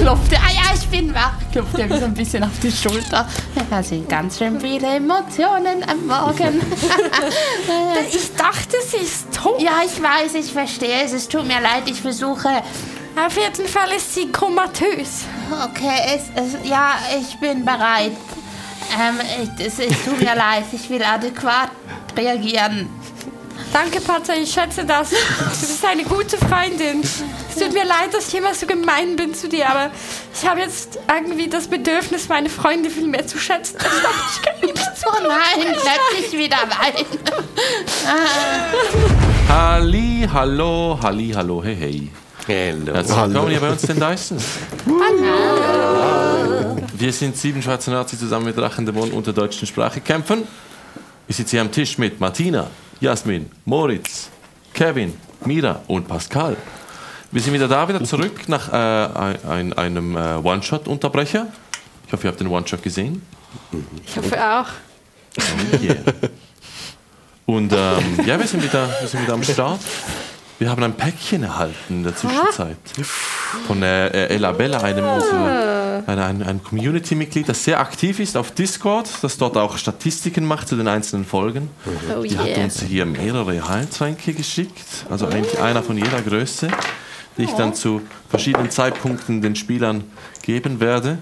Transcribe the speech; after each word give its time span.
klopft 0.00 0.32
er, 0.32 0.38
ah 0.38 0.50
ja, 0.52 0.74
ich 0.74 0.86
bin 0.88 1.14
wach, 1.14 1.32
klopft 1.52 1.78
er 1.78 1.86
mir 1.86 1.98
so 1.98 2.04
ein 2.06 2.14
bisschen 2.14 2.42
auf 2.42 2.58
die 2.62 2.72
Schulter. 2.72 3.26
Da 3.68 3.82
sind 3.82 4.08
ganz 4.08 4.38
schön 4.38 4.60
viele 4.60 4.96
Emotionen 4.96 5.84
am 5.88 6.06
Morgen. 6.06 6.60
Ich 8.12 8.34
dachte, 8.34 8.76
sie 8.88 9.04
ist 9.04 9.32
tot. 9.32 9.60
ja, 9.60 9.82
ich 9.84 10.02
weiß, 10.02 10.34
ich 10.34 10.52
verstehe 10.52 11.04
es, 11.04 11.12
es 11.12 11.28
tut 11.28 11.46
mir 11.46 11.60
leid, 11.60 11.84
ich 11.86 12.00
versuche. 12.00 12.48
Auf 13.16 13.36
jeden 13.36 13.68
Fall 13.68 13.90
ist 13.96 14.14
sie 14.14 14.30
komatös. 14.32 15.24
Okay, 15.50 16.16
es, 16.16 16.22
es, 16.34 16.68
ja, 16.68 16.94
ich 17.18 17.38
bin 17.38 17.64
bereit. 17.64 18.12
Ähm, 18.98 19.18
es, 19.58 19.78
es 19.78 20.04
tut 20.04 20.18
mir 20.20 20.34
leid, 20.34 20.64
ich 20.72 20.88
will 20.90 21.02
adäquat 21.02 21.70
reagieren. 22.16 22.88
Danke, 23.72 24.00
Pater, 24.00 24.36
ich 24.36 24.50
schätze 24.50 24.84
das. 24.84 25.10
Du 25.10 25.16
bist 25.66 25.84
eine 25.84 26.02
gute 26.02 26.36
Freundin. 26.38 27.02
Es 27.02 27.54
tut 27.54 27.72
mir 27.72 27.84
leid, 27.84 28.12
dass 28.12 28.28
ich 28.28 28.34
immer 28.34 28.52
so 28.52 28.66
gemein 28.66 29.14
bin 29.14 29.32
zu 29.32 29.48
dir, 29.48 29.68
aber 29.68 29.90
ich 30.34 30.48
habe 30.48 30.60
jetzt 30.60 30.98
irgendwie 31.08 31.48
das 31.48 31.68
Bedürfnis, 31.68 32.28
meine 32.28 32.50
Freunde 32.50 32.90
viel 32.90 33.06
mehr 33.06 33.26
zu 33.26 33.38
schätzen. 33.38 33.76
Ich 33.78 34.02
dachte, 34.02 34.16
ich 34.34 34.42
kann 34.42 34.60
nicht 34.60 34.76
zu. 34.76 35.06
Oh 35.06 35.22
nein, 35.22 35.66
plötzlich 35.72 36.32
wieder 36.38 36.56
weinen. 36.56 37.06
Halli, 39.48 40.28
hallo, 40.32 40.98
halli, 41.00 41.32
hallo, 41.34 41.62
hey, 41.62 41.76
hey. 41.76 42.10
Hello. 42.46 42.94
Herzlich 42.94 43.16
willkommen 43.16 43.50
hier 43.50 43.60
bei 43.60 43.70
uns, 43.70 43.82
den 43.82 44.00
Dysons. 44.00 44.44
Hallo. 44.86 46.76
Wir 46.94 47.12
sind 47.12 47.36
sieben 47.36 47.62
schwarze 47.62 47.92
Nazis 47.92 48.18
zusammen 48.18 48.46
mit 48.46 48.56
Drachendämonen 48.56 49.12
und 49.12 49.26
der 49.26 49.34
deutschen 49.34 49.68
Sprache 49.68 50.00
kämpfen. 50.00 50.48
Ich 51.30 51.36
sitze 51.36 51.52
hier 51.52 51.60
am 51.60 51.70
Tisch 51.70 51.96
mit 51.96 52.18
Martina, 52.18 52.66
Jasmin, 53.00 53.48
Moritz, 53.64 54.30
Kevin, 54.74 55.16
Mira 55.44 55.80
und 55.86 56.08
Pascal. 56.08 56.56
Wir 57.30 57.40
sind 57.40 57.52
wieder 57.52 57.68
da, 57.68 57.88
wieder 57.88 58.02
zurück 58.02 58.48
nach 58.48 58.72
äh, 58.72 58.76
ein, 58.76 59.44
ein, 59.48 59.72
einem 59.74 60.16
äh, 60.16 60.34
One-Shot-Unterbrecher. 60.42 61.46
Ich 62.04 62.12
hoffe, 62.12 62.26
ihr 62.26 62.30
habt 62.30 62.40
den 62.40 62.48
One-Shot 62.48 62.82
gesehen. 62.82 63.22
Ich 64.04 64.16
hoffe 64.16 64.44
auch. 64.44 64.66
Yeah. 65.80 66.02
Und 67.46 67.72
ähm, 67.74 68.26
ja, 68.26 68.36
wir 68.36 68.48
sind, 68.48 68.64
wieder, 68.64 68.88
wir 68.98 69.06
sind 69.06 69.22
wieder 69.22 69.34
am 69.34 69.44
Start. 69.44 69.82
Wir 70.58 70.68
haben 70.68 70.82
ein 70.82 70.94
Päckchen 70.94 71.44
erhalten 71.44 71.74
in 71.88 72.02
der 72.02 72.16
Zwischenzeit 72.16 72.76
von 73.68 73.84
äh, 73.84 74.08
äh, 74.08 74.34
Ella 74.34 74.50
Bella, 74.50 74.80
einem 74.80 75.04
unserer, 75.04 75.79
ein, 76.06 76.18
ein, 76.18 76.42
ein 76.42 76.62
Community-Mitglied, 76.62 77.48
das 77.48 77.64
sehr 77.64 77.80
aktiv 77.80 78.20
ist 78.20 78.36
auf 78.36 78.52
Discord, 78.52 79.08
das 79.22 79.38
dort 79.38 79.56
auch 79.56 79.78
Statistiken 79.78 80.44
macht 80.44 80.68
zu 80.68 80.76
den 80.76 80.88
einzelnen 80.88 81.24
Folgen. 81.24 81.70
Oh 82.16 82.22
Die 82.22 82.38
hat 82.38 82.46
yeah. 82.46 82.64
uns 82.64 82.80
hier 82.82 83.06
mehrere 83.06 83.68
Heiltränke 83.68 84.32
geschickt, 84.32 85.06
also 85.10 85.26
eigentlich 85.26 85.60
einer 85.60 85.82
von 85.82 85.96
jeder 85.96 86.20
Größe, 86.22 86.68
die 87.36 87.44
ich 87.44 87.52
dann 87.52 87.74
zu 87.74 88.02
verschiedenen 88.28 88.70
Zeitpunkten 88.70 89.42
den 89.42 89.56
Spielern 89.56 90.04
geben 90.42 90.80
werde. 90.80 91.18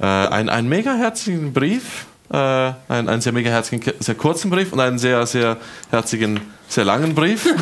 Äh, 0.00 0.04
ein, 0.04 0.48
ein 0.48 0.68
mega 0.68 0.94
herzigen 0.94 1.52
Brief, 1.52 2.06
äh, 2.30 2.36
ein, 2.36 3.08
einen 3.08 3.20
sehr 3.20 3.32
mega 3.32 3.50
herzigen, 3.50 3.92
sehr 4.00 4.14
kurzen 4.14 4.50
Brief 4.50 4.72
und 4.72 4.80
einen 4.80 4.98
sehr, 4.98 5.26
sehr 5.26 5.56
herzigen, 5.90 6.40
sehr 6.68 6.84
langen 6.84 7.14
Brief 7.14 7.46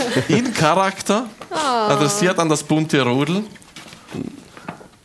in 0.28 0.52
Charakter, 0.54 1.26
adressiert 1.50 2.38
an 2.38 2.48
das 2.48 2.62
bunte 2.62 3.02
Rudel. 3.02 3.44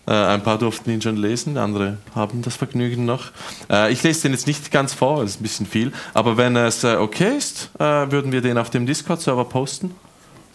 Äh, 0.09 0.13
ein 0.13 0.41
paar 0.41 0.57
durften 0.57 0.89
ihn 0.89 1.01
schon 1.01 1.17
lesen, 1.17 1.57
andere 1.57 1.97
haben 2.15 2.41
das 2.41 2.55
Vergnügen 2.55 3.05
noch. 3.05 3.25
Äh, 3.69 3.91
ich 3.93 4.01
lese 4.01 4.23
den 4.23 4.31
jetzt 4.31 4.47
nicht 4.47 4.71
ganz 4.71 4.93
vor, 4.93 5.21
das 5.21 5.31
ist 5.35 5.39
ein 5.39 5.43
bisschen 5.43 5.65
viel, 5.67 5.93
aber 6.15 6.35
wenn 6.35 6.55
es 6.55 6.83
äh, 6.83 6.95
okay 6.95 7.37
ist, 7.37 7.69
würden 7.77 8.31
wir 8.31 8.41
den 8.41 8.57
auf 8.57 8.69
dem 8.71 8.85
Discord-Server 8.87 9.45
posten. 9.45 9.91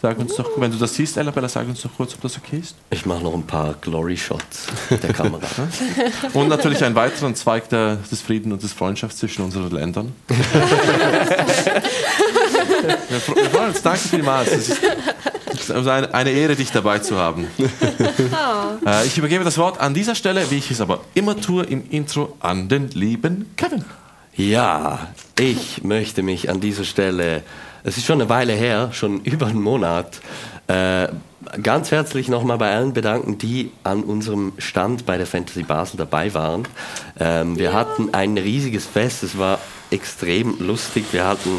Sag 0.03 0.19
uns 0.19 0.35
doch, 0.37 0.51
wenn 0.59 0.71
du 0.71 0.77
das 0.77 0.95
siehst, 0.97 1.17
Ellabella, 1.17 1.49
sag 1.49 1.67
uns 1.67 1.81
doch 1.81 1.89
kurz, 1.97 2.13
ob 2.15 2.21
das 2.21 2.37
okay 2.37 2.59
ist. 2.59 2.75
Ich 2.91 3.07
mache 3.07 3.23
noch 3.23 3.33
ein 3.33 3.45
paar 3.47 3.75
Glory-Shots 3.81 4.67
der 5.03 5.13
Kamera. 5.15 5.47
Und 6.35 6.49
natürlich 6.49 6.85
einen 6.85 6.95
weiteren 6.95 7.35
Zweig 7.35 7.71
der, 7.71 7.97
des 8.11 8.21
Frieden 8.21 8.53
und 8.53 8.63
des 8.63 8.75
Freundschafts 8.75 9.17
zwischen 9.21 9.43
unseren 9.45 9.71
Ländern. 9.71 10.13
wir 10.29 10.37
fre- 13.21 13.37
wir 13.37 13.51
freuen 13.51 13.69
uns, 13.69 13.81
danke 13.83 14.01
vielmals. 14.01 14.51
Es 14.53 14.69
ist 14.71 14.81
eine, 15.71 16.15
eine 16.15 16.31
Ehre, 16.31 16.57
dich 16.57 16.71
dabei 16.71 16.99
zu 16.99 17.17
haben. 17.17 17.47
Äh, 18.87 19.07
ich 19.07 19.17
übergebe 19.17 19.45
das 19.45 19.57
Wort 19.57 19.81
an 19.81 19.95
dieser 19.95 20.15
Stelle, 20.15 20.51
wie 20.51 20.59
ich 20.59 20.71
es 20.71 20.81
aber 20.81 21.01
immer 21.15 21.41
tue 21.41 21.65
im 21.65 21.89
Intro, 21.91 22.37
an 22.41 22.69
den 22.69 22.91
lieben 22.91 23.51
Kevin. 23.57 23.85
Ja, 24.37 25.09
ich 25.39 25.85
möchte 25.85 26.23
mich 26.23 26.51
an 26.51 26.61
dieser 26.61 26.85
Stelle, 26.85 27.43
es 27.83 27.97
ist 27.97 28.05
schon 28.05 28.21
eine 28.21 28.29
Weile 28.29 28.53
her, 28.53 28.91
schon 28.93 29.21
über 29.21 29.47
einen 29.47 29.63
Monat, 29.63 30.21
äh, 30.67 31.09
ganz 31.63 31.91
herzlich 31.91 32.29
nochmal 32.29 32.59
bei 32.59 32.75
allen 32.75 32.93
bedanken, 32.93 33.39
die 33.39 33.71
an 33.85 34.03
unserem 34.03 34.53
Stand 34.59 35.07
bei 35.07 35.19
der 35.19 35.27
Fantasy 35.27 35.63
Basel 35.63 35.99
dabei 35.99 36.33
waren. 36.35 36.67
Ähm, 37.19 37.59
wir 37.59 37.73
hatten 37.73 38.13
ein 38.13 38.37
riesiges 38.39 38.87
Fest, 38.87 39.23
es 39.23 39.39
war 39.39 39.59
extrem 39.91 40.57
lustig. 40.59 41.05
Wir 41.13 41.27
hatten, 41.27 41.51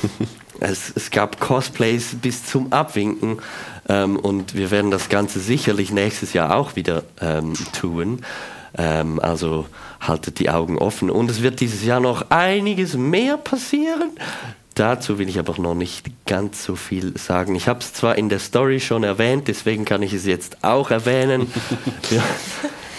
es, 0.60 0.92
es 0.94 1.10
gab 1.10 1.40
Cosplays 1.40 2.16
bis 2.20 2.44
zum 2.44 2.72
Abwinken 2.72 3.38
ähm, 3.88 4.16
und 4.16 4.54
wir 4.54 4.70
werden 4.70 4.90
das 4.90 5.08
Ganze 5.08 5.40
sicherlich 5.40 5.92
nächstes 5.92 6.32
Jahr 6.32 6.54
auch 6.54 6.76
wieder 6.76 7.02
ähm, 7.20 7.54
tun. 7.78 8.22
Ähm, 8.76 9.20
also 9.20 9.66
haltet 10.00 10.38
die 10.38 10.50
Augen 10.50 10.78
offen. 10.78 11.10
Und 11.10 11.30
es 11.30 11.42
wird 11.42 11.60
dieses 11.60 11.84
Jahr 11.84 12.00
noch 12.00 12.30
einiges 12.30 12.96
mehr 12.96 13.36
passieren. 13.36 14.10
Dazu 14.74 15.18
will 15.18 15.28
ich 15.28 15.38
aber 15.38 15.60
noch 15.60 15.74
nicht 15.74 16.26
ganz 16.26 16.64
so 16.64 16.74
viel 16.74 17.16
sagen. 17.16 17.54
Ich 17.54 17.68
habe 17.68 17.78
es 17.78 17.92
zwar 17.92 18.18
in 18.18 18.28
der 18.28 18.40
Story 18.40 18.80
schon 18.80 19.04
erwähnt, 19.04 19.46
deswegen 19.46 19.84
kann 19.84 20.02
ich 20.02 20.12
es 20.12 20.26
jetzt 20.26 20.58
auch 20.62 20.90
erwähnen. 20.90 21.52
Wir, 22.10 22.22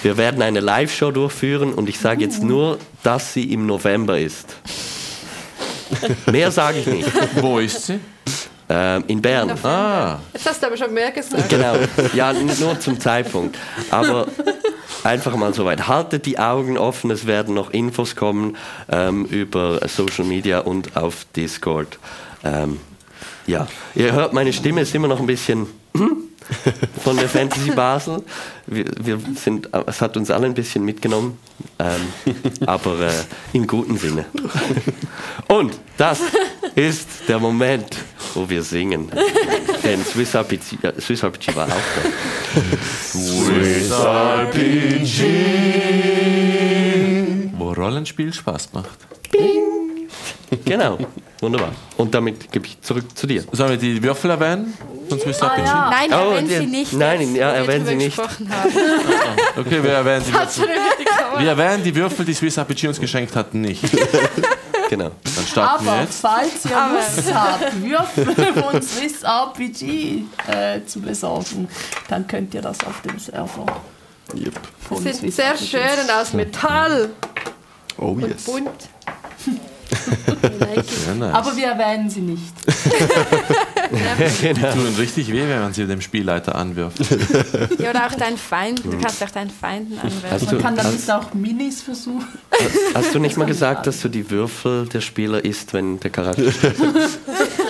wir 0.04 0.18
werden 0.18 0.44
eine 0.44 0.60
Live-Show 0.60 1.10
durchführen 1.10 1.74
und 1.74 1.90
ich 1.90 1.98
sage 1.98 2.22
jetzt 2.22 2.44
nur, 2.44 2.78
dass 3.02 3.34
sie 3.34 3.52
im 3.52 3.66
November 3.66 4.20
ist. 4.20 4.56
Mehr 6.32 6.52
sage 6.52 6.80
ich 6.80 6.88
nicht. 6.88 7.10
Wo 7.42 7.60
ist 7.60 7.86
sie? 7.86 8.00
Ähm, 8.68 9.04
in 9.08 9.22
Bern. 9.22 9.52
Ah, 9.64 10.18
Jetzt 10.34 10.48
hast 10.50 10.62
du 10.64 10.68
aber 10.68 10.78
schon 10.78 10.92
mehr 10.92 11.12
gesagt. 11.12 11.50
Genau, 11.50 11.76
ja, 12.16 12.34
nur 12.34 12.80
zum 12.80 13.00
Zeitpunkt. 13.00 13.56
Aber 13.92 14.26
einfach 15.04 15.36
mal 15.36 15.54
soweit. 15.54 15.88
Haltet 15.88 16.26
die 16.26 16.40
Augen 16.40 16.76
offen, 16.78 17.12
es 17.12 17.28
werden 17.28 17.54
noch 17.54 17.70
Infos 17.70 18.16
kommen 18.16 18.58
ähm, 18.92 19.26
über 19.26 19.88
Social 19.88 20.26
Media 20.26 20.60
und 20.62 20.98
auf 20.98 21.28
Discord. 21.36 22.00
Ähm, 22.44 22.80
ja, 23.46 23.68
ihr 23.94 24.14
hört, 24.14 24.34
meine 24.34 24.52
Stimme 24.52 24.82
ist 24.82 24.96
immer 24.96 25.08
noch 25.08 25.20
ein 25.20 25.28
bisschen 25.28 25.68
von 27.04 27.18
der 27.18 27.30
Fantasy 27.30 27.72
Basel. 27.72 28.24
Wir, 28.68 28.86
wir 29.00 29.20
sind, 29.36 29.70
es 29.86 30.02
hat 30.02 30.18
uns 30.18 30.32
alle 30.32 30.46
ein 30.48 30.54
bisschen 30.54 30.84
mitgenommen, 30.84 31.38
ähm, 31.80 32.36
aber 32.66 33.00
äh, 33.00 33.12
im 33.54 33.68
guten 33.68 33.98
Sinne. 33.98 34.26
Und 35.48 35.78
das 35.98 36.20
ist 36.76 37.08
der 37.28 37.40
Moment, 37.40 37.98
wo 38.34 38.50
wir 38.50 38.64
singen. 38.64 39.12
Denn 39.84 40.04
Swiss 40.04 40.34
RPG, 40.34 40.78
äh, 40.82 41.00
Swiss 41.00 41.24
RPG 41.24 41.56
war 41.56 41.68
auch 41.68 41.72
da. 41.72 42.02
Swiss 43.02 43.92
RPG. 43.92 45.24
Wo 47.58 47.72
Rollenspiel 47.74 48.34
Spaß 48.34 48.74
macht. 48.74 49.00
Genau, 50.64 50.98
wunderbar. 51.42 51.72
Und 51.98 52.14
damit 52.14 52.52
gebe 52.52 52.66
ich 52.68 52.80
zurück 52.82 53.06
zu 53.18 53.28
dir. 53.28 53.44
Sollen 53.52 53.72
wir 53.72 53.78
die 53.78 54.02
Würfel 54.02 54.30
erwähnen? 54.32 54.74
Von 55.10 55.20
Swiss 55.20 55.42
RPG? 55.42 55.64
Nein, 55.64 56.10
Oh, 56.12 56.32
erwähnen 56.32 56.48
Sie 56.50 56.66
nicht. 56.68 56.94
nein, 56.94 57.22
jetzt, 57.22 57.36
ja, 57.36 57.52
wir 57.54 57.60
erwähnen 57.60 57.86
Sie 57.86 57.96
nicht. 57.96 58.16
gesprochen 58.18 58.50
haben. 58.54 58.72
Okay, 59.58 59.84
wir 59.84 59.92
erwähnen 59.92 60.26
Kamera. 60.32 61.40
Wir 61.40 61.50
erwähnen 61.50 61.84
die 61.84 61.96
Würfel, 61.96 62.26
die 62.26 62.34
Swiss 62.34 62.58
RPG 62.58 62.88
uns 62.88 63.00
geschenkt 63.00 63.36
hat, 63.36 63.54
nicht. 63.54 63.84
Genau. 64.88 65.10
Dann 65.24 65.48
starten 65.48 65.84
wir 65.86 65.92
Aber 65.94 66.02
jetzt. 66.04 66.22
falls 66.22 66.64
ihr 66.66 66.78
Aber- 66.78 66.94
Lust 66.94 67.34
habt, 67.34 67.82
Würfel 67.82 68.54
von 68.62 68.82
Swiss 68.84 69.24
RPG 69.24 70.26
äh, 70.48 70.86
zu 70.86 71.02
besorgen, 71.02 71.68
dann 72.08 72.28
könnt 72.28 72.54
ihr 72.54 72.62
das 72.62 72.78
auf 72.86 73.02
dem 73.02 73.18
Server 73.18 73.66
von 74.88 75.02
Sind 75.02 75.16
Swiss 75.16 75.36
sehr 75.38 75.54
RPG. 75.56 75.66
schön 75.66 76.04
und 76.04 76.12
aus 76.12 76.34
Metall 76.34 77.10
Oh 77.98 78.10
und 78.10 78.28
yes. 78.28 78.44
bunt. 78.44 78.70
Sehr 81.06 81.16
nice. 81.16 81.34
Aber 81.34 81.56
wir 81.56 81.68
erwähnen 81.68 82.10
sie 82.10 82.22
nicht. 82.22 82.42
die 84.42 84.54
tun 84.54 84.96
richtig 84.98 85.32
weh, 85.32 85.48
wenn 85.48 85.60
man 85.60 85.74
sie 85.74 85.86
dem 85.86 86.02
Spielleiter 86.02 86.56
anwirft. 86.56 87.00
Ja, 87.80 87.92
oder 87.92 88.08
auch 88.08 88.16
deinen 88.16 88.38
Feinden. 88.38 88.92
Du 88.92 88.98
kannst 89.00 89.24
auch 89.24 89.32
deinen 89.32 89.50
Feinden 89.50 89.98
anwerfen. 89.98 90.32
Hast 90.32 90.46
Man 90.46 90.56
du, 90.56 90.62
kann 90.62 90.76
dann 90.76 90.86
hast, 90.88 90.94
jetzt 90.94 91.12
auch 91.12 91.34
Minis 91.34 91.82
versuchen. 91.82 92.28
hast 92.94 93.14
du 93.14 93.20
nicht 93.20 93.38
mal 93.38 93.46
gesagt, 93.46 93.88
dass 93.88 94.02
du 94.02 94.10
die 94.10 94.30
Würfel 94.30 94.88
der 94.88 95.02
Spieler 95.02 95.44
isst, 95.44 95.74
wenn 95.74 96.00
der 96.00 96.12
Charakter 96.12 96.52
stirbt? 96.52 96.78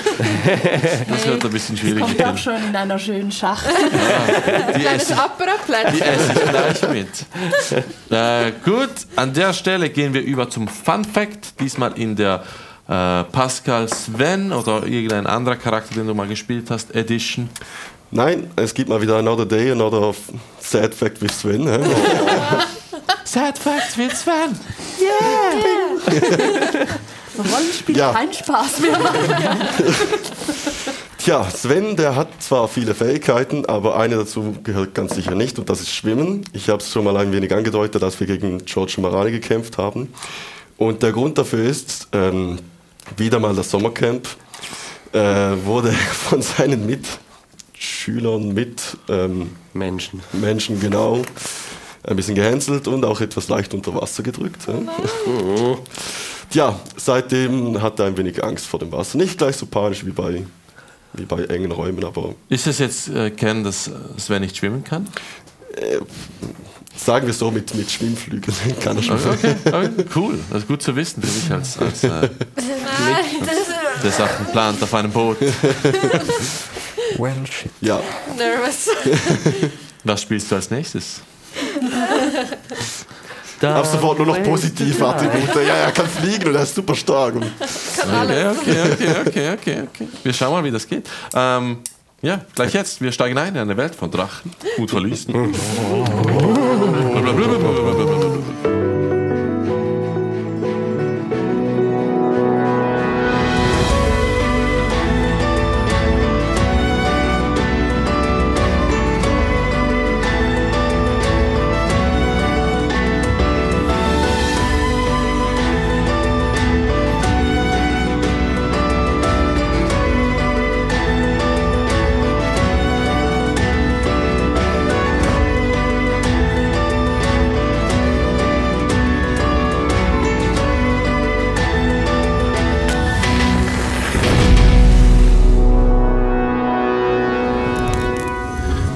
Das 1.09 1.25
wird 1.25 1.45
ein 1.45 1.51
bisschen 1.51 1.77
schwierig. 1.77 2.01
Kommt 2.01 2.23
auch 2.23 2.37
schon 2.37 2.55
in 2.67 2.75
einer 2.75 2.99
schönen 2.99 3.31
Schachtel. 3.31 3.71
Die 4.75 4.81
Kleines 4.81 5.09
esse, 5.09 5.91
die 5.93 6.01
esse 6.01 6.31
ich 6.33 6.49
gleich 6.49 6.89
mit. 6.89 7.25
Äh, 8.11 8.51
gut, 8.63 8.89
an 9.15 9.33
der 9.33 9.53
Stelle 9.53 9.89
gehen 9.89 10.13
wir 10.13 10.21
über 10.21 10.49
zum 10.49 10.67
Fun 10.67 11.03
Fact. 11.03 11.59
Diesmal 11.59 11.93
in 11.97 12.15
der 12.15 12.43
äh, 12.87 13.23
Pascal 13.23 13.87
Sven 13.89 14.51
oder 14.51 14.85
irgendein 14.85 15.27
anderer 15.27 15.55
Charakter, 15.55 15.95
den 15.95 16.07
du 16.07 16.13
mal 16.13 16.27
gespielt 16.27 16.69
hast, 16.69 16.93
Edition. 16.95 17.49
Nein, 18.11 18.51
es 18.55 18.73
gibt 18.73 18.89
mal 18.89 19.01
wieder 19.01 19.17
Another 19.17 19.45
Day, 19.45 19.71
Another 19.71 20.13
Sad 20.59 20.93
Fact 20.93 21.21
with 21.21 21.37
Sven. 21.39 21.67
hä? 21.67 21.79
Sad 23.25 23.57
Facts 23.57 23.97
with 23.97 24.13
Sven. 24.13 24.57
Rollenspiel 27.39 27.97
Ja. 27.97 28.11
kein 28.13 28.31
Spaß 28.33 28.79
mehr 28.79 28.99
machen. 28.99 29.17
Tja, 31.17 31.49
Sven, 31.49 31.95
der 31.95 32.15
hat 32.15 32.27
zwar 32.39 32.67
viele 32.67 32.93
Fähigkeiten, 32.93 33.65
aber 33.65 33.97
eine 33.97 34.15
dazu 34.15 34.55
gehört 34.63 34.93
ganz 34.93 35.15
sicher 35.15 35.33
nicht 35.33 35.57
und 35.57 35.69
das 35.69 35.81
ist 35.81 35.91
Schwimmen. 35.91 36.45
Ich 36.53 36.69
habe 36.69 36.83
es 36.83 36.91
schon 36.91 37.03
mal 37.03 37.17
ein 37.17 37.31
wenig 37.31 37.51
angedeutet, 37.51 38.03
als 38.03 38.19
wir 38.19 38.27
gegen 38.27 38.63
George 38.65 38.97
Marani 38.99 39.31
gekämpft 39.31 39.79
haben. 39.79 40.13
Und 40.77 41.01
der 41.01 41.13
Grund 41.13 41.37
dafür 41.39 41.63
ist, 41.67 42.09
ähm, 42.11 42.59
wieder 43.17 43.39
mal 43.39 43.55
das 43.55 43.71
Sommercamp 43.71 44.27
äh, 45.13 45.19
wurde 45.63 45.91
von 46.29 46.43
seinen 46.43 46.85
Mitschülern, 46.85 48.53
mit 48.53 48.97
ähm, 49.09 49.49
Menschen. 49.73 50.21
Menschen 50.33 50.79
genau 50.79 51.23
ein 52.03 52.15
bisschen 52.15 52.35
gehänselt 52.35 52.87
und 52.87 53.03
auch 53.03 53.19
etwas 53.19 53.47
leicht 53.49 53.73
unter 53.73 53.95
Wasser 53.95 54.21
gedrückt. 54.21 54.67
Ja. 54.67 54.75
Tja, 56.49 56.79
seitdem 56.97 57.81
hat 57.81 57.99
er 57.99 58.05
ein 58.05 58.17
wenig 58.17 58.43
Angst 58.43 58.65
vor 58.65 58.79
dem 58.79 58.91
Wasser. 58.91 59.17
Nicht 59.17 59.37
gleich 59.37 59.55
so 59.57 59.65
panisch 59.65 60.05
wie 60.05 60.11
bei, 60.11 60.45
wie 61.13 61.25
bei 61.25 61.43
engen 61.45 61.71
Räumen, 61.71 62.03
aber 62.03 62.35
Ist 62.49 62.67
es 62.67 62.79
jetzt 62.79 63.09
äh, 63.09 63.31
kennen, 63.31 63.63
dass 63.63 63.87
äh, 63.87 63.91
Sven 64.17 64.41
nicht 64.41 64.57
schwimmen 64.57 64.83
kann? 64.83 65.07
sagen 66.95 67.27
wir 67.27 67.33
so 67.33 67.51
mit, 67.51 67.73
mit 67.75 67.91
Schwimmflügeln 67.91 68.55
kann 68.79 68.97
er 68.97 69.03
schon. 69.03 69.17
Okay, 69.17 69.55
okay, 69.65 70.05
cool. 70.15 70.39
Das 70.49 70.61
ist 70.61 70.67
gut 70.67 70.81
zu 70.81 70.95
wissen 70.95 71.21
für 71.21 71.27
mich 71.31 71.51
als, 71.51 71.77
als 71.77 72.03
äh, 72.03 72.29
der 74.03 74.11
Sachen 74.11 74.45
plant 74.47 74.81
auf 74.81 74.93
einem 74.93 75.11
Boot. 75.11 75.37
Well, 77.17 77.33
shit. 77.49 77.71
Ja, 77.81 78.01
nervous. 78.35 78.89
Was 80.03 80.23
spielst 80.23 80.51
du 80.51 80.55
als 80.55 80.69
nächstes? 80.69 81.21
Ab 83.61 83.85
sofort 83.85 84.17
nur 84.17 84.27
noch 84.27 84.41
positive 84.43 85.07
Attribute. 85.07 85.55
Ja, 85.67 85.75
er 85.75 85.91
kann 85.91 86.07
fliegen 86.07 86.47
und 86.47 86.55
er 86.55 86.63
ist 86.63 86.75
super 86.75 86.95
stark. 86.95 87.35
Und 87.35 87.43
Okay, 87.45 88.45
okay, 88.49 88.93
okay, 88.93 89.15
okay, 89.27 89.53
okay, 89.53 89.83
okay. 89.87 90.07
Wir 90.23 90.33
schauen 90.33 90.51
mal, 90.51 90.63
wie 90.63 90.71
das 90.71 90.87
geht. 90.87 91.07
Ähm, 91.33 91.77
ja, 92.21 92.41
gleich 92.55 92.73
jetzt. 92.73 93.01
Wir 93.01 93.11
steigen 93.11 93.37
ein 93.37 93.55
in 93.55 93.61
eine 93.61 93.77
Welt 93.77 93.95
von 93.95 94.09
Drachen 94.09 94.51
und 94.77 94.89
Verließen. 94.89 95.33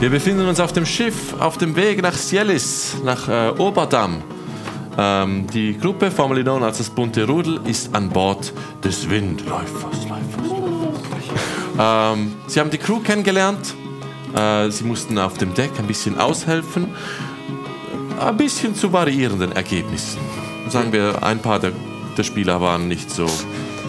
Wir 0.09 0.17
befinden 0.17 0.47
uns 0.47 0.59
auf 0.59 0.73
dem 0.73 0.87
Schiff 0.87 1.35
auf 1.39 1.59
dem 1.59 1.75
Weg 1.75 2.01
nach 2.01 2.15
Sielis, 2.15 2.95
nach 3.03 3.27
äh, 3.27 3.49
Oberdamm. 3.59 4.23
Ähm, 4.97 5.45
die 5.53 5.77
Gruppe, 5.77 6.09
formerly 6.09 6.41
known 6.41 6.63
als 6.63 6.79
das 6.79 6.89
bunte 6.89 7.27
Rudel, 7.27 7.59
ist 7.65 7.93
an 7.93 8.09
Bord 8.09 8.51
des 8.83 9.07
Windläufers. 9.07 10.07
Läufers. 10.07 11.29
Ähm, 11.77 12.33
sie 12.47 12.59
haben 12.59 12.71
die 12.71 12.79
Crew 12.79 13.01
kennengelernt. 13.01 13.75
Äh, 14.35 14.71
sie 14.71 14.83
mussten 14.83 15.19
auf 15.19 15.37
dem 15.37 15.53
Deck 15.53 15.73
ein 15.77 15.85
bisschen 15.85 16.17
aushelfen. 16.17 16.87
Ein 18.19 18.35
bisschen 18.35 18.73
zu 18.73 18.91
variierenden 18.91 19.51
Ergebnissen. 19.51 20.19
Sagen 20.69 20.91
wir, 20.91 21.21
ein 21.21 21.37
paar 21.37 21.59
der, 21.59 21.73
der 22.17 22.23
Spieler 22.23 22.59
waren 22.59 22.87
nicht 22.87 23.11
so 23.11 23.27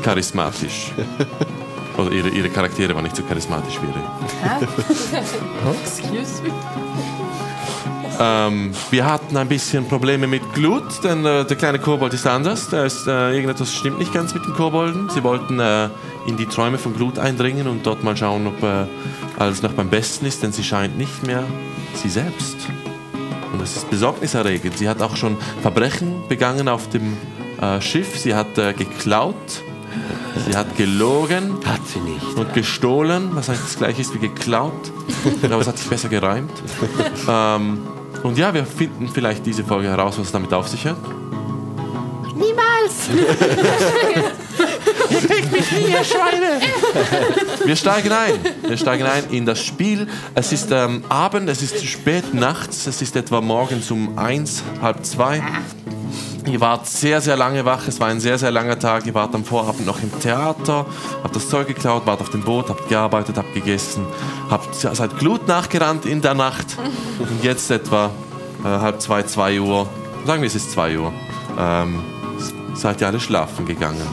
charismatisch. 0.02 0.92
Oder 2.00 2.12
ihre, 2.12 2.28
ihre 2.28 2.48
Charaktere 2.48 2.94
waren 2.94 3.04
nicht 3.04 3.16
so 3.16 3.22
charismatisch 3.22 3.78
wie 3.80 3.86
ihre 3.86 4.00
Excuse 5.82 6.42
me. 6.42 6.50
Ähm, 8.22 8.72
wir 8.90 9.06
hatten 9.06 9.36
ein 9.38 9.48
bisschen 9.48 9.88
Probleme 9.88 10.26
mit 10.26 10.52
Glut, 10.52 11.02
denn 11.02 11.24
äh, 11.24 11.46
der 11.46 11.56
kleine 11.56 11.78
Kobold 11.78 12.12
ist 12.12 12.26
anders. 12.26 12.68
Da 12.68 12.84
ist, 12.84 13.06
äh, 13.06 13.32
irgendetwas 13.32 13.74
stimmt 13.74 13.98
nicht 13.98 14.12
ganz 14.12 14.34
mit 14.34 14.44
den 14.44 14.52
Kobolden. 14.52 15.08
Sie 15.08 15.24
wollten 15.24 15.58
äh, 15.58 15.88
in 16.26 16.36
die 16.36 16.44
Träume 16.44 16.76
von 16.76 16.94
Glut 16.94 17.18
eindringen 17.18 17.66
und 17.66 17.86
dort 17.86 18.04
mal 18.04 18.16
schauen, 18.16 18.46
ob 18.46 18.62
äh, 18.62 18.84
alles 19.38 19.62
noch 19.62 19.72
beim 19.72 19.88
Besten 19.88 20.26
ist, 20.26 20.42
denn 20.42 20.52
sie 20.52 20.64
scheint 20.64 20.98
nicht 20.98 21.26
mehr 21.26 21.44
sie 21.94 22.10
selbst. 22.10 22.56
Und 23.52 23.62
das 23.62 23.76
ist 23.76 23.88
besorgniserregend. 23.88 24.76
Sie 24.76 24.88
hat 24.88 25.00
auch 25.00 25.16
schon 25.16 25.38
Verbrechen 25.62 26.22
begangen 26.28 26.68
auf 26.68 26.90
dem 26.90 27.16
äh, 27.60 27.80
Schiff. 27.80 28.18
Sie 28.18 28.34
hat 28.34 28.58
äh, 28.58 28.74
geklaut, 28.74 29.62
sie 30.46 30.56
hat 30.56 30.76
gelogen 30.76 31.58
Hat 31.64 31.80
sie 31.86 32.00
nicht. 32.00 32.36
und 32.36 32.52
gestohlen, 32.54 33.30
was 33.32 33.48
eigentlich 33.48 33.62
das 33.62 33.76
gleiche 33.78 34.00
ist 34.00 34.14
wie 34.14 34.18
geklaut. 34.18 34.92
Aber 35.44 35.60
es 35.60 35.66
hat 35.66 35.78
sich 35.78 35.88
besser 35.88 36.08
gereimt. 36.08 36.52
ähm, 37.28 37.80
und 38.22 38.38
ja, 38.38 38.52
wir 38.52 38.64
finden 38.66 39.08
vielleicht 39.08 39.46
diese 39.46 39.64
Folge 39.64 39.88
heraus, 39.88 40.18
was 40.18 40.26
es 40.26 40.32
damit 40.32 40.52
auf 40.52 40.68
sich 40.68 40.86
hat. 40.86 40.96
Niemals! 42.34 43.08
Wir 47.64 47.76
steigen 47.76 48.12
ein. 48.12 48.34
Wir 48.62 48.76
steigen 48.76 49.04
ein 49.04 49.24
in 49.30 49.46
das 49.46 49.64
Spiel. 49.64 50.06
Es 50.34 50.52
ist 50.52 50.70
ähm, 50.70 51.04
Abend, 51.08 51.48
es 51.48 51.62
ist 51.62 51.84
spät 51.84 52.34
nachts, 52.34 52.86
es 52.86 53.02
ist 53.02 53.16
etwa 53.16 53.40
morgens 53.40 53.90
um 53.90 54.18
eins, 54.18 54.62
halb 54.80 55.04
zwei. 55.04 55.42
Ihr 56.46 56.60
wart 56.60 56.86
sehr, 56.86 57.20
sehr 57.20 57.36
lange 57.36 57.64
wach. 57.64 57.86
Es 57.86 58.00
war 58.00 58.08
ein 58.08 58.20
sehr, 58.20 58.38
sehr 58.38 58.50
langer 58.50 58.78
Tag. 58.78 59.06
Ihr 59.06 59.14
wart 59.14 59.34
am 59.34 59.44
Vorabend 59.44 59.86
noch 59.86 60.02
im 60.02 60.18
Theater, 60.20 60.86
habt 61.22 61.36
das 61.36 61.48
Zeug 61.48 61.66
geklaut, 61.66 62.06
wart 62.06 62.20
auf 62.20 62.30
dem 62.30 62.42
Boot, 62.42 62.68
habt 62.68 62.88
gearbeitet, 62.88 63.36
habt 63.36 63.52
gegessen, 63.54 64.06
habt 64.48 64.74
seid 64.74 65.18
Glut 65.18 65.46
nachgerannt 65.48 66.06
in 66.06 66.22
der 66.22 66.34
Nacht. 66.34 66.76
Und 67.18 67.44
jetzt 67.44 67.70
etwa 67.70 68.10
äh, 68.64 68.68
halb 68.68 69.00
zwei, 69.00 69.22
zwei 69.22 69.60
Uhr, 69.60 69.88
sagen 70.26 70.42
wir 70.42 70.46
es 70.46 70.54
ist 70.54 70.72
zwei 70.72 70.98
Uhr, 70.98 71.12
ähm, 71.58 72.02
seid 72.74 73.00
ihr 73.00 73.06
alle 73.06 73.20
schlafen 73.20 73.66
gegangen. 73.66 74.06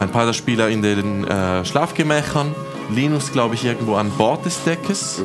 Ein 0.00 0.10
paar 0.10 0.26
der 0.26 0.32
Spieler 0.32 0.68
in 0.68 0.82
den 0.82 1.24
äh, 1.26 1.64
Schlafgemächern. 1.64 2.54
Linus, 2.90 3.32
glaube 3.32 3.54
ich, 3.54 3.64
irgendwo 3.64 3.96
an 3.96 4.10
Bord 4.10 4.44
des 4.44 4.62
Deckes. 4.64 5.22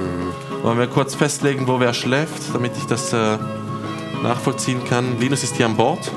Wollen 0.63 0.79
wir 0.79 0.87
kurz 0.87 1.15
festlegen, 1.15 1.67
wo 1.67 1.79
wer 1.79 1.93
schläft, 1.93 2.53
damit 2.53 2.71
ich 2.77 2.85
das 2.85 3.11
äh, 3.11 3.37
nachvollziehen 4.23 4.83
kann. 4.85 5.19
Linus 5.19 5.43
ist 5.43 5.57
hier 5.57 5.65
an 5.65 5.75
Bord. 5.75 6.11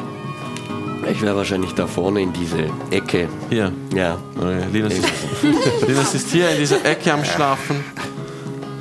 Ich 1.11 1.21
wäre 1.21 1.37
wahrscheinlich 1.37 1.73
da 1.75 1.87
vorne 1.87 2.23
in 2.23 2.33
diese 2.33 2.71
Ecke. 2.91 3.29
Hier. 3.51 3.73
Ja. 3.95 4.19
Okay, 4.37 4.65
Linus, 4.73 4.95
ist, 4.99 5.89
Linus 5.89 6.15
ist 6.15 6.31
hier 6.31 6.51
in 6.51 6.59
dieser 6.59 6.85
Ecke 6.85 7.13
am 7.13 7.25
Schlafen. 7.25 7.85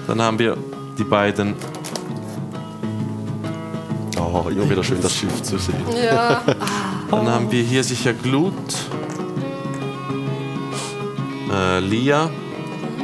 Dann 0.07 0.21
haben 0.21 0.39
wir 0.39 0.57
die 0.97 1.03
beiden. 1.03 1.55
oh, 4.17 4.49
immer 4.49 4.69
wieder 4.69 4.83
schön 4.83 5.01
das 5.01 5.15
Schiff 5.15 5.41
zu 5.43 5.57
sehen. 5.57 5.83
Ja. 6.03 6.41
Dann 7.09 7.27
haben 7.27 7.51
wir 7.51 7.63
hier 7.63 7.83
sicher 7.83 8.13
Glut, 8.13 8.53
äh, 11.51 11.79
Lia 11.79 12.29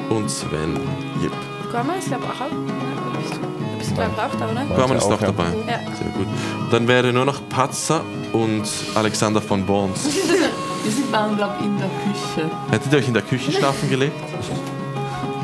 und 0.09 0.29
Sven. 0.29 0.75
Yep. 1.21 1.31
Gorma 1.71 1.93
ist, 1.95 2.07
glaube 2.07 2.23
ich, 2.25 2.41
auch. 2.41 2.96
Glaube 3.97 4.11
ich, 4.15 4.19
auch 4.21 4.39
da, 4.39 4.49
oder? 4.51 4.75
Gorman 4.75 4.97
ist 4.97 5.03
auch, 5.05 5.19
dabei. 5.19 5.45
Ja. 5.67 5.79
Sehr 5.95 6.07
gut. 6.15 6.27
Dann 6.71 6.87
wäre 6.87 7.11
nur 7.13 7.25
noch 7.25 7.41
Patzer 7.49 8.03
und 8.33 8.63
Alexander 8.95 9.41
von 9.41 9.65
Borns. 9.65 10.05
Wir 10.83 10.91
sind 10.91 11.11
waren, 11.11 11.35
glaube 11.35 11.55
ich, 11.59 11.65
in 11.65 11.77
der 11.77 11.89
Küche. 11.89 12.49
Hättet 12.71 12.93
ihr 12.93 12.99
euch 12.99 13.07
in 13.07 13.13
der 13.13 13.23
Küche 13.23 13.51
schlafen 13.51 13.89
gelegt? 13.89 14.15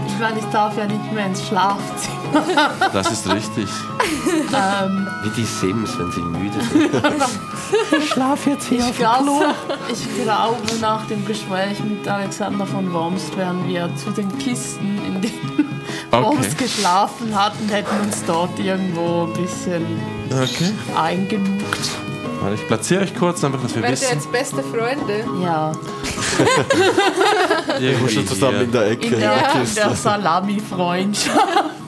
Ich 0.07 0.19
meine, 0.19 0.39
ich 0.39 0.45
darf 0.45 0.77
ja 0.77 0.85
nicht 0.85 1.11
mehr 1.11 1.25
ins 1.25 1.45
Schlafzimmer. 1.45 2.69
Das 2.93 3.11
ist 3.11 3.29
richtig. 3.29 3.67
ähm, 4.53 5.07
Wie 5.23 5.29
die 5.31 5.43
Sims, 5.43 5.97
wenn 5.99 6.11
sie 6.11 6.21
müde 6.21 6.59
sind. 6.61 8.07
Schlaf 8.07 8.45
jetzt 8.45 8.67
hier 8.67 8.79
ich, 8.79 8.97
glaube, 8.97 9.53
ich 9.91 10.23
glaube, 10.23 10.79
nach 10.79 11.05
dem 11.07 11.25
Gespräch 11.25 11.79
mit 11.83 12.07
Alexander 12.07 12.65
von 12.65 12.93
Worms 12.93 13.35
wären 13.35 13.67
wir 13.67 13.89
zu 13.95 14.11
den 14.11 14.37
Kisten, 14.37 14.99
in 15.05 15.21
denen 15.21 15.82
Okay. 16.21 16.47
Geschlafen 16.57 17.33
hat 17.35 17.53
und 17.59 17.71
hätten 17.71 17.99
uns 18.01 18.23
dort 18.25 18.57
irgendwo 18.59 19.23
ein 19.25 19.33
bisschen 19.33 19.85
Okay. 20.31 20.71
eingemuckt. 20.95 22.12
Ich 22.53 22.67
platziere 22.67 23.03
euch 23.03 23.15
kurz, 23.15 23.43
einfach, 23.43 23.61
dass 23.61 23.75
wir 23.75 23.81
Werdet 23.83 23.99
ihr 24.01 24.07
wissen. 24.07 24.15
jetzt 24.17 24.31
beste 24.31 24.63
Freunde? 24.63 25.25
Ja, 25.43 25.71
Irgendwie 27.79 28.13
Schon 28.13 28.27
zusammen 28.27 28.61
in 28.61 28.71
der 28.71 28.87
Ecke. 28.91 29.05
in 29.07 29.19
der 29.19 29.53
in 29.55 29.75
der 29.75 29.95
Salami-Freundschaft. 29.95 31.39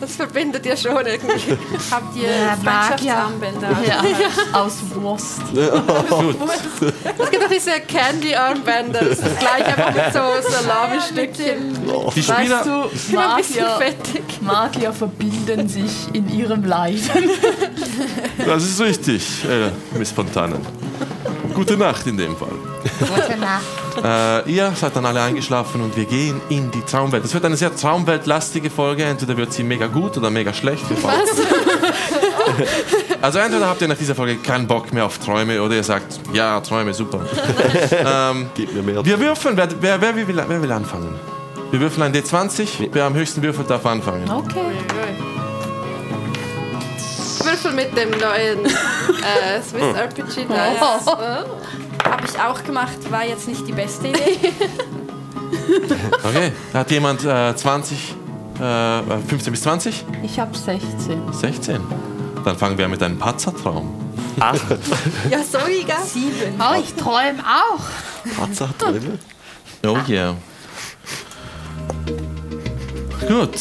Das 0.01 0.15
verbindet 0.17 0.65
ihr 0.65 0.75
schon 0.77 0.93
irgendwie. 1.05 1.57
Habt 1.91 2.15
ihr 2.15 2.23
Ja, 2.29 2.55
Freundschaftsarmbänder? 2.61 3.69
Ja, 3.87 4.59
aus 4.59 4.73
Wurst. 4.93 5.39
Es 5.53 7.29
gibt 7.31 7.43
auch 7.43 7.49
diese 7.49 7.71
Candy-Armbänder. 7.87 8.99
Das 8.99 9.09
ist 9.19 9.23
das 9.25 9.39
gleiche, 9.39 9.65
einfach 9.67 9.93
mit 9.93 10.13
so 10.13 10.49
Salami-Stückchen. 10.51 11.77
Die 12.15 12.23
Spieler, 12.23 12.59
Weißt 12.59 12.65
du, 12.67 13.15
Magier, 13.15 13.67
fettig. 13.79 14.41
Magier 14.41 14.93
verbinden 14.93 15.67
sich 15.69 15.91
in 16.13 16.29
ihrem 16.29 16.63
Leiden. 16.65 17.29
das 18.45 18.63
ist 18.63 18.81
richtig, 18.81 19.45
äh, 19.45 19.97
Miss 19.97 20.11
Fontanen. 20.45 20.65
Gute 21.53 21.77
Nacht 21.77 22.05
in 22.07 22.17
dem 22.17 22.35
Fall. 22.35 22.49
Gute 22.99 23.37
Nacht. 23.39 23.63
Äh, 24.03 24.51
ihr 24.51 24.73
seid 24.75 24.95
dann 24.95 25.05
alle 25.05 25.21
eingeschlafen 25.21 25.81
und 25.81 25.95
wir 25.95 26.05
gehen 26.05 26.41
in 26.49 26.69
die 26.69 26.81
Traumwelt. 26.81 27.23
Das 27.23 27.33
wird 27.33 27.45
eine 27.45 27.55
sehr 27.55 27.73
traumweltlastige 27.73 28.69
Folge. 28.69 29.05
Entweder 29.05 29.37
wird 29.37 29.53
sie 29.53 29.63
mega 29.63 29.87
gut 29.87 30.17
oder 30.17 30.29
mega 30.29 30.53
schlecht. 30.53 30.83
Was? 31.01 31.13
Also 33.21 33.39
entweder 33.39 33.67
habt 33.67 33.81
ihr 33.81 33.87
nach 33.87 33.97
dieser 33.97 34.13
Folge 34.15 34.35
keinen 34.37 34.67
Bock 34.67 34.93
mehr 34.93 35.05
auf 35.05 35.17
Träume 35.17 35.61
oder 35.61 35.75
ihr 35.75 35.83
sagt, 35.83 36.19
ja, 36.33 36.59
Träume, 36.59 36.93
super. 36.93 37.25
ähm, 38.05 38.49
Gib 38.53 38.73
mir 38.73 38.83
mehr. 38.83 39.05
wir 39.05 39.19
würfeln. 39.19 39.57
Wer, 39.57 39.69
wer, 39.79 39.99
wer, 40.01 40.15
will, 40.15 40.43
wer 40.47 40.61
will 40.61 40.71
anfangen? 40.71 41.15
Wir 41.71 41.79
würfeln 41.79 42.03
ein 42.03 42.13
D20. 42.13 42.89
Wer 42.91 43.05
am 43.05 43.15
höchsten 43.15 43.41
würfelt, 43.41 43.69
darf 43.69 43.85
anfangen. 43.85 44.29
Okay. 44.29 45.34
Würfel 47.43 47.71
mit 47.73 47.97
dem 47.97 48.11
neuen 48.11 48.65
äh, 48.65 49.61
Swiss 49.61 49.95
RPG 49.95 50.45
Dice. 50.45 50.47
Oh. 51.05 51.11
Habe 52.09 52.23
ich 52.25 52.39
auch 52.39 52.63
gemacht, 52.63 53.11
war 53.11 53.25
jetzt 53.25 53.47
nicht 53.47 53.67
die 53.67 53.73
beste 53.73 54.07
Idee. 54.07 54.39
Okay, 56.23 56.51
da 56.73 56.79
hat 56.79 56.91
jemand 56.91 57.23
äh, 57.23 57.55
20, 57.55 58.15
äh, 58.59 59.01
15 59.27 59.51
bis 59.53 59.61
20? 59.61 60.05
Ich 60.23 60.39
habe 60.39 60.55
16. 60.55 61.33
16. 61.33 61.81
Dann 62.43 62.57
fangen 62.57 62.77
wir 62.77 62.87
mit 62.87 63.01
einem 63.01 63.17
Patzertraum. 63.17 63.93
Ja, 65.29 65.41
sorry, 65.49 65.83
gell? 65.85 65.95
Sieben. 66.05 66.59
Oh, 66.59 66.77
ich 66.79 66.93
träume 66.95 67.39
auch. 67.41 67.79
Patzer 68.37 68.69
drin. 68.77 69.17
Oh 69.85 69.97
yeah. 70.07 70.35
Gut. 73.27 73.55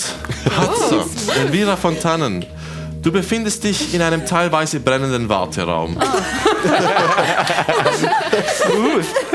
Patzer. 0.44 1.04
Elvira 1.40 1.76
Fontanen. 1.76 2.44
Du 3.04 3.12
befindest 3.12 3.62
dich 3.62 3.92
in 3.92 4.00
einem 4.00 4.24
teilweise 4.24 4.80
brennenden 4.80 5.28
Warteraum. 5.28 5.98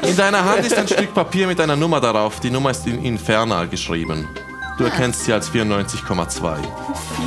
in 0.01 0.17
deiner 0.17 0.43
Hand 0.43 0.65
ist 0.65 0.75
ein 0.75 0.87
Stück 0.87 1.13
Papier 1.13 1.45
mit 1.45 1.61
einer 1.61 1.75
Nummer 1.75 2.01
darauf. 2.01 2.39
Die 2.39 2.49
Nummer 2.49 2.71
ist 2.71 2.87
in 2.87 3.05
Infernal 3.05 3.67
geschrieben. 3.67 4.27
Du 4.79 4.85
erkennst 4.85 5.25
sie 5.25 5.33
als 5.33 5.51
94,2. 5.51 6.57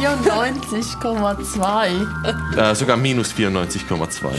94,2. 0.01 2.57
Äh, 2.57 2.75
sogar 2.75 2.97
minus 2.97 3.35
94,2. 3.35 4.31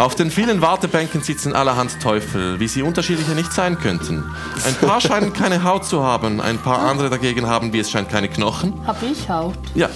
Auf 0.00 0.16
den 0.16 0.32
vielen 0.32 0.60
Wartebänken 0.60 1.22
sitzen 1.22 1.54
allerhand 1.54 2.02
Teufel, 2.02 2.58
wie 2.58 2.66
sie 2.66 2.82
unterschiedlicher 2.82 3.34
nicht 3.34 3.52
sein 3.52 3.78
könnten. 3.78 4.24
Ein 4.66 4.74
paar 4.74 5.00
scheinen 5.06 5.32
keine 5.32 5.62
Haut 5.62 5.84
zu 5.84 6.02
haben, 6.02 6.40
ein 6.40 6.58
paar 6.58 6.80
andere 6.80 7.10
dagegen 7.10 7.46
haben, 7.46 7.72
wie 7.72 7.78
es 7.78 7.92
scheint, 7.92 8.08
keine 8.08 8.28
Knochen. 8.28 8.72
Hab 8.84 9.00
ich 9.04 9.30
Haut. 9.30 9.54
Ja, 9.76 9.88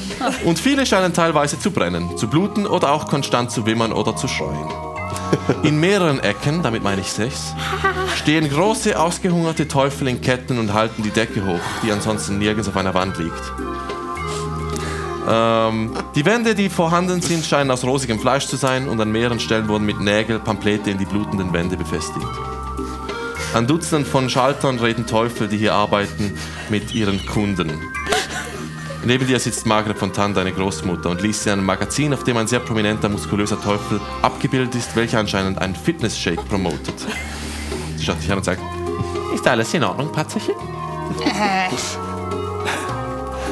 und 0.45 0.61
viele 0.61 0.87
scheinen 0.87 1.15
teilweise 1.15 1.59
zu 1.59 1.73
brennen, 1.73 2.17
zu 2.17 2.29
bluten 2.29 2.69
oder 2.69 2.93
auch 2.93 3.09
konstant 3.09 3.51
zu 3.51 3.67
wimmern 3.67 3.93
oder 3.93 4.15
zu 4.15 4.29
schreien. 4.29 4.94
In 5.63 5.79
mehreren 5.79 6.21
Ecken, 6.21 6.63
damit 6.63 6.83
meine 6.83 7.01
ich 7.01 7.11
sechs, 7.11 7.55
stehen 8.17 8.49
große, 8.49 8.99
ausgehungerte 8.99 9.69
Teufel 9.69 10.09
in 10.09 10.21
Ketten 10.21 10.59
und 10.59 10.73
halten 10.73 11.03
die 11.03 11.11
Decke 11.11 11.45
hoch, 11.45 11.61
die 11.83 11.93
ansonsten 11.93 12.39
nirgends 12.39 12.69
auf 12.69 12.77
einer 12.77 12.95
Wand 12.95 13.19
liegt. 13.19 13.53
Ähm, 15.27 15.93
die 16.15 16.25
Wände, 16.27 16.55
die 16.55 16.69
vorhanden 16.69 17.23
sind, 17.23 17.45
scheinen 17.45 17.71
aus 17.71 17.85
rosigem 17.85 18.19
Fleisch 18.19 18.47
zu 18.47 18.57
sein 18.57 18.89
und 18.89 19.01
an 19.01 19.11
mehreren 19.11 19.41
Stellen 19.41 19.69
wurden 19.69 19.87
mit 19.87 20.01
Nägel 20.01 20.39
Pamphlete 20.39 20.91
in 20.91 20.99
die 20.99 21.07
blutenden 21.07 21.53
Wände 21.53 21.77
befestigt. 21.77 22.27
An 23.55 23.67
Dutzenden 23.67 24.05
von 24.05 24.29
Schaltern 24.29 24.79
reden 24.81 25.07
Teufel, 25.07 25.49
die 25.49 25.57
hier 25.57 25.75
arbeiten, 25.75 26.37
mit 26.71 26.93
ihren 26.93 27.25
Kunden. 27.25 27.71
Neben 29.07 29.27
dir 29.27 29.39
sitzt 29.39 29.67
Margaret 29.67 29.99
Fontan, 29.99 30.33
deine 30.33 30.53
Großmutter, 30.53 31.11
und 31.11 31.21
liest 31.21 31.47
in 31.47 31.53
einem 31.53 31.67
Magazin, 31.67 32.15
auf 32.15 32.25
dem 32.25 32.39
ein 32.39 32.47
sehr 32.47 32.61
prominenter, 32.61 33.11
muskulöser 33.11 33.61
Teufel 33.61 34.01
abgebildet 34.23 34.75
ist, 34.75 34.97
welcher 34.97 35.19
anscheinend 35.19 35.59
einen 35.59 35.77
Fitness-Shake 35.77 36.49
promotet. 36.49 36.95
Sie 37.97 38.05
schaut 38.05 38.23
dich 38.23 38.31
an 38.33 38.39
und 38.39 38.45
sagt, 38.45 38.63
ist 39.35 39.47
alles 39.47 39.75
in 39.75 39.85
Ordnung, 39.85 40.11
Patzerchen? 40.11 40.55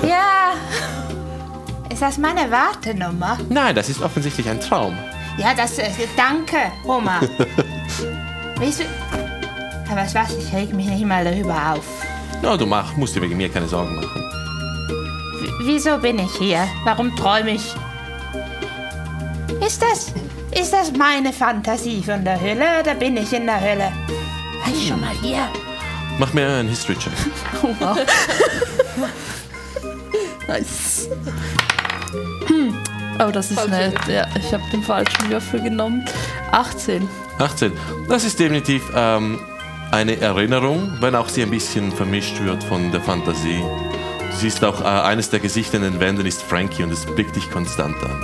Ja. 0.02 0.54
Ist 1.90 2.00
das 2.00 2.16
meine 2.16 2.50
Wartenummer? 2.50 3.38
Nein, 3.50 3.74
das 3.74 3.90
ist 3.90 4.00
offensichtlich 4.00 4.48
ein 4.48 4.60
Traum. 4.60 4.96
Ja, 5.36 5.54
das. 5.54 5.78
Äh, 5.78 5.90
danke, 6.16 6.56
Oma. 6.84 7.20
Weißt 8.56 8.80
du. 8.80 8.84
Aber 9.90 10.02
was, 10.02 10.36
ich 10.36 10.52
reg 10.54 10.72
mich 10.72 10.86
nicht 10.86 11.04
mal 11.04 11.24
darüber 11.24 11.74
auf. 11.74 11.84
Na, 12.42 12.56
du 12.56 12.66
mach, 12.66 12.96
musst 12.96 13.14
dir 13.14 13.22
wegen 13.22 13.36
mir 13.36 13.50
keine 13.50 13.68
Sorgen 13.68 13.94
machen. 13.94 14.31
Wieso 15.60 15.98
bin 15.98 16.18
ich 16.18 16.34
hier? 16.36 16.66
Warum 16.84 17.14
träume 17.16 17.52
ich? 17.52 17.74
Ist 19.64 19.82
das. 19.82 20.12
Ist 20.58 20.72
das 20.72 20.92
meine 20.92 21.32
Fantasie 21.32 22.02
von 22.02 22.24
der 22.24 22.40
Hölle 22.40 22.80
oder 22.80 22.94
bin 22.94 23.16
ich 23.16 23.32
in 23.32 23.46
der 23.46 23.60
Hölle? 23.60 23.92
War 24.64 24.72
ich 24.72 24.88
schon 24.88 25.00
mal 25.00 25.14
hier? 25.22 25.48
Mach 26.18 26.32
mir 26.32 26.46
einen 26.46 26.68
History-Check. 26.68 27.12
Nice. 30.48 31.08
Hm. 32.46 32.76
Oh, 33.20 33.30
das 33.30 33.50
ist 33.50 33.68
nett. 33.68 33.94
Ja, 34.08 34.26
ich 34.36 34.52
habe 34.52 34.62
den 34.72 34.82
falschen 34.82 35.30
Würfel 35.30 35.62
genommen. 35.62 36.04
18. 36.50 37.08
18. 37.38 37.72
Das 38.08 38.24
ist 38.24 38.38
definitiv 38.38 38.82
ähm, 38.94 39.40
eine 39.92 40.20
Erinnerung, 40.20 40.92
wenn 41.00 41.14
auch 41.14 41.28
sie 41.28 41.42
ein 41.42 41.50
bisschen 41.50 41.92
vermischt 41.92 42.40
wird 42.40 42.62
von 42.64 42.90
der 42.90 43.00
Fantasie. 43.00 43.62
Du 44.32 44.38
siehst 44.38 44.64
auch, 44.64 44.80
äh, 44.80 44.84
eines 44.84 45.30
der 45.30 45.40
Gesichter 45.40 45.76
in 45.76 45.82
den 45.84 46.00
Wänden 46.00 46.26
ist 46.26 46.42
Frankie 46.42 46.82
und 46.82 46.90
es 46.92 47.04
blickt 47.06 47.36
dich 47.36 47.50
konstant 47.50 47.96
an. 48.02 48.20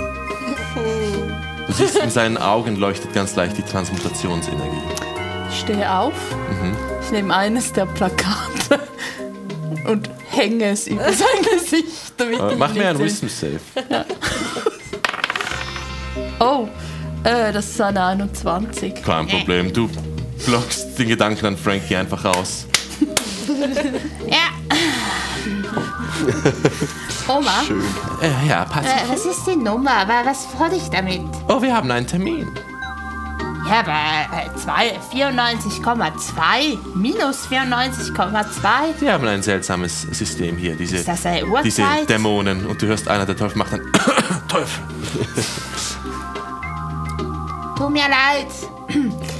Du 1.67 1.73
siehst, 1.73 1.95
in 1.97 2.09
seinen 2.09 2.37
Augen 2.37 2.75
leuchtet 2.75 3.13
ganz 3.13 3.35
leicht 3.35 3.57
die 3.57 3.61
Transmutationsenergie. 3.61 4.81
Ich 5.51 5.59
stehe 5.59 5.91
auf. 5.91 6.13
Ich 7.03 7.11
nehme 7.11 7.33
eines 7.35 7.71
der 7.73 7.85
Plakate 7.85 8.79
und 9.87 10.09
hänge 10.29 10.65
es 10.71 10.87
über 10.87 11.11
sein 11.13 11.43
Gesicht. 11.53 12.13
Damit 12.17 12.39
Äh, 12.39 12.55
mach 12.57 12.73
mir 12.73 12.89
einen 12.89 12.99
nicht 13.01 13.21
Wisdom 13.21 13.29
Save. 13.29 14.05
Oh, 16.39 16.67
äh, 17.23 17.51
das 17.51 17.65
ist 17.67 17.81
eine 17.81 18.03
21. 18.05 19.01
Kein 19.03 19.27
Problem, 19.27 19.71
du 19.73 19.89
blockst 20.45 20.97
den 20.97 21.09
Gedanken 21.09 21.45
an 21.45 21.57
Frankie 21.57 21.95
einfach 21.95 22.23
aus. 22.25 22.65
Ja. 24.27 24.48
Oma, 27.27 27.63
Äh, 28.21 28.47
ja, 28.47 28.65
passt. 28.65 28.87
äh, 28.87 29.09
was 29.11 29.25
ist 29.25 29.45
die 29.47 29.55
Nummer? 29.55 29.91
Aber 29.91 30.25
was 30.25 30.47
soll 30.57 30.73
ich 30.75 30.89
damit? 30.89 31.21
Oh, 31.47 31.61
wir 31.61 31.75
haben 31.75 31.89
einen 31.91 32.07
Termin. 32.07 32.47
Ja, 33.67 33.81
aber 33.81 33.91
äh, 33.91 34.49
zwei- 34.57 34.97
94,2 35.13 36.77
minus 36.95 37.45
94,2. 37.47 38.99
Wir 38.99 39.13
haben 39.13 39.27
ein 39.27 39.43
seltsames 39.43 40.01
System 40.11 40.57
hier, 40.57 40.75
diese, 40.75 40.97
Ist 40.97 41.07
das 41.07 41.25
eine 41.25 41.41
diese 41.63 41.81
Uhrzeit? 41.83 42.09
Dämonen. 42.09 42.65
Und 42.65 42.81
du 42.81 42.87
hörst, 42.87 43.07
einer 43.07 43.25
der 43.27 43.37
Teufel 43.37 43.57
macht 43.59 43.73
dann 43.73 43.81
Teufel. 44.47 44.83
Tut 47.77 47.91
mir 47.91 48.03
leid. 48.09 48.47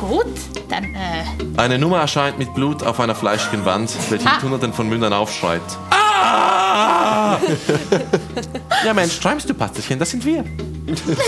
Gut, 0.00 0.24
dann, 0.70 0.84
äh, 0.94 1.24
Eine 1.58 1.78
Nummer 1.78 1.98
erscheint 1.98 2.38
mit 2.38 2.54
Blut 2.54 2.82
auf 2.82 2.98
einer 3.00 3.14
fleischigen 3.14 3.66
Wand, 3.66 3.90
welche 4.08 4.26
Ah. 4.26 4.34
mit 4.36 4.42
hunderten 4.44 4.72
von 4.72 4.88
Mündern 4.88 5.12
aufschreit. 5.12 5.60
Ah! 5.90 7.36
ja 8.86 8.94
Mensch, 8.94 9.20
träumst 9.20 9.50
du, 9.50 9.52
Patzerchen, 9.52 9.98
das 9.98 10.08
sind 10.10 10.24
wir. 10.24 10.42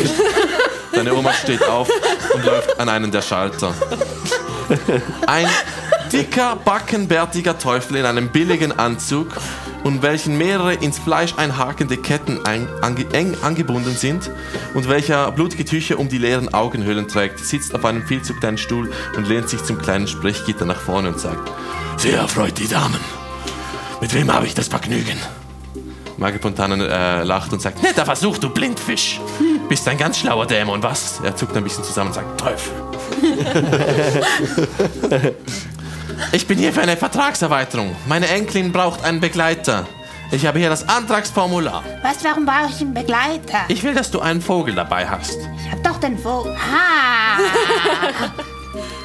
Deine 0.92 1.14
Oma 1.14 1.34
steht 1.34 1.62
auf 1.68 1.86
und 2.34 2.44
läuft 2.46 2.80
an 2.80 2.88
einen 2.88 3.10
der 3.10 3.20
Schalter. 3.20 3.74
Ein 5.26 5.46
dicker, 6.10 6.56
backenbärtiger 6.56 7.58
Teufel 7.58 7.96
in 7.96 8.06
einem 8.06 8.28
billigen 8.30 8.72
Anzug 8.78 9.28
und 9.84 10.02
welchen 10.02 10.38
mehrere 10.38 10.74
ins 10.74 10.98
Fleisch 10.98 11.34
einhakende 11.36 11.96
Ketten 11.96 12.44
ein, 12.46 12.68
ange, 12.82 13.06
eng 13.12 13.36
angebunden 13.42 13.96
sind 13.96 14.30
und 14.74 14.88
welcher 14.88 15.30
blutige 15.32 15.64
Tücher 15.64 15.98
um 15.98 16.08
die 16.08 16.18
leeren 16.18 16.52
Augenhöhlen 16.52 17.08
trägt, 17.08 17.40
sitzt 17.40 17.74
auf 17.74 17.84
einem 17.84 18.06
viel 18.06 18.22
zu 18.22 18.34
kleinen 18.34 18.58
Stuhl 18.58 18.90
und 19.16 19.28
lehnt 19.28 19.48
sich 19.48 19.62
zum 19.64 19.78
kleinen 19.78 20.06
Sprechgitter 20.06 20.64
nach 20.64 20.80
vorne 20.80 21.08
und 21.08 21.20
sagt, 21.20 21.50
sehr 21.96 22.18
erfreut 22.18 22.58
die 22.58 22.68
Damen. 22.68 23.00
Mit 24.00 24.14
wem 24.14 24.32
habe 24.32 24.46
ich 24.46 24.54
das 24.54 24.68
Vergnügen? 24.68 25.18
Magel 26.16 26.40
Fontane 26.40 26.86
äh, 26.88 27.24
lacht 27.24 27.52
und 27.52 27.60
sagt, 27.60 27.82
netter 27.82 28.04
Versuch, 28.04 28.38
du 28.38 28.50
Blindfisch. 28.50 29.20
Bist 29.68 29.88
ein 29.88 29.98
ganz 29.98 30.18
schlauer 30.18 30.46
Dämon, 30.46 30.82
was? 30.82 31.20
Er 31.24 31.34
zuckt 31.34 31.56
ein 31.56 31.64
bisschen 31.64 31.84
zusammen 31.84 32.08
und 32.08 32.14
sagt, 32.14 32.40
Teufel. 32.40 32.72
ich 36.30 36.46
bin 36.46 36.58
hier 36.58 36.72
für 36.72 36.80
eine 36.82 36.96
Vertragserweiterung. 36.96 37.94
Meine 38.06 38.28
Enkelin 38.28 38.70
braucht 38.72 39.04
einen 39.04 39.20
Begleiter. 39.20 39.86
Ich 40.30 40.46
habe 40.46 40.58
hier 40.58 40.70
das 40.70 40.88
Antragsformular. 40.88 41.82
Was, 42.02 42.24
warum 42.24 42.46
brauche 42.46 42.70
ich 42.70 42.80
einen 42.80 42.94
Begleiter? 42.94 43.58
Ich 43.68 43.82
will, 43.82 43.94
dass 43.94 44.10
du 44.10 44.20
einen 44.20 44.40
Vogel 44.40 44.74
dabei 44.74 45.06
hast. 45.06 45.36
Ich 45.64 45.70
hab 45.70 45.82
doch 45.84 45.98
den 46.00 46.16
Vogel. 46.18 46.54
Ah! 46.56 47.38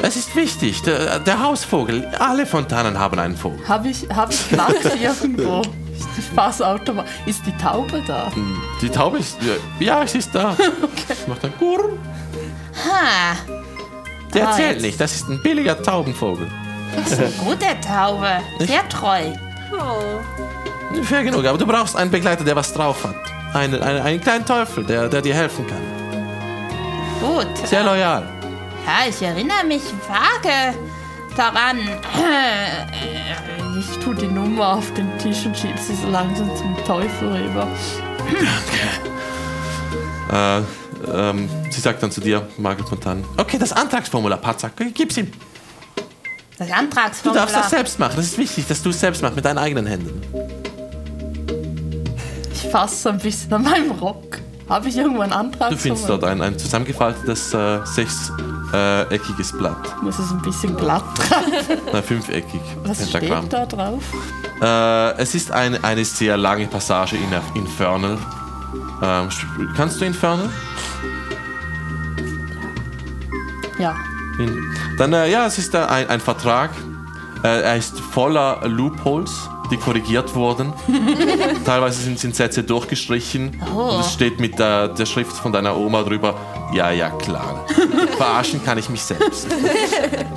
Es 0.02 0.16
ist 0.16 0.34
wichtig, 0.36 0.82
der, 0.84 1.20
der 1.20 1.42
Hausvogel. 1.44 2.06
Alle 2.20 2.46
Fontanen 2.46 2.98
haben 2.98 3.20
einen 3.20 3.36
Vogel. 3.36 3.60
Habe 3.68 3.90
ich, 3.90 4.08
hab 4.10 4.32
ich 4.32 4.52
Max 4.52 4.74
irgendwo? 5.02 5.62
Ist 5.98 6.08
die 6.16 6.22
Fassautomat. 6.36 7.06
Ist 7.26 7.46
die 7.46 7.52
Taube 7.58 8.02
da? 8.08 8.32
Die 8.82 8.90
Taube 8.90 9.18
ist. 9.18 9.38
Ja, 9.80 10.06
sie 10.08 10.20
ist 10.20 10.34
da. 10.34 10.56
Sie 11.08 11.30
macht 11.30 11.44
ein 11.44 11.54
Gurr. 11.60 11.90
Ha! 12.86 13.36
Der 14.34 14.48
Ah, 14.50 14.52
zählt 14.54 14.74
jetzt. 14.74 14.82
nicht, 14.84 15.02
das 15.02 15.16
ist 15.16 15.28
ein 15.30 15.42
billiger 15.42 15.82
Taubenvogel. 15.82 16.48
Gute 17.44 17.66
Taube. 17.86 18.42
Sehr 18.60 18.88
treu. 18.90 19.34
Fair 21.04 21.24
genug, 21.24 21.46
aber 21.46 21.58
du 21.58 21.66
brauchst 21.66 21.96
einen 21.96 22.10
Begleiter, 22.12 22.44
der 22.44 22.56
was 22.56 22.74
drauf 22.74 23.04
hat. 23.04 23.16
Einen, 23.54 23.82
einen, 23.82 24.02
einen 24.02 24.22
kleinen 24.22 24.46
Teufel, 24.46 24.84
der, 24.84 25.08
der 25.08 25.22
dir 25.22 25.34
helfen 25.36 25.66
kann. 25.68 25.82
Gut. 27.22 27.68
Sehr 27.68 27.84
loyal. 27.84 28.24
Ja, 28.86 29.10
ich 29.10 29.22
erinnere 29.22 29.66
mich 29.68 29.84
vage 30.08 30.76
daran. 31.36 31.78
Ich 33.80 33.98
tue 34.04 34.16
die 34.16 34.28
Nummer 34.28 34.76
auf 34.78 34.94
den 34.94 35.18
Tisch 35.18 35.46
und 35.46 35.58
schiebe 35.58 35.78
sie 35.78 35.96
so 35.96 36.10
langsam 36.10 36.50
zum 36.56 36.76
Teufel 36.86 37.32
rüber. 37.32 37.68
Äh, 40.32 40.62
ähm, 41.14 41.50
sie 41.70 41.80
sagt 41.80 42.02
dann 42.04 42.12
zu 42.12 42.22
dir, 42.22 42.48
Margaret 42.58 42.90
Fontan, 42.90 43.24
okay, 43.38 43.58
das 43.58 43.72
Antragsformular, 43.72 44.38
Patzak, 44.40 44.74
gib's 44.94 45.18
ihm. 45.18 45.32
Das 46.58 46.68
Du 46.68 46.74
Antragsformular. 46.74 47.46
darfst 47.46 47.56
das 47.56 47.70
selbst 47.70 48.00
machen. 48.00 48.14
Das 48.16 48.26
ist 48.26 48.38
wichtig, 48.38 48.68
dass 48.68 48.82
du 48.82 48.90
es 48.90 49.00
selbst 49.00 49.22
machst, 49.22 49.36
mit 49.36 49.46
deinen 49.46 49.60
eigenen 49.60 49.86
Händen. 49.86 50.22
Ich 52.52 52.64
fasse 52.72 53.10
ein 53.10 53.20
bisschen 53.20 53.54
an 53.54 53.64
meinem 53.64 53.92
Rock. 53.92 54.40
Habe 54.68 54.90
ich 54.90 54.98
irgendwo 54.98 55.22
einen 55.22 55.32
Antrag? 55.32 55.70
Du 55.70 55.78
findest 55.78 56.10
dort 56.10 56.24
ein, 56.26 56.42
ein 56.42 56.58
zusammengefaltetes 56.60 57.54
äh, 57.54 57.80
sechseckiges 57.86 59.54
Blatt. 59.58 60.02
Muss 60.04 60.20
es 60.20 60.30
ein 60.32 60.42
bisschen 60.42 60.76
glatt 60.76 61.06
treffen. 61.16 61.78
Nein, 61.94 62.04
fünfeckig. 62.08 62.60
Was 62.84 62.98
Pentagramm. 62.98 63.46
steht 63.46 63.54
da 63.54 63.66
drauf? 63.66 64.04
Äh, 64.62 65.22
es 65.22 65.36
ist 65.36 65.52
eine, 65.52 65.82
eine 65.84 66.04
sehr 66.04 66.36
lange 66.36 66.68
Passage 66.68 67.16
in 67.16 67.62
Infernal. 67.62 68.18
Ähm, 69.02 69.30
kannst 69.78 70.02
du 70.02 70.06
Infernal? 70.06 70.50
Ja. 73.80 73.96
Dann, 74.98 75.14
äh, 75.14 75.30
ja, 75.30 75.46
es 75.46 75.58
ist 75.58 75.74
äh, 75.74 75.80
ein, 75.80 76.10
ein 76.10 76.20
Vertrag. 76.20 76.72
Äh, 77.44 77.62
er 77.62 77.78
ist 77.78 78.00
voller 78.00 78.68
Loopholes, 78.68 79.50
die 79.72 79.78
korrigiert 79.78 80.34
wurden. 80.36 80.74
Teilweise 81.66 82.02
sind, 82.02 82.20
sind 82.20 82.36
Sätze 82.36 82.64
durchgestrichen. 82.64 83.62
Und 83.76 84.00
es 84.00 84.14
steht 84.14 84.40
mit 84.40 84.58
der, 84.60 84.90
der 84.90 85.06
Schrift 85.06 85.34
von 85.34 85.52
deiner 85.52 85.78
Oma 85.78 86.04
drüber. 86.04 86.36
Ja, 86.74 86.92
ja, 86.92 87.10
klar. 87.10 87.66
Verarschen 88.18 88.64
kann 88.64 88.78
ich 88.78 88.90
mich 88.90 89.02
selbst. 89.02 89.48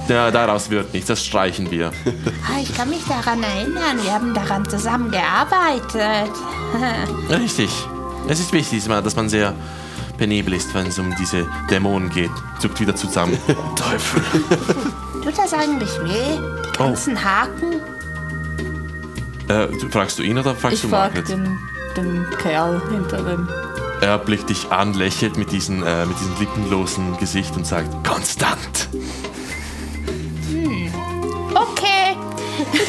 Ja, 0.09 0.33
daraus 0.33 0.69
wird 0.71 0.92
nichts, 0.92 1.07
das 1.07 1.25
streichen 1.25 1.71
wir. 1.71 1.92
Ah, 2.45 2.59
ich 2.61 2.76
kann 2.76 2.90
mich 2.90 3.04
daran 3.04 3.40
erinnern. 3.45 3.97
Wir 4.02 4.12
haben 4.12 4.35
daran 4.35 4.69
zusammengearbeitet. 4.69 6.33
Richtig. 7.28 7.71
Es 8.26 8.40
ist 8.40 8.52
wichtig, 8.52 8.83
dass 8.88 9.14
man 9.14 9.28
sehr 9.28 9.54
penibel 10.21 10.53
ist, 10.53 10.75
wenn 10.75 10.87
es 10.87 10.99
um 10.99 11.15
diese 11.17 11.47
Dämonen 11.71 12.11
geht. 12.11 12.31
Zuckt 12.59 12.79
wieder 12.79 12.95
zusammen. 12.95 13.39
Teufel. 13.75 14.23
Tut 15.25 15.39
das 15.39 15.55
eigentlich 15.55 15.89
weh? 16.03 16.39
Die 16.75 16.79
ganzen 16.79 17.25
Haken? 17.25 17.81
Äh, 19.49 19.69
fragst 19.91 20.19
du 20.19 20.23
ihn 20.23 20.39
oder 20.39 20.55
fragst 20.55 20.77
Ich 20.77 20.83
du 20.83 20.89
Margaret? 20.89 21.27
den, 21.27 21.59
den 21.97 22.27
Kerl 22.39 22.83
hinter 22.91 23.23
dem. 23.23 23.49
Er 24.03 24.19
blickt 24.19 24.50
dich 24.50 24.71
an, 24.71 24.93
lächelt 24.93 25.39
mit, 25.39 25.53
diesen, 25.53 25.83
äh, 25.83 26.05
mit 26.05 26.21
diesem 26.21 26.39
lippenlosen 26.39 27.17
Gesicht 27.17 27.57
und 27.57 27.67
sagt, 27.67 27.89
konstant. 28.06 28.91
Okay. 31.54 32.17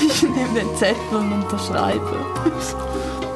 Ich 0.06 0.22
nehme 0.24 0.54
den 0.54 0.76
Zettel 0.76 0.98
und 1.17 1.32
unterschreibe. 1.32 2.26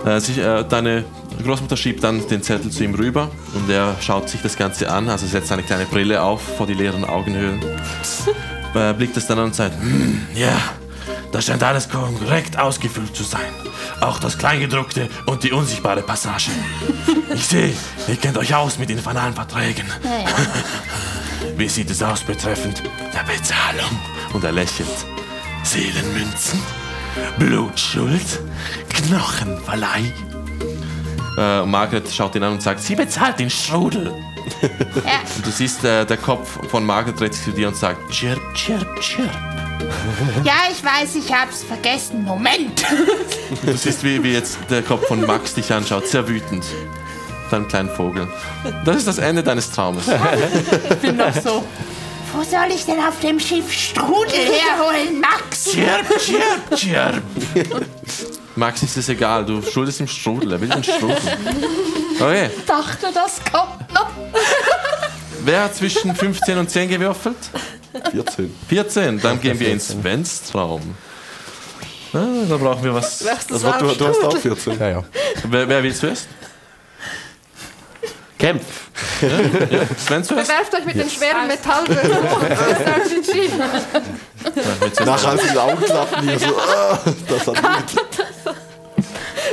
Äh, 0.05 0.19
sich, 0.19 0.37
äh, 0.37 0.63
deine 0.65 1.05
Großmutter 1.45 1.77
schiebt 1.77 2.03
dann 2.03 2.27
den 2.27 2.41
Zettel 2.43 2.71
zu 2.71 2.83
ihm 2.83 2.95
rüber 2.95 3.29
und 3.53 3.69
er 3.69 3.95
schaut 4.01 4.29
sich 4.29 4.41
das 4.41 4.57
Ganze 4.57 4.91
an, 4.91 5.09
also 5.09 5.25
setzt 5.27 5.47
seine 5.47 5.63
kleine 5.63 5.85
Brille 5.85 6.21
auf 6.21 6.41
vor 6.57 6.67
die 6.67 6.73
leeren 6.73 7.05
Augenhöhlen. 7.05 7.61
äh, 8.75 8.93
blickt 8.93 9.15
es 9.15 9.27
dann 9.27 9.39
an 9.39 9.45
und 9.45 9.55
sagt, 9.55 9.79
"Hm, 9.79 10.25
ja, 10.33 10.57
da 11.31 11.41
scheint 11.41 11.63
alles 11.63 11.89
korrekt 11.89 12.57
ausgefüllt 12.57 13.15
zu 13.15 13.23
sein. 13.23 13.51
Auch 14.01 14.19
das 14.19 14.37
Kleingedruckte 14.37 15.09
und 15.25 15.43
die 15.43 15.51
unsichtbare 15.51 16.01
Passage. 16.01 16.51
Ich 17.33 17.47
sehe, 17.47 17.73
ihr 18.07 18.15
kennt 18.15 18.37
euch 18.37 18.55
aus 18.55 18.77
mit 18.77 18.89
infernalen 18.89 19.33
Verträgen. 19.33 19.85
Wie 21.57 21.67
sieht 21.67 21.89
es 21.89 22.01
aus 22.01 22.21
betreffend 22.21 22.81
der 23.13 23.23
Bezahlung? 23.23 23.99
Und 24.31 24.43
er 24.45 24.53
lächelt. 24.53 24.87
Seelenmünzen, 25.63 26.61
Blutschuld, 27.37 28.39
Knochenverleih. 28.89 30.13
Äh, 31.37 31.59
und 31.59 31.71
Margaret 31.71 32.09
schaut 32.11 32.35
ihn 32.35 32.43
an 32.43 32.53
und 32.53 32.61
sagt, 32.61 32.79
sie 32.81 32.95
bezahlt 32.95 33.39
den 33.39 33.49
Strudel. 33.49 34.13
Ja. 34.61 35.21
Und 35.35 35.45
du 35.45 35.49
siehst, 35.51 35.83
äh, 35.83 36.05
der 36.05 36.17
Kopf 36.17 36.59
von 36.69 36.85
Margaret 36.85 37.19
dreht 37.19 37.33
sich 37.33 37.45
zu 37.45 37.51
dir 37.51 37.67
und 37.67 37.75
sagt, 37.75 38.09
chirp, 38.11 38.39
chirp, 38.53 38.99
chirp. 39.01 39.29
Ja, 40.43 40.53
ich 40.71 40.83
weiß, 40.83 41.15
ich 41.15 41.33
hab's 41.33 41.63
vergessen. 41.63 42.23
Moment. 42.23 42.83
Du 43.65 43.73
siehst, 43.75 44.03
wie, 44.03 44.23
wie 44.23 44.33
jetzt 44.33 44.57
der 44.69 44.81
Kopf 44.83 45.07
von 45.07 45.21
Max 45.25 45.53
dich 45.55 45.71
anschaut, 45.73 46.07
sehr 46.07 46.27
wütend. 46.27 46.63
Dein 47.51 47.67
kleinen 47.67 47.89
Vogel. 47.89 48.27
Das 48.85 48.97
ist 48.97 49.07
das 49.07 49.17
Ende 49.17 49.43
deines 49.43 49.71
Traumes. 49.71 50.05
Ich 50.07 50.95
bin 50.97 51.17
noch 51.17 51.33
so. 51.33 51.63
Wo 52.33 52.43
soll 52.43 52.67
ich 52.73 52.85
denn 52.85 52.99
auf 52.99 53.19
dem 53.21 53.39
Schiff 53.39 53.71
Strudel 53.71 54.33
herholen, 54.33 55.21
Max? 55.21 55.71
Chirp, 55.71 56.07
chirp, 56.19 56.75
chirp. 56.75 57.23
Max 58.55 58.83
ist 58.83 58.97
es 58.97 59.09
egal, 59.09 59.45
du 59.45 59.61
schuldest 59.61 59.99
ihm 59.99 60.07
Strudel, 60.07 60.53
er 60.53 60.61
will 60.61 60.69
den 60.69 60.83
Strudel. 60.83 61.17
Okay, 62.17 62.49
dachte, 62.65 63.07
das 63.13 63.41
kommt 63.51 63.93
noch. 63.93 64.09
wer 65.43 65.63
hat 65.63 65.75
zwischen 65.75 66.15
15 66.15 66.57
und 66.57 66.69
10 66.69 66.89
gewürfelt? 66.89 67.35
14. 68.11 68.55
14, 68.69 69.19
dann 69.19 69.41
gehen 69.41 69.59
wir 69.59 69.69
ins 69.69 69.87
14. 69.87 70.01
Svens 70.01 70.43
Traum. 70.51 70.95
Ah, 72.13 72.45
da 72.47 72.55
brauchen 72.55 72.83
wir 72.83 72.93
was. 72.93 73.25
Also, 73.51 73.71
du, 73.79 73.93
du 73.93 74.07
hast 74.07 74.23
auch 74.23 74.37
14. 74.37 74.79
Ja, 74.79 74.89
ja. 74.89 75.03
Wer, 75.49 75.67
wer 75.67 75.83
will 75.83 75.93
zuerst? 75.93 76.27
Kämpf. 78.45 78.91
Sven 79.97 80.23
zuerst? 80.23 80.47
Bewerft 80.47 80.75
euch 80.75 80.85
mit 80.85 80.95
den 80.97 81.09
schweren 81.09 81.49
RPG. 81.49 81.95
Nachher 85.03 85.29
als 85.29 85.41
die 85.51 85.57
Augen 85.57 85.83
klappen, 85.83 86.27
die 86.27 86.37
so, 86.37 86.45
das 87.27 87.47
hat 87.47 87.91
gut. 87.91 88.23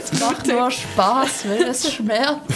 Es 0.03 0.21
macht 0.21 0.47
nur 0.47 0.71
Spaß, 0.71 1.49
weil 1.49 1.63
es 1.69 1.91
schmerzt. 1.91 2.43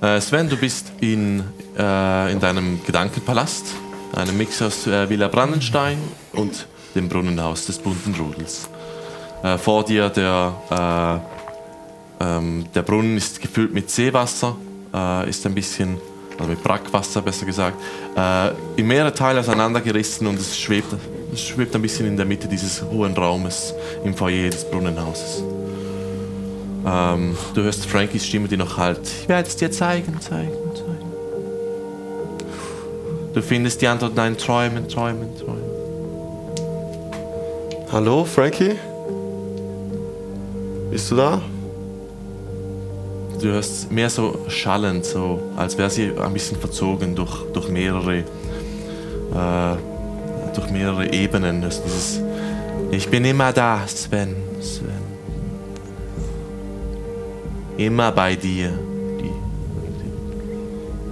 Äh, 0.00 0.18
Sven, 0.20 0.48
du 0.48 0.56
bist 0.56 0.90
in, 1.00 1.44
äh, 1.78 2.32
in 2.32 2.40
deinem 2.40 2.84
Gedankenpalast. 2.84 3.66
Einem 4.16 4.36
Mix 4.36 4.60
aus 4.60 4.84
äh, 4.88 5.08
Villa 5.08 5.28
Brandenstein 5.28 5.96
und 6.32 6.66
dem 6.96 7.08
Brunnenhaus 7.08 7.66
des 7.66 7.78
bunten 7.78 8.12
Rudels. 8.16 8.68
Äh, 9.44 9.58
vor 9.58 9.84
dir 9.84 10.08
der, 10.08 11.22
äh, 12.20 12.24
ähm, 12.24 12.66
der 12.74 12.82
Brunnen 12.82 13.16
ist 13.16 13.40
gefüllt 13.40 13.72
mit 13.72 13.92
Seewasser, 13.92 14.56
äh, 14.94 15.28
ist 15.28 15.44
ein 15.46 15.54
bisschen, 15.54 15.98
also 16.38 16.50
mit 16.50 16.62
Brackwasser 16.62 17.22
besser 17.22 17.46
gesagt, 17.46 17.76
äh, 18.16 18.50
in 18.76 18.86
mehrere 18.86 19.12
Teile 19.12 19.40
auseinandergerissen 19.40 20.26
und 20.26 20.38
es 20.38 20.58
schwebt, 20.58 20.94
es 21.32 21.40
schwebt 21.40 21.74
ein 21.74 21.82
bisschen 21.82 22.06
in 22.06 22.16
der 22.16 22.26
Mitte 22.26 22.48
dieses 22.48 22.82
hohen 22.82 23.14
Raumes 23.14 23.74
im 24.04 24.14
Foyer 24.14 24.50
des 24.50 24.64
Brunnenhauses. 24.64 25.42
Ähm, 26.84 27.36
du 27.54 27.62
hörst 27.62 27.86
Frankies 27.86 28.26
Stimme, 28.26 28.48
die 28.48 28.56
noch 28.56 28.76
halt. 28.76 29.00
Ich 29.22 29.28
werde 29.28 29.48
es 29.48 29.56
dir 29.56 29.70
zeigen, 29.70 30.20
zeigen, 30.20 30.52
zeigen. 30.74 31.12
Du 33.34 33.40
findest 33.40 33.80
die 33.80 33.86
Antwort, 33.86 34.14
nein, 34.14 34.36
träumen, 34.36 34.88
träumen, 34.88 35.28
träumen. 35.38 35.62
Hallo, 37.90 38.24
Frankie? 38.24 38.72
Bist 40.90 41.10
du 41.10 41.16
da? 41.16 41.40
Du 43.42 43.48
hörst 43.48 43.90
mehr 43.90 44.08
so 44.08 44.38
schallend, 44.46 45.04
so 45.04 45.42
als 45.56 45.76
wäre 45.76 45.90
sie 45.90 46.12
ein 46.16 46.32
bisschen 46.32 46.58
verzogen 46.58 47.16
durch, 47.16 47.42
durch 47.52 47.68
mehrere 47.68 48.18
äh, 48.18 48.24
durch 50.54 50.70
mehrere 50.70 51.12
Ebenen. 51.12 51.60
Hörst 51.62 51.82
dieses 51.84 52.20
Ich 52.92 53.08
bin 53.08 53.24
immer 53.24 53.52
da, 53.52 53.80
Sven, 53.88 54.36
Sven. 54.60 55.02
Immer 57.78 58.12
bei 58.12 58.36
dir. 58.36 58.70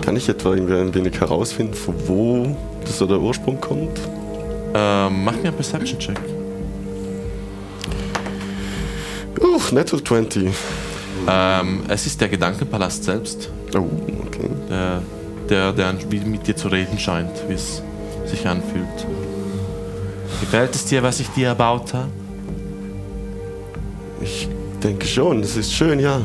Kann 0.01 0.17
ich 0.17 0.29
etwa 0.29 0.55
irgendwie 0.55 0.75
ein 0.75 0.95
wenig 0.95 1.21
herausfinden, 1.21 1.75
von 1.75 1.95
wo 2.07 2.57
das 2.83 2.97
so 2.99 3.07
der 3.07 3.21
Ursprung 3.21 3.61
kommt? 3.61 3.99
ähm, 4.73 5.25
mach 5.25 5.35
mir 5.35 5.49
einen 5.49 5.55
Perception-Check. 5.55 6.19
Uch, 9.41 9.73
Natural 9.73 10.05
20. 10.05 10.49
Ähm, 11.33 11.83
es 11.89 12.07
ist 12.07 12.21
der 12.21 12.29
Gedankenpalast 12.29 13.05
selbst, 13.05 13.51
Oh, 13.75 13.87
okay. 14.27 14.51
der, 14.69 15.03
der, 15.49 15.73
der 15.73 15.93
mit 16.25 16.45
dir 16.47 16.57
zu 16.57 16.67
reden 16.69 16.99
scheint, 16.99 17.31
wie 17.49 17.55
es 17.55 17.83
sich 18.27 18.49
anfühlt. 18.49 19.07
Gefällt 20.41 20.75
es 20.75 20.87
dir, 20.87 21.03
was 21.05 21.21
ich 21.21 21.29
dir 21.29 21.49
erbaut 21.49 21.95
habe? 21.95 22.09
Ich 24.21 24.49
denke 24.83 25.07
schon, 25.07 25.41
es 25.41 25.57
ist 25.57 25.73
schön, 25.73 26.01
ja. 26.01 26.21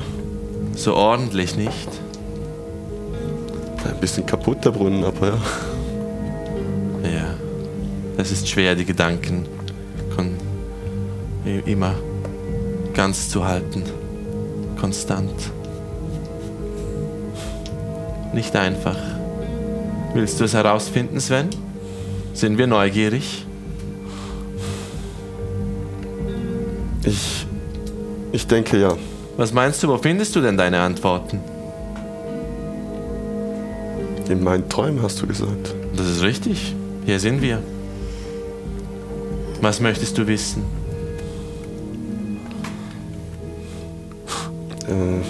So 0.76 0.96
ordentlich, 0.96 1.56
nicht? 1.56 1.90
Ein 3.86 4.00
bisschen 4.00 4.26
kaputt 4.26 4.66
der 4.66 4.72
Brunnen, 4.72 5.04
aber 5.04 5.28
ja. 5.28 5.38
Ja. 7.04 7.36
Es 8.18 8.32
ist 8.32 8.48
schwer, 8.50 8.74
die 8.74 8.86
Gedanken 8.86 9.46
immer 11.66 11.94
ganz 12.94 13.30
zu 13.30 13.46
halten. 13.46 13.84
Konstant. 14.76 15.52
Nicht 18.34 18.56
einfach. 18.56 18.98
Willst 20.14 20.40
du 20.40 20.46
es 20.46 20.54
herausfinden, 20.54 21.20
Sven? 21.20 21.50
Sind 22.34 22.58
wir 22.58 22.68
neugierig? 22.68 23.46
Ich. 27.06 27.46
Ich 28.32 28.48
denke 28.48 28.80
ja. 28.80 28.96
Was 29.38 29.54
meinst 29.54 29.84
du, 29.84 29.88
wo 29.88 29.98
findest 29.98 30.36
du 30.36 30.42
denn 30.42 30.58
deine 30.58 30.80
Antworten? 30.82 31.40
In 34.30 34.44
meinen 34.44 34.68
Träumen 34.70 35.02
hast 35.02 35.22
du 35.22 35.28
gesagt. 35.28 35.74
Das 35.96 36.08
ist 36.08 36.24
richtig. 36.24 36.76
Hier 37.06 37.20
sind 37.20 37.42
wir. 37.42 37.62
Was 39.62 39.80
möchtest 39.80 40.18
du 40.18 40.28
wissen? 40.28 40.64
Äh, 44.88 45.22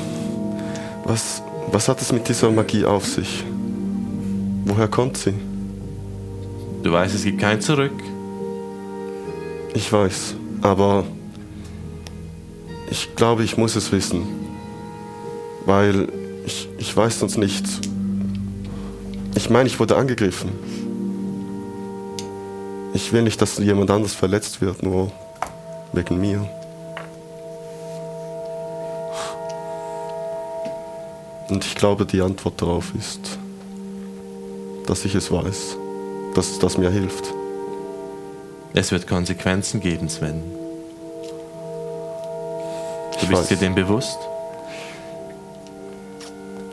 was, 1.06 1.42
was 1.72 1.88
hat 1.88 2.02
es 2.02 2.12
mit 2.12 2.28
dieser 2.28 2.52
Magie 2.52 2.86
auf 2.86 3.06
sich? 3.06 3.44
Woher 4.66 4.88
kommt 4.88 5.18
sie? 5.18 5.34
Du 6.84 6.92
weißt, 6.92 7.16
es 7.16 7.24
gibt 7.24 7.40
kein 7.40 7.62
Zurück. 7.62 7.94
Ich 9.74 9.92
weiß, 9.92 10.36
aber 10.62 11.04
ich 12.90 13.16
glaube, 13.16 13.44
ich 13.44 13.58
muss 13.58 13.76
es 13.76 13.92
wissen. 13.92 14.24
Weil 15.66 16.08
ich, 16.46 16.70
ich 16.78 16.96
weiß 16.96 17.20
sonst 17.20 17.38
nichts. 17.38 17.82
Ich 19.36 19.50
meine, 19.50 19.68
ich 19.68 19.80
wurde 19.80 19.98
angegriffen. 19.98 20.52
Ich 22.94 23.12
will 23.12 23.24
nicht, 23.24 23.42
dass 23.42 23.58
jemand 23.58 23.92
anders 23.92 24.14
verletzt 24.14 24.62
wird, 24.62 24.82
nur 24.82 25.12
wegen 25.92 26.20
mir. 26.22 26.48
Und 31.50 31.64
ich 31.66 31.76
glaube, 31.76 32.06
die 32.06 32.22
Antwort 32.22 32.62
darauf 32.62 32.92
ist, 32.98 33.38
dass 34.88 35.06
ich 35.06 35.16
es 35.16 35.32
weiß, 35.32 35.78
dass 36.34 36.60
das 36.60 36.78
mir 36.78 36.90
hilft. 36.90 37.34
Es 38.74 38.92
wird 38.92 39.08
Konsequenzen 39.08 39.80
geben, 39.80 40.10
Sven. 40.10 40.42
Du 43.14 43.20
Ich 43.22 43.28
bist 43.30 43.42
weiß. 43.44 43.48
dir 43.50 43.58
dem 43.58 43.76
bewusst? 43.76 44.18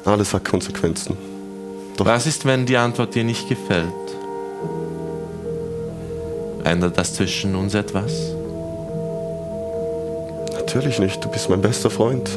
Alles 0.04 0.34
hat 0.34 0.44
Konsequenzen. 0.44 1.16
Doch 1.96 2.06
Was 2.06 2.26
ist, 2.26 2.44
wenn 2.44 2.66
die 2.66 2.76
Antwort 2.76 3.14
dir 3.14 3.22
nicht 3.24 3.48
gefällt? 3.48 3.86
Ändert 6.64 6.98
das 6.98 7.14
zwischen 7.14 7.54
uns 7.54 7.74
etwas? 7.74 8.12
natürlich 10.74 10.98
nicht, 11.00 11.22
du 11.22 11.28
bist 11.28 11.50
mein 11.50 11.60
bester 11.60 11.90
Freund. 11.90 12.30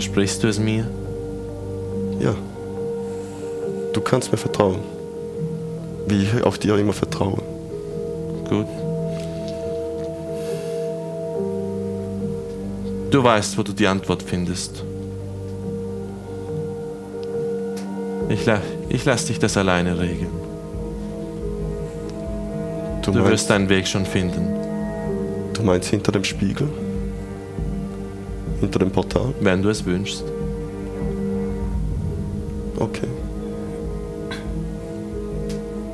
Versprichst 0.00 0.42
du 0.42 0.48
es 0.48 0.58
mir? 0.58 0.86
Ja. 2.20 2.34
Du 3.92 4.00
kannst 4.00 4.32
mir 4.32 4.38
vertrauen. 4.38 4.78
Wie 6.08 6.22
ich 6.22 6.42
auf 6.42 6.58
dir 6.58 6.74
immer 6.78 6.94
vertraue. 6.94 7.36
Gut. 8.48 8.66
Du 13.10 13.22
weißt, 13.22 13.58
wo 13.58 13.62
du 13.62 13.74
die 13.74 13.86
Antwort 13.86 14.22
findest. 14.22 14.84
Ich, 18.30 18.46
la 18.46 18.62
ich 18.88 19.04
lass 19.04 19.26
dich 19.26 19.38
das 19.38 19.58
alleine 19.58 19.98
regeln. 19.98 20.32
Du, 23.02 23.12
Du 23.12 23.22
wirst 23.26 23.50
deinen 23.50 23.68
Weg 23.68 23.86
schon 23.86 24.06
finden. 24.06 24.48
du 25.52 25.62
meinst 25.62 25.90
hinter 25.90 26.10
dem 26.10 26.24
Spiegel? 26.24 26.68
Hinter 28.60 28.78
dem 28.78 28.90
Portal? 28.90 29.34
wenn 29.40 29.62
du 29.62 29.70
es 29.70 29.84
wünschst. 29.84 30.24
Okay. 32.78 33.08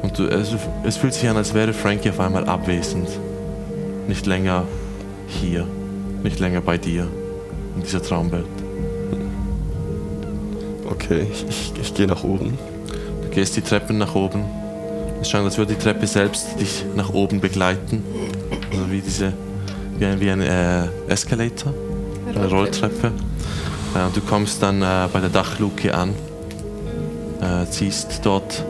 Und 0.02 0.18
du, 0.18 0.24
es, 0.28 0.54
es 0.84 0.96
fühlt 0.96 1.14
sich 1.14 1.28
an, 1.28 1.36
als 1.36 1.52
wäre 1.54 1.72
Frankie 1.72 2.10
auf 2.10 2.20
einmal 2.20 2.44
abwesend. 2.44 3.08
Nicht 4.08 4.26
länger 4.26 4.64
hier, 5.26 5.66
nicht 6.22 6.38
länger 6.38 6.60
bei 6.60 6.78
dir, 6.78 7.08
in 7.74 7.82
dieser 7.82 8.02
Traumwelt. 8.02 8.46
Okay, 10.88 11.26
ich, 11.32 11.44
ich, 11.48 11.72
ich 11.80 11.94
gehe 11.94 12.06
nach 12.06 12.22
oben. 12.22 12.56
Du 13.22 13.28
gehst 13.30 13.56
die 13.56 13.62
Treppen 13.62 13.98
nach 13.98 14.14
oben. 14.14 14.44
Es 15.20 15.30
scheint, 15.30 15.44
als 15.44 15.58
würde 15.58 15.74
die 15.74 15.80
Treppe 15.80 16.06
selbst 16.06 16.60
dich 16.60 16.84
nach 16.94 17.12
oben 17.12 17.40
begleiten. 17.40 18.04
Also 18.70 18.90
wie 18.90 19.00
diese, 19.00 19.32
wie 19.98 20.04
ein, 20.04 20.20
wie 20.20 20.30
ein 20.30 20.40
äh, 20.40 20.88
Escalator, 21.08 21.74
eine 22.36 22.48
Rolltreppe. 22.48 23.12
Äh, 23.94 24.12
du 24.14 24.20
kommst 24.20 24.62
dann 24.62 24.82
äh, 24.82 25.08
bei 25.12 25.20
der 25.20 25.30
Dachluke 25.30 25.94
an, 25.94 26.14
äh, 27.40 27.66
ziehst 27.70 28.20
dort 28.22 28.64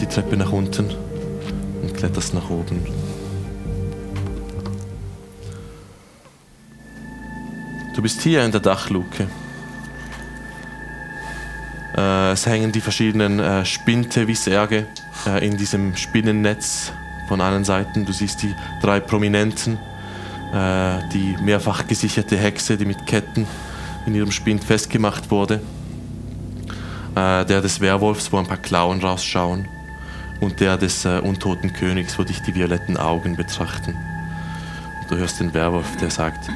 die 0.00 0.06
Treppe 0.06 0.36
nach 0.36 0.50
unten 0.50 0.90
und 1.80 1.94
kletterst 1.94 2.34
nach 2.34 2.50
oben. 2.50 2.84
Du 7.94 8.02
bist 8.02 8.20
hier 8.22 8.44
in 8.44 8.50
der 8.50 8.60
Dachluke. 8.60 9.28
Es 11.94 12.46
hängen 12.46 12.72
die 12.72 12.80
verschiedenen 12.80 13.64
Spinte 13.64 14.26
wie 14.26 14.34
Särge 14.34 14.88
in 15.40 15.56
diesem 15.56 15.94
Spinnennetz 15.94 16.90
von 17.28 17.40
allen 17.40 17.62
Seiten. 17.62 18.04
Du 18.04 18.12
siehst 18.12 18.42
die 18.42 18.52
drei 18.82 18.98
Prominenten, 18.98 19.78
äh, 20.54 21.08
die 21.12 21.36
mehrfach 21.42 21.86
gesicherte 21.86 22.36
Hexe, 22.36 22.76
die 22.76 22.84
mit 22.84 23.06
Ketten 23.06 23.46
in 24.06 24.14
ihrem 24.14 24.30
Spind 24.30 24.62
festgemacht 24.62 25.30
wurde. 25.30 25.60
Äh, 27.16 27.44
der 27.44 27.60
des 27.60 27.80
Werwolfs, 27.80 28.32
wo 28.32 28.38
ein 28.38 28.46
paar 28.46 28.58
Klauen 28.58 29.00
rausschauen. 29.00 29.66
Und 30.40 30.60
der 30.60 30.76
des 30.76 31.04
äh, 31.04 31.18
untoten 31.20 31.72
Königs, 31.72 32.18
wo 32.18 32.22
dich 32.22 32.40
die 32.42 32.54
violetten 32.54 32.96
Augen 32.96 33.36
betrachten. 33.36 33.96
Und 35.02 35.10
du 35.10 35.16
hörst 35.16 35.40
den 35.40 35.52
Werwolf, 35.54 35.96
der 35.96 36.10
sagt, 36.10 36.48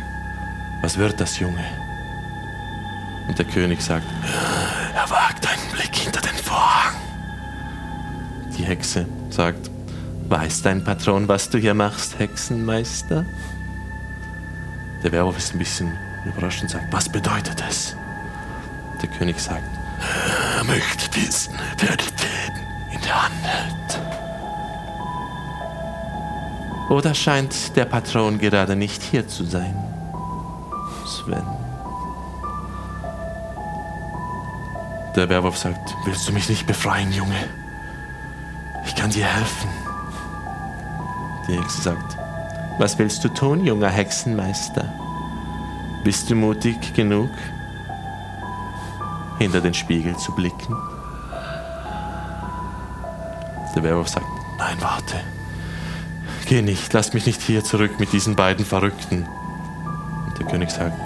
was 0.83 0.97
wird 0.97 1.21
das, 1.21 1.39
Junge? 1.41 1.65
Und 3.27 3.39
der 3.39 3.47
König 3.47 3.81
sagt, 3.81 4.07
er 4.95 5.11
wagt 5.11 5.47
einen 5.47 5.73
Blick 5.73 5.95
hinter 5.95 6.21
den 6.21 6.37
Vorhang. 6.37 6.95
Die 8.57 8.65
Hexe 8.65 9.07
sagt, 9.31 9.71
weiß 10.29 10.63
dein 10.63 10.85
Patron, 10.85 11.27
was 11.29 11.51
du 11.51 11.59
hier 11.59 11.75
machst, 11.75 12.19
Hexenmeister? 12.19 13.25
Der 15.03 15.13
Werwolf 15.13 15.39
ist 15.39 15.55
ein 15.55 15.59
bisschen 15.59 15.97
überrascht 16.25 16.63
und 16.63 16.71
sagt, 16.71 16.93
was 16.93 17.09
bedeutet 17.09 17.63
es? 17.69 17.97
Der 19.01 19.09
König 19.09 19.39
sagt, 19.39 19.63
er 20.57 20.65
möchte 20.65 21.15
wissen, 21.15 21.55
wer 21.79 21.97
die 21.97 22.05
Fäden 22.05 22.61
in 22.91 23.01
der 23.01 23.23
Hand 23.23 23.35
hält. 23.43 24.01
Oder 26.91 27.15
scheint 27.15 27.77
der 27.77 27.85
Patron 27.85 28.39
gerade 28.39 28.75
nicht 28.75 29.03
hier 29.03 29.29
zu 29.29 29.45
sein? 29.45 29.77
Sven. 31.07 31.45
Der 35.15 35.29
Werwolf 35.29 35.57
sagt, 35.57 35.95
willst 36.05 36.29
du 36.29 36.33
mich 36.33 36.49
nicht 36.49 36.67
befreien, 36.67 37.13
Junge? 37.13 37.49
Ich 38.87 38.95
kann 38.97 39.11
dir 39.11 39.27
helfen. 39.27 39.69
Die 41.47 41.59
Hexe 41.59 41.83
sagt, 41.83 42.18
was 42.79 42.99
willst 42.99 43.25
du 43.25 43.29
tun, 43.29 43.65
junger 43.65 43.89
Hexenmeister? 43.89 44.93
Bist 46.05 46.31
du 46.31 46.35
mutig 46.35 46.95
genug, 46.95 47.31
hinter 49.39 49.61
den 49.61 49.75
Spiegel 49.75 50.17
zu 50.17 50.33
blicken? 50.33 50.77
Der 53.75 53.83
Werwolf 53.83 54.09
sagt, 54.09 54.27
nein, 54.59 54.77
warte. 54.81 55.17
Geh 56.47 56.63
nicht, 56.63 56.93
lass 56.93 57.13
mich 57.13 57.27
nicht 57.27 57.43
hier 57.43 57.63
zurück 57.63 58.01
mit 58.01 58.13
diesen 58.13 58.35
beiden 58.37 58.65
Verrückten. 58.65 59.27
Und 60.27 60.39
der 60.39 60.47
König 60.47 60.71
sagt, 60.71 60.99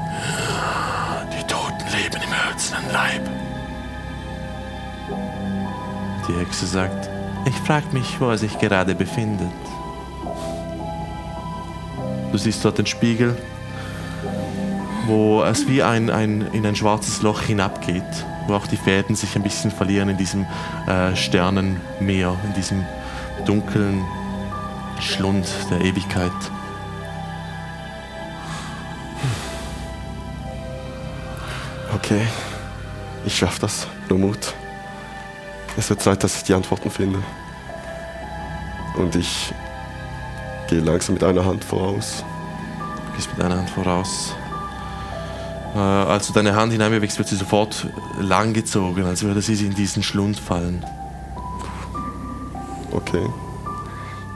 hölzernen 2.63 2.93
Leib. 2.93 3.31
Die 6.29 6.39
Hexe 6.39 6.67
sagt, 6.67 7.09
ich 7.47 7.57
frag 7.57 7.93
mich, 7.93 8.21
wo 8.21 8.31
er 8.31 8.39
sich 8.39 8.59
gerade 8.59 8.95
befindet. 8.95 9.51
Du 12.33 12.39
siehst 12.39 12.65
dort 12.65 12.79
den 12.79 12.87
Spiegel, 12.87 13.37
wo 15.07 15.43
es 15.43 15.69
wie 15.69 15.83
ein, 15.83 16.09
ein, 16.09 16.49
in 16.53 16.65
ein 16.65 16.75
schwarzes 16.75 17.21
Loch 17.21 17.43
hinabgeht, 17.43 18.03
wo 18.47 18.55
auch 18.55 18.67
die 18.67 18.79
Fäden 18.79 19.15
sich 19.15 19.37
ein 19.37 19.43
bisschen 19.43 19.71
verlieren 19.71 20.09
in 20.09 20.17
diesem 20.17 20.47
äh, 20.87 21.15
Sternenmeer, 21.15 22.35
in 22.45 22.55
diesem 22.55 22.87
dunklen 23.45 24.03
Schlund 24.99 25.47
der 25.71 25.83
Ewigkeit. 25.83 26.33
Okay, 31.95 32.27
ich 33.27 33.37
schaff 33.37 33.59
das. 33.59 33.87
Nur 34.09 34.19
Mut. 34.19 34.55
Es 35.77 35.91
wird 35.91 36.01
Zeit, 36.01 36.25
dass 36.25 36.37
ich 36.37 36.45
die 36.45 36.55
Antworten 36.55 36.91
finde. 36.91 37.19
Und 38.97 39.17
ich 39.17 39.53
gehe 40.73 40.81
langsam 40.81 41.15
mit 41.15 41.25
einer 41.25 41.45
Hand 41.45 41.65
voraus. 41.65 42.25
Du 43.07 43.17
gehst 43.17 43.29
mit 43.37 43.45
einer 43.45 43.59
Hand 43.59 43.69
voraus. 43.69 44.35
Äh, 45.75 45.79
als 45.79 46.29
du 46.29 46.33
deine 46.33 46.55
Hand 46.55 46.73
hineinbewegst, 46.73 47.19
wird 47.19 47.29
sie 47.29 47.37
sofort 47.37 47.87
langgezogen, 48.19 49.05
als 49.05 49.23
würde 49.23 49.43
sie 49.43 49.67
in 49.67 49.75
diesen 49.75 50.03
Schlund 50.03 50.39
fallen. 50.39 50.83
Okay. 52.91 53.27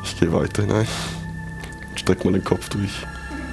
Ich 0.04 0.20
gehe 0.20 0.30
weiter 0.30 0.62
hinein. 0.62 0.86
Streck 1.94 2.22
mal 2.24 2.32
den 2.32 2.44
Kopf 2.44 2.68
durch. 2.68 2.92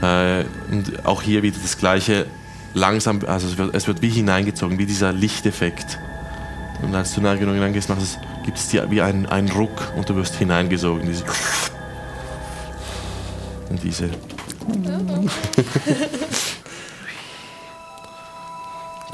Äh, 0.02 0.44
und 0.70 1.06
auch 1.06 1.22
hier 1.22 1.42
wieder 1.42 1.58
das 1.62 1.78
gleiche, 1.78 2.26
langsam, 2.74 3.22
also 3.26 3.48
es 3.48 3.58
wird, 3.58 3.74
es 3.76 3.88
wird 3.88 4.02
wie 4.02 4.10
hineingezogen, 4.10 4.78
wie 4.78 4.86
dieser 4.86 5.14
Lichteffekt. 5.14 6.00
Und 6.82 6.94
als 6.94 7.16
du 7.16 7.22
nah 7.22 7.36
genug 7.36 7.56
hineingehst, 7.56 7.88
machst 7.88 8.04
es, 8.04 8.20
gibt 8.44 8.58
es 8.58 8.68
dir 8.68 8.92
wie 8.92 9.02
einen, 9.02 9.26
einen 9.26 9.50
Ruck 9.50 9.94
und 9.96 10.10
du 10.10 10.18
wirst 10.18 10.36
hineingesogen. 10.36 11.08
Diese 11.08 11.24
in 13.74 13.80
diese. 13.80 14.10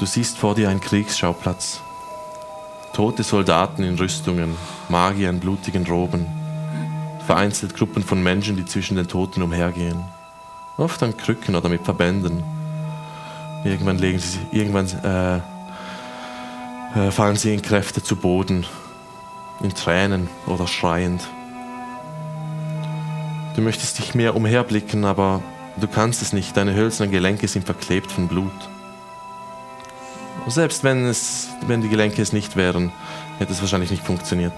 Du 0.00 0.06
siehst 0.06 0.38
vor 0.38 0.54
dir 0.54 0.70
einen 0.70 0.80
Kriegsschauplatz. 0.80 1.82
Tote 2.94 3.22
Soldaten 3.22 3.82
in 3.82 3.98
Rüstungen, 3.98 4.56
Magier 4.88 5.28
in 5.28 5.40
blutigen 5.40 5.86
Roben, 5.86 6.24
vereinzelt 7.26 7.76
Gruppen 7.76 8.02
von 8.02 8.22
Menschen, 8.22 8.56
die 8.56 8.64
zwischen 8.64 8.96
den 8.96 9.08
Toten 9.08 9.42
umhergehen. 9.42 10.02
Oft 10.78 11.02
an 11.02 11.14
Krücken 11.18 11.54
oder 11.54 11.68
mit 11.68 11.82
Verbänden. 11.84 12.42
Irgendwann, 13.62 13.98
legen 13.98 14.20
sie, 14.20 14.38
irgendwann 14.52 14.86
äh, 15.04 15.36
äh, 16.98 17.10
fallen 17.10 17.36
sie 17.36 17.52
in 17.52 17.60
Kräfte 17.60 18.02
zu 18.02 18.16
Boden, 18.16 18.64
in 19.62 19.74
Tränen 19.74 20.30
oder 20.46 20.66
schreiend. 20.66 21.28
Du 23.56 23.62
möchtest 23.62 23.98
dich 23.98 24.14
mehr 24.14 24.36
umherblicken, 24.36 25.04
aber 25.04 25.42
du 25.80 25.88
kannst 25.88 26.22
es 26.22 26.32
nicht. 26.32 26.56
Deine 26.56 26.74
hölzernen 26.74 27.12
Gelenke 27.12 27.48
sind 27.48 27.64
verklebt 27.64 28.10
von 28.10 28.28
Blut. 28.28 28.52
Und 30.44 30.52
selbst 30.52 30.84
wenn, 30.84 31.04
es, 31.06 31.48
wenn 31.66 31.82
die 31.82 31.88
Gelenke 31.88 32.22
es 32.22 32.32
nicht 32.32 32.56
wären, 32.56 32.92
hätte 33.38 33.52
es 33.52 33.60
wahrscheinlich 33.60 33.90
nicht 33.90 34.04
funktioniert. 34.04 34.52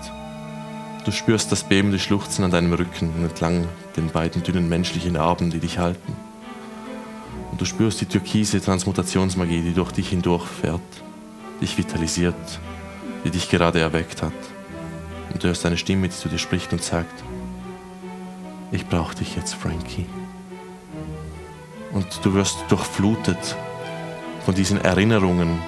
Du 1.04 1.10
spürst 1.10 1.50
das 1.50 1.64
bebende 1.64 1.98
Schluchzen 1.98 2.44
an 2.44 2.50
deinem 2.50 2.72
Rücken 2.72 3.10
entlang 3.22 3.66
den 3.96 4.08
beiden 4.08 4.42
dünnen 4.42 4.68
menschlichen 4.68 5.16
Armen, 5.16 5.50
die 5.50 5.58
dich 5.58 5.78
halten. 5.78 6.16
Und 7.50 7.60
du 7.60 7.64
spürst 7.64 8.00
die 8.00 8.06
türkise 8.06 8.60
Transmutationsmagie, 8.60 9.62
die 9.62 9.74
durch 9.74 9.92
dich 9.92 10.10
hindurchfährt, 10.10 10.80
dich 11.60 11.76
vitalisiert, 11.76 12.34
die 13.24 13.30
dich 13.30 13.50
gerade 13.50 13.80
erweckt 13.80 14.22
hat. 14.22 14.32
Und 15.32 15.42
du 15.42 15.48
hörst 15.48 15.66
eine 15.66 15.76
Stimme, 15.76 16.08
die 16.08 16.14
zu 16.14 16.28
dir 16.28 16.38
spricht 16.38 16.72
und 16.72 16.82
sagt, 16.82 17.24
ich 18.72 18.86
brauche 18.88 19.14
dich 19.14 19.36
jetzt, 19.36 19.54
Frankie. 19.54 20.06
Und 21.92 22.06
du 22.24 22.34
wirst 22.34 22.56
durchflutet 22.68 23.56
von 24.44 24.54
diesen 24.54 24.80
Erinnerungen, 24.80 25.60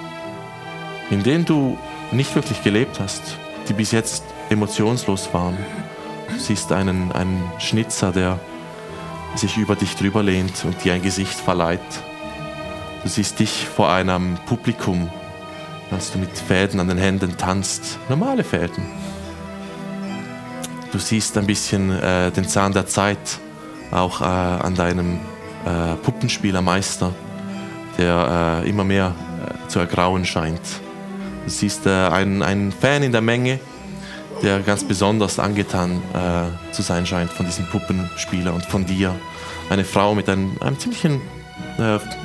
in 1.11 1.23
denen 1.23 1.45
du 1.45 1.77
nicht 2.11 2.33
wirklich 2.35 2.63
gelebt 2.63 2.99
hast, 2.99 3.37
die 3.69 3.73
bis 3.73 3.91
jetzt 3.91 4.23
emotionslos 4.49 5.33
waren. 5.33 5.57
Du 6.29 6.39
siehst 6.39 6.71
einen, 6.71 7.11
einen 7.11 7.43
Schnitzer, 7.59 8.11
der 8.11 8.39
sich 9.35 9.57
über 9.57 9.75
dich 9.75 9.95
drüber 9.95 10.23
lehnt 10.23 10.65
und 10.65 10.83
dir 10.83 10.93
ein 10.93 11.01
Gesicht 11.01 11.35
verleiht. 11.35 11.79
Du 13.03 13.09
siehst 13.09 13.39
dich 13.39 13.67
vor 13.67 13.91
einem 13.91 14.35
Publikum, 14.47 15.09
als 15.91 16.11
du 16.11 16.17
mit 16.17 16.35
Fäden 16.35 16.79
an 16.79 16.87
den 16.87 16.97
Händen 16.97 17.37
tanzt. 17.37 17.99
Normale 18.09 18.43
Fäden. 18.43 18.83
Du 20.95 21.01
siehst 21.01 21.37
ein 21.37 21.45
bisschen 21.45 21.91
äh, 21.91 22.31
den 22.31 22.47
Zahn 22.47 22.71
der 22.71 22.87
Zeit 22.87 23.19
auch 23.91 24.21
äh, 24.21 24.23
an 24.23 24.75
deinem 24.75 25.15
äh, 25.65 25.93
Puppenspielermeister, 26.01 27.13
der 27.97 28.61
äh, 28.63 28.69
immer 28.69 28.85
mehr 28.85 29.13
äh, 29.43 29.67
zu 29.67 29.79
ergrauen 29.79 30.23
scheint. 30.23 30.61
Du 31.43 31.49
siehst 31.49 31.85
äh, 31.85 31.89
einen, 31.89 32.41
einen 32.41 32.71
Fan 32.71 33.03
in 33.03 33.11
der 33.11 33.19
Menge, 33.19 33.59
der 34.41 34.61
ganz 34.61 34.85
besonders 34.85 35.37
angetan 35.37 36.01
zu 36.71 36.81
sein 36.81 37.05
scheint 37.05 37.29
von 37.29 37.45
diesem 37.45 37.65
Puppenspieler 37.65 38.53
und 38.53 38.65
von 38.65 38.85
dir. 38.85 39.13
Eine 39.69 39.83
Frau 39.83 40.15
mit 40.15 40.29
einem, 40.29 40.55
einem 40.61 40.79
ziemlichen 40.79 41.21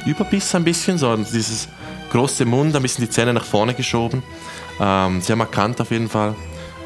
Überbiss 0.06 0.54
ein 0.54 0.62
bisschen, 0.62 0.96
so 0.96 1.16
dieses 1.16 1.68
große 2.12 2.44
Mund, 2.44 2.76
ein 2.76 2.83
bisschen 2.83 3.04
die 3.04 3.11
Zähne 3.11 3.33
nach 3.33 3.44
vorne 3.44 3.74
geschoben. 3.74 4.22
Ähm, 4.80 5.20
sehr 5.20 5.37
markant 5.37 5.80
auf 5.80 5.90
jeden 5.90 6.09
Fall. 6.09 6.35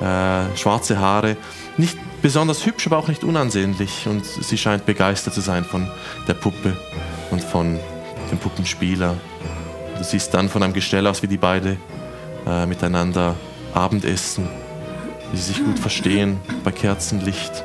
Äh, 0.00 0.56
schwarze 0.56 0.98
Haare. 0.98 1.36
Nicht 1.76 1.96
besonders 2.22 2.66
hübsch, 2.66 2.86
aber 2.86 2.98
auch 2.98 3.08
nicht 3.08 3.24
unansehnlich. 3.24 4.06
Und 4.06 4.24
sie 4.24 4.58
scheint 4.58 4.86
begeistert 4.86 5.34
zu 5.34 5.40
sein 5.40 5.64
von 5.64 5.90
der 6.26 6.34
Puppe 6.34 6.76
und 7.30 7.42
von 7.42 7.78
dem 8.30 8.38
Puppenspieler. 8.38 9.16
Du 9.98 10.04
siehst 10.04 10.34
dann 10.34 10.48
von 10.48 10.62
einem 10.62 10.72
Gestell 10.72 11.06
aus, 11.06 11.22
wie 11.22 11.26
die 11.26 11.36
beide 11.36 11.76
äh, 12.46 12.66
miteinander 12.66 13.36
Abendessen, 13.72 14.48
wie 15.30 15.36
sie 15.36 15.52
sich 15.52 15.64
gut 15.64 15.78
verstehen 15.78 16.40
bei 16.64 16.72
Kerzenlicht. 16.72 17.64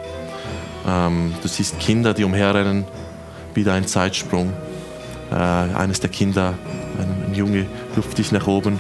Ähm, 0.87 1.33
du 1.41 1.47
siehst 1.47 1.79
Kinder, 1.79 2.13
die 2.13 2.23
umherrennen, 2.23 2.85
wieder 3.53 3.73
ein 3.73 3.87
Zeitsprung. 3.87 4.53
Äh, 5.31 5.35
eines 5.35 5.99
der 5.99 6.09
Kinder, 6.09 6.53
ein, 6.99 7.31
ein 7.31 7.33
Junge, 7.33 7.65
ruft 7.97 8.17
dich 8.17 8.31
nach 8.31 8.47
oben 8.47 8.79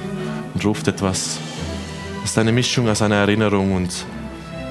und 0.53 0.65
ruft 0.65 0.87
etwas. 0.87 1.39
Das 2.21 2.31
ist 2.31 2.37
eine 2.37 2.51
Mischung 2.51 2.87
aus 2.89 3.01
einer 3.01 3.15
Erinnerung 3.15 3.73
und 3.73 4.05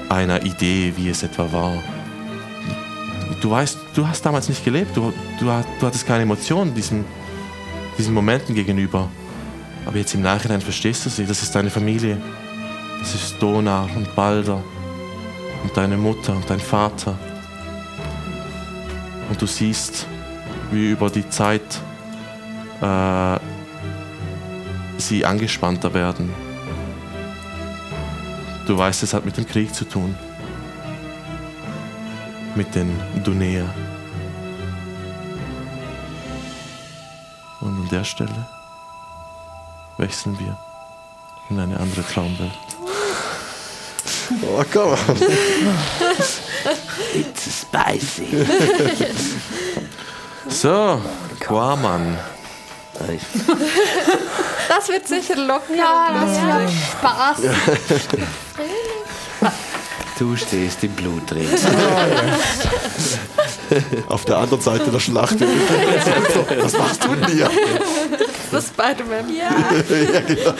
einer 0.09 0.43
Idee, 0.43 0.93
wie 0.95 1.09
es 1.09 1.23
etwa 1.23 1.51
war. 1.51 1.73
Du 3.41 3.51
weißt, 3.51 3.77
du 3.95 4.07
hast 4.07 4.25
damals 4.25 4.49
nicht 4.49 4.63
gelebt, 4.63 4.95
du, 4.95 5.13
du, 5.39 5.45
du 5.45 5.85
hattest 5.85 6.05
keine 6.05 6.23
Emotionen 6.23 6.73
diesen, 6.73 7.05
diesen 7.97 8.13
Momenten 8.13 8.55
gegenüber. 8.55 9.09
Aber 9.85 9.97
jetzt 9.97 10.13
im 10.13 10.21
Nachhinein 10.21 10.61
verstehst 10.61 11.05
du 11.05 11.09
sie, 11.09 11.25
das 11.25 11.41
ist 11.41 11.55
deine 11.55 11.69
Familie. 11.69 12.17
Das 12.99 13.15
ist 13.15 13.41
Donar 13.41 13.89
und 13.95 14.13
Balder 14.15 14.61
und 15.63 15.75
deine 15.75 15.97
Mutter 15.97 16.35
und 16.35 16.49
dein 16.49 16.59
Vater. 16.59 17.17
Und 19.29 19.41
du 19.41 19.45
siehst, 19.45 20.05
wie 20.71 20.91
über 20.91 21.09
die 21.09 21.27
Zeit 21.29 21.61
äh, 22.81 23.39
sie 24.97 25.25
angespannter 25.25 25.93
werden. 25.93 26.48
Du 28.69 28.77
weißt, 28.77 29.01
es 29.01 29.15
hat 29.15 29.25
mit 29.25 29.35
dem 29.35 29.47
Krieg 29.47 29.73
zu 29.73 29.83
tun. 29.83 30.15
Mit 32.53 32.75
den 32.75 32.95
Dunea. 33.23 33.65
Und 37.61 37.81
an 37.81 37.89
der 37.89 38.03
Stelle 38.03 38.47
wechseln 39.97 40.37
wir 40.37 40.55
in 41.49 41.59
eine 41.59 41.79
andere 41.79 42.03
Traumwelt. 42.03 42.51
Oh, 44.43 44.63
komm. 44.71 44.95
It's 47.15 47.61
spicy. 47.61 48.45
So, 50.47 51.01
Guaman. 51.39 52.19
Das 54.67 54.87
wird 54.87 55.07
sicher 55.07 55.35
locker. 55.35 55.73
Ja, 55.75 56.11
das 56.13 56.41
wird 56.41 56.69
Spaß. 56.91 57.37
Du 60.19 60.35
stehst 60.35 60.83
im 60.83 60.91
Blut 60.91 61.31
drin. 61.31 61.47
Auf 64.09 64.25
der 64.25 64.37
anderen 64.37 64.61
Seite 64.61 64.91
der 64.91 64.99
Schlacht. 64.99 65.37
Was 66.61 66.77
machst 66.77 67.03
du 67.03 67.15
denn 67.15 67.29
hier? 67.29 67.49
Das 68.51 68.67
Spider-Man. 68.67 69.35
Ja. 69.35 69.49
ja, 70.13 70.19
genau. 70.19 70.53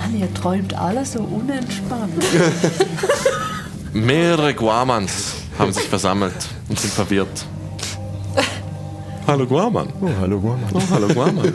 Mann, 0.00 0.18
ihr 0.18 0.34
träumt 0.34 0.74
alle 0.74 1.04
so 1.04 1.20
unentspannt. 1.20 2.24
Mehrere 3.92 4.54
Guamans 4.54 5.34
haben 5.58 5.72
sich 5.72 5.88
versammelt 5.88 6.34
und 6.68 6.80
sind 6.80 6.92
verwirrt. 6.92 7.46
Hallo 9.26 9.46
Guaman. 9.46 9.88
Oh, 10.00 10.08
hallo 10.20 10.40
Guaman. 10.40 10.64
Oh, 10.74 10.80
hallo 10.90 11.08
Guaman. 11.08 11.52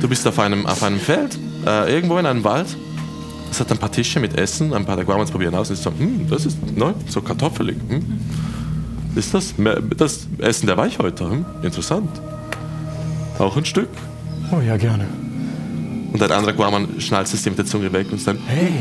du 0.00 0.08
bist 0.08 0.26
auf 0.26 0.38
einem, 0.38 0.66
auf 0.66 0.82
einem 0.82 0.98
Feld, 0.98 1.38
äh, 1.66 1.94
irgendwo 1.94 2.18
in 2.18 2.26
einem 2.26 2.42
Wald. 2.42 2.66
Es 3.50 3.60
hat 3.60 3.70
ein 3.70 3.78
paar 3.78 3.92
Tische 3.92 4.18
mit 4.18 4.36
Essen, 4.36 4.72
ein 4.72 4.84
paar 4.84 4.96
der 4.96 5.04
Guamans 5.04 5.30
probieren 5.30 5.54
aus 5.54 5.68
und 5.68 5.74
ist 5.74 5.82
so, 5.82 5.90
hm, 5.90 6.26
das 6.28 6.46
ist 6.46 6.58
neu, 6.76 6.92
so 7.06 7.20
kartoffelig. 7.20 7.76
Hm. 7.88 8.02
Ist 9.14 9.32
das 9.32 9.54
das 9.96 10.26
Essen 10.38 10.66
der 10.66 10.76
Weichhäuter? 10.76 11.30
Hm? 11.30 11.44
Interessant. 11.62 12.10
Auch 13.38 13.56
ein 13.56 13.64
Stück. 13.64 13.88
Oh 14.50 14.60
ja, 14.60 14.76
gerne. 14.76 15.06
Und 16.12 16.22
ein 16.22 16.30
anderer 16.30 16.52
Guaman 16.52 17.00
schnalzt 17.00 17.34
es 17.34 17.42
dir 17.42 17.50
mit 17.50 17.58
der 17.58 17.66
Zunge 17.66 17.92
weg 17.92 18.06
und 18.10 18.20
sagt, 18.20 18.38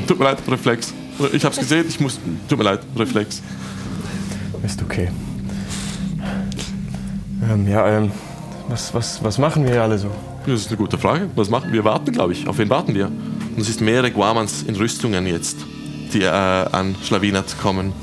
tut 0.07 0.19
mir 0.19 0.25
leid, 0.25 0.37
Reflex. 0.47 0.93
Ich 1.33 1.43
hab's 1.43 1.57
gesehen, 1.57 1.85
ich 1.87 1.99
muss, 1.99 2.19
tut 2.47 2.57
mir 2.57 2.63
leid, 2.63 2.79
Reflex. 2.95 3.41
Ist 4.63 4.81
okay. 4.81 5.09
Ähm, 7.51 7.67
ja, 7.67 7.87
ähm, 7.87 8.11
was, 8.67 8.93
was, 8.93 9.23
was 9.23 9.37
machen 9.37 9.63
wir 9.63 9.71
hier 9.71 9.83
alle 9.83 9.97
so? 9.97 10.09
Das 10.45 10.61
ist 10.61 10.67
eine 10.67 10.77
gute 10.77 10.97
Frage. 10.97 11.29
Was 11.35 11.49
machen 11.49 11.71
wir? 11.71 11.83
warten, 11.83 12.11
glaube 12.11 12.33
ich. 12.33 12.47
Auf 12.47 12.57
wen 12.57 12.69
warten 12.69 12.93
wir? 12.93 13.07
Und 13.07 13.59
es 13.59 13.69
ist 13.69 13.81
mehrere 13.81 14.11
Guamans 14.11 14.63
in 14.63 14.75
Rüstungen 14.75 15.25
jetzt, 15.25 15.57
die 16.13 16.21
äh, 16.21 16.27
an 16.27 16.95
Schlawinat 17.03 17.57
kommen. 17.61 17.93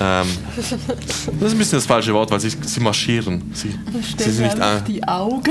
Ähm, 0.00 0.26
das 0.56 0.72
ist 0.72 1.28
ein 1.28 1.58
bisschen 1.58 1.78
das 1.78 1.86
falsche 1.86 2.12
Wort, 2.14 2.30
weil 2.30 2.40
sie, 2.40 2.50
sie 2.50 2.80
marschieren. 2.80 3.50
Sie, 3.54 3.74
sie 4.16 4.30
sind 4.30 4.46
nicht 4.46 4.58
äh, 4.58 4.82
die 4.86 5.02
Augen. 5.06 5.50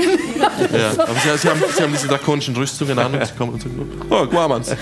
ja, 0.72 0.90
aber 1.02 1.14
sie, 1.14 1.38
sie, 1.38 1.48
haben, 1.48 1.62
sie 1.74 1.82
haben 1.82 1.92
diese 1.92 2.08
drakonischen 2.08 2.56
Rüstungen 2.56 2.98
an 2.98 3.14
und 3.14 3.26
sie 3.26 3.34
kommen 3.34 3.52
und 3.54 3.62
sagen, 3.62 3.90
oh, 4.08 4.26
Guamans, 4.26 4.70
äh, 4.70 4.76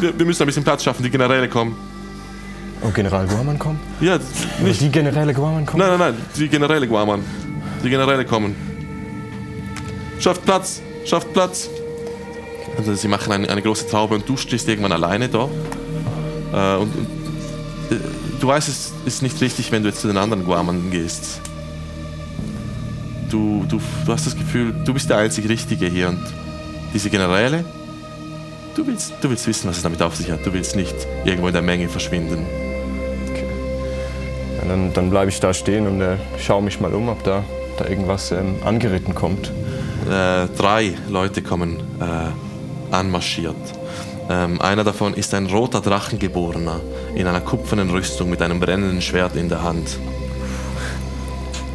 wir, 0.00 0.18
wir 0.18 0.26
müssen 0.26 0.42
ein 0.42 0.46
bisschen 0.46 0.64
Platz 0.64 0.84
schaffen, 0.84 1.02
die 1.02 1.10
Generäle 1.10 1.48
kommen. 1.48 1.76
Oh, 2.82 2.90
General 2.94 3.26
Guaman 3.26 3.58
kommt? 3.58 3.78
Ja, 4.00 4.14
Oder 4.14 4.22
nicht, 4.62 4.80
die 4.80 4.90
Generäle 4.90 5.34
Guaman 5.34 5.66
kommt? 5.66 5.82
nein, 5.82 5.98
nein, 5.98 6.14
nein, 6.14 6.14
die 6.36 6.48
Generäle 6.48 6.88
Guaman. 6.88 7.22
Die 7.82 7.90
Generäle 7.90 8.24
kommen. 8.24 8.54
Schafft 10.18 10.44
Platz, 10.44 10.82
schafft 11.04 11.32
Platz. 11.32 11.70
Also 12.76 12.94
sie 12.94 13.08
machen 13.08 13.32
eine, 13.32 13.48
eine 13.48 13.62
große 13.62 13.88
Traube 13.88 14.14
und 14.14 14.28
du 14.28 14.36
stehst 14.36 14.68
irgendwann 14.68 14.92
alleine 14.92 15.28
da. 15.28 15.48
Äh, 16.52 16.76
und, 16.76 16.94
und 16.94 17.06
äh, 17.90 18.00
du 18.38 18.46
weißt, 18.46 18.68
es 18.68 18.92
ist 19.06 19.22
nicht 19.22 19.40
richtig, 19.40 19.72
wenn 19.72 19.82
du 19.82 19.88
jetzt 19.88 20.00
zu 20.00 20.08
den 20.08 20.16
anderen 20.16 20.44
Guaman 20.44 20.90
gehst. 20.90 21.40
Du, 23.30 23.64
du, 23.68 23.80
du 24.04 24.12
hast 24.12 24.26
das 24.26 24.36
Gefühl, 24.36 24.74
du 24.84 24.92
bist 24.92 25.08
der 25.08 25.18
einzig 25.18 25.48
Richtige 25.48 25.86
hier 25.86 26.08
und 26.08 26.20
diese 26.92 27.10
Generäle, 27.10 27.64
du 28.74 28.86
willst, 28.86 29.12
du 29.20 29.30
willst 29.30 29.46
wissen, 29.46 29.68
was 29.68 29.78
es 29.78 29.82
damit 29.82 30.02
auf 30.02 30.16
sich 30.16 30.30
hat. 30.30 30.44
Du 30.44 30.52
willst 30.52 30.76
nicht 30.76 30.94
irgendwo 31.24 31.46
in 31.46 31.52
der 31.52 31.62
Menge 31.62 31.88
verschwinden. 31.88 32.44
Ja, 34.56 34.68
dann 34.68 34.92
dann 34.92 35.10
bleibe 35.10 35.30
ich 35.30 35.38
da 35.40 35.54
stehen 35.54 35.86
und 35.86 36.00
äh, 36.00 36.16
schaue 36.38 36.62
mich 36.62 36.80
mal 36.80 36.92
um, 36.92 37.08
ob 37.08 37.22
da, 37.22 37.44
da 37.80 37.88
irgendwas 37.88 38.30
ähm, 38.32 38.56
angeritten 38.64 39.14
kommt. 39.14 39.50
äh, 40.08 40.46
drei 40.56 40.94
Leute 41.08 41.42
kommen 41.42 41.76
äh, 42.00 42.94
anmarschiert. 42.94 43.56
Ähm, 44.28 44.60
einer 44.60 44.84
davon 44.84 45.14
ist 45.14 45.34
ein 45.34 45.46
roter 45.46 45.80
Drachengeborener 45.80 46.80
in 47.14 47.26
einer 47.26 47.40
kupfernen 47.40 47.90
Rüstung 47.90 48.30
mit 48.30 48.42
einem 48.42 48.60
brennenden 48.60 49.02
Schwert 49.02 49.36
in 49.36 49.48
der 49.48 49.62
Hand. 49.62 49.98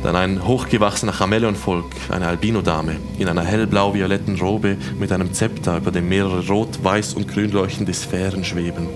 Dann 0.04 0.16
ein 0.16 0.46
hochgewachsener 0.46 1.14
Chamäleonvolk, 1.14 1.90
eine 2.10 2.28
Albino-Dame, 2.28 2.98
in 3.18 3.28
einer 3.28 3.44
hellblau-violetten 3.44 4.40
Robe 4.40 4.78
mit 5.00 5.12
einem 5.12 5.34
Zepter, 5.34 5.78
über 5.78 5.92
dem 5.92 6.08
mehrere 6.08 6.48
rot, 6.48 6.84
weiß 6.84 7.16
und 7.16 7.28
grün 7.28 7.52
leuchtende 7.52 7.94
Sphären 7.94 8.44
schweben. 8.46 8.88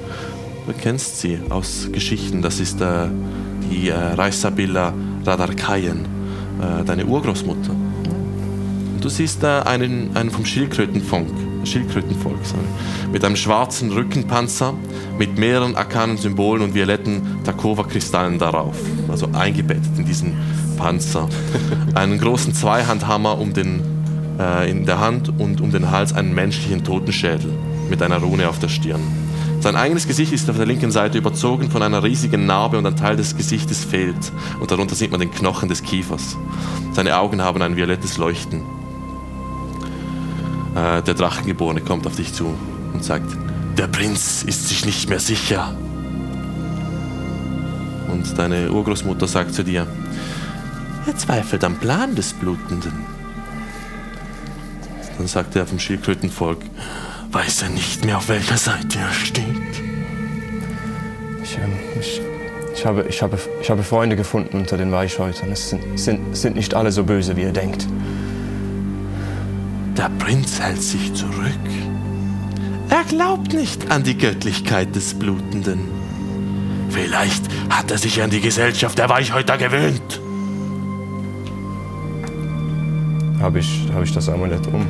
Du 0.67 0.73
kennst 0.79 1.19
sie 1.19 1.39
aus 1.49 1.89
Geschichten, 1.91 2.43
das 2.43 2.59
ist 2.59 2.79
äh, 2.79 3.07
die 3.71 3.89
äh, 3.89 3.95
Raisabilla 3.95 4.93
Radarkayen, 5.25 6.18
äh, 6.61 6.83
deine 6.83 7.05
Urgroßmutter. 7.05 7.71
Und 7.71 9.05
du 9.05 9.09
siehst 9.09 9.41
da 9.43 9.61
einen, 9.61 10.15
einen 10.15 10.29
vom 10.29 10.45
Schildkrötenvolk, 10.45 11.27
Schildkrötenvolk 11.63 12.39
sorry, 12.43 12.63
mit 13.11 13.23
einem 13.23 13.37
schwarzen 13.37 13.91
Rückenpanzer, 13.91 14.73
mit 15.17 15.37
mehreren 15.37 15.75
arkanen 15.75 16.17
Symbolen 16.17 16.61
und 16.63 16.73
violetten 16.73 17.43
Takova-Kristallen 17.45 18.39
darauf. 18.39 18.75
Also 19.07 19.29
eingebettet 19.31 19.97
in 19.97 20.05
diesen 20.05 20.33
Panzer. 20.77 21.29
Einen 21.93 22.19
großen 22.19 22.53
Zweihandhammer 22.53 23.37
um 23.37 23.53
den, 23.53 23.81
äh, 24.39 24.69
in 24.69 24.85
der 24.85 24.99
Hand 24.99 25.29
und 25.39 25.61
um 25.61 25.71
den 25.71 25.91
Hals 25.91 26.13
einen 26.13 26.33
menschlichen 26.33 26.83
Totenschädel 26.83 27.53
mit 27.89 28.01
einer 28.01 28.17
Rune 28.17 28.49
auf 28.49 28.59
der 28.59 28.69
Stirn. 28.69 29.01
Sein 29.61 29.75
eigenes 29.75 30.07
Gesicht 30.07 30.31
ist 30.31 30.49
auf 30.49 30.55
der 30.55 30.65
linken 30.65 30.89
Seite 30.89 31.17
überzogen 31.17 31.69
von 31.69 31.83
einer 31.83 32.01
riesigen 32.01 32.45
Narbe 32.45 32.77
und 32.77 32.85
ein 32.85 32.95
Teil 32.95 33.17
des 33.17 33.35
Gesichtes 33.35 33.83
fehlt. 33.83 34.31
Und 34.61 34.71
darunter 34.71 34.95
sieht 34.95 35.11
man 35.11 35.19
den 35.19 35.31
Knochen 35.31 35.67
des 35.67 35.83
Kiefers. 35.83 36.37
Seine 36.93 37.17
Augen 37.17 37.41
haben 37.41 37.61
ein 37.61 37.75
violettes 37.75 38.17
Leuchten. 38.17 38.63
Äh, 40.75 41.01
der 41.01 41.13
Drachengeborene 41.13 41.81
kommt 41.81 42.07
auf 42.07 42.15
dich 42.15 42.33
zu 42.33 42.53
und 42.93 43.03
sagt, 43.03 43.35
der 43.77 43.87
Prinz 43.87 44.43
ist 44.43 44.69
sich 44.69 44.85
nicht 44.85 45.09
mehr 45.09 45.19
sicher. 45.19 45.75
Und 48.07 48.37
deine 48.37 48.71
Urgroßmutter 48.71 49.27
sagt 49.27 49.53
zu 49.53 49.63
dir, 49.63 49.85
er 51.05 51.17
zweifelt 51.17 51.63
am 51.65 51.77
Plan 51.77 52.15
des 52.15 52.33
Blutenden. 52.33 53.05
Dann 55.17 55.27
sagt 55.27 55.55
er 55.57 55.65
vom 55.65 55.79
Schildkrötenvolk, 55.79 56.59
weiß 57.31 57.63
er 57.63 57.69
nicht 57.69 58.05
mehr, 58.05 58.17
auf 58.17 58.29
welcher 58.29 58.57
Seite 58.57 58.99
er 58.99 59.13
steht. 59.13 59.45
Ich, 61.43 61.57
ähm, 61.57 61.73
ich, 61.99 62.21
ich, 62.73 62.85
habe, 62.85 63.05
ich, 63.07 63.21
habe, 63.21 63.37
ich 63.61 63.69
habe 63.69 63.83
Freunde 63.83 64.15
gefunden 64.15 64.57
unter 64.57 64.77
den 64.77 64.91
Weichhäutern. 64.91 65.51
Es 65.51 65.69
sind, 65.69 65.99
sind, 65.99 66.35
sind 66.35 66.55
nicht 66.55 66.73
alle 66.73 66.91
so 66.91 67.03
böse, 67.03 67.35
wie 67.35 67.43
ihr 67.43 67.53
denkt. 67.53 67.87
Der 69.97 70.09
Prinz 70.17 70.59
hält 70.59 70.81
sich 70.81 71.13
zurück. 71.13 71.35
Er 72.89 73.03
glaubt 73.03 73.53
nicht 73.53 73.91
an 73.91 74.03
die 74.03 74.17
Göttlichkeit 74.17 74.95
des 74.95 75.13
Blutenden. 75.13 75.81
Vielleicht 76.89 77.43
hat 77.69 77.91
er 77.91 77.97
sich 77.97 78.21
an 78.21 78.29
die 78.29 78.41
Gesellschaft 78.41 78.97
der 78.97 79.09
Weichhäuter 79.09 79.57
gewöhnt. 79.57 80.21
Habe 83.39 83.59
ich, 83.59 83.87
habe 83.93 84.03
ich 84.03 84.11
das 84.11 84.27
Amulett 84.27 84.65
um? 84.67 84.87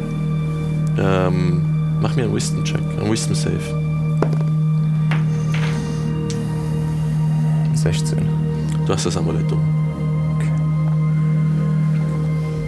Ähm, 0.97 1.68
mach 2.01 2.15
mir 2.15 2.23
einen 2.23 2.35
Wisdom-Check, 2.35 2.81
einen 2.99 3.11
Wisdom-Save. 3.11 3.89
16. 7.73 8.17
Du 8.85 8.93
hast 8.93 9.05
das 9.05 9.17
Amulett 9.17 9.51
um. 9.51 9.59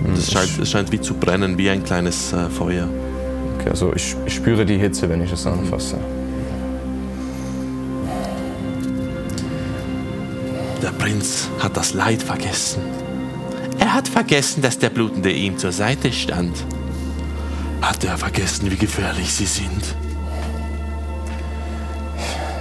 Und 0.05 0.17
es 0.17 0.31
scheint, 0.31 0.59
es 0.59 0.71
scheint 0.71 0.91
wie 0.91 0.99
zu 0.99 1.13
brennen, 1.13 1.57
wie 1.57 1.69
ein 1.69 1.83
kleines 1.83 2.33
äh, 2.33 2.49
Feuer. 2.49 2.87
Okay, 3.57 3.69
also 3.69 3.93
ich, 3.95 4.15
ich 4.25 4.35
spüre 4.35 4.65
die 4.65 4.77
Hitze, 4.77 5.09
wenn 5.09 5.21
ich 5.21 5.31
es 5.31 5.45
anfasse. 5.45 5.97
Der 10.81 10.91
Prinz 10.91 11.49
hat 11.59 11.77
das 11.77 11.93
Leid 11.93 12.23
vergessen. 12.23 12.81
Er 13.79 13.93
hat 13.93 14.07
vergessen, 14.07 14.61
dass 14.61 14.79
der 14.79 14.89
Blutende 14.89 15.31
ihm 15.31 15.57
zur 15.57 15.71
Seite 15.71 16.11
stand. 16.11 16.53
Hat 17.81 18.03
er 18.03 18.17
vergessen, 18.17 18.69
wie 18.71 18.77
gefährlich 18.77 19.33
sie 19.33 19.45
sind? 19.45 19.95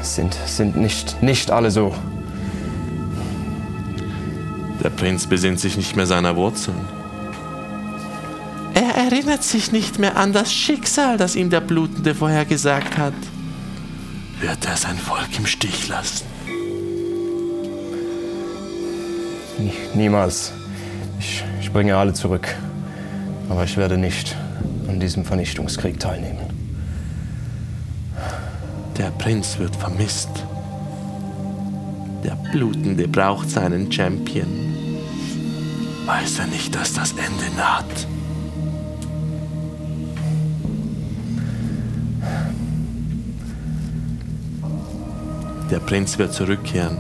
Sind, 0.02 0.34
sind 0.46 0.76
nicht, 0.76 1.22
nicht 1.22 1.50
alle 1.50 1.70
so. 1.70 1.94
Der 4.82 4.90
Prinz 4.90 5.26
besinnt 5.26 5.60
sich 5.60 5.76
nicht 5.76 5.94
mehr 5.94 6.06
seiner 6.06 6.36
Wurzeln. 6.36 6.88
Er 8.72 8.94
erinnert 8.94 9.44
sich 9.44 9.72
nicht 9.72 9.98
mehr 9.98 10.16
an 10.16 10.32
das 10.32 10.52
Schicksal, 10.52 11.18
das 11.18 11.36
ihm 11.36 11.50
der 11.50 11.60
Blutende 11.60 12.14
vorhergesagt 12.14 12.96
hat. 12.96 13.12
Wird 14.40 14.64
er 14.64 14.76
sein 14.76 14.96
Volk 14.96 15.28
im 15.36 15.44
Stich 15.44 15.88
lassen? 15.88 16.24
Nie, 19.58 19.72
niemals. 19.94 20.52
Ich, 21.18 21.44
ich 21.60 21.70
bringe 21.70 21.96
alle 21.96 22.14
zurück. 22.14 22.48
Aber 23.50 23.64
ich 23.64 23.76
werde 23.76 23.98
nicht 23.98 24.34
diesem 25.00 25.24
Vernichtungskrieg 25.24 25.98
teilnehmen. 25.98 26.46
Der 28.96 29.10
Prinz 29.12 29.58
wird 29.58 29.74
vermisst. 29.76 30.28
Der 32.22 32.36
Blutende 32.52 33.08
braucht 33.08 33.48
seinen 33.48 33.90
Champion. 33.90 34.74
Weiß 36.06 36.38
er 36.40 36.46
nicht, 36.48 36.74
dass 36.74 36.92
das 36.92 37.12
Ende 37.12 37.56
naht? 37.56 38.06
Der 45.70 45.78
Prinz 45.78 46.18
wird 46.18 46.34
zurückkehren. 46.34 46.98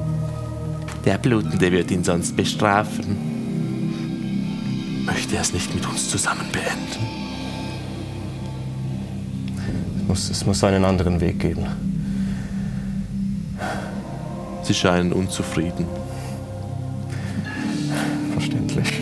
Der 1.04 1.18
Blutende 1.18 1.72
wird 1.72 1.90
ihn 1.90 2.04
sonst 2.04 2.36
bestrafen. 2.36 3.16
Möchte 5.04 5.34
er 5.34 5.42
es 5.42 5.52
nicht 5.52 5.74
mit 5.74 5.84
uns 5.86 6.08
zusammen 6.08 6.46
beenden? 6.52 7.09
muss, 10.10 10.28
es 10.28 10.44
muss 10.44 10.64
einen 10.64 10.84
anderen 10.84 11.20
Weg 11.20 11.38
geben. 11.38 11.66
Sie 14.64 14.74
scheinen 14.74 15.12
unzufrieden. 15.12 15.86
Verständlich. 18.32 18.92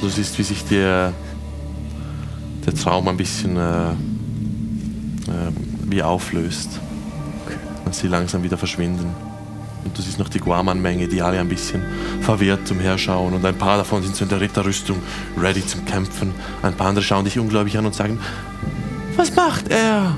Du 0.00 0.08
siehst, 0.08 0.38
wie 0.38 0.42
sich 0.42 0.64
der, 0.64 1.12
der 2.64 2.74
Traum 2.74 3.06
ein 3.08 3.16
bisschen 3.18 3.56
äh, 3.58 3.90
äh, 3.90 3.94
wie 5.84 6.02
auflöst. 6.02 6.80
Okay. 7.44 7.58
Und 7.84 7.94
sie 7.94 8.08
langsam 8.08 8.42
wieder 8.42 8.56
verschwinden. 8.56 9.14
Und 9.84 9.96
du 9.96 10.02
siehst 10.02 10.18
noch 10.18 10.28
die 10.28 10.38
Guaman-Menge, 10.38 11.08
die 11.08 11.22
alle 11.22 11.40
ein 11.40 11.48
bisschen 11.48 11.82
verwirrt 12.20 12.70
umherschauen. 12.70 13.34
Und 13.34 13.44
ein 13.44 13.56
paar 13.56 13.78
davon 13.78 14.02
sind 14.02 14.14
so 14.14 14.24
in 14.24 14.30
der 14.30 14.40
Ritterrüstung, 14.40 14.98
ready 15.36 15.64
zum 15.66 15.84
Kämpfen. 15.84 16.32
Ein 16.62 16.74
paar 16.74 16.88
andere 16.88 17.04
schauen 17.04 17.24
dich 17.24 17.38
ungläubig 17.38 17.76
an 17.76 17.86
und 17.86 17.94
sagen, 17.94 18.20
was 19.16 19.34
macht 19.34 19.68
er? 19.70 20.16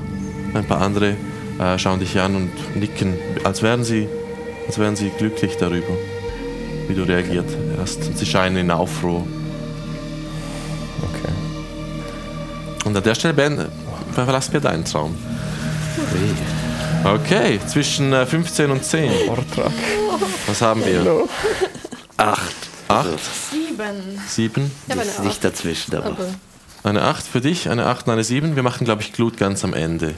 Ein 0.52 0.64
paar 0.64 0.80
andere 0.80 1.16
äh, 1.58 1.78
schauen 1.78 1.98
dich 1.98 2.18
an 2.20 2.36
und 2.36 2.76
nicken, 2.76 3.14
als 3.44 3.62
wären 3.62 3.84
sie, 3.84 4.08
als 4.66 4.78
wären 4.78 4.96
sie 4.96 5.10
glücklich 5.10 5.56
darüber, 5.56 5.94
wie 6.88 6.94
du 6.94 7.02
reagiert 7.02 7.48
hast. 7.80 8.06
Und 8.06 8.18
sie 8.18 8.26
scheinen 8.26 8.56
in 8.56 8.70
Aufruhr. 8.70 9.26
Okay. 11.02 11.32
Und 12.84 12.96
an 12.96 13.02
der 13.02 13.14
Stelle, 13.14 13.34
Ben, 13.34 13.66
verlassen 14.12 14.52
wir 14.52 14.60
deinen 14.60 14.84
Traum. 14.84 15.14
Okay, 15.96 16.63
zwischen 17.68 18.12
äh, 18.12 18.26
15 18.26 18.70
und 18.70 18.84
10. 18.84 19.10
Vortrag. 19.26 19.72
Was 20.46 20.62
haben 20.62 20.84
wir? 20.84 21.26
Acht. 22.16 22.54
Acht, 22.86 23.06
Sieben. 23.50 24.20
sieben, 24.28 24.70
Ich 24.86 24.92
habe 24.92 25.00
eine 25.02 25.10
Nicht 25.26 25.36
Acht, 25.36 25.44
dazwischen, 25.44 25.96
aber. 25.96 26.06
aber 26.06 26.26
eine 26.82 27.00
8 27.02 27.24
für 27.26 27.40
dich, 27.40 27.70
eine 27.70 27.86
8 27.86 28.06
und 28.06 28.12
eine 28.12 28.24
7. 28.24 28.56
Wir 28.56 28.62
machen, 28.62 28.84
glaube 28.84 29.00
ich, 29.00 29.14
Glut 29.14 29.38
ganz 29.38 29.64
am 29.64 29.72
Ende. 29.72 30.14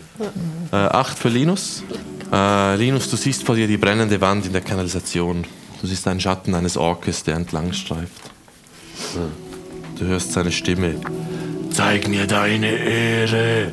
Äh, 0.73 0.77
8 0.77 1.17
für 1.17 1.29
Linus. 1.29 1.85
Äh, 2.33 2.75
Linus, 2.77 3.09
du 3.09 3.17
siehst 3.17 3.45
vor 3.45 3.55
dir 3.55 3.69
die 3.69 3.77
brennende 3.77 4.21
Wand 4.21 4.47
in 4.47 4.53
der 4.53 4.63
Kanalisation. 4.63 5.47
Du 5.81 5.87
siehst 5.87 6.09
einen 6.09 6.19
Schatten 6.21 6.55
eines 6.57 6.77
Orkes, 6.77 7.23
der 7.23 7.37
entlang 7.37 7.73
streift. 7.73 8.11
Du 9.97 10.05
hörst 10.05 10.33
seine 10.33 10.51
Stimme. 10.51 10.97
Zeig 11.71 12.09
mir 12.09 12.27
deine 12.27 12.71
Ehre. 12.71 13.73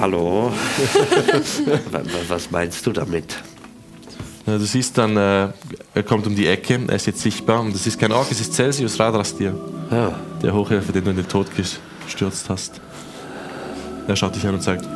Hallo. 0.00 0.50
Wa- 1.90 1.98
wa- 1.98 2.02
Was 2.28 2.50
meinst 2.50 2.86
du 2.86 2.92
damit? 2.92 3.36
Ja, 4.46 4.56
du 4.56 4.64
siehst 4.64 4.96
dann, 4.96 5.16
äh, 5.16 5.48
er 5.94 6.02
kommt 6.02 6.26
um 6.26 6.34
die 6.34 6.46
Ecke, 6.46 6.80
er 6.88 6.94
ist 6.96 7.06
jetzt 7.06 7.20
sichtbar. 7.20 7.60
Und 7.60 7.74
das 7.74 7.86
ist 7.86 7.98
kein 8.00 8.10
Ork, 8.10 8.28
es 8.30 8.40
ist 8.40 8.54
Celsius 8.54 8.98
Radrastir, 8.98 9.54
Ja. 9.90 10.18
der 10.42 10.54
Hochhelfer, 10.54 10.92
den 10.92 11.04
du 11.04 11.10
in 11.10 11.16
den 11.16 11.28
Tod 11.28 11.48
gestürzt 11.54 12.48
hast. 12.48 12.80
Er 14.08 14.16
schaut 14.16 14.34
dich 14.34 14.46
an 14.46 14.54
und 14.54 14.62
sagt, 14.62 14.86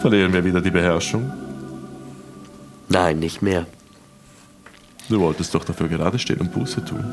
verlieren 0.00 0.32
wir 0.32 0.44
wieder 0.44 0.60
die 0.62 0.70
Beherrschung. 0.70 1.30
Nein, 2.88 3.18
nicht 3.18 3.42
mehr. 3.42 3.66
Du 5.10 5.20
wolltest 5.20 5.54
doch 5.54 5.64
dafür 5.64 5.88
gerade 5.88 6.18
stehen 6.18 6.40
und 6.40 6.52
Buße 6.52 6.82
tun. 6.84 7.04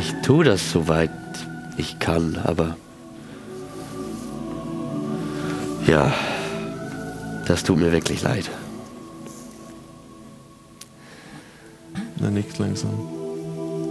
Ich 0.00 0.12
tue 0.24 0.44
das 0.44 0.70
soweit 0.70 1.10
ich 1.76 1.98
kann, 1.98 2.38
aber. 2.44 2.76
Ja. 5.86 6.12
Das 7.46 7.64
tut 7.64 7.78
mir 7.78 7.90
wirklich 7.90 8.22
leid. 8.22 8.50
Er 12.20 12.30
nickt 12.30 12.58
langsam. 12.58 12.90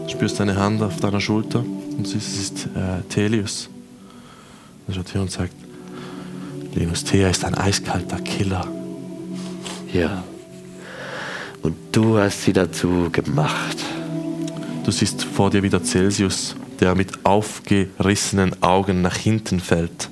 Du 0.03 0.09
spürst 0.09 0.39
deine 0.39 0.55
Hand 0.55 0.81
auf 0.81 0.97
deiner 0.97 1.19
Schulter 1.19 1.59
und 1.59 2.07
siehst, 2.07 2.27
es 2.27 2.39
ist 2.39 2.65
äh, 2.67 3.01
Thelius. 3.09 3.69
Er 4.87 4.93
schaut 4.93 5.09
hier 5.09 5.21
und 5.21 5.31
sagt, 5.31 5.53
Linus 6.73 7.03
Thea 7.03 7.29
ist 7.29 7.43
ein 7.43 7.55
eiskalter 7.55 8.19
Killer. 8.21 8.65
Ja. 9.93 10.23
Und 11.61 11.75
du 11.91 12.17
hast 12.17 12.43
sie 12.43 12.53
dazu 12.53 13.09
gemacht. 13.11 13.77
Du 14.85 14.91
siehst 14.91 15.23
vor 15.23 15.49
dir 15.49 15.61
wieder 15.61 15.83
Celsius, 15.83 16.55
der 16.79 16.95
mit 16.95 17.25
aufgerissenen 17.25 18.63
Augen 18.63 19.01
nach 19.01 19.17
hinten 19.17 19.59
fällt. 19.59 20.09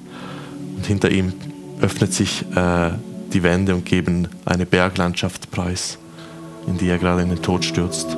Und 0.75 0.85
hinter 0.85 1.09
ihm 1.09 1.33
öffnet 1.81 2.13
sich 2.13 2.45
äh, 2.55 2.91
die 3.33 3.43
Wände 3.43 3.75
und 3.75 3.85
geben 3.85 4.27
eine 4.45 4.65
Berglandschaft 4.65 5.51
preis, 5.51 5.97
in 6.67 6.77
die 6.77 6.87
er 6.87 6.97
gerade 6.97 7.21
in 7.21 7.29
den 7.29 7.41
Tod 7.41 7.63
stürzt. 7.63 8.17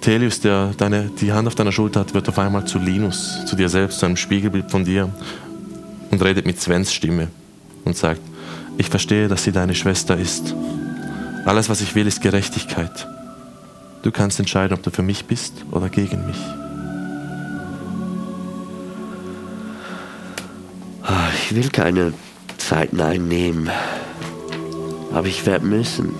Telius, 0.00 0.40
der 0.40 0.72
deine, 0.76 1.10
die 1.20 1.32
Hand 1.32 1.46
auf 1.46 1.54
deiner 1.54 1.70
Schulter 1.70 2.00
hat, 2.00 2.12
wird 2.12 2.28
auf 2.28 2.38
einmal 2.38 2.64
zu 2.66 2.78
Linus, 2.78 3.46
zu 3.46 3.54
dir 3.54 3.68
selbst, 3.68 4.00
zu 4.00 4.06
einem 4.06 4.16
Spiegelbild 4.16 4.70
von 4.70 4.84
dir 4.84 5.08
und 6.10 6.22
redet 6.22 6.44
mit 6.44 6.60
Svens 6.60 6.92
Stimme 6.92 7.28
und 7.84 7.96
sagt, 7.96 8.20
ich 8.78 8.88
verstehe, 8.88 9.28
dass 9.28 9.44
sie 9.44 9.52
deine 9.52 9.74
Schwester 9.74 10.16
ist. 10.16 10.54
Alles, 11.44 11.68
was 11.68 11.80
ich 11.80 11.94
will, 11.94 12.06
ist 12.06 12.20
Gerechtigkeit. 12.20 13.06
Du 14.02 14.10
kannst 14.10 14.40
entscheiden, 14.40 14.76
ob 14.76 14.82
du 14.82 14.90
für 14.90 15.02
mich 15.02 15.26
bist 15.26 15.52
oder 15.70 15.88
gegen 15.88 16.26
mich. 16.26 16.38
Ich 21.52 21.56
will 21.56 21.68
keine 21.68 22.14
Zeiten 22.56 22.98
einnehmen. 23.02 23.68
Aber 25.12 25.26
ich 25.26 25.44
werde 25.44 25.66
müssen. 25.66 26.14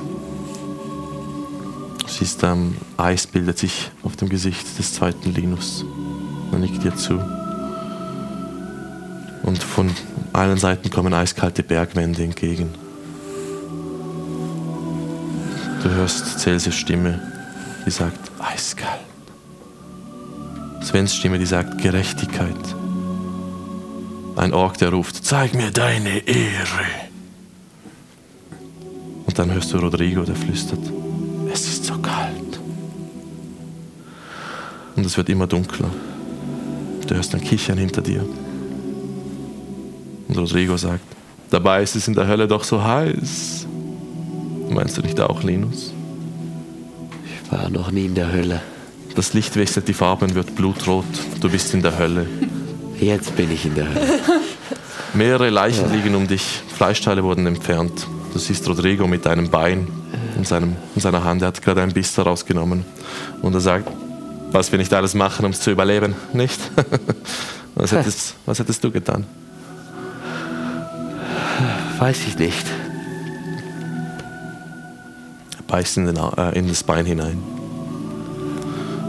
Siehst, 2.07 2.43
ähm, 2.43 2.77
Eis 2.99 3.27
bildet 3.27 3.57
sich 3.57 3.91
auf 4.03 4.15
dem 4.17 4.29
Gesicht 4.29 4.79
des 4.79 4.93
zweiten 4.93 5.33
Linus. 5.33 5.87
Er 6.53 6.59
nickt 6.59 6.85
dir 6.85 6.95
zu. 6.95 7.15
Und 9.43 9.63
von 9.63 9.91
allen 10.35 10.59
Seiten 10.59 10.91
kommen 10.91 11.15
eiskalte 11.15 11.63
Bergwände 11.63 12.25
entgegen. 12.25 12.69
Du 15.83 15.89
hörst 15.89 16.41
Celsius 16.41 16.75
Stimme, 16.75 17.19
die 17.87 17.91
sagt, 17.91 18.31
eiskalt. 18.39 19.01
Svens 20.83 21.15
Stimme, 21.15 21.39
die 21.39 21.47
sagt, 21.47 21.81
Gerechtigkeit. 21.81 22.82
Ein 24.43 24.55
Ork, 24.55 24.77
der 24.79 24.91
ruft, 24.91 25.25
zeig 25.25 25.55
mir 25.55 25.71
deine 25.71 26.19
Ehre. 26.27 26.85
Und 29.25 29.39
dann 29.39 29.53
hörst 29.55 29.73
du 29.73 29.79
Rodrigo, 29.79 30.25
der 30.25 30.35
flüstert, 30.35 30.81
es 31.53 31.69
ist 31.69 31.85
so 31.85 31.97
kalt. 31.99 32.59
Und 34.97 35.07
es 35.07 35.17
wird 35.17 35.29
immer 35.29 35.47
dunkler. 35.47 35.91
Du 37.07 37.15
hörst 37.15 37.33
ein 37.37 37.41
Kichern 37.41 37.79
hinter 37.79 38.03
dir. 38.03 38.27
Und 40.27 40.37
Rodrigo 40.37 40.77
sagt, 40.77 41.05
dabei 41.49 41.85
ist 41.85 41.95
es 41.95 42.09
in 42.09 42.15
der 42.15 42.27
Hölle 42.27 42.49
doch 42.49 42.65
so 42.65 42.83
heiß. 42.83 43.69
Meinst 44.71 44.97
du 44.97 45.03
nicht 45.03 45.21
auch, 45.21 45.45
Linus? 45.45 45.93
Ich 47.45 47.53
war 47.53 47.71
noch 47.71 47.93
nie 47.93 48.07
in 48.07 48.17
der 48.17 48.33
Hölle. 48.33 48.61
Das 49.15 49.35
Licht 49.35 49.55
wechselt 49.55 49.87
die 49.87 49.95
Farbe 49.95 50.25
und 50.25 50.35
wird 50.35 50.57
blutrot. 50.57 51.05
Du 51.41 51.49
bist 51.49 51.73
in 51.75 51.83
der 51.83 51.97
Hölle. 51.97 52.27
Jetzt 53.03 53.35
bin 53.35 53.51
ich 53.51 53.67
in 53.67 53.75
der 53.75 53.89
Hölle. 53.89 54.21
Mehrere 55.15 55.51
Leichen 55.51 55.93
liegen 55.93 56.15
um 56.15 56.29
dich. 56.29 56.63
Fleischteile 56.73 57.25
wurden 57.25 57.47
entfernt. 57.49 58.07
Du 58.33 58.39
siehst 58.39 58.69
Rodrigo 58.69 59.09
mit 59.09 59.27
einem 59.27 59.51
Bein 59.51 59.89
in, 60.37 60.45
seinem, 60.45 60.77
in 60.95 61.01
seiner 61.01 61.25
Hand. 61.25 61.43
Er 61.43 61.49
hat 61.49 61.61
gerade 61.61 61.83
ein 61.83 61.93
Biss 61.93 62.15
daraus 62.15 62.47
genommen. 62.47 62.85
Und 63.43 63.55
er 63.55 63.61
sagt, 63.61 63.91
was 64.53 64.71
wir 64.71 64.79
nicht 64.79 64.95
alles 64.95 65.15
machen, 65.15 65.45
um 65.45 65.51
es 65.51 65.61
zu 65.61 65.73
überleben, 65.73 66.15
nicht? 66.33 66.61
was, 67.75 67.91
hättest, 67.91 68.37
was 68.47 68.61
hättest 68.61 68.85
du 68.85 68.93
getan? 68.93 69.27
Weiß 71.99 72.21
ich 72.29 72.39
nicht. 72.39 72.67
Er 75.59 75.63
beißt 75.67 75.97
in, 75.97 76.07
den, 76.07 76.17
äh, 76.17 76.57
in 76.57 76.69
das 76.69 76.85
Bein 76.85 77.05
hinein. 77.05 77.43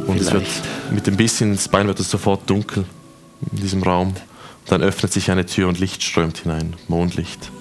Und 0.08 0.20
es 0.20 0.34
wird, 0.34 0.48
mit 0.90 1.06
dem 1.06 1.16
Biss 1.16 1.40
ins 1.42 1.68
Bein 1.68 1.86
wird 1.86 2.00
es 2.00 2.10
sofort 2.10 2.50
dunkel 2.50 2.86
in 3.52 3.60
diesem 3.60 3.84
Raum. 3.84 4.14
Dann 4.66 4.82
öffnet 4.82 5.12
sich 5.12 5.30
eine 5.30 5.46
Tür 5.46 5.68
und 5.68 5.80
Licht 5.80 6.04
strömt 6.04 6.40
hinein, 6.40 6.76
Mondlicht. 6.88 7.52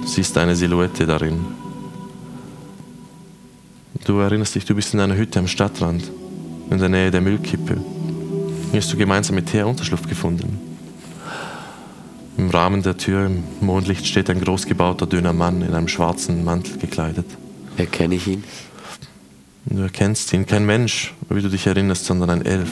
Du 0.00 0.08
siehst 0.08 0.36
eine 0.38 0.56
Silhouette 0.56 1.06
darin. 1.06 1.44
Du 4.04 4.18
erinnerst 4.18 4.54
dich, 4.54 4.64
du 4.64 4.74
bist 4.74 4.94
in 4.94 5.00
einer 5.00 5.16
Hütte 5.16 5.38
am 5.38 5.46
Stadtrand, 5.46 6.10
in 6.70 6.78
der 6.78 6.88
Nähe 6.88 7.10
der 7.10 7.20
Müllkippe. 7.20 7.76
Hier 8.70 8.80
hast 8.80 8.92
du 8.92 8.96
gemeinsam 8.96 9.36
mit 9.36 9.46
Thea 9.46 9.66
Unterschlupf 9.66 10.08
gefunden. 10.08 10.58
Im 12.38 12.50
Rahmen 12.50 12.82
der 12.82 12.96
Tür 12.96 13.26
im 13.26 13.44
Mondlicht 13.60 14.06
steht 14.06 14.30
ein 14.30 14.40
großgebauter, 14.40 15.06
dünner 15.06 15.34
Mann 15.34 15.62
in 15.62 15.74
einem 15.74 15.88
schwarzen 15.88 16.44
Mantel 16.44 16.78
gekleidet. 16.78 17.26
Erkenne 17.76 18.14
ich 18.14 18.26
ihn? 18.26 18.42
Du 19.66 19.82
erkennst 19.82 20.32
ihn, 20.32 20.46
kein 20.46 20.66
Mensch, 20.66 21.14
wie 21.28 21.42
du 21.42 21.48
dich 21.48 21.66
erinnerst, 21.66 22.06
sondern 22.06 22.30
ein 22.30 22.44
Elf. 22.44 22.70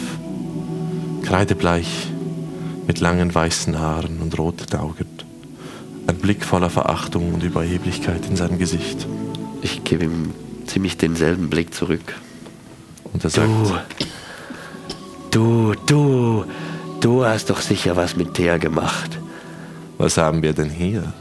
Kreidebleich, 1.23 2.09
mit 2.91 2.99
langen 2.99 3.33
weißen 3.33 3.79
Haaren 3.79 4.19
und 4.21 4.37
roten 4.37 4.77
Augen. 4.77 5.07
Ein 6.09 6.17
Blick 6.17 6.45
voller 6.45 6.71
Verachtung 6.71 7.33
und 7.35 7.45
Überheblichkeit 7.45 8.27
in 8.29 8.35
seinem 8.35 8.59
Gesicht. 8.59 9.07
Ich 9.63 9.85
gebe 9.85 10.07
ihm 10.07 10.35
ziemlich 10.67 10.97
denselben 10.97 11.49
Blick 11.51 11.73
zurück. 11.73 12.17
Und 13.13 13.23
er 13.23 13.31
sagt, 13.31 13.49
Du, 15.31 15.73
du, 15.77 15.77
du, 15.87 16.45
du 17.01 17.25
hast 17.25 17.51
doch 17.51 17.61
sicher 17.61 17.95
was 17.95 18.17
mit 18.17 18.35
Thea 18.35 18.59
gemacht. 18.59 19.21
was 19.97 20.17
haben 20.17 20.43
wir 20.43 20.53
denn 20.53 20.71
hier? 20.71 21.13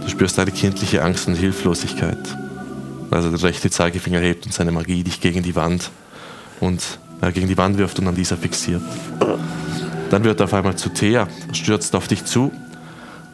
Du 0.00 0.08
spürst 0.08 0.38
eine 0.38 0.50
kindliche 0.50 1.02
Angst 1.02 1.28
und 1.28 1.34
Hilflosigkeit. 1.34 2.38
Also 3.10 3.28
der 3.28 3.42
rechte 3.42 3.68
Zeigefinger 3.68 4.20
hebt 4.20 4.46
und 4.46 4.54
seine 4.54 4.72
Magie 4.72 5.04
dich 5.04 5.20
gegen 5.20 5.42
die 5.42 5.54
Wand 5.54 5.90
und 6.60 6.80
äh, 7.20 7.30
gegen 7.32 7.48
die 7.48 7.58
Wand 7.58 7.76
wirft 7.76 7.98
und 7.98 8.08
an 8.08 8.14
dieser 8.14 8.38
fixiert. 8.38 8.80
Dann 10.14 10.22
wird 10.22 10.38
er 10.38 10.44
auf 10.44 10.54
einmal 10.54 10.76
zu 10.76 10.90
Thea, 10.90 11.26
stürzt 11.52 11.96
auf 11.96 12.06
dich 12.06 12.24
zu, 12.24 12.52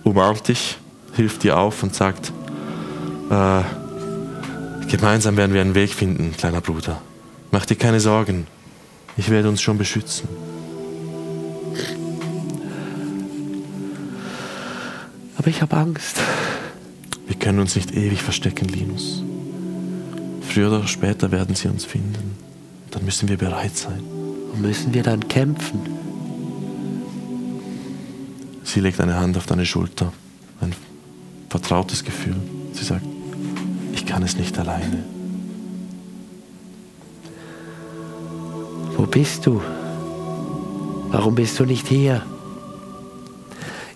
umarmt 0.03 0.49
dich, 0.49 0.78
hilft 1.14 1.43
dir 1.43 1.59
auf 1.59 1.83
und 1.83 1.95
sagt, 1.95 2.33
äh, 3.28 3.61
gemeinsam 4.89 5.37
werden 5.37 5.53
wir 5.53 5.61
einen 5.61 5.74
Weg 5.74 5.93
finden, 5.93 6.35
kleiner 6.35 6.62
Bruder. 6.62 7.03
Mach 7.51 7.66
dir 7.66 7.76
keine 7.76 8.01
Sorgen, 8.01 8.47
ich 9.18 9.28
werde 9.28 9.51
uns 9.51 9.61
schon 9.61 9.76
beschützen. 9.76 10.26
Aber 15.37 15.49
ich 15.49 15.61
habe 15.61 15.76
Angst. 15.76 16.16
Wir 17.26 17.37
können 17.37 17.59
uns 17.59 17.76
nicht 17.76 17.93
ewig 17.93 18.22
verstecken, 18.22 18.68
Linus. 18.68 19.22
Früher 20.49 20.68
oder 20.72 20.87
später 20.87 21.31
werden 21.31 21.55
sie 21.55 21.68
uns 21.68 21.85
finden. 21.85 22.39
Dann 22.91 23.05
müssen 23.05 23.28
wir 23.28 23.37
bereit 23.37 23.76
sein. 23.76 24.01
Und 24.55 24.62
müssen 24.62 24.95
wir 24.95 25.03
dann 25.03 25.28
kämpfen? 25.28 25.99
Sie 28.64 28.80
legt 28.80 29.00
eine 29.00 29.16
Hand 29.16 29.36
auf 29.36 29.46
deine 29.46 29.66
Schulter. 29.66 30.12
Ein 30.61 30.74
vertrautes 31.48 32.04
Gefühl. 32.04 32.36
Sie 32.72 32.84
sagt, 32.84 33.04
ich 33.92 34.06
kann 34.06 34.22
es 34.22 34.36
nicht 34.36 34.58
alleine. 34.58 35.04
Wo 38.96 39.06
bist 39.06 39.46
du? 39.46 39.62
Warum 41.11 41.34
bist 41.34 41.58
du 41.58 41.64
nicht 41.64 41.88
hier? 41.88 42.22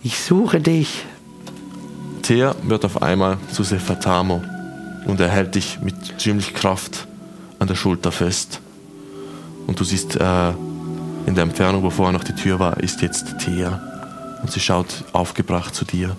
Ich 0.02 0.18
suche 0.18 0.60
dich. 0.60 1.04
Thea 2.22 2.54
wird 2.62 2.84
auf 2.84 3.02
einmal 3.02 3.38
zu 3.52 3.62
Sefatamo 3.62 4.42
und 5.06 5.20
er 5.20 5.28
hält 5.28 5.54
dich 5.54 5.78
mit 5.80 5.94
ziemlich 6.18 6.54
Kraft 6.54 7.06
an 7.58 7.68
der 7.68 7.74
Schulter 7.74 8.12
fest. 8.12 8.60
Und 9.66 9.78
du 9.78 9.84
siehst 9.84 10.16
äh, 10.16 10.50
in 11.26 11.34
der 11.34 11.44
Entfernung, 11.44 11.82
wo 11.82 11.90
vorher 11.90 12.12
noch 12.12 12.24
die 12.24 12.34
Tür 12.34 12.58
war, 12.58 12.78
ist 12.80 13.02
jetzt 13.02 13.38
Thea. 13.38 13.80
Und 14.44 14.52
sie 14.52 14.60
schaut 14.60 15.04
aufgebracht 15.14 15.74
zu 15.74 15.86
dir. 15.86 16.14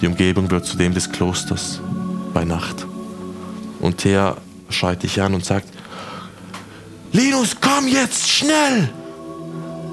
Die 0.00 0.08
Umgebung 0.08 0.50
wird 0.50 0.66
zu 0.66 0.76
dem 0.76 0.92
des 0.92 1.12
Klosters 1.12 1.80
bei 2.34 2.44
Nacht. 2.44 2.84
Und 3.80 3.98
Thea 3.98 4.36
schreit 4.70 5.04
dich 5.04 5.22
an 5.22 5.32
und 5.32 5.44
sagt, 5.44 5.68
Linus, 7.12 7.56
komm 7.60 7.86
jetzt, 7.86 8.28
schnell! 8.28 8.88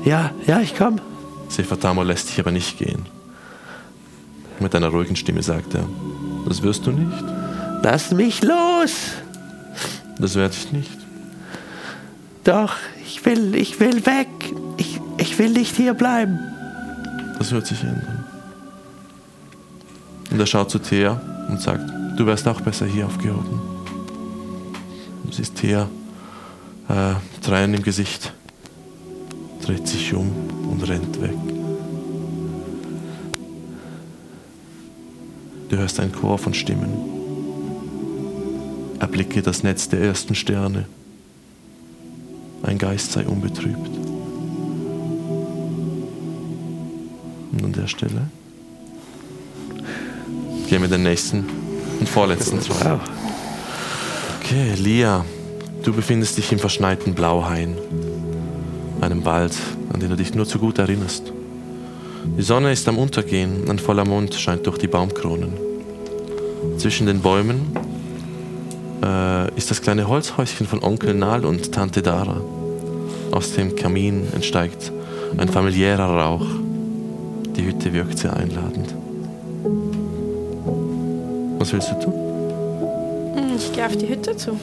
Ja, 0.04 0.32
ja, 0.48 0.60
ich 0.60 0.76
komm. 0.76 1.00
Sefatamo 1.50 2.02
lässt 2.02 2.30
dich 2.30 2.40
aber 2.40 2.52
nicht 2.52 2.80
gehen. 2.80 3.06
Mit 4.60 4.74
einer 4.74 4.88
ruhigen 4.88 5.16
Stimme 5.16 5.44
sagt 5.44 5.76
er, 5.76 5.88
das 6.48 6.64
wirst 6.64 6.88
du 6.88 6.92
nicht. 6.92 7.24
Lass 7.84 8.10
mich 8.10 8.42
los! 8.42 8.92
Das 10.18 10.34
werde 10.34 10.56
ich 10.58 10.72
nicht. 10.72 10.98
Doch, 12.44 12.74
ich 13.06 13.24
will, 13.24 13.54
ich 13.54 13.80
will 13.80 14.04
weg. 14.08 14.28
Ich, 14.78 15.00
ich 15.18 15.38
will 15.38 15.52
nicht 15.52 15.76
hier 15.76 15.94
bleiben. 15.94 16.40
Das 17.40 17.52
wird 17.52 17.66
sich 17.66 17.82
ändern. 17.82 18.26
Und 20.30 20.40
er 20.40 20.46
schaut 20.46 20.70
zu 20.70 20.78
Thea 20.78 21.20
und 21.50 21.60
sagt, 21.60 21.90
du 22.18 22.26
wärst 22.26 22.48
auch 22.48 22.62
besser 22.62 22.86
hier 22.86 23.08
aufgehoben. 23.08 23.60
Du 25.24 25.32
siehst 25.32 25.56
Thea, 25.56 25.88
äh, 26.90 27.14
Tränen 27.42 27.76
im 27.76 27.84
Gesicht, 27.84 28.34
dreht 29.62 29.88
sich 29.88 30.14
um 30.14 30.30
und 30.70 30.88
rennt 30.88 31.22
weg. 31.22 31.38
Du 35.70 35.78
hörst 35.78 36.00
einen 36.00 36.12
Chor 36.12 36.38
von 36.38 36.54
Stimmen. 36.54 36.92
Erblicke 39.00 39.42
das 39.42 39.64
Netz 39.64 39.88
der 39.88 40.02
ersten 40.02 40.36
Sterne. 40.36 40.88
Ein 42.64 42.78
Geist 42.78 43.14
sei 43.14 43.26
unbetrübt. 43.26 44.19
Und 47.60 47.66
an 47.66 47.74
der 47.74 47.88
Stelle 47.88 48.22
gehen 50.70 50.82
wir 50.82 50.88
den 50.88 51.04
nächsten 51.04 51.46
und 52.00 52.08
vorletzten 52.08 52.62
Traum. 52.62 53.02
Okay, 54.40 54.76
Lia, 54.78 55.26
du 55.84 55.92
befindest 55.92 56.38
dich 56.38 56.52
im 56.54 56.60
verschneiten 56.60 57.14
Blauhain, 57.14 57.76
einem 59.02 59.26
Wald, 59.26 59.54
an 59.92 60.00
den 60.00 60.10
du 60.10 60.16
dich 60.16 60.34
nur 60.34 60.46
zu 60.46 60.58
gut 60.58 60.78
erinnerst. 60.78 61.34
Die 62.38 62.42
Sonne 62.42 62.72
ist 62.72 62.88
am 62.88 62.98
Untergehen, 62.98 63.70
ein 63.70 63.80
voller 63.80 64.06
Mond 64.06 64.34
scheint 64.36 64.66
durch 64.66 64.78
die 64.78 64.88
Baumkronen. 64.88 65.52
Zwischen 66.78 67.08
den 67.08 67.20
Bäumen 67.20 67.76
äh, 69.04 69.54
ist 69.56 69.70
das 69.70 69.82
kleine 69.82 70.08
Holzhäuschen 70.08 70.66
von 70.66 70.82
Onkel 70.82 71.14
Nal 71.14 71.44
und 71.44 71.74
Tante 71.74 72.02
Dara. 72.02 72.40
Aus 73.32 73.54
dem 73.54 73.76
Kamin 73.76 74.28
entsteigt 74.34 74.94
ein 75.38 75.50
familiärer 75.50 76.10
Rauch. 76.10 76.48
Die 77.70 77.76
Hütte 77.76 77.94
wirkt 77.94 78.18
sehr 78.18 78.36
einladend. 78.36 78.96
Was 81.60 81.72
willst 81.72 81.92
du 81.92 82.00
tun? 82.00 82.14
Hm, 83.36 83.56
Ich 83.58 83.72
gehe 83.72 83.86
auf 83.86 83.96
die 83.96 84.10
Hütte 84.10 84.36
zu. 84.36 84.60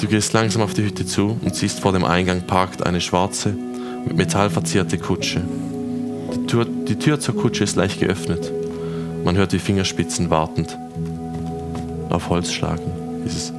Du 0.00 0.06
gehst 0.06 0.32
langsam 0.32 0.62
auf 0.62 0.72
die 0.72 0.84
Hütte 0.84 1.04
zu 1.04 1.36
und 1.44 1.54
siehst 1.54 1.80
vor 1.80 1.92
dem 1.92 2.04
Eingang 2.04 2.46
parkt 2.46 2.86
eine 2.86 3.02
schwarze, 3.02 3.54
mit 4.06 4.16
Metall 4.16 4.48
verzierte 4.48 4.96
Kutsche. 4.96 5.42
Die 6.34 6.46
Tür, 6.46 6.64
die 6.64 6.96
Tür 6.96 7.20
zur 7.20 7.36
Kutsche 7.36 7.64
ist 7.64 7.76
leicht 7.76 8.00
geöffnet. 8.00 8.50
Man 9.22 9.36
hört 9.36 9.52
die 9.52 9.58
Fingerspitzen 9.58 10.30
wartend 10.30 10.78
auf 12.08 12.30
Holz 12.30 12.50
schlagen. 12.50 12.90
Dieses 13.22 13.52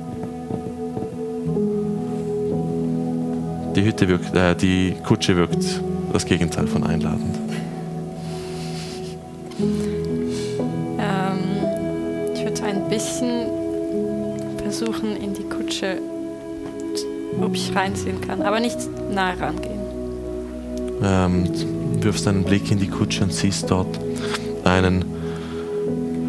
die 3.76 3.84
Hütte 3.84 4.08
wirkt, 4.08 4.36
äh, 4.36 4.56
die 4.56 4.96
Kutsche 5.04 5.36
wirkt 5.36 5.82
das 6.16 6.26
Gegenteil 6.26 6.66
von 6.66 6.86
einladend. 6.86 7.38
Ähm, 10.98 11.40
ich 12.34 12.42
würde 12.42 12.64
ein 12.64 12.88
bisschen 12.90 13.48
versuchen, 14.58 15.18
in 15.18 15.34
die 15.34 15.44
Kutsche, 15.44 15.98
ob 17.42 17.54
ich 17.54 17.76
reinsehen 17.76 18.22
kann, 18.22 18.42
aber 18.44 18.62
nicht 18.62 18.78
nahe 19.14 19.38
rangehen. 19.38 19.82
Ähm, 21.04 21.52
du 22.00 22.04
wirfst 22.06 22.28
einen 22.30 22.46
Blick 22.46 22.72
in 22.72 22.80
die 22.80 22.88
Kutsche 22.88 23.24
und 23.24 23.34
siehst 23.34 23.70
dort 23.70 24.00
einen 24.64 25.04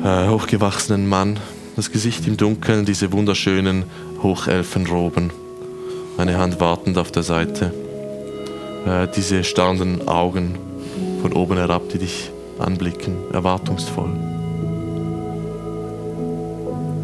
äh, 0.05 0.29
hochgewachsenen 0.29 1.07
Mann, 1.07 1.39
das 1.77 1.93
Gesicht 1.93 2.27
im 2.27 2.37
Dunkeln, 2.37 2.87
diese 2.87 3.13
wunderschönen 3.13 3.85
Hochelfenroben, 4.21 5.31
eine 6.19 6.39
Hand 6.39 6.59
wartend 6.59 6.99
auf 6.99 7.13
der 7.13 7.23
Seite, 7.23 7.73
äh, 8.87 9.09
diese 9.15 9.45
starrenden 9.45 10.07
Augen 10.09 10.59
von 11.21 11.33
oben 11.33 11.57
herab, 11.57 11.89
die 11.93 11.99
dich 11.99 12.31
anblicken, 12.59 13.17
erwartungsvoll, 13.33 14.11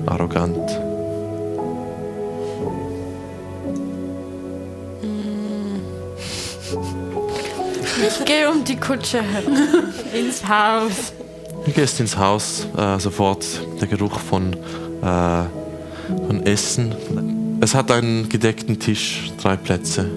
arrogant. 0.06 0.58
Ich 8.04 8.24
gehe 8.24 8.50
um 8.50 8.64
die 8.64 8.76
Kutsche 8.76 9.18
ins 10.12 10.46
Haus. 10.48 11.12
Du 11.64 11.70
gehst 11.70 12.00
ins 12.00 12.16
Haus, 12.16 12.66
äh, 12.76 12.98
sofort 12.98 13.46
der 13.80 13.86
Geruch 13.86 14.18
von, 14.18 14.52
äh, 14.52 15.44
von 16.26 16.44
Essen. 16.44 17.58
Es 17.60 17.76
hat 17.76 17.92
einen 17.92 18.28
gedeckten 18.28 18.80
Tisch, 18.80 19.30
drei 19.40 19.56
Plätze. 19.56 20.10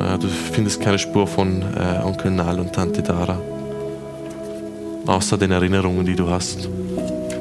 Äh, 0.00 0.18
du 0.18 0.28
findest 0.28 0.80
keine 0.80 0.98
Spur 0.98 1.26
von 1.26 1.62
äh, 1.62 2.02
Onkel 2.04 2.30
Nal 2.30 2.60
und 2.60 2.72
Tante 2.72 3.02
Dara. 3.02 3.40
Außer 5.06 5.38
den 5.38 5.52
Erinnerungen, 5.52 6.04
die 6.04 6.16
du 6.16 6.28
hast, 6.28 6.68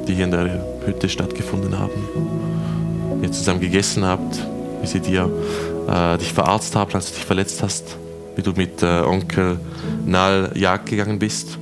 die 0.08 0.14
hier 0.14 0.26
in 0.26 0.32
der 0.32 0.64
Hütte 0.86 1.10
stattgefunden 1.10 1.78
haben. 1.80 3.20
Wie 3.20 3.26
ihr 3.26 3.32
zusammen 3.32 3.60
gegessen 3.60 4.06
habt, 4.06 4.40
wie 4.82 4.88
sie 4.88 5.00
dir 5.00 5.30
äh, 5.88 6.18
dich 6.18 6.32
verarztet 6.34 6.76
haben, 6.76 6.94
als 6.94 7.10
du 7.10 7.16
dich 7.16 7.26
verletzt 7.26 7.64
hast. 7.64 7.98
Wie 8.36 8.42
du 8.42 8.52
mit 8.52 8.84
äh, 8.84 9.02
Onkel 9.02 9.60
Nal 10.06 10.52
Jagd 10.56 10.88
gegangen 10.88 11.20
bist 11.20 11.58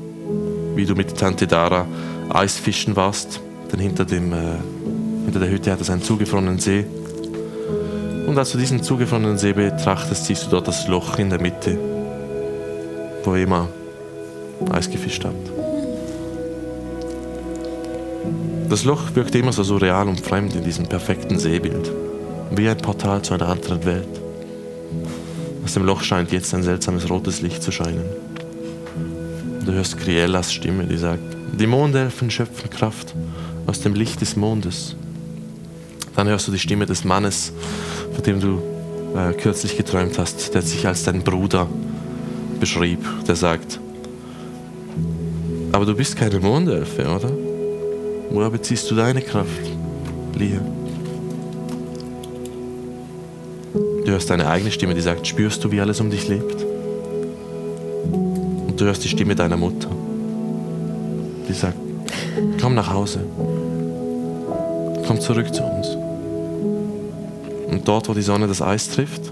wie 0.76 0.86
du 0.86 0.95
mit 0.95 1.17
Tante 1.17 1.47
Dara 1.47 1.86
Eisfischen 2.30 2.95
warst. 2.95 3.39
Denn 3.71 3.80
hinter, 3.80 4.05
dem, 4.05 4.34
äh, 4.34 4.38
hinter 5.26 5.39
der 5.39 5.49
Hütte 5.49 5.71
hat 5.71 5.82
es 5.82 5.89
einen 5.89 6.01
zugefrorenen 6.01 6.59
See. 6.59 6.86
Und 8.34 8.39
als 8.39 8.51
du 8.51 8.57
diesen 8.57 8.81
zugefrorenen 8.81 9.38
See 9.38 9.53
betrachtest, 9.53 10.25
siehst 10.25 10.47
du 10.47 10.49
dort 10.49 10.67
das 10.67 10.88
Loch 10.88 11.19
in 11.19 11.29
der 11.29 11.39
Mitte, 11.39 11.77
wo 13.23 13.36
immer 13.36 13.69
Eis 14.71 14.89
gefischt 14.89 15.23
habt. 15.23 15.51
Das 18.71 18.86
Loch 18.86 19.13
wirkt 19.13 19.36
immer 19.36 19.53
so 19.53 19.61
surreal 19.61 20.07
und 20.07 20.19
fremd 20.19 20.55
in 20.55 20.63
diesem 20.63 20.88
perfekten 20.88 21.38
Seebild. 21.38 21.91
Wie 22.49 22.67
ein 22.67 22.77
Portal 22.79 23.21
zu 23.21 23.36
einer 23.36 23.49
anderen 23.49 23.86
Welt. 23.86 24.19
Aus 25.63 25.75
dem 25.75 25.86
Loch 25.86 26.01
scheint 26.01 26.31
jetzt 26.31 26.55
ein 26.55 26.63
seltsames 26.63 27.07
rotes 27.11 27.41
Licht 27.41 27.61
zu 27.61 27.71
scheinen. 27.71 28.09
Du 29.63 29.73
hörst 29.73 29.99
Criellas 29.99 30.51
Stimme, 30.51 30.86
die 30.86 30.97
sagt, 30.97 31.38
die 31.59 31.67
Mondelfen 31.67 32.31
schöpfen 32.31 32.71
Kraft 32.71 33.13
aus 33.67 33.81
dem 33.81 33.93
Licht 33.93 34.21
des 34.21 34.36
Mondes. 34.36 34.95
Dann 36.15 36.27
hörst 36.27 36.47
du 36.47 36.51
die 36.51 36.59
Stimme 36.59 36.88
des 36.88 37.03
Mannes, 37.03 37.53
von 38.14 38.24
dem 38.24 38.39
du 38.39 38.61
äh, 39.16 39.34
kürzlich 39.34 39.78
geträumt 39.78 40.18
hast, 40.18 40.53
der 40.53 40.61
sich 40.61 40.88
als 40.88 41.03
dein 41.03 41.24
Bruder 41.24 41.68
beschrieb, 42.59 42.99
der 43.28 43.36
sagt, 43.36 43.80
aber 45.72 45.86
du 45.86 45.95
bist 45.95 46.16
keine 46.16 46.39
Mondelfe, 46.39 47.01
oder? 47.03 47.32
Woher 48.30 48.49
beziehst 48.49 48.89
du 48.89 48.95
deine 48.95 49.22
Kraft, 49.22 49.49
Lia? 50.38 50.61
Du 53.74 54.11
hörst 54.11 54.30
deine 54.30 54.47
eigene 54.47 54.72
Stimme, 54.72 54.93
die 54.93 55.01
sagt, 55.01 55.26
spürst 55.28 55.64
du, 55.64 55.72
wie 55.72 55.82
alles 55.82 55.99
um 55.99 56.09
dich 56.09 56.28
lebt? 56.28 56.66
Und 58.68 58.80
du 58.80 58.86
hörst 58.86 59.03
die 59.03 59.09
Stimme 59.09 59.36
deiner 59.36 59.57
Mutter, 59.57 59.89
die 61.47 61.53
sagt, 61.53 61.78
komm 62.61 62.76
nach 62.76 62.91
Hause, 62.91 63.20
komm 65.07 65.20
zurück 65.20 65.53
zu 65.53 65.64
uns. 65.64 65.72
Dort, 67.86 68.07
wo 68.07 68.13
die 68.13 68.21
Sonne 68.21 68.47
das 68.47 68.61
Eis 68.61 68.89
trifft, 68.89 69.31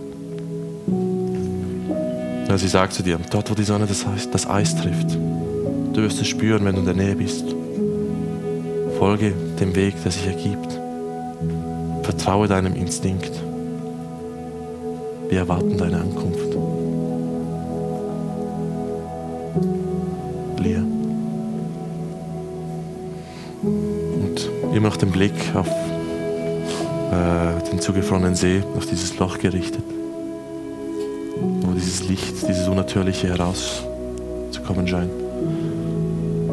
ja, 2.48 2.58
sie 2.58 2.68
sagt 2.68 2.92
zu 2.92 3.02
dir, 3.02 3.18
dort, 3.30 3.50
wo 3.50 3.56
die 3.56 3.64
Sonne 3.64 3.86
das 3.86 4.06
Eis, 4.06 4.30
das 4.30 4.46
Eis 4.46 4.76
trifft, 4.76 5.12
du 5.12 6.02
wirst 6.02 6.20
es 6.20 6.28
spüren, 6.28 6.66
wenn 6.66 6.76
du 6.76 6.82
in 6.82 6.86
der 6.86 6.96
Nähe 6.96 7.16
bist. 7.16 7.46
Folge 9.00 9.34
dem 9.60 9.74
Weg, 9.76 9.96
der 10.04 10.12
sich 10.12 10.28
ergibt. 10.28 10.80
Vertraue 12.04 12.48
deinem 12.48 12.76
Instinkt. 12.76 13.32
Wir 15.30 15.40
erwarten 15.40 15.78
deine 15.78 16.02
Ankunft. 16.02 16.58
Lia. 20.60 20.84
Und 23.64 24.76
immer 24.76 24.90
noch 24.90 24.98
den 24.98 25.12
Blick 25.12 25.34
auf 25.56 25.68
äh, 27.12 27.70
den 27.70 27.82
zugefrorenen 27.82 28.36
See, 28.36 28.64
auf 28.78 28.86
dieses 28.86 29.18
Loch 29.18 29.38
gerichtet, 29.38 29.84
wo 31.62 31.74
dieses 31.74 32.08
Licht, 32.08 32.48
dieses 32.48 32.68
Unnatürliche 32.68 33.28
herauszukommen 33.28 34.88
scheint. 34.88 35.12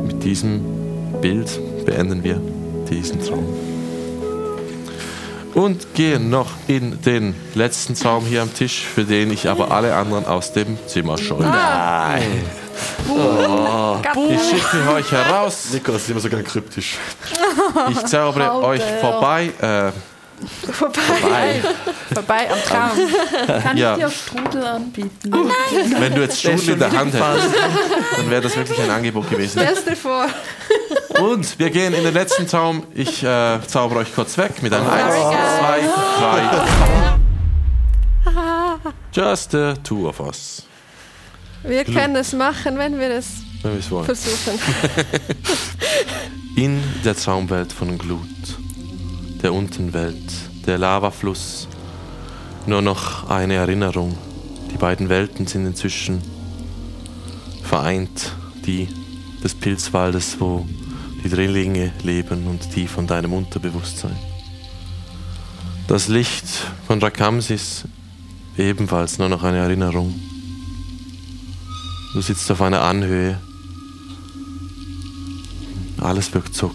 Mit 0.07 0.25
diesem 0.25 0.65
Bild 1.21 1.61
beenden 1.87 2.25
wir 2.25 2.41
diesen 2.91 3.23
Traum. 3.25 3.47
Und 5.55 5.95
gehen 5.95 6.31
noch 6.31 6.51
in 6.67 7.01
den 7.03 7.35
letzten 7.55 7.95
Traum 7.95 8.25
hier 8.27 8.43
am 8.43 8.53
Tisch, 8.53 8.85
für 8.85 9.05
den 9.05 9.33
ich 9.33 9.49
aber 9.49 9.71
alle 9.71 9.95
anderen 9.95 10.27
aus 10.27 10.53
dem 10.53 10.77
Zimmer 10.87 11.19
scheue. 11.19 11.43
Nein. 11.43 12.45
Ich 14.31 14.41
schicke 14.43 14.91
euch 14.93 15.11
heraus. 15.11 15.69
Nikolas 15.73 16.03
ist 16.03 16.11
immer 16.11 16.21
so 16.21 16.29
gern 16.29 16.45
kryptisch. 16.45 16.97
Ich 17.91 18.05
zaubere 18.05 18.63
euch 18.63 18.83
vorbei. 19.01 19.53
Äh, 19.61 19.93
Vorbei. 20.79 21.61
Vorbei 22.15 22.49
am 22.51 22.59
Traum. 22.65 22.91
Kann 23.63 23.77
Ja. 23.77 23.95
ich 23.97 24.05
dir 24.05 24.11
Strudel 24.11 24.65
anbieten? 24.65 25.33
wenn 25.99 26.15
du 26.15 26.21
jetzt 26.23 26.39
Stunden 26.39 26.71
in 26.71 26.79
der 26.79 26.93
Hand 26.93 27.13
hättest, 27.15 27.49
dann 28.17 28.31
wäre 28.31 28.43
das 28.43 28.57
wirklich 28.57 28.81
ein 28.81 28.91
Angebot 28.91 29.29
gewesen. 29.29 29.61
Stell's 29.61 29.85
dir 29.85 29.97
vor. 29.97 30.27
Und 31.21 31.59
wir 31.59 31.71
gehen 31.71 31.95
in 31.95 32.05
den 32.05 32.15
letzten 32.15 32.47
Traum. 32.47 32.85
Ich 32.95 33.23
äh, 33.25 33.59
zaubere 33.67 34.01
euch 34.01 34.15
kurz 34.15 34.39
weg 34.39 34.63
mit 34.63 34.73
einem 34.73 34.89
1, 34.89 35.15
2, 35.15 35.81
3. 36.21 37.19
Just 39.13 39.51
the 39.53 39.75
two 39.83 40.09
of 40.09 40.21
us. 40.21 40.63
Wir 41.63 41.85
können 41.85 42.15
es 42.17 42.33
machen, 42.33 42.79
wenn 42.79 42.99
wir 43.01 43.11
es 43.11 43.29
Wenn 43.63 43.83
versuchen. 43.83 44.59
In 46.57 46.81
der 47.05 47.17
Traumwelt 47.17 47.73
von 47.73 47.99
Glut, 47.99 48.21
der 49.43 49.53
Untenwelt, 49.53 50.23
der 50.69 50.79
Lavafluss, 50.79 51.67
nur 52.67 52.83
noch 52.83 53.29
eine 53.29 53.55
Erinnerung. 53.55 54.17
Die 54.71 54.77
beiden 54.77 55.09
Welten 55.09 55.47
sind 55.47 55.67
inzwischen 55.67 56.23
vereint. 57.63 58.33
Die 58.65 58.87
des 59.43 59.55
Pilzwaldes, 59.55 60.37
wo 60.41 60.67
die 61.25 61.29
Drillinge 61.29 61.93
leben 62.03 62.47
und 62.47 62.77
die 62.77 62.87
von 62.87 63.07
deinem 63.07 63.33
Unterbewusstsein. 63.33 64.17
Das 65.87 66.09
Licht 66.09 66.47
von 66.87 67.01
Rakamsis 67.01 67.85
ebenfalls 68.57 69.19
nur 69.19 69.29
noch 69.29 69.43
eine 69.43 69.59
Erinnerung. 69.59 70.15
Du 72.13 72.21
sitzt 72.21 72.51
auf 72.51 72.61
einer 72.61 72.83
Anhöhe 72.83 73.39
alles 76.01 76.33
wirkt 76.33 76.55
so 76.55 76.71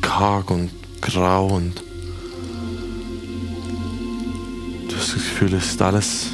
karg 0.00 0.50
und 0.50 0.70
grau 1.00 1.46
und 1.46 1.82
Gefühl, 5.42 5.58
es 5.58 5.70
ist 5.70 5.82
alles 5.82 6.26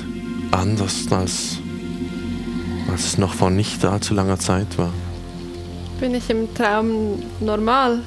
anders 0.51 1.11
als, 1.11 1.57
als 2.91 3.07
es 3.07 3.17
noch 3.17 3.33
vor 3.33 3.49
nicht 3.49 3.83
allzu 3.83 4.13
langer 4.13 4.39
Zeit 4.39 4.77
war. 4.77 4.93
Bin 5.99 6.15
ich 6.15 6.29
im 6.29 6.53
Traum 6.55 7.23
normal? 7.41 8.01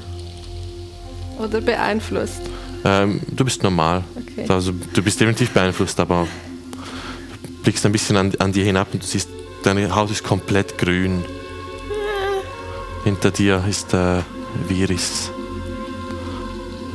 Oder 1.40 1.60
beeinflusst? 1.60 2.42
Ähm, 2.86 3.20
du 3.32 3.44
bist 3.44 3.64
normal. 3.64 4.04
Okay. 4.16 4.46
Also 4.48 4.74
du 4.94 5.02
bist 5.02 5.20
definitiv 5.20 5.50
beeinflusst, 5.50 6.00
aber 6.00 6.28
du 7.42 7.64
blickst 7.64 7.84
ein 7.88 7.92
bisschen 7.92 8.18
an, 8.18 8.32
an 8.38 8.52
dir 8.52 8.64
hinab 8.64 8.94
und 8.94 9.02
du 9.02 9.08
siehst, 9.08 9.30
deine 9.64 9.96
Haut 9.96 10.12
ist 10.12 10.24
komplett 10.24 10.78
grün. 10.78 11.26
Hinter 13.04 13.32
dir 13.32 13.64
ist 13.68 13.92
der 13.92 14.24
Viris. 14.68 15.32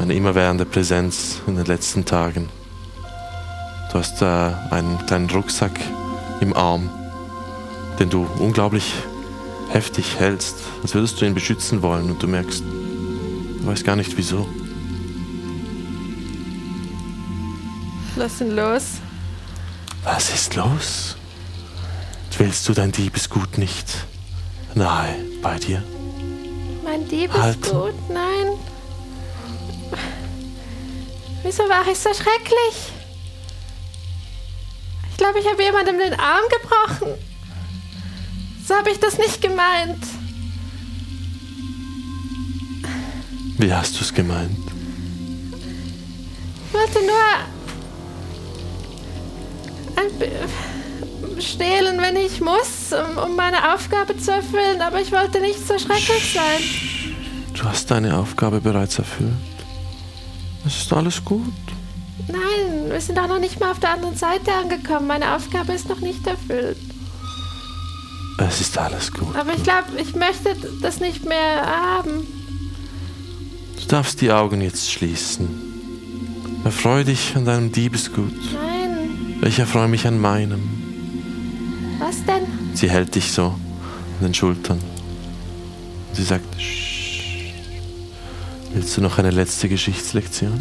Eine 0.00 0.14
immerwährende 0.14 0.64
Präsenz 0.64 1.40
in 1.48 1.56
den 1.56 1.66
letzten 1.66 2.04
Tagen. 2.04 2.48
Du 3.92 3.98
hast 3.98 4.20
äh, 4.22 4.24
einen 4.70 5.04
kleinen 5.06 5.30
Rucksack 5.30 5.72
im 6.40 6.54
Arm, 6.54 6.90
den 7.98 8.10
du 8.10 8.26
unglaublich 8.38 8.92
heftig 9.70 10.18
hältst, 10.18 10.56
als 10.82 10.94
würdest 10.94 11.20
du 11.20 11.24
ihn 11.24 11.34
beschützen 11.34 11.82
wollen 11.82 12.10
und 12.10 12.22
du 12.22 12.26
merkst, 12.26 12.62
du 12.62 13.66
weißt 13.66 13.84
gar 13.84 13.96
nicht 13.96 14.16
wieso. 14.16 14.46
Lass 18.16 18.40
ihn 18.40 18.54
los. 18.56 18.84
Was 20.04 20.32
ist 20.32 20.54
los? 20.54 21.16
Willst 22.38 22.68
du 22.68 22.74
dein 22.74 22.92
Diebesgut 22.92 23.56
nicht 23.56 24.06
nahe 24.74 25.14
bei 25.42 25.58
dir? 25.58 25.82
Mein 26.84 27.08
Dieb 27.08 27.32
Halt. 27.32 27.56
ist 27.64 27.72
gut. 27.72 27.94
Nein. 28.08 28.58
Wieso 31.42 31.62
war 31.64 31.86
ich 31.90 31.98
so 31.98 32.10
schrecklich? 32.10 32.92
Ich 35.16 35.18
glaube, 35.18 35.38
ich 35.38 35.50
habe 35.50 35.62
jemandem 35.62 35.96
den 35.96 36.12
Arm 36.12 36.44
gebrochen. 36.60 37.14
So 38.68 38.74
habe 38.74 38.90
ich 38.90 39.00
das 39.00 39.16
nicht 39.16 39.40
gemeint. 39.40 40.04
Wie 43.56 43.72
hast 43.72 43.98
du 43.98 44.04
es 44.04 44.12
gemeint? 44.12 44.58
Ich 46.66 46.74
wollte 46.74 46.98
nur 47.06 47.16
ein 49.96 50.10
stehlen, 51.40 51.98
wenn 51.98 52.16
ich 52.16 52.42
muss, 52.42 52.92
um, 52.92 53.16
um 53.16 53.36
meine 53.36 53.72
Aufgabe 53.72 54.18
zu 54.18 54.32
erfüllen, 54.32 54.82
aber 54.82 55.00
ich 55.00 55.12
wollte 55.12 55.40
nicht 55.40 55.66
so 55.66 55.78
schrecklich 55.78 56.34
sein. 56.34 57.14
Du 57.54 57.64
hast 57.64 57.90
deine 57.90 58.18
Aufgabe 58.18 58.60
bereits 58.60 58.98
erfüllt. 58.98 59.32
Es 60.66 60.76
ist 60.76 60.92
alles 60.92 61.24
gut. 61.24 61.54
Nein, 62.28 62.90
wir 62.90 63.00
sind 63.00 63.18
auch 63.18 63.28
noch 63.28 63.38
nicht 63.38 63.60
mal 63.60 63.70
auf 63.70 63.78
der 63.80 63.94
anderen 63.94 64.16
Seite 64.16 64.52
angekommen. 64.52 65.06
Meine 65.06 65.34
Aufgabe 65.36 65.72
ist 65.72 65.88
noch 65.88 66.00
nicht 66.00 66.26
erfüllt. 66.26 66.76
Es 68.38 68.60
ist 68.60 68.76
alles 68.76 69.12
gut. 69.12 69.34
Aber 69.36 69.54
ich 69.54 69.62
glaube, 69.62 69.84
ich 70.00 70.14
möchte 70.14 70.54
das 70.82 71.00
nicht 71.00 71.24
mehr 71.24 71.62
haben. 71.64 72.26
Du 73.80 73.86
darfst 73.88 74.20
die 74.20 74.30
Augen 74.32 74.60
jetzt 74.60 74.90
schließen. 74.90 75.48
Erfreu 76.64 77.04
dich 77.04 77.34
an 77.36 77.44
deinem 77.44 77.70
Diebesgut. 77.72 78.32
Nein, 78.52 79.38
Ich 79.46 79.58
erfreue 79.58 79.88
mich 79.88 80.06
an 80.06 80.18
meinem. 80.20 80.60
was 81.98 82.16
denn? 82.24 82.42
Sie 82.74 82.90
hält 82.90 83.14
dich 83.14 83.30
so 83.32 83.44
an 83.46 83.56
den 84.22 84.34
Schultern. 84.34 84.80
Sie 86.12 86.24
sagt, 86.24 86.44
"Sch- 86.56 87.52
willst 88.74 88.96
du 88.96 89.00
noch 89.00 89.18
eine 89.18 89.30
letzte 89.30 89.68
Geschichtslektion? 89.68 90.60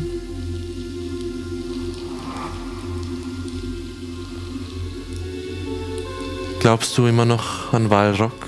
Glaubst 6.66 6.97
du 6.97 7.05
immer 7.05 7.26
noch 7.26 7.74
an 7.74 7.91
Walrock, 7.91 8.47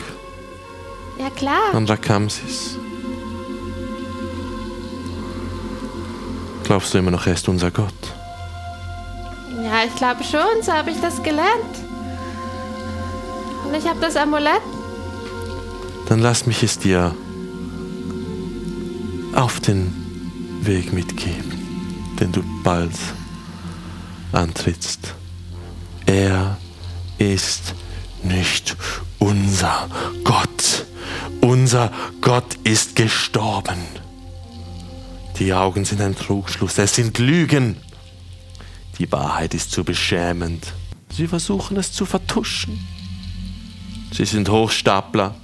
Ja 1.19 1.29
klar. 1.29 1.71
an 1.71 1.85
Rakamsis? 1.85 2.75
Glaubst 6.63 6.91
du 6.91 6.97
immer 6.97 7.11
noch, 7.11 7.27
er 7.27 7.33
ist 7.33 7.47
unser 7.47 7.69
Gott? 7.69 7.93
Ja, 9.63 9.83
ich 9.85 9.95
glaube 9.97 10.23
schon, 10.23 10.63
so 10.63 10.71
habe 10.73 10.89
ich 10.89 10.99
das 10.99 11.21
gelernt. 11.21 11.75
Und 13.67 13.75
ich 13.75 13.87
habe 13.87 13.99
das 14.01 14.15
Amulett. 14.15 14.63
Dann 16.09 16.17
lass 16.17 16.47
mich 16.47 16.63
es 16.63 16.79
dir 16.79 17.13
auf 19.35 19.59
den 19.59 19.93
Weg 20.61 20.91
mitgeben, 20.91 22.15
den 22.19 22.31
du 22.31 22.41
bald 22.63 22.97
antrittst. 24.31 25.13
Er 26.07 26.57
ist 27.19 27.75
nicht 28.23 28.75
unser 29.19 29.87
Gott. 30.23 30.85
Unser 31.41 31.91
Gott 32.21 32.55
ist 32.63 32.95
gestorben. 32.95 33.79
Die 35.39 35.53
Augen 35.53 35.85
sind 35.85 36.01
ein 36.01 36.15
Trugschluss, 36.15 36.77
es 36.77 36.95
sind 36.95 37.19
Lügen. 37.19 37.77
Die 38.97 39.11
Wahrheit 39.11 39.53
ist 39.53 39.71
zu 39.71 39.83
beschämend. 39.83 40.73
Sie 41.09 41.27
versuchen 41.27 41.77
es 41.77 41.91
zu 41.91 42.05
vertuschen. 42.05 42.79
Sie 44.11 44.25
sind 44.25 44.49
Hochstapler, 44.49 45.35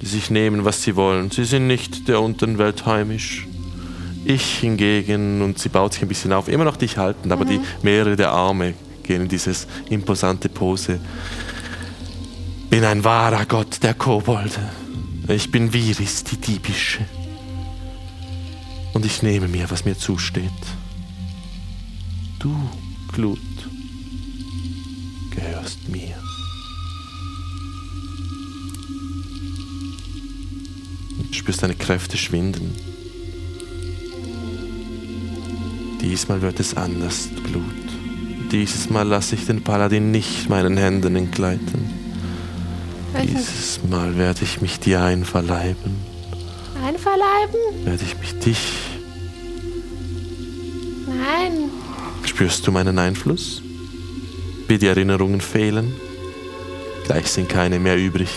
die 0.00 0.06
sich 0.06 0.30
nehmen, 0.30 0.64
was 0.64 0.82
sie 0.82 0.96
wollen. 0.96 1.30
Sie 1.30 1.44
sind 1.44 1.66
nicht 1.66 2.08
der 2.08 2.20
unteren 2.20 2.58
Welt 2.58 2.84
heimisch. 2.84 3.46
Ich 4.24 4.58
hingegen, 4.58 5.42
und 5.42 5.58
sie 5.58 5.68
baut 5.68 5.94
sich 5.94 6.02
ein 6.02 6.08
bisschen 6.08 6.32
auf, 6.32 6.48
immer 6.48 6.64
noch 6.64 6.76
dich 6.76 6.96
halten, 6.98 7.32
aber 7.32 7.44
die 7.44 7.60
mehrere 7.82 8.16
der 8.16 8.30
Arme 8.30 8.74
gehen 9.02 9.22
in 9.22 9.28
dieses 9.28 9.66
imposante 9.90 10.48
Pose. 10.48 11.00
Bin 12.72 12.86
ein 12.86 13.04
wahrer 13.04 13.44
Gott 13.44 13.82
der 13.82 13.92
Kobolde. 13.92 14.70
Ich 15.28 15.50
bin 15.50 15.74
Viris, 15.74 16.24
die 16.24 16.38
Diebische. 16.38 17.04
Und 18.94 19.04
ich 19.04 19.22
nehme 19.22 19.46
mir, 19.46 19.70
was 19.70 19.84
mir 19.84 19.94
zusteht. 19.94 20.50
Du, 22.38 22.56
Glut, 23.12 23.38
gehörst 25.36 25.86
mir. 25.90 26.14
Du 31.28 31.34
spürst 31.34 31.62
deine 31.62 31.74
Kräfte 31.74 32.16
schwinden. 32.16 32.74
Diesmal 36.00 36.40
wird 36.40 36.58
es 36.58 36.74
anders, 36.74 37.28
Glut. 37.44 37.64
Dieses 38.50 38.88
Mal 38.88 39.06
lasse 39.06 39.34
ich 39.34 39.44
den 39.44 39.62
Paladin 39.62 40.10
nicht 40.10 40.48
meinen 40.48 40.78
Händen 40.78 41.16
entgleiten. 41.16 42.01
Dieses 43.20 43.80
Mal 43.88 44.16
werde 44.16 44.42
ich 44.42 44.60
mich 44.60 44.80
dir 44.80 45.02
einverleiben. 45.02 45.96
Einverleiben? 46.82 47.84
Werde 47.84 48.02
ich 48.02 48.18
mich 48.18 48.38
dich. 48.38 48.72
Nein. 51.06 51.70
Spürst 52.24 52.66
du 52.66 52.72
meinen 52.72 52.98
Einfluss? 52.98 53.62
Wie 54.66 54.78
die 54.78 54.86
Erinnerungen 54.86 55.40
fehlen? 55.40 55.92
Gleich 57.04 57.30
sind 57.30 57.48
keine 57.48 57.78
mehr 57.78 57.98
übrig. 57.98 58.30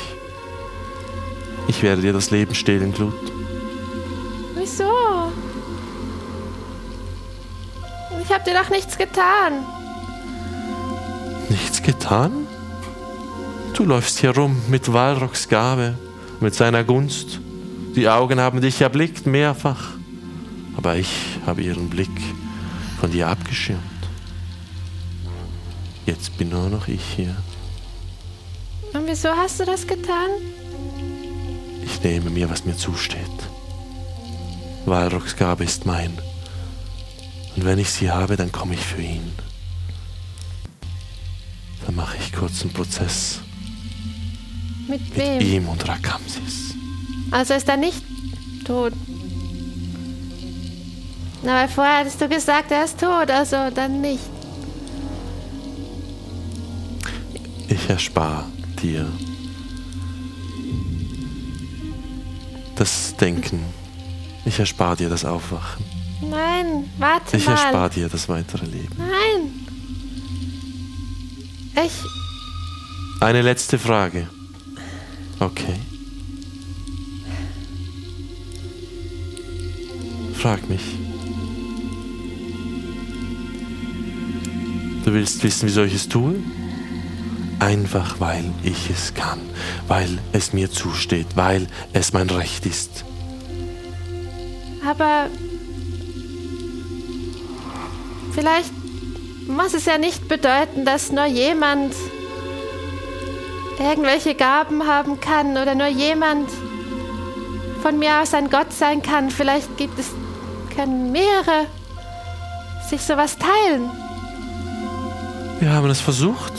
Ich 1.67 1.81
werde 1.81 2.01
dir 2.01 2.13
das 2.13 2.31
Leben 2.31 2.53
stehlen, 2.53 2.93
Glut. 2.93 3.13
Wieso? 4.55 4.91
Ich 8.23 8.31
habe 8.33 8.43
dir 8.43 8.53
doch 8.53 8.69
nichts 8.69 8.97
getan. 8.97 9.53
Nichts 11.49 11.81
getan? 11.81 12.47
Du 13.75 13.83
läufst 13.83 14.19
hier 14.19 14.33
rum 14.33 14.55
mit 14.69 14.93
Walrocks 14.93 15.49
Gabe, 15.49 15.97
mit 16.39 16.55
seiner 16.55 16.85
Gunst. 16.85 17.41
Die 17.93 18.07
Augen 18.07 18.39
haben 18.39 18.61
dich 18.61 18.79
erblickt, 18.79 19.25
mehrfach. 19.25 19.89
Aber 20.77 20.95
ich 20.95 21.09
habe 21.45 21.61
ihren 21.61 21.89
Blick 21.89 22.09
von 23.01 23.11
dir 23.11 23.27
abgeschirmt. 23.27 23.81
Jetzt 26.05 26.37
bin 26.37 26.49
nur 26.49 26.69
noch 26.69 26.87
ich 26.87 27.03
hier. 27.03 27.35
Und 28.93 29.07
wieso 29.07 29.27
hast 29.31 29.59
du 29.59 29.65
das 29.65 29.85
getan? 29.85 30.29
Ich 31.83 32.01
nehme 32.01 32.29
mir, 32.29 32.49
was 32.49 32.63
mir 32.63 32.77
zusteht. 32.77 33.19
Walrocks 34.85 35.35
Gabe 35.35 35.65
ist 35.65 35.85
mein. 35.85 36.17
Und 37.57 37.65
wenn 37.65 37.79
ich 37.79 37.89
sie 37.89 38.09
habe, 38.09 38.37
dann 38.37 38.53
komme 38.53 38.75
ich 38.75 38.85
für 38.85 39.01
ihn. 39.01 39.33
Dann 41.85 41.95
mache 41.95 42.15
ich 42.17 42.31
kurz 42.31 42.61
einen 42.61 42.71
Prozess 42.71 43.41
Mit 44.87 45.01
mit 45.01 45.17
wem? 45.17 45.39
ihm 45.41 45.67
und 45.67 45.87
Rakamsis. 45.87 46.73
Also 47.31 47.53
ist 47.53 47.67
er 47.67 47.77
nicht 47.77 48.01
tot. 48.65 48.93
Na, 51.43 51.61
weil 51.61 51.67
vorher 51.67 51.99
hattest 51.99 52.19
du 52.21 52.27
gesagt, 52.27 52.71
er 52.71 52.85
ist 52.85 52.99
tot, 52.99 53.29
also 53.29 53.55
dann 53.73 54.01
nicht. 54.01 54.23
Ich 57.67 57.89
erspare 57.89 58.45
dir 58.81 59.07
das 62.75 63.15
Denken. 63.17 63.61
Ich 64.45 64.59
erspare 64.59 64.95
dir 64.97 65.09
das 65.09 65.25
Aufwachen. 65.25 65.83
Nein, 66.21 66.89
warte 66.97 67.37
Ich 67.37 67.45
mal. 67.45 67.53
erspare 67.53 67.89
dir 67.89 68.09
das 68.09 68.29
weitere 68.29 68.65
Leben. 68.65 68.95
Nein. 68.97 69.51
Ich. 71.85 71.91
Eine 73.21 73.41
letzte 73.41 73.77
Frage. 73.79 74.27
Okay. 75.39 75.75
Frag 80.33 80.69
mich. 80.69 80.81
Du 85.03 85.13
willst 85.13 85.43
wissen, 85.43 85.67
wieso 85.67 85.83
ich 85.83 85.93
es 85.93 86.09
tue? 86.09 86.35
Einfach 87.59 88.19
weil 88.19 88.51
ich 88.63 88.89
es 88.89 89.13
kann, 89.13 89.39
weil 89.87 90.19
es 90.33 90.51
mir 90.53 90.71
zusteht, 90.71 91.27
weil 91.35 91.67
es 91.93 92.11
mein 92.13 92.29
Recht 92.29 92.65
ist. 92.65 93.05
Aber. 94.85 95.27
Vielleicht 98.33 98.71
muss 99.47 99.73
es 99.73 99.85
ja 99.85 99.97
nicht 99.97 100.27
bedeuten, 100.27 100.85
dass 100.85 101.11
nur 101.11 101.25
jemand 101.25 101.93
irgendwelche 103.79 104.35
Gaben 104.35 104.87
haben 104.87 105.19
kann 105.19 105.51
oder 105.57 105.75
nur 105.75 105.87
jemand 105.87 106.49
von 107.81 107.99
mir 107.99 108.21
aus 108.21 108.33
ein 108.33 108.49
Gott 108.49 108.71
sein 108.73 109.01
kann. 109.01 109.29
Vielleicht 109.29 109.77
gibt 109.77 109.99
es, 109.99 110.11
können 110.75 111.11
mehrere 111.11 111.67
sich 112.89 113.01
sowas 113.01 113.37
teilen. 113.37 113.89
Wir 115.59 115.71
haben 115.71 115.89
es 115.89 116.01
versucht. 116.01 116.53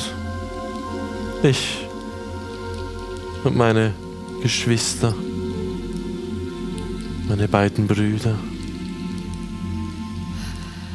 Ich 1.43 1.87
und 3.45 3.57
meine 3.57 3.93
Geschwister, 4.43 5.15
meine 7.29 7.47
beiden 7.47 7.87
Brüder. 7.87 8.37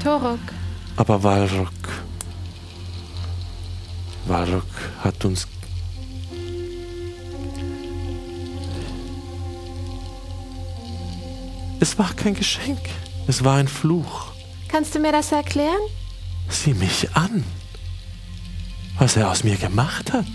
Torok, 0.04 0.40
Aber 0.98 1.24
Walrock, 1.24 1.70
Walrock 4.26 4.64
hat 5.04 5.24
uns 5.24 5.48
Es 11.92 12.00
war 12.00 12.14
kein 12.14 12.34
Geschenk, 12.36 12.80
es 13.28 13.44
war 13.44 13.58
ein 13.58 13.68
Fluch. 13.68 14.32
kannst 14.70 14.96
du 14.96 15.00
mir 15.00 15.12
das 15.12 15.34
erklären? 15.34 15.82
Sieh 16.48 16.74
mich 16.74 17.14
an, 17.14 17.44
was 18.98 19.18
er 19.18 19.30
aus 19.30 19.44
mir 19.44 19.58
gemacht 19.58 20.14
hat. 20.14 20.26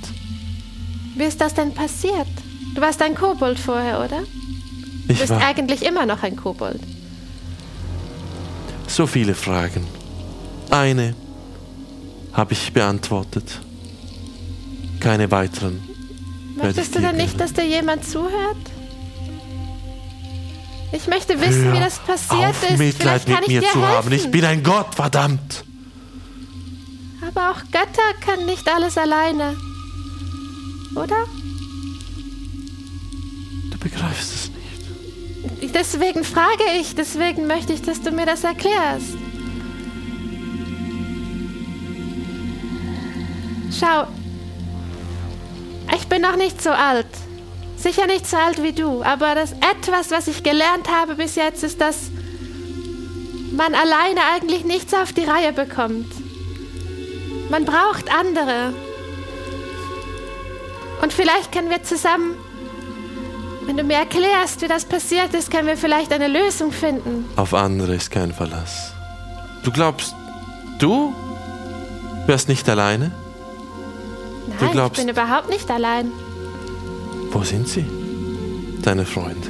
Wie 1.17 1.25
ist 1.25 1.41
das 1.41 1.55
denn 1.55 1.73
passiert? 1.73 2.27
Du 2.75 2.83
warst 2.83 3.01
ein 3.01 3.15
Kobold 3.15 3.59
vorher, 3.59 4.01
oder? 4.05 4.21
Du 4.21 5.13
Ich 5.15 5.19
bist 5.19 5.31
war 5.31 5.43
eigentlich 5.43 5.83
immer 5.83 6.05
noch 6.05 6.23
ein 6.23 6.37
Kobold. 6.37 6.81
so 8.87 9.07
viele 9.07 9.35
Fragen. 9.35 9.87
Eine 10.69 11.15
habe 12.35 12.53
ich 12.53 12.71
beantwortet. 12.71 13.61
Keine 15.01 15.31
weiteren. 15.31 15.81
Möchtest 16.57 16.95
du 16.95 17.01
denn 17.01 17.17
nicht, 17.17 17.41
dass 17.41 17.55
dir 17.55 17.67
jemand 17.67 18.05
zuhört? 18.05 18.59
Ich 20.97 21.09
möchte 21.09 21.39
wissen, 21.39 21.75
wie 21.75 21.79
das 21.79 21.99
passiert 21.99 22.51
auf, 22.51 22.71
ist. 22.71 22.79
Mitleid 22.79 23.23
Vielleicht 23.23 23.27
kann 23.27 23.35
mit 23.41 23.49
ich 23.49 23.55
mir 23.55 23.61
dir 23.61 23.69
zu 23.69 23.81
helfen. 23.83 23.97
haben. 23.97 24.13
Ich 24.13 24.31
bin 24.31 24.45
ein 24.47 24.63
Gott, 24.63 24.95
verdammt. 24.95 25.65
Aber 27.21 27.51
auch 27.51 27.61
Götter 27.71 28.15
können 28.25 28.47
nicht 28.47 28.67
alles 28.67 28.97
alleine. 28.97 29.57
Oder? 30.95 31.27
Du 33.71 33.79
begreifst 33.79 34.35
es 34.35 34.51
nicht. 35.61 35.75
Deswegen 35.75 36.25
frage 36.25 36.65
ich, 36.81 36.95
deswegen 36.95 37.47
möchte 37.47 37.75
ich, 37.75 37.83
dass 37.83 38.01
du 38.01 38.11
mir 38.11 38.25
das 38.25 38.45
erklärst. 38.45 39.17
Schau, 43.79 44.07
ich 45.95 46.07
bin 46.07 46.23
noch 46.23 46.37
nicht 46.37 46.63
so 46.63 46.71
alt. 46.71 47.07
Sicher 47.87 48.09
nicht 48.09 48.27
so 48.27 48.37
alt 48.37 48.65
wie 48.65 48.73
du, 48.73 49.05
aber 49.05 49.37
das 49.37 49.53
etwas, 49.53 50.11
was 50.11 50.27
ich 50.27 50.43
gelernt 50.43 50.89
habe 50.93 51.15
bis 51.15 51.37
jetzt, 51.37 51.63
ist, 51.63 51.81
dass 51.81 52.11
man 53.53 53.75
alleine 53.75 54.23
eigentlich 54.35 54.65
nichts 54.65 54.93
auf 54.93 55.13
die 55.13 55.23
Reihe 55.23 55.53
bekommt. 55.53 56.13
Man 57.49 57.65
braucht 57.65 58.13
andere. 58.13 58.73
Und 61.01 61.13
vielleicht 61.13 61.53
können 61.53 61.71
wir 61.71 61.85
zusammen 61.85 62.35
Wenn 63.67 63.77
du 63.77 63.85
mir 63.85 63.99
erklärst, 63.99 64.63
wie 64.63 64.69
das 64.69 64.85
passiert 64.85 65.33
ist, 65.35 65.53
können 65.53 65.69
wir 65.69 65.77
vielleicht 65.77 66.13
eine 66.13 66.27
Lösung 66.27 66.73
finden. 66.73 67.29
Auf 67.37 67.55
andere 67.55 67.95
ist 67.95 68.11
kein 68.11 68.33
Verlass. 68.33 68.93
Du 69.63 69.71
glaubst, 69.71 70.13
du 70.81 71.15
wärst 72.27 72.49
nicht 72.49 72.69
alleine? 72.69 73.13
Nein, 74.61 74.71
glaubst- 74.73 74.99
ich 74.99 75.07
bin 75.07 75.15
überhaupt 75.15 75.51
nicht 75.51 75.71
allein. 75.71 76.11
Wo 77.37 77.45
sind 77.45 77.69
sie? 77.69 77.85
Deine 78.81 79.05
Freunde. 79.05 79.49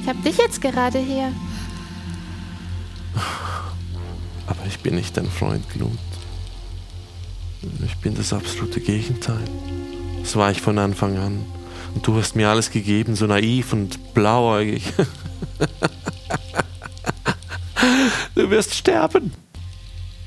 Ich 0.00 0.08
habe 0.08 0.20
dich 0.20 0.38
jetzt 0.38 0.60
gerade 0.60 1.00
hier. 1.00 1.32
Aber 4.46 4.64
ich 4.64 4.78
bin 4.78 4.94
nicht 4.94 5.16
dein 5.16 5.28
Freund, 5.28 5.68
Glut. 5.70 5.90
Ich 7.84 7.96
bin 7.96 8.14
das 8.14 8.32
absolute 8.32 8.80
Gegenteil. 8.80 9.42
Das 10.20 10.36
war 10.36 10.52
ich 10.52 10.62
von 10.62 10.78
Anfang 10.78 11.18
an. 11.18 11.44
Und 11.96 12.06
du 12.06 12.14
hast 12.14 12.36
mir 12.36 12.48
alles 12.48 12.70
gegeben, 12.70 13.16
so 13.16 13.26
naiv 13.26 13.72
und 13.72 14.14
blauäugig. 14.14 14.84
Du 18.36 18.50
wirst 18.50 18.74
sterben. 18.74 19.32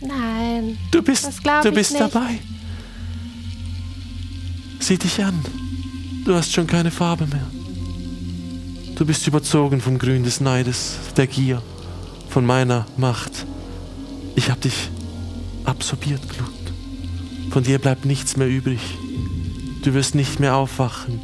Nein. 0.02 0.80
Du 0.92 1.02
bist, 1.04 1.30
du 1.64 1.72
bist 1.72 1.98
dabei. 2.00 2.40
Sieh 4.80 4.98
dich 4.98 5.24
an. 5.24 5.40
Du 6.26 6.34
hast 6.36 6.54
schon 6.54 6.68
keine 6.68 6.92
Farbe 6.92 7.28
mehr. 7.28 7.46
Du 8.96 9.06
bist 9.06 9.26
überzogen 9.28 9.82
vom 9.82 9.98
Grün 9.98 10.24
des 10.24 10.42
Neides, 10.42 10.98
der 11.16 11.28
Gier, 11.28 11.62
von 12.30 12.46
meiner 12.46 12.86
Macht. 12.98 13.46
Ich 14.36 14.50
hab 14.50 14.62
dich 14.62 14.90
absorbiert, 15.66 16.22
Glut. 16.30 16.50
Von 17.52 17.64
dir 17.64 17.80
bleibt 17.80 18.06
nichts 18.06 18.38
mehr 18.38 18.48
übrig. 18.48 18.80
Du 19.84 19.94
wirst 19.94 20.16
nicht 20.16 20.40
mehr 20.40 20.56
aufwachen. 20.56 21.22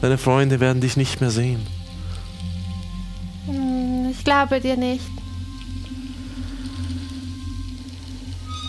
Deine 0.00 0.18
Freunde 0.18 0.60
werden 0.60 0.80
dich 0.80 0.96
nicht 0.96 1.20
mehr 1.20 1.30
sehen. 1.30 1.60
Hm, 3.46 4.08
Ich 4.10 4.24
glaube 4.24 4.60
dir 4.60 4.76
nicht. 4.76 5.04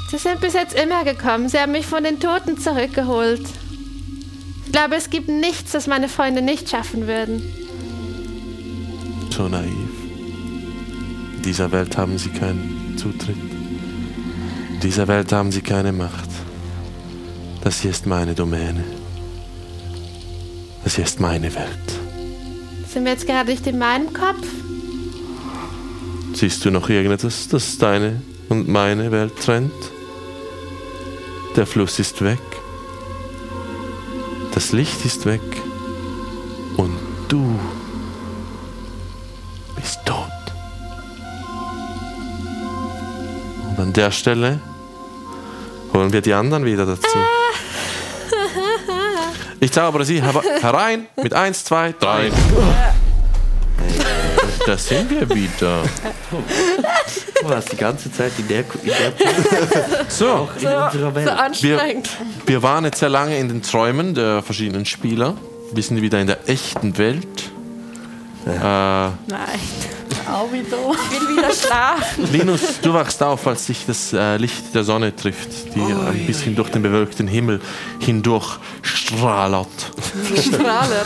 Sie 0.10 0.18
sind 0.18 0.42
bis 0.42 0.54
jetzt 0.54 0.76
immer 0.76 1.04
gekommen. 1.04 1.50
Sie 1.50 1.58
haben 1.58 1.72
mich 1.72 1.86
von 1.88 2.04
den 2.04 2.20
Toten 2.20 2.58
zurückgeholt. 2.60 3.42
Ich 4.74 4.80
glaube, 4.80 4.96
es 4.96 5.12
gibt 5.12 5.30
nichts, 5.30 5.74
das 5.74 5.86
meine 5.86 6.10
Freunde 6.10 6.42
nicht 6.42 6.68
schaffen 6.68 7.06
würden. 7.06 7.44
So 9.30 9.48
naiv. 9.48 9.70
In 11.36 11.42
dieser 11.44 11.72
Welt 11.72 11.96
haben 11.96 12.18
sie 12.18 12.30
keinen 12.30 12.98
Zutritt. 12.98 13.38
In 14.74 14.80
dieser 14.82 15.08
Welt 15.08 15.32
haben 15.32 15.52
sie 15.52 15.62
keine 15.62 15.92
Macht. 15.92 16.28
Das 17.64 17.82
hier 17.82 17.92
ist 17.92 18.08
meine 18.08 18.34
Domäne. 18.34 18.84
Das 20.84 20.96
hier 20.96 21.04
ist 21.04 21.20
meine 21.20 21.54
Welt. 21.54 22.00
Sind 22.92 23.06
wir 23.06 23.12
jetzt 23.12 23.28
gerade 23.28 23.52
nicht 23.52 23.68
in 23.68 23.78
meinem 23.78 24.12
Kopf? 24.12 24.48
Siehst 26.34 26.66
du 26.66 26.72
noch 26.72 26.90
irgendetwas, 26.90 27.48
das 27.48 27.78
deine 27.78 28.24
und 28.50 28.68
meine 28.68 29.12
Welt 29.12 29.34
trennt? 29.40 29.72
Der 31.56 31.68
Fluss 31.68 32.00
ist 32.00 32.24
weg. 32.24 32.40
Das 34.54 34.72
Licht 34.72 35.04
ist 35.04 35.26
weg. 35.26 35.42
Und 36.78 36.96
du 37.28 37.60
bist 39.76 40.00
tot. 40.06 40.28
Und 43.70 43.80
an 43.80 43.94
der 43.94 44.12
Stelle 44.12 44.60
holen 45.94 46.14
wir 46.14 46.22
die 46.22 46.34
anderen 46.34 46.66
wieder 46.66 46.86
dazu. 46.86 47.18
Ich 49.60 49.72
zaubere 49.72 50.06
sie 50.06 50.22
herein 50.62 51.08
mit 51.16 51.34
eins, 51.34 51.64
zwei, 51.64 51.94
drei. 51.94 52.32
Da 54.66 54.78
sind 54.78 55.10
wir 55.10 55.30
wieder. 55.30 55.84
Du 57.44 57.50
warst 57.50 57.72
die 57.72 57.78
ganze 57.78 58.12
Zeit 58.12 58.32
in 58.38 58.48
der, 58.48 58.60
in 58.60 58.66
der 58.86 60.06
So, 60.10 60.48
in 60.60 60.66
unserer 60.68 61.14
Welt. 61.16 61.28
Anstrengend. 61.30 62.10
wir 62.46 62.64
waren 62.64 62.86
jetzt 62.86 63.00
sehr 63.00 63.10
lange 63.10 63.38
in 63.38 63.50
den 63.50 63.62
Träumen 63.62 64.14
der 64.14 64.42
verschiedenen 64.42 64.86
Spieler. 64.86 65.36
Wir 65.74 65.84
sind 65.84 66.02
wieder 66.02 66.22
in 66.22 66.28
der 66.28 66.48
echten 66.50 66.98
Welt. 66.98 67.52
Äh, 68.46 68.50
Nein, 68.60 69.14
Auch 70.32 70.52
wieder. 70.52 70.78
ich 71.12 71.22
will 71.30 71.38
wieder 71.38 71.52
schlafen. 71.54 72.32
Linus, 72.32 72.62
du 72.82 72.94
wachst 72.94 73.22
auf, 73.24 73.46
als 73.48 73.66
sich 73.66 73.86
das 73.86 74.14
äh, 74.14 74.38
Licht 74.38 74.74
der 74.74 74.84
Sonne 74.84 75.16
trifft, 75.16 75.76
die 75.76 75.82
ein 75.82 76.26
bisschen 76.28 76.56
durch 76.56 76.70
den 76.70 76.82
bewölkten 76.82 77.28
Himmel 77.28 77.60
hindurch 78.00 78.58
strahlert. 78.82 79.68
Strahler. 80.38 81.06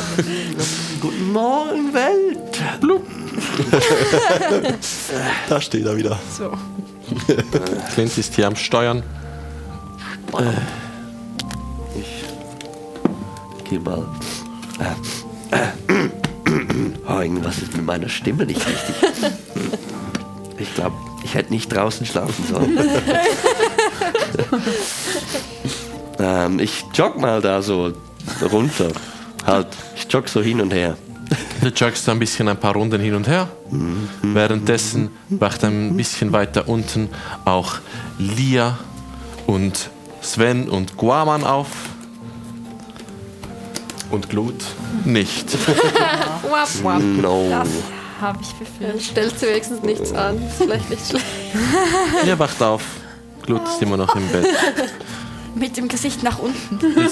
Guten 1.01 1.31
Morgen, 1.31 1.93
Welt. 1.93 2.37
Da 5.49 5.61
steht 5.61 5.85
er 5.85 5.95
wieder. 5.95 6.19
So. 6.37 6.51
Clint 7.93 8.17
ist 8.17 8.35
hier 8.35 8.47
am 8.47 8.55
Steuern. 8.55 9.03
Ich 11.95 12.23
geh 13.69 13.79
mal. 13.79 14.05
Äh, 14.79 15.55
äh, 15.55 16.09
Oh, 17.07 17.19
irgendwas 17.21 17.57
ist 17.59 17.75
mit 17.75 17.85
meiner 17.85 18.09
Stimme 18.09 18.45
nicht 18.45 18.61
richtig. 18.67 18.95
Ich 20.57 20.73
glaube, 20.75 20.95
ich 21.23 21.33
hätte 21.33 21.53
nicht 21.53 21.73
draußen 21.73 22.05
schlafen 22.05 22.45
sollen. 22.45 22.77
ähm, 26.19 26.59
ich 26.59 26.85
jogg 26.93 27.19
mal 27.19 27.41
da 27.41 27.61
so 27.61 27.93
runter. 28.51 28.89
Halt, 29.45 29.67
ich 29.95 30.11
jogg 30.11 30.27
so 30.27 30.41
hin 30.41 30.61
und 30.61 30.73
her. 30.73 30.97
Du 31.61 31.67
joggst 31.69 32.07
ein 32.09 32.19
bisschen 32.19 32.47
ein 32.47 32.57
paar 32.57 32.73
Runden 32.73 33.01
hin 33.01 33.15
und 33.15 33.27
her. 33.27 33.49
Währenddessen 34.21 35.09
wacht 35.29 35.63
ein 35.63 35.97
bisschen 35.97 36.31
weiter 36.31 36.67
unten 36.69 37.09
auch 37.45 37.75
Lia 38.17 38.77
und 39.45 39.89
Sven 40.21 40.69
und 40.69 40.97
Guaman 40.97 41.43
auf. 41.43 41.67
Und 44.09 44.29
Glut. 44.29 44.63
Nicht. 45.03 45.53
Wap, 46.49 46.83
wap. 46.83 47.01
No. 47.01 47.49
Das 47.49 47.67
habe 48.21 48.39
ich 48.41 48.53
befürchtet. 48.53 49.01
Stellt 49.03 49.39
sie 49.39 49.47
wenigstens 49.47 49.83
nichts 49.83 50.13
an. 50.13 50.37
Ist 50.37 50.57
vielleicht 50.57 50.89
nicht 50.89 51.07
schlecht. 51.07 51.25
Ihr 52.25 52.39
wacht 52.39 52.61
auf. 52.63 52.83
Glut 53.45 53.61
ist 53.67 53.81
immer 53.81 53.97
noch 53.97 54.15
im 54.15 54.27
Bett. 54.29 54.47
Mit 55.59 55.77
dem 55.77 55.87
Gesicht 55.87 56.23
nach 56.23 56.39
unten. 56.39 56.79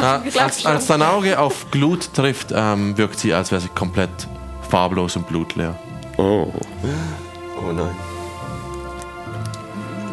Ah, 0.00 0.22
als, 0.38 0.64
als 0.64 0.86
dein 0.86 1.02
Auge 1.02 1.38
auf 1.38 1.70
Glut 1.70 2.14
trifft, 2.14 2.48
ähm, 2.54 2.96
wirkt 2.96 3.18
sie, 3.18 3.34
als 3.34 3.50
wäre 3.50 3.60
sie 3.60 3.68
komplett 3.68 4.10
farblos 4.70 5.16
und 5.16 5.26
blutleer. 5.28 5.76
Oh. 6.16 6.52
Oh 7.58 7.72
nein. 7.72 7.94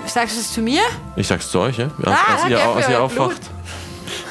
Sagst 0.06 0.36
du 0.36 0.42
es 0.42 0.52
zu 0.54 0.62
mir? 0.62 0.82
Ich 1.16 1.28
sag's 1.28 1.50
zu 1.50 1.60
euch, 1.60 1.78
ja? 1.78 1.86
Als, 2.04 2.08
Ah, 2.08 2.34
als, 2.34 2.50
ihr, 2.50 2.60
als 2.60 2.90
ihr 2.90 3.02
aufwacht. 3.02 3.42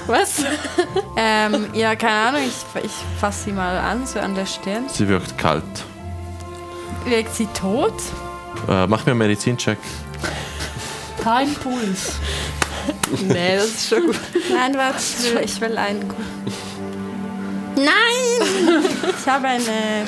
Was? 0.07 0.45
ähm, 1.17 1.67
ja, 1.73 1.95
keine 1.97 2.29
Ahnung. 2.29 2.41
Ich, 2.47 2.85
ich 2.85 2.93
fasse 3.21 3.45
sie 3.45 3.53
mal 3.53 3.79
an, 3.79 4.07
so 4.07 4.19
an 4.19 4.35
der 4.35 4.47
Stirn. 4.47 4.85
Sie 4.89 5.09
wirkt 5.09 5.39
kalt. 5.39 5.63
Wirkt 7.05 7.35
sie 7.35 7.47
tot? 7.47 7.95
Äh, 8.69 8.87
mach 8.87 9.07
mir 9.07 9.13
einen 9.13 9.19
Medizincheck. 9.19 9.79
Kein 11.23 11.55
Puls. 11.55 12.13
Nee, 13.29 13.57
das 13.57 13.67
ist 13.67 13.89
schon 13.91 14.07
gut. 14.07 14.17
Nein, 14.53 14.75
warte, 14.77 14.99
ich 14.99 15.33
will, 15.35 15.43
ich 15.45 15.61
will 15.61 15.77
einen. 15.79 16.09
gu- 16.09 16.15
Nein! 17.77 18.83
Ich 19.21 19.27
habe 19.31 19.47
eine. 19.49 20.07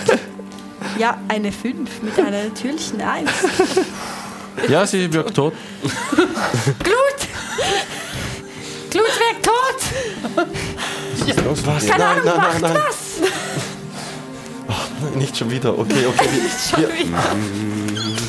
Ja, 0.98 1.18
eine 1.28 1.52
5 1.52 2.02
mit 2.02 2.18
einer 2.18 2.44
natürlichen 2.44 3.00
1. 3.00 3.30
Ja, 4.68 4.84
sie 4.86 5.12
wirkt 5.12 5.34
tot. 5.34 5.52
Glut! 5.82 7.28
Glut 8.90 9.04
wirkt 9.06 9.44
tot! 9.44 9.80
Los, 11.44 11.64
was? 11.66 11.86
Keine 11.86 11.98
nein, 12.04 12.12
Ahnung, 12.18 12.24
nein, 12.24 12.36
macht 12.36 12.60
nein, 12.60 12.74
was! 12.88 12.96
nein. 14.98 15.18
Nicht 15.18 15.36
schon 15.36 15.50
wieder. 15.50 15.78
Okay, 15.78 16.06
okay. 16.06 16.28
Wir, 16.76 16.88
wir, 16.88 16.96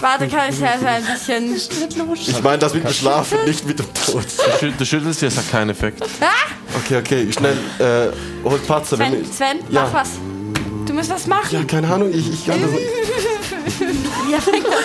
Warte, 0.02 0.28
kann 0.28 0.50
ich 0.50 0.64
also 0.64 0.86
ein 0.86 1.04
bisschen. 1.06 1.56
ich 1.56 2.42
meine 2.44 2.60
das 2.60 2.74
mit 2.74 2.84
dem 2.84 2.94
Schlafen, 2.94 3.38
nicht 3.46 3.66
mit 3.66 3.80
dem 3.80 3.86
Tod. 3.94 4.24
Du, 4.26 4.66
schü- 4.66 4.74
du 4.78 4.86
schüttelst 4.86 5.24
es 5.24 5.38
hat 5.38 5.50
keinen 5.52 5.70
Effekt. 5.72 6.02
Okay, 6.84 6.98
okay. 6.98 7.32
Schnell. 7.32 7.58
Äh, 7.80 8.10
holt 8.48 8.66
Patzer. 8.68 8.98
wenn 9.00 9.12
Sven, 9.12 9.22
wir- 9.26 9.34
Sven 9.34 9.58
Ja. 9.70 9.84
mach 9.84 9.94
was. 10.02 10.10
Du 10.86 10.94
musst 10.94 11.10
was 11.10 11.28
machen. 11.28 11.48
Ja, 11.52 11.64
keine 11.64 11.92
Ahnung. 11.92 12.10
Ich, 12.14 12.32
ich 12.34 12.46
kann 12.46 12.62
das 12.62 12.72
nicht. 12.72 12.86
Ja, 14.32 14.40
fängt 14.40 14.66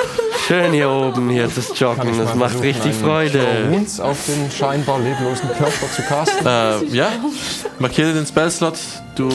Schön 0.47 0.73
hier 0.73 0.91
oben, 0.91 1.31
hier 1.31 1.47
das 1.47 1.79
Joggen. 1.79 2.19
Das 2.19 2.35
macht 2.35 2.61
richtig 2.61 2.93
Freude. 2.93 3.67
Wounds 3.71 3.99
auf 3.99 4.27
den 4.27 4.51
scheinbar 4.51 4.99
leblosen 4.99 5.49
Körper 5.49 5.91
zu 5.91 6.03
casten? 6.03 6.45
Äh, 6.45 6.95
ja, 6.95 7.13
markiere 7.79 8.13
den 8.13 8.27
Spellslot. 8.27 8.77
Du 9.15 9.27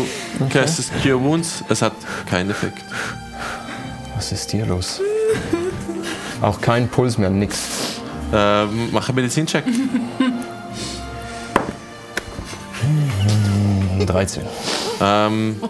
castest 0.51 0.93
Cure 1.03 1.21
Wounds. 1.21 1.65
Es 1.69 1.83
hat 1.83 1.95
keinen 2.27 2.51
Effekt. 2.51 2.79
Was 4.15 4.31
ist 4.31 4.53
hier 4.53 4.67
los? 4.67 5.01
Auch 6.43 6.61
kein 6.61 6.89
Puls 6.89 7.19
mehr, 7.19 7.31
nix. 7.31 8.01
Äh, 8.33 8.67
mach 8.93 9.09
einen 9.09 9.17
Medizincheck. 9.17 9.65
13. 14.07 14.43
Ähm, 15.01 15.61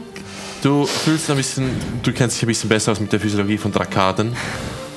du 0.62 0.84
fühlst 0.84 1.30
ein 1.30 1.38
bisschen, 1.38 1.70
du 2.02 2.12
kennst 2.12 2.36
dich 2.36 2.42
ein 2.42 2.48
bisschen 2.48 2.68
besser 2.68 2.92
aus 2.92 3.00
mit 3.00 3.10
der 3.10 3.20
Physiologie 3.20 3.56
von 3.56 3.72
Drakaden. 3.72 4.36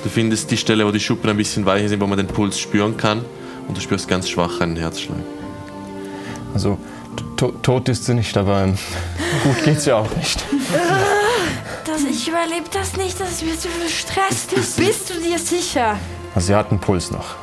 Du 0.04 0.10
findest 0.10 0.50
die 0.50 0.58
Stelle, 0.58 0.86
wo 0.86 0.90
die 0.90 1.00
Schuppen 1.00 1.30
ein 1.30 1.36
bisschen 1.38 1.64
weicher 1.64 1.88
sind, 1.88 2.00
wo 2.00 2.06
man 2.06 2.18
den 2.18 2.26
Puls 2.26 2.60
spüren 2.60 2.96
kann. 2.96 3.24
Und 3.66 3.74
du 3.74 3.80
spürst 3.80 4.06
ganz 4.06 4.28
schwach 4.28 4.60
einen 4.60 4.76
Herzschlag. 4.76 5.16
Also, 6.52 6.78
to 7.36 7.52
tot 7.62 7.88
ist 7.88 8.04
sie 8.04 8.12
nicht, 8.12 8.36
aber 8.36 8.64
ähm, 8.64 8.74
gut 9.44 9.64
geht's 9.64 9.86
ja 9.86 9.96
auch 9.96 10.16
nicht. 10.16 10.44
Das, 11.86 12.02
ich 12.02 12.26
überlebe 12.26 12.64
das 12.72 12.96
nicht, 12.96 13.20
das 13.20 13.30
ist 13.30 13.44
mir 13.44 13.56
zu 13.56 13.68
viel 13.68 13.88
Stress. 13.88 14.46
Bist 14.76 15.10
du 15.10 15.20
dir 15.20 15.38
sicher? 15.38 15.96
Also, 16.34 16.46
sie 16.48 16.54
hat 16.54 16.70
einen 16.70 16.80
Puls 16.80 17.10
noch. 17.12 17.36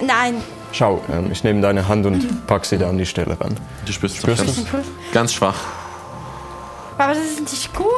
Nein. 0.00 0.42
Schau, 0.70 1.02
ähm, 1.10 1.32
ich 1.32 1.42
nehme 1.42 1.60
deine 1.60 1.88
Hand 1.88 2.06
und 2.06 2.46
pack 2.46 2.66
sie 2.66 2.78
da 2.78 2.88
an 2.88 2.98
die 2.98 3.06
Stelle 3.06 3.40
ran. 3.40 3.56
Du 3.84 3.92
spürst, 3.92 4.18
Spürst 4.18 4.44
ganz, 4.44 4.56
du's? 4.56 4.66
ganz 5.12 5.32
schwach. 5.32 5.58
Aber 6.98 7.14
das 7.14 7.24
ist 7.24 7.40
nicht 7.40 7.74
gut. 7.74 7.88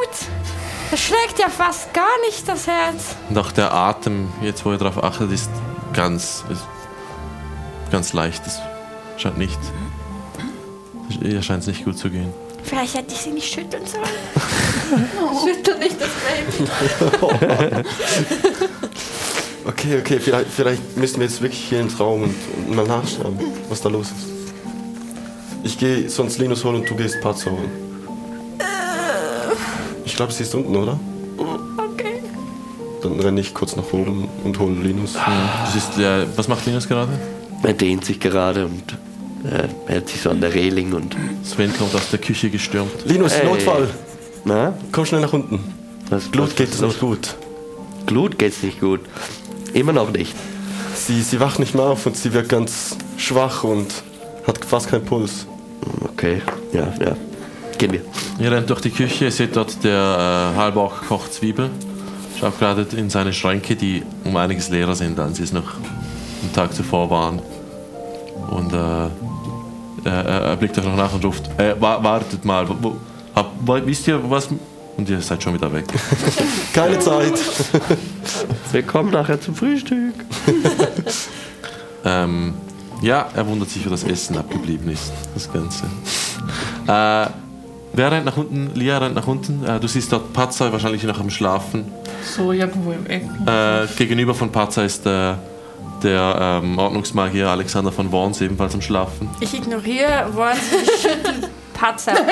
Das 0.91 1.01
schlägt 1.01 1.39
ja 1.39 1.49
fast 1.49 1.93
gar 1.93 2.21
nicht, 2.27 2.47
das 2.49 2.67
Herz. 2.67 3.17
Und 3.29 3.39
auch 3.39 3.53
der 3.53 3.73
Atem, 3.73 4.29
jetzt 4.43 4.65
wo 4.65 4.73
ihr 4.73 4.79
darauf 4.79 5.03
achtet, 5.03 5.33
ist 5.33 5.51
ganz, 5.93 6.45
ist 6.49 6.65
ganz 7.91 8.13
leicht. 8.13 8.47
Es 8.47 8.61
scheint 9.17 9.39
nicht, 9.39 9.59
ihr 11.21 11.43
scheint 11.43 11.63
es 11.63 11.67
nicht 11.69 11.85
gut 11.85 11.99
zu 11.99 12.11
gehen. 12.11 12.33
Vielleicht 12.63 12.95
hätte 12.95 13.15
ich 13.15 13.21
sie 13.21 13.31
nicht 13.31 13.53
schütteln 13.53 13.85
sollen. 13.87 14.05
Schüttel 15.45 15.79
nicht 15.79 15.97
das 16.01 16.11
Baby. 16.59 17.85
Okay, 19.69 19.99
okay, 19.99 20.21
vielleicht, 20.21 20.47
vielleicht 20.47 20.97
müssen 20.97 21.19
wir 21.19 21.27
jetzt 21.27 21.43
wirklich 21.43 21.61
hier 21.69 21.81
ins 21.81 21.99
Raum 21.99 22.23
und, 22.23 22.35
und 22.69 22.77
mal 22.77 22.87
nachschauen, 22.87 23.37
was 23.69 23.81
da 23.81 23.89
los 23.89 24.07
ist. 24.13 24.55
Ich 25.65 25.77
gehe 25.77 26.09
sonst 26.09 26.39
Linus 26.39 26.65
holen 26.65 26.77
und 26.77 26.89
du 26.89 26.95
gehst 26.95 27.21
Patzer 27.21 27.51
holen. 27.51 27.86
Ich 30.17 30.19
glaube, 30.19 30.33
sie 30.33 30.45
ist 30.45 30.55
unten, 30.55 30.75
oder? 30.75 30.99
Okay. 31.37 32.23
Dann 33.03 33.21
renne 33.21 33.39
ich 33.39 33.53
kurz 33.53 33.77
nach 33.77 33.93
oben 33.93 34.27
und 34.45 34.59
hole 34.59 34.73
Linus. 34.73 35.13
Du 35.13 35.21
siehst, 35.75 35.99
äh, 35.99 36.25
was 36.37 36.49
macht 36.49 36.65
Linus 36.65 36.89
gerade? 36.89 37.13
Er 37.63 37.75
dehnt 37.75 38.07
sich 38.07 38.19
gerade 38.19 38.65
und 38.65 38.97
äh, 39.45 39.69
hält 39.87 40.09
sich 40.09 40.23
so 40.23 40.31
an 40.31 40.41
der 40.41 40.55
Reling 40.55 40.95
und. 40.95 41.15
Sven 41.45 41.71
kommt 41.77 41.95
aus 41.95 42.09
der 42.11 42.19
Küche 42.19 42.49
gestürmt. 42.49 42.93
Linus, 43.05 43.35
Ey. 43.35 43.45
Notfall! 43.45 43.91
Na? 44.47 44.73
Komm 44.91 45.05
schnell 45.05 45.21
nach 45.21 45.35
unten. 45.35 45.63
Was, 46.09 46.25
Blut 46.29 46.47
was 46.47 46.57
geht 46.57 46.73
es 46.73 46.81
nicht 46.81 46.99
gut. 46.99 47.37
Blut 48.07 48.39
geht's 48.39 48.63
nicht 48.63 48.81
gut. 48.81 49.01
Immer 49.75 49.93
noch 49.93 50.11
nicht. 50.11 50.35
Sie, 50.95 51.21
sie 51.21 51.41
wacht 51.41 51.59
nicht 51.59 51.75
mehr 51.75 51.85
auf 51.85 52.07
und 52.07 52.17
sie 52.17 52.33
wird 52.33 52.49
ganz 52.49 52.97
schwach 53.19 53.65
und 53.65 53.93
hat 54.47 54.65
fast 54.65 54.89
keinen 54.89 55.05
Puls. 55.05 55.47
Okay, 56.05 56.41
ja, 56.73 56.91
ja. 57.05 57.15
Gehen 57.79 57.93
wir. 57.93 58.01
Ihr 58.39 58.51
rennt 58.51 58.71
durch 58.71 58.81
die 58.81 58.91
Küche, 58.91 59.27
ihr 59.27 59.31
seht 59.31 59.55
dort 59.55 59.85
der 59.85 60.53
äh, 60.55 60.59
halb 60.59 60.77
auch 60.77 61.03
kocht 61.03 61.35
Zwiebel. 61.35 61.71
Schaut 62.39 62.59
gerade 62.59 62.87
in 62.97 63.11
seine 63.11 63.33
Schränke, 63.33 63.77
die 63.77 64.03
um 64.25 64.37
einiges 64.37 64.69
leerer 64.69 64.95
sind, 64.95 65.19
als 65.19 65.37
sie 65.37 65.43
es 65.43 65.53
noch 65.53 65.75
am 66.43 66.53
Tag 66.55 66.75
zuvor 66.75 67.11
waren. 67.11 67.41
Und 68.51 68.73
äh, 68.73 70.09
er, 70.09 70.25
er 70.25 70.57
blickt 70.57 70.79
euch 70.79 70.85
noch 70.85 70.97
nach 70.97 71.13
und 71.13 71.25
ruft, 71.25 71.49
äh, 71.59 71.75
wa 71.79 72.03
wartet 72.03 72.45
mal, 72.45 72.67
wo, 72.69 72.97
hab, 73.35 73.53
wisst 73.87 74.09
ihr 74.09 74.21
was? 74.31 74.49
Und 74.97 75.11
ihr 75.11 75.21
seid 75.21 75.43
schon 75.43 75.53
wieder 75.53 75.71
weg. 75.71 75.85
Keine 76.73 76.99
Zeit. 76.99 77.35
Wir 78.73 78.83
kommen 78.83 79.11
nachher 79.11 79.39
zum 79.39 79.55
Frühstück. 79.55 80.15
ähm, 82.05 82.55
ja, 83.03 83.29
er 83.35 83.47
wundert 83.47 83.69
sich, 83.69 83.85
wo 83.85 83.91
das 83.91 84.05
Essen 84.05 84.39
abgeblieben 84.39 84.91
ist, 84.91 85.13
das 85.35 85.53
Ganze. 85.53 85.85
Äh, 86.87 87.46
wer 87.97 88.13
rennt 88.13 88.25
nach 88.27 88.37
unten? 88.37 88.71
Lia 88.75 88.99
rennt 88.99 89.15
nach 89.15 89.27
unten. 89.27 89.65
Äh, 89.65 89.81
du 89.81 89.89
siehst 89.89 90.13
dort 90.13 90.33
Patzer, 90.33 90.73
wahrscheinlich 90.73 91.03
noch 91.05 91.19
am 91.21 91.31
Schlafen. 91.31 91.91
So 92.37 92.53
irgendwo 92.53 92.93
im 92.93 93.07
Ecken. 93.07 93.47
Äh, 93.47 93.87
gegenüber 93.97 94.35
von 94.35 94.53
Patzer 94.53 94.85
ist 94.85 95.05
der, 95.05 95.39
der 96.03 96.61
ähm, 96.63 96.79
Ordnungsmagier 96.79 97.49
Alexander 97.49 97.91
von 97.93 98.11
Worms 98.13 98.41
ebenfalls 98.41 98.75
am 98.75 98.83
Schlafen. 98.83 99.29
Ich 99.41 99.55
ignoriere, 99.55 100.29
wollen 100.33 100.57
sie 100.57 101.09
schütteln. 101.09 101.47
Patzer. 101.75 102.15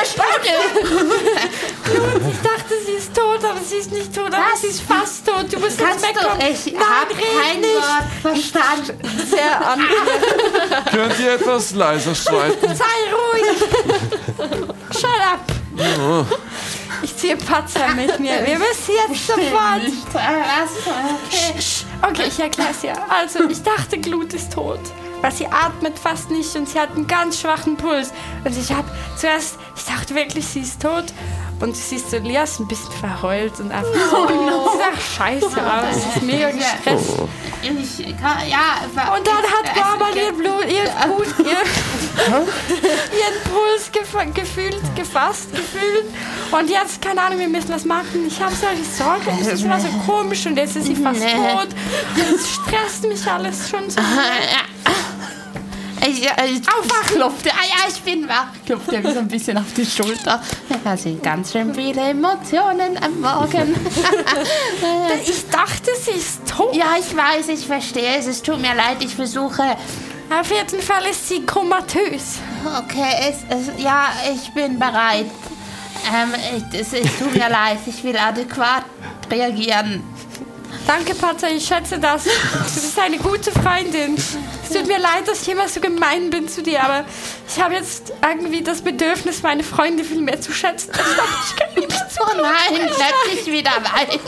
Ich 1.85 2.41
dachte, 2.41 2.75
sie 2.87 2.93
ist 2.93 3.15
tot, 3.15 3.45
aber 3.45 3.61
sie 3.62 3.77
ist 3.77 3.93
nicht 3.93 4.15
tot, 4.15 4.27
aber 4.29 4.39
Was? 4.53 4.62
sie 4.62 4.69
ist 4.69 4.81
fast 4.81 5.27
tot. 5.27 5.53
Du 5.53 5.59
musst 5.61 5.79
Kannst 5.79 6.05
jetzt 6.05 6.17
wegkommen. 6.17 6.41
du? 6.41 6.47
Ich 6.51 6.73
Nein, 6.73 6.83
hab 6.83 7.09
kein 7.11 7.61
nicht. 7.61 7.75
Wort 7.75 8.05
verstanden. 8.23 8.99
Sehr 9.27 9.69
an. 9.71 9.81
Könnt 10.91 11.21
ihr 11.21 11.35
etwas 11.35 11.75
leiser 11.75 12.15
streiten? 12.15 12.75
Sei 12.75 12.85
ruhig. 13.12 14.65
Ich 17.03 17.16
ziehe 17.16 17.37
Patzer 17.37 17.89
mit 17.95 18.18
mir. 18.20 18.33
Wir 18.47 18.59
müssen 18.59 18.93
jetzt 19.09 19.27
sofort. 19.27 19.83
Was? 20.12 20.70
Okay. 21.27 21.55
Okay, 22.03 22.29
ich 22.29 22.41
erkläre 22.41 22.70
es 22.70 22.81
dir. 22.81 22.95
Also, 23.11 23.49
ich 23.49 23.62
dachte, 23.62 23.99
Glut 23.99 24.33
ist 24.35 24.53
tot. 24.53 24.81
Weil 25.20 25.33
sie 25.33 25.47
atmet 25.47 25.99
fast 25.99 26.31
nicht 26.31 26.55
und 26.55 26.68
sie 26.68 26.79
hat 26.79 26.91
einen 26.93 27.07
ganz 27.07 27.41
schwachen 27.41 27.77
Puls. 27.77 28.12
Und 28.45 28.57
ich 28.57 28.70
habe 28.72 28.89
zuerst, 29.16 29.59
ich 29.77 29.85
dachte 29.85 30.14
wirklich, 30.14 30.47
sie 30.47 30.61
ist 30.61 30.83
tot. 30.83 31.07
Und 31.61 31.77
sie 31.77 31.97
ist 31.97 32.11
so, 32.11 32.19
Lea 32.19 32.43
ist 32.43 32.61
ein 32.61 32.67
bisschen 32.67 32.93
verheult 32.93 33.59
und 33.61 33.71
einfach 33.71 33.89
so. 34.11 34.27
Sie 34.29 34.79
sagt 34.79 35.03
scheiße 35.17 35.47
aus. 35.47 36.03
Sie 36.03 36.09
ist 36.19 36.23
mega 36.23 36.51
gestresst. 36.51 37.15
Ich 37.63 38.17
kann, 38.19 38.39
ja, 38.49 39.15
Und 39.17 39.27
dann 39.27 39.37
hat 39.37 39.65
Also, 39.69 39.81
Barbara 39.81 40.11
ihr 40.17 40.33
Blut, 40.33 40.65
ihr 40.67 40.85
Blut, 41.07 41.39
ihr, 41.39 41.57
ihren 42.27 43.41
Puls 43.45 43.91
gef 43.91 44.35
gefühlt, 44.35 44.81
gefasst, 44.95 45.51
gefühlt. 45.53 46.05
Und 46.51 46.69
jetzt, 46.69 47.01
keine 47.01 47.23
Ahnung, 47.23 47.39
wir 47.39 47.49
müssen 47.49 47.71
was 47.71 47.85
machen. 47.85 48.27
Ich 48.27 48.41
habe 48.41 48.55
solche 48.55 48.85
Sorgen. 48.85 49.39
Es 49.41 49.47
ist 49.47 49.65
immer 49.65 49.81
so 49.81 49.89
komisch 50.07 50.45
und 50.47 50.57
jetzt 50.57 50.77
ist 50.77 50.87
sie 50.87 50.97
fast 50.97 51.23
tot. 51.23 51.69
Und 52.17 52.35
es 52.35 52.51
stresst 52.51 53.05
mich 53.09 53.27
alles 53.27 53.71
schon 53.71 53.89
so. 53.89 54.01
Ich, 56.07 56.21
ich, 56.21 56.29
Aufwach! 56.69 57.07
Klopft. 57.07 57.47
Ah 57.49 57.65
ja, 57.67 57.89
ich 57.89 58.01
bin 58.03 58.29
wach. 58.29 58.49
Klopft 58.67 58.93
er 58.93 59.01
mir 59.01 59.13
so 59.13 59.21
ein 59.21 59.29
bisschen 59.29 59.57
auf 59.57 59.73
die 59.75 59.87
Schulter. 59.87 60.41
Da 60.85 60.97
sind 60.97 61.23
ganz 61.23 61.53
schön 61.53 61.75
viele 61.75 62.11
Emotionen 62.11 62.99
am 63.03 63.21
Morgen. 63.21 63.75
Ich 65.27 65.49
dachte, 65.49 65.91
sie 65.99 66.19
ist 66.19 66.47
tot. 66.47 66.75
ja, 66.75 66.97
ich 66.99 67.17
weiß, 67.17 67.49
ich 67.49 67.67
verstehe 67.67 68.19
es. 68.19 68.27
Es 68.27 68.43
tut 68.43 68.61
mir 68.61 68.75
leid, 68.75 68.99
ich 69.01 69.15
versuche. 69.15 69.63
Auf 70.31 70.51
jeden 70.51 70.83
Fall 70.83 71.05
ist 71.07 71.29
sie 71.29 71.45
komatös. 71.47 72.39
Okay, 72.65 73.31
es, 73.31 73.37
es, 73.49 73.83
ja, 73.83 74.09
ich 74.33 74.53
bin 74.53 74.79
bereit. 74.79 75.27
Ähm, 76.13 76.35
es, 76.73 76.93
es 76.93 77.19
tut 77.19 77.33
mir 77.35 77.49
leid, 77.49 77.79
ich 77.87 78.03
will 78.05 78.17
adäquat 78.17 78.85
reagieren. 79.31 80.03
Danke, 80.87 81.14
Patzer, 81.14 81.51
ich 81.51 81.64
schätze 81.66 81.99
das. 81.99 82.25
Du 82.25 82.31
bist 82.81 82.99
eine 82.99 83.18
gute 83.18 83.51
Freundin. 83.53 84.16
Es 84.16 84.70
tut 84.70 84.87
mir 84.87 84.99
leid, 84.99 85.27
dass 85.27 85.43
ich 85.43 85.49
immer 85.49 85.68
so 85.68 85.81
gemein 85.81 86.31
bin 86.31 86.49
zu 86.49 86.62
dir, 86.62 86.83
aber 86.83 87.05
ich 87.49 87.62
habe 87.62 87.75
jetzt 87.75 88.12
irgendwie 88.22 88.62
das 88.62 88.83
Bedürfnis, 88.83 89.43
meine 89.43 89.62
Freunde 89.62 90.05
viel 90.05 90.20
mehr 90.20 90.41
zu 90.41 90.53
schätzen. 90.53 90.91
Ich 90.93 91.16
dachte, 91.16 91.31
ich 91.49 91.57
kann 91.57 91.75
nicht 91.75 91.91
zu. 92.12 92.20
Oh 92.22 92.41
nein, 92.41 92.89
lass 92.89 93.33
dich 93.33 93.47
wieder 93.53 93.72
weinen. 93.72 94.20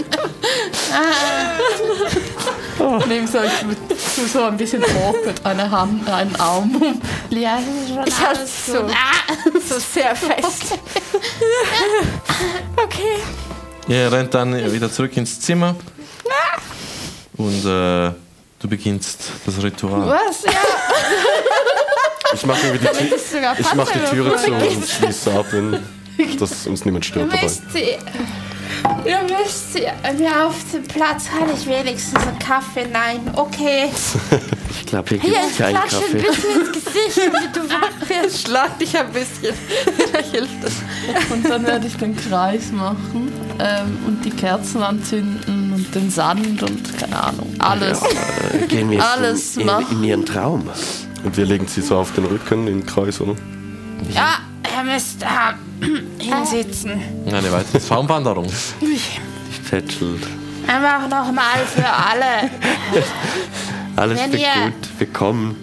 Nimm 3.09 3.27
so, 3.27 3.39
tu 3.39 4.27
so 4.27 4.45
ein 4.45 4.57
bisschen 4.57 4.83
hoch 4.83 5.17
mit 5.25 5.45
einer 5.45 5.71
Hand, 5.71 6.09
einen 6.09 6.37
Arm 6.37 6.75
um. 6.77 7.01
Schon 7.89 8.07
Ich 8.07 8.21
halte 8.21 8.43
es 8.43 8.67
so. 8.67 8.85
Ah, 8.85 9.33
so 9.67 9.79
sehr 9.79 10.15
fest. 10.15 10.79
Okay. 12.77 13.17
Ihr 13.89 14.11
rennt 14.11 14.35
dann 14.35 14.73
wieder 14.73 14.91
zurück 14.91 15.17
ins 15.17 15.41
Zimmer. 15.41 15.77
Und 17.37 17.65
äh, 17.65 18.13
du 18.59 18.69
beginnst 18.69 19.31
das 19.45 19.63
Ritual. 19.63 20.09
Was? 20.09 20.43
Ja. 20.45 20.53
Ich 22.35 22.45
mache 22.45 22.73
die, 22.73 22.79
Tür, 22.79 23.55
ich 23.57 23.75
mach 23.75 23.91
die 23.93 23.99
Türe 24.11 24.37
zu 24.37 24.53
und 24.53 24.85
schließe 24.85 25.33
ab, 25.33 25.47
wenn 25.53 25.79
dass 26.39 26.67
uns 26.67 26.85
niemand 26.85 27.05
stört 27.05 27.33
dabei. 27.33 27.51
Ihr 29.05 29.21
müsst 29.23 29.73
sie 29.73 29.87
mir 30.19 30.47
auf 30.47 30.55
den 30.73 30.83
Platz 30.85 31.27
kann 31.27 31.49
ich 31.55 31.67
wenigstens 31.67 32.27
einen 32.27 32.39
Kaffee. 32.39 32.87
Nein, 32.93 33.21
okay. 33.35 33.91
Ich 34.79 34.91
glaube, 34.93 35.09
hier 35.09 35.19
gibt 35.19 35.37
es 35.37 35.51
ich 35.51 35.59
keinen 35.59 35.75
klatsche 35.75 35.97
ein 35.97 36.03
Kaffee. 36.03 36.19
bisschen 36.29 36.61
ins 36.61 36.73
Gesicht, 36.73 37.33
damit 37.33 37.57
du 37.57 37.61
wach 37.69 38.09
wirst. 38.09 38.47
Schlag 38.47 38.79
dich 38.79 38.97
ein 38.97 39.13
bisschen. 39.13 39.55
Vielleicht 39.97 40.31
hilft 40.31 40.63
das. 40.63 40.73
Und 41.31 41.49
dann 41.49 41.67
werde 41.67 41.89
ich 41.89 41.97
den 41.97 42.17
Kreis 42.17 42.71
machen 42.71 43.33
ähm, 43.59 43.99
und 44.07 44.25
die 44.25 44.31
Kerzen 44.31 44.83
anzünden 44.83 45.56
den 45.97 46.11
Sand 46.11 46.63
und 46.63 46.99
keine 46.99 47.23
Ahnung. 47.23 47.55
Alles. 47.59 48.01
Äh, 48.03 48.67
Gehen 48.69 48.91
wir 48.91 48.99
jetzt 48.99 49.07
Alles 49.17 49.57
in, 49.57 49.69
in, 49.69 49.87
in 49.91 50.05
ihren 50.05 50.27
Traum. 50.27 50.69
Und 51.25 51.37
wir 51.37 51.45
legen 51.47 51.67
sie 51.67 51.81
so 51.81 51.97
auf 51.99 52.13
den 52.13 52.25
Rücken 52.27 52.69
im 52.69 52.85
Kreis, 52.87 53.21
oder? 53.21 53.35
Ja, 54.13 54.39
ihr 54.77 54.85
müsst 54.93 55.23
da 55.23 55.55
hinsitzen. 56.19 57.01
Eine 57.27 57.51
weitere 57.51 57.81
Traumwanderung. 57.81 58.47
Zettel. 59.69 60.19
Einfach 60.67 61.03
nochmal 61.09 61.65
für 61.75 61.87
alle. 61.87 62.51
Alles 63.97 64.21
Wenn 64.21 64.33
wird 64.33 64.43
ihr- 64.43 64.65
gut. 64.65 64.89
Wir 64.99 65.07
kommen. 65.09 65.57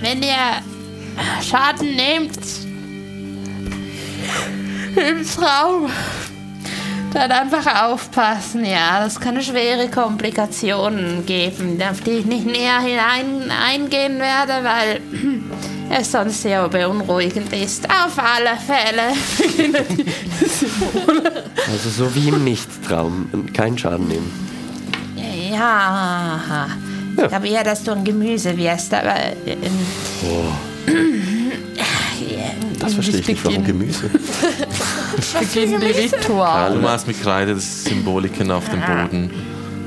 Wenn 0.00 0.22
ihr 0.22 0.62
Schaden 1.42 1.94
nehmt 1.96 2.38
im 4.96 5.24
Traum, 5.26 5.90
dann 7.16 7.32
einfach 7.32 7.84
aufpassen. 7.84 8.64
Ja, 8.64 9.02
das 9.02 9.18
kann 9.18 9.40
schwere 9.42 9.88
Komplikationen 9.88 11.24
geben, 11.24 11.80
auf 11.82 12.00
die 12.02 12.10
ich 12.10 12.26
nicht 12.26 12.46
näher 12.46 12.80
hinein 12.80 13.50
eingehen 13.50 14.18
werde, 14.18 14.62
weil 14.62 15.00
es 15.90 16.12
sonst 16.12 16.42
sehr 16.42 16.68
beunruhigend 16.68 17.52
ist. 17.52 17.86
Auf 17.88 18.18
alle 18.18 18.56
Fälle. 18.58 19.12
Also 21.68 21.90
so 21.90 22.14
wie 22.14 22.28
im 22.28 22.44
Nichttraum. 22.44 23.28
und 23.32 23.52
Keinen 23.52 23.76
Schaden 23.76 24.06
nehmen. 24.06 24.30
Ja, 25.50 26.68
ich 27.16 27.26
glaube 27.28 27.48
eher, 27.48 27.64
dass 27.64 27.82
du 27.82 27.90
ein 27.92 28.04
Gemüse 28.04 28.56
wirst, 28.56 28.94
aber. 28.94 29.16
Ähm, 29.46 29.56
Das 32.78 32.94
verstehe 32.94 33.20
ich 33.20 33.26
nicht, 33.26 33.44
warum 33.44 33.64
Gemüse. 33.64 34.10
Beginnen 35.38 35.80
die 35.80 35.86
Ritual. 35.86 36.74
Du 36.74 36.80
malst 36.80 37.06
mit 37.06 37.20
Kreide 37.20 37.54
das 37.54 37.84
Symboliken 37.84 38.50
auf 38.50 38.68
dem 38.68 38.80
Boden, 38.80 39.30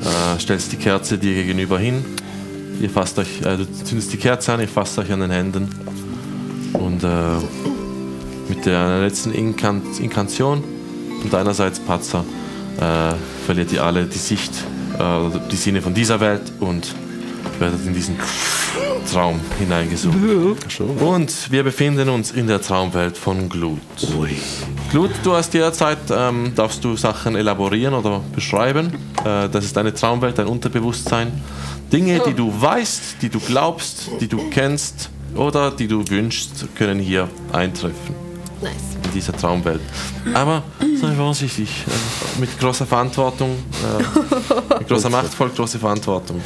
äh, 0.01 0.39
stellst 0.39 0.71
die 0.71 0.77
Kerze 0.77 1.17
dir 1.17 1.33
gegenüber 1.33 1.79
hin. 1.79 2.03
Ihr 2.79 2.89
fasst 2.89 3.19
euch, 3.19 3.41
äh, 3.41 3.57
du 3.57 3.65
zündest 3.83 4.13
die 4.13 4.17
Kerze 4.17 4.53
an, 4.53 4.61
ihr 4.61 4.67
fasst 4.67 4.97
euch 4.99 5.11
an 5.11 5.19
den 5.19 5.31
Händen 5.31 5.69
und 6.73 7.03
äh, 7.03 7.07
mit 8.47 8.65
der 8.65 9.01
letzten 9.01 9.31
Inkan 9.31 9.81
Inkantation 9.99 10.63
und 11.23 11.33
einerseits 11.35 11.79
Patzer 11.79 12.23
äh, 12.77 13.13
verliert 13.45 13.71
ihr 13.71 13.83
alle 13.83 14.05
die 14.05 14.17
Sicht, 14.17 14.53
äh, 14.97 15.01
oder 15.01 15.39
die 15.39 15.55
Sinne 15.55 15.81
von 15.81 15.93
dieser 15.93 16.19
Welt 16.19 16.51
und 16.59 16.95
werdet 17.59 17.85
in 17.85 17.93
diesen 17.93 18.17
Traum 19.11 19.39
hineingesucht. 19.57 20.15
Und 20.99 21.51
wir 21.51 21.63
befinden 21.63 22.09
uns 22.09 22.31
in 22.31 22.47
der 22.47 22.61
Traumwelt 22.61 23.17
von 23.17 23.49
Glut. 23.49 23.79
Glut, 24.91 25.11
du 25.23 25.33
hast 25.33 25.53
jederzeit, 25.53 25.97
ähm, 26.11 26.53
darfst 26.55 26.83
du 26.83 26.95
Sachen 26.95 27.35
elaborieren 27.35 27.93
oder 27.93 28.21
beschreiben. 28.33 28.93
Äh, 29.23 29.49
das 29.49 29.65
ist 29.65 29.77
deine 29.77 29.93
Traumwelt, 29.93 30.37
dein 30.37 30.47
Unterbewusstsein. 30.47 31.31
Dinge, 31.91 32.21
die 32.25 32.33
du 32.33 32.53
weißt, 32.55 33.21
die 33.21 33.29
du 33.29 33.39
glaubst, 33.39 34.09
die 34.19 34.27
du 34.27 34.49
kennst 34.49 35.09
oder 35.35 35.71
die 35.71 35.87
du 35.87 36.03
wünschst, 36.07 36.67
können 36.75 36.99
hier 36.99 37.27
eintreffen. 37.51 38.15
Nice. 38.61 38.98
In 39.09 39.15
dieser 39.15 39.33
Traumwelt. 39.33 39.81
Aber 40.35 40.61
sei 41.01 41.15
vorsichtig, 41.15 41.83
mit 42.39 42.59
großer 42.59 42.85
Verantwortung, 42.85 43.49
äh, 43.49 44.77
mit 44.77 44.87
großer 44.87 45.09
Macht 45.09 45.33
folgt 45.33 45.55
große 45.55 45.79
Verantwortung. 45.79 46.39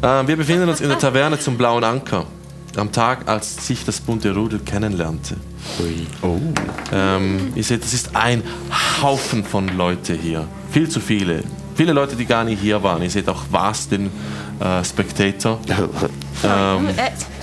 Äh, 0.00 0.26
wir 0.26 0.36
befinden 0.36 0.66
uns 0.66 0.80
in 0.80 0.88
der 0.88 0.98
Taverne 0.98 1.38
zum 1.38 1.58
Blauen 1.58 1.84
Anker. 1.84 2.24
Am 2.76 2.90
Tag, 2.90 3.28
als 3.28 3.66
sich 3.66 3.84
das 3.84 4.00
bunte 4.00 4.34
Rudel 4.34 4.60
kennenlernte. 4.60 5.36
Ähm, 6.90 7.52
ihr 7.54 7.64
seht, 7.64 7.84
es 7.84 7.92
ist 7.92 8.16
ein 8.16 8.42
Haufen 9.02 9.44
von 9.44 9.68
Leute 9.76 10.14
hier. 10.14 10.46
Viel 10.70 10.88
zu 10.88 11.00
viele. 11.00 11.42
Viele 11.74 11.92
Leute, 11.92 12.16
die 12.16 12.24
gar 12.24 12.44
nicht 12.44 12.62
hier 12.62 12.82
waren. 12.82 13.02
Ihr 13.02 13.10
seht 13.10 13.28
auch 13.28 13.42
Was, 13.50 13.88
den 13.88 14.06
äh, 14.58 14.82
Spectator. 14.84 15.60
Ähm, 16.44 16.88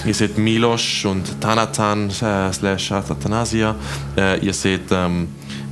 ihr 0.05 0.13
seht 0.13 0.37
Milos 0.37 1.05
und 1.05 1.39
Tanatan 1.41 2.09
äh, 2.09 2.51
slash 2.51 2.91
Athanasia. 2.91 3.75
Äh, 4.17 4.39
ihr 4.45 4.53
seht 4.53 4.91
ähm, 4.91 5.29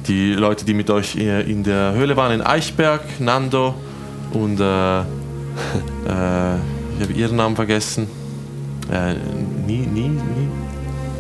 die 0.08 0.34
Leute, 0.34 0.66
die 0.66 0.74
mit 0.74 0.90
euch 0.90 1.16
äh, 1.16 1.42
in 1.50 1.64
der 1.64 1.94
Höhle 1.94 2.16
waren, 2.16 2.34
in 2.34 2.42
Eichberg, 2.42 3.02
Nando 3.20 3.76
und 4.32 4.60
äh, 4.60 5.00
äh, 5.00 5.04
ich 6.98 7.04
habe 7.04 7.14
ihren 7.14 7.36
Namen 7.36 7.56
vergessen. 7.56 8.08
Äh, 8.92 9.14
nie, 9.66 9.86
nie, 9.86 10.10
nie. 10.10 10.50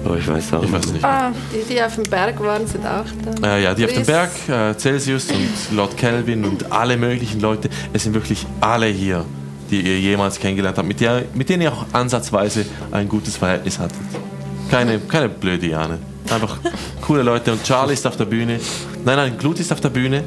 Oh, 0.07 0.13
ich 0.13 0.27
weiß 0.27 0.53
auch 0.53 0.63
Ich 0.63 0.71
weiß 0.71 0.93
nicht. 0.93 1.03
Ah, 1.03 1.31
die, 1.51 1.73
die 1.73 1.81
auf 1.81 1.95
dem 1.95 2.03
Berg 2.03 2.39
waren, 2.39 2.67
sind 2.67 2.85
auch 2.85 3.05
da. 3.41 3.55
Äh, 3.55 3.63
ja, 3.63 3.73
die 3.73 3.85
auf 3.85 3.91
dem 3.91 4.03
Chris. 4.03 4.07
Berg, 4.07 4.29
äh, 4.47 4.77
Celsius 4.77 5.31
und 5.31 5.75
Lord 5.75 5.97
Kelvin 5.97 6.45
und 6.45 6.71
alle 6.71 6.95
möglichen 6.95 7.41
Leute. 7.41 7.69
Es 7.91 8.03
sind 8.03 8.13
wirklich 8.13 8.45
alle 8.61 8.85
hier, 8.85 9.25
die 9.69 9.81
ihr 9.81 9.99
jemals 9.99 10.39
kennengelernt 10.39 10.77
habt, 10.77 10.87
mit, 10.87 10.99
der, 10.99 11.23
mit 11.33 11.49
denen 11.49 11.63
ihr 11.63 11.73
auch 11.73 11.85
ansatzweise 11.91 12.65
ein 12.91 13.09
gutes 13.09 13.37
Verhältnis 13.37 13.79
hattet. 13.79 13.97
Keine, 14.69 14.99
keine 14.99 15.29
blöde 15.29 15.67
Jane. 15.67 15.99
Einfach 16.29 16.57
coole 17.01 17.23
Leute. 17.23 17.51
Und 17.51 17.63
Charlie 17.63 17.93
ist 17.93 18.07
auf 18.07 18.17
der 18.17 18.25
Bühne. 18.25 18.59
Nein, 19.03 19.17
nein, 19.17 19.37
Glut 19.37 19.59
ist 19.59 19.71
auf 19.71 19.81
der 19.81 19.89
Bühne 19.89 20.23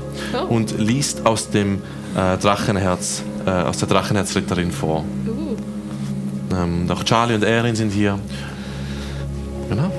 und 0.48 0.78
liest 0.78 1.26
aus 1.26 1.50
dem 1.50 1.82
äh, 2.16 2.36
Drachenherz, 2.38 3.22
äh, 3.46 3.50
aus 3.50 3.78
der 3.78 3.88
Drachenherzritterin 3.88 4.70
vor. 4.70 5.04
Ähm, 6.52 6.82
und 6.82 6.90
auch 6.90 7.02
Charlie 7.04 7.34
und 7.34 7.42
Erin 7.42 7.74
sind 7.74 7.90
hier. 7.90 8.18
Genau. 9.68 9.90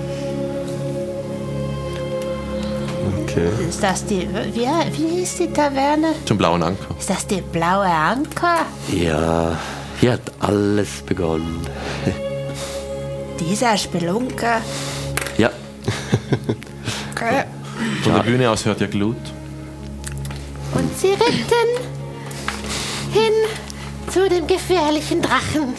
Okay. 3.29 3.49
Ist 3.67 3.83
das 3.83 4.05
die. 4.05 4.27
Wie, 4.53 4.65
wie 4.97 5.19
hieß 5.19 5.37
die 5.37 5.47
Taverne? 5.47 6.13
Zum 6.25 6.37
blauen 6.37 6.63
Anker. 6.63 6.95
Ist 6.97 7.09
das 7.09 7.27
der 7.27 7.41
blaue 7.41 7.85
Anker? 7.85 8.65
Ja, 8.91 9.57
hier 9.99 10.13
hat 10.13 10.21
alles 10.39 11.01
begonnen. 11.05 11.65
Dieser 13.39 13.77
Spelunker? 13.77 14.61
Ja, 15.37 15.51
Von 18.03 18.13
der 18.13 18.23
Bühne 18.23 18.49
aus 18.49 18.65
hört 18.65 18.81
ihr 18.81 18.87
Glut. 18.87 19.17
Und 20.73 20.97
sie 20.97 21.09
ritten 21.09 21.69
hin 23.11 23.33
zu 24.11 24.29
dem 24.29 24.47
gefährlichen 24.47 25.21
Drachen. 25.21 25.73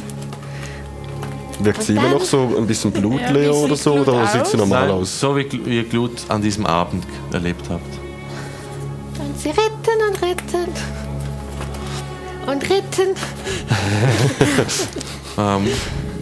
Wirkt 1.63 1.83
sie 1.83 1.93
immer 1.95 2.11
noch 2.11 2.25
so 2.25 2.55
ein 2.57 2.67
bisschen 2.67 2.91
blutleer 2.91 3.55
oder 3.55 3.77
so? 3.77 3.95
Oder 3.95 4.27
sieht 4.27 4.47
sie 4.47 4.57
normal 4.57 4.89
Nein, 4.89 4.97
aus? 4.97 5.21
so 5.21 5.37
wie 5.37 5.43
ihr 5.43 5.85
Glut 5.85 6.23
an 6.29 6.41
diesem 6.41 6.67
Abend 6.67 7.05
erlebt 7.33 7.69
habt. 7.69 7.99
Und 9.19 9.39
sie 9.39 9.51
ritten 9.51 10.01
und 10.09 10.23
ritten. 10.23 10.73
Und 12.47 12.63
ritten. 12.63 13.15
Ähm, 15.39 15.67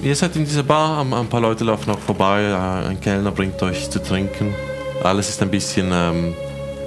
ihr 0.02 0.14
seid 0.14 0.36
in 0.36 0.44
dieser 0.44 0.62
Bar, 0.62 1.00
ein, 1.00 1.26
paar 1.28 1.40
Leute 1.40 1.64
laufen 1.64 1.90
auch 1.90 1.98
vorbei, 1.98 2.42
äh, 2.42 2.88
ein 2.88 3.00
Kellner 3.00 3.32
bringt 3.32 3.60
euch 3.62 3.90
zu 3.90 4.02
trinken. 4.02 4.54
Alles 5.02 5.28
ist 5.30 5.42
ein 5.42 5.50
bisschen 5.50 5.90
ähm, 5.92 6.34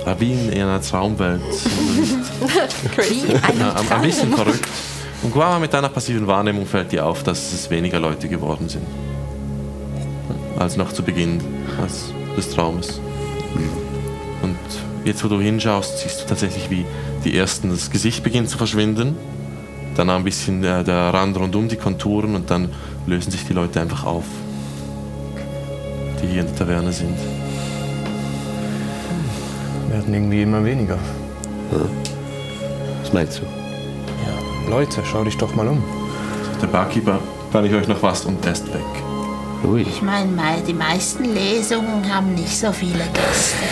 äh, 0.06 0.16
wie 0.20 0.34
in 0.34 0.62
einer 0.62 0.82
Traumwelt. 0.82 1.42
Ja, 3.60 3.74
ein, 3.74 3.92
ein 3.92 4.02
bisschen 4.02 4.32
verrückt. 4.34 4.68
Und 5.24 5.32
Guava 5.32 5.60
mit 5.60 5.74
deiner 5.74 5.90
passiven 5.90 6.26
Wahrnehmung 6.26 6.66
fällt 6.66 6.92
dir 6.92 7.06
auf, 7.06 7.24
dass 7.24 7.54
es 7.54 7.70
weniger 7.70 8.00
Leute 8.00 8.28
geworden 8.28 8.70
sind. 8.70 8.86
Als 10.58 10.78
noch 10.78 10.92
zu 10.92 11.04
Beginn 11.04 11.40
als 11.82 12.12
des 12.36 12.50
Traumes. 12.50 13.00
Und 14.42 14.58
jetzt, 15.06 15.24
wo 15.24 15.28
du 15.28 15.40
hinschaust, 15.40 16.00
siehst 16.00 16.22
du 16.22 16.26
tatsächlich, 16.26 16.70
wie 16.70 16.86
die 17.24 17.38
ersten 17.38 17.70
das 17.70 17.92
Gesicht 17.92 18.24
beginnt 18.24 18.50
zu 18.50 18.58
verschwinden. 18.58 19.16
Dann 19.96 20.10
ein 20.10 20.24
bisschen 20.24 20.62
der, 20.62 20.84
der 20.84 21.14
Rand 21.14 21.38
rundum, 21.38 21.68
die 21.68 21.76
Konturen 21.76 22.36
und 22.36 22.50
dann 22.50 22.70
lösen 23.06 23.32
sich 23.32 23.46
die 23.46 23.54
Leute 23.54 23.82
einfach 23.82 24.06
auf, 24.06 24.24
die 26.22 26.28
hier 26.28 26.42
in 26.42 26.48
der 26.48 26.56
Taverne 26.56 26.94
sind. 26.94 27.18
Werden 29.90 30.14
irgendwie 30.14 30.42
immer 30.42 30.64
weniger. 30.64 30.98
was 33.02 33.14
meinst 33.14 33.40
du? 33.40 33.61
Leute, 34.72 35.02
schau 35.04 35.26
dich 35.26 35.36
doch 35.38 35.54
mal 35.54 35.68
um. 35.68 35.84
Der 36.62 36.68
Barkeeper, 36.68 37.20
kann 37.52 37.66
ich 37.66 37.74
euch 37.74 37.90
noch 37.90 38.02
was 38.02 38.24
und 38.24 38.46
ist 38.46 38.74
weg. 38.74 38.82
Ui. 39.66 39.82
Ich 39.82 40.02
meine, 40.02 40.32
mei- 40.32 40.62
die 40.66 40.74
meisten 40.74 41.26
Lesungen 41.26 42.02
haben 42.10 42.34
nicht 42.36 42.58
so 42.58 42.72
viele 42.72 43.04
Gäste. 43.14 43.66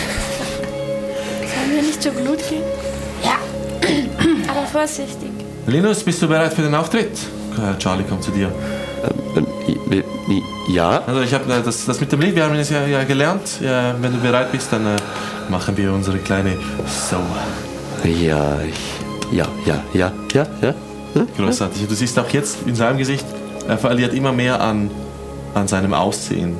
Sollen 1.40 1.74
wir 1.74 1.82
nicht 1.82 2.02
zur 2.02 2.12
Glut 2.12 2.38
gehen? 2.50 2.62
Ja, 3.24 3.36
Aber 4.50 4.66
vorsichtig. 4.66 5.30
Linus, 5.66 6.02
bist 6.04 6.20
du 6.20 6.28
bereit 6.28 6.52
für 6.52 6.60
den 6.62 6.74
Auftritt? 6.74 7.12
Äh, 7.56 7.78
Charlie 7.78 8.04
kommt 8.04 8.22
zu 8.22 8.30
dir. 8.32 8.52
Ähm, 9.36 9.46
i- 9.66 10.04
i- 10.34 10.42
Ja, 10.74 11.02
Also 11.06 11.22
ich 11.22 11.32
habe 11.32 11.44
das, 11.64 11.86
das 11.86 11.98
mit 11.98 12.12
dem 12.12 12.20
Lied, 12.20 12.36
wir 12.36 12.44
haben 12.44 12.54
es 12.56 12.68
ja, 12.68 12.84
ja 12.86 13.04
gelernt. 13.04 13.58
Ja, 13.62 13.94
wenn 13.98 14.12
du 14.12 14.18
bereit 14.18 14.52
bist, 14.52 14.70
dann 14.70 14.84
äh, 14.86 14.96
machen 15.48 15.74
wir 15.78 15.94
unsere 15.94 16.18
kleine 16.18 16.56
So. 17.10 17.16
ja, 18.06 18.58
ich, 18.68 19.36
ja, 19.36 19.46
ja, 19.64 19.82
ja, 19.94 20.12
ja, 20.34 20.46
ja. 20.60 20.74
Großartig. 21.36 21.86
Du 21.88 21.94
siehst 21.94 22.18
auch 22.18 22.28
jetzt 22.30 22.58
in 22.66 22.74
seinem 22.74 22.98
Gesicht, 22.98 23.24
er 23.66 23.78
verliert 23.78 24.14
immer 24.14 24.32
mehr 24.32 24.60
an, 24.60 24.90
an 25.54 25.68
seinem 25.68 25.94
Aussehen. 25.94 26.56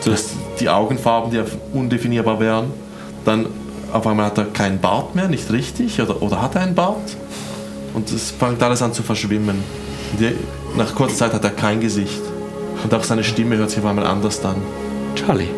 Zuerst 0.00 0.30
die 0.60 0.68
Augenfarben, 0.68 1.30
die 1.30 1.42
undefinierbar 1.76 2.40
wären. 2.40 2.66
Dann 3.24 3.46
auf 3.92 4.06
einmal 4.06 4.26
hat 4.26 4.38
er 4.38 4.44
keinen 4.44 4.80
Bart 4.80 5.14
mehr, 5.14 5.28
nicht 5.28 5.50
richtig. 5.50 6.00
Oder, 6.00 6.22
oder 6.22 6.42
hat 6.42 6.54
er 6.54 6.62
einen 6.62 6.74
Bart? 6.74 7.16
Und 7.94 8.10
es 8.10 8.30
fängt 8.30 8.62
alles 8.62 8.82
an 8.82 8.92
zu 8.92 9.02
verschwimmen. 9.02 9.62
Die, 10.18 10.32
nach 10.76 10.94
kurzer 10.94 11.16
Zeit 11.16 11.32
hat 11.32 11.44
er 11.44 11.50
kein 11.50 11.80
Gesicht. 11.80 12.20
Und 12.82 12.94
auch 12.94 13.02
seine 13.02 13.24
Stimme 13.24 13.56
hört 13.56 13.70
sich 13.70 13.80
auf 13.80 13.86
einmal 13.86 14.06
anders 14.06 14.44
an. 14.44 14.56
Charlie. 15.14 15.48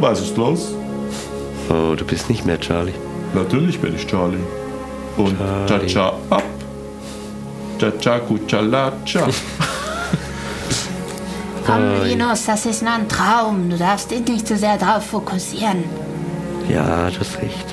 Was 0.00 0.20
ist 0.20 0.36
los? 0.36 0.74
Oh, 1.70 1.94
du 1.96 2.04
bist 2.04 2.28
nicht 2.28 2.46
mehr 2.46 2.60
Charlie. 2.60 2.94
Natürlich 3.34 3.80
bin 3.80 3.94
ich 3.96 4.06
Charlie. 4.06 4.38
Und 5.16 5.36
Charlie. 5.66 5.86
Cha-Cha 5.86 6.12
ab. 6.30 6.44
Cha-Cha, 7.78 8.18
Kucha-La-Cha. 8.20 9.28
Komm, 11.66 12.04
Linus, 12.04 12.46
das 12.46 12.64
ist 12.66 12.82
nur 12.82 12.92
ein 12.92 13.08
Traum. 13.08 13.70
Du 13.70 13.76
darfst 13.76 14.10
dich 14.10 14.26
nicht 14.26 14.48
zu 14.48 14.56
sehr 14.56 14.78
darauf 14.78 15.04
fokussieren. 15.04 15.84
Ja, 16.68 17.10
du 17.10 17.20
hast 17.20 17.38
recht. 17.38 17.66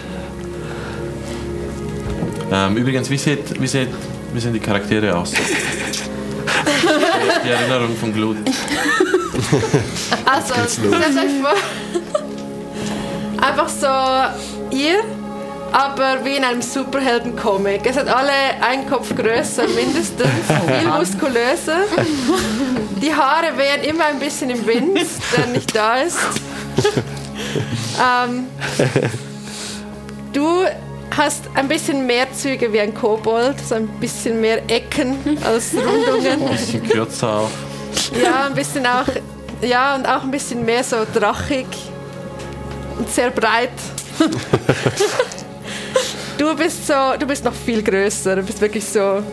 Ähm, 2.51 2.77
übrigens, 2.77 3.09
wie, 3.09 3.17
sieht, 3.17 3.59
wie, 3.59 3.65
sieht, 3.67 3.89
wie 4.33 4.39
sehen 4.39 4.53
die 4.53 4.59
Charaktere 4.59 5.15
aus? 5.15 5.31
die 7.43 7.49
Erinnerung 7.49 7.95
von 7.95 8.13
Glut. 8.13 8.37
Also, 10.25 10.53
stellt 10.53 10.93
euch 10.93 11.41
vor. 11.41 11.55
Einfach 13.41 13.69
so 13.69 13.87
ihr, 14.75 15.03
aber 15.75 16.23
wie 16.23 16.37
in 16.37 16.43
einem 16.45 16.61
Superhelden-Comic. 16.61 17.85
Es 17.85 17.97
hat 17.97 18.07
alle 18.07 18.31
einen 18.61 18.89
Kopf 18.89 19.13
größer, 19.13 19.67
mindestens, 19.67 20.29
viel 20.79 20.87
muskulöser. 20.87 21.81
Die 23.01 23.13
Haare 23.13 23.57
wehen 23.57 23.83
immer 23.83 24.05
ein 24.05 24.17
bisschen 24.17 24.51
im 24.51 24.65
Wind, 24.65 24.97
der 25.35 25.47
nicht 25.47 25.75
da 25.75 25.97
ist. 25.97 26.17
Ähm, 27.97 28.47
du 30.31 30.63
hast 31.15 31.43
ein 31.55 31.67
bisschen 31.67 32.05
mehr 32.05 32.31
Züge 32.31 32.71
wie 32.71 32.79
ein 32.79 32.93
Kobold, 32.93 33.59
so 33.59 33.75
ein 33.75 33.87
bisschen 33.99 34.39
mehr 34.39 34.63
Ecken 34.69 35.37
als 35.43 35.73
Rundungen. 35.73 36.41
Ein 36.41 36.51
bisschen 36.51 36.87
kürzer 36.87 37.39
auch. 37.39 37.49
Ja, 38.23 38.45
ein 38.45 38.53
bisschen 38.53 38.85
auch, 38.85 39.07
ja, 39.61 39.95
und 39.95 40.05
auch 40.05 40.23
ein 40.23 40.31
bisschen 40.31 40.63
mehr 40.63 40.85
so 40.85 40.97
drachig 41.13 41.67
und 42.97 43.09
sehr 43.09 43.31
breit. 43.31 43.71
Du 46.37 46.55
bist 46.55 46.85
so, 46.87 46.93
du 47.17 47.25
bist 47.25 47.45
noch 47.45 47.53
viel 47.53 47.81
größer, 47.81 48.35
du 48.35 48.43
bist 48.43 48.59
wirklich 48.59 48.83
so 48.85 49.23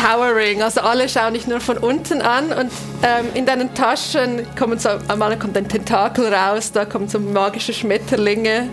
towering. 0.00 0.62
Also 0.62 0.80
alle 0.80 1.08
schauen 1.08 1.34
dich 1.34 1.46
nur 1.46 1.60
von 1.60 1.78
unten 1.78 2.22
an 2.22 2.46
und 2.52 2.70
ähm, 3.02 3.26
in 3.34 3.44
deinen 3.46 3.74
Taschen 3.74 4.46
kommen 4.58 4.78
so, 4.78 4.90
einmal 5.08 5.38
kommt 5.38 5.56
ein 5.56 5.68
Tentakel 5.68 6.32
raus, 6.32 6.72
da 6.72 6.84
kommen 6.84 7.08
so 7.08 7.18
magische 7.18 7.72
Schmetterlinge. 7.72 8.68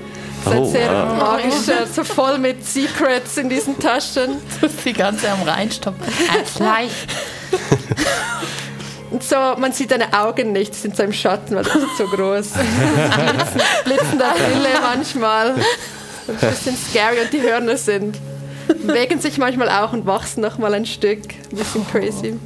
So 0.46 0.52
ein 0.52 0.58
Oh, 0.60 0.66
sehr 0.72 0.90
wow. 0.92 1.18
magischer, 1.18 1.88
so 1.94 2.04
voll 2.04 2.38
mit 2.38 2.66
Secrets 2.66 3.38
in 3.38 3.50
diesen 3.50 3.80
Taschen. 3.80 4.38
Die 4.86 4.94
ganze 4.94 5.30
am 5.30 5.42
reinstoppen. 5.44 6.06
Gleich. 6.56 6.92
Und 9.12 9.24
so, 9.24 9.36
man 9.58 9.72
sieht 9.72 9.92
deine 9.92 10.12
Augen 10.14 10.52
nicht, 10.54 10.74
sind 10.74 10.98
so 10.98 11.04
im 11.04 11.14
Schatten, 11.14 11.56
weil 11.56 11.64
du 11.64 11.72
bist 11.74 11.98
so 11.98 12.06
groß. 12.08 12.48
Blitzen, 12.54 13.62
blitzende 13.86 14.26
Brille 14.36 14.70
manchmal. 14.82 15.54
Ein 16.28 16.36
bisschen 16.38 16.78
scary 16.78 17.22
und 17.22 17.34
die 17.34 17.42
Hörner 17.42 17.78
sind. 17.78 18.18
Bewegen 18.68 19.20
sich 19.20 19.38
manchmal 19.38 19.70
auch 19.70 19.94
und 19.94 20.06
wachsen 20.06 20.42
noch 20.42 20.58
mal 20.58 20.74
ein 20.74 20.86
Stück. 20.86 21.20
Ein 21.52 21.58
bisschen 21.58 21.88
crazy. 21.88 22.40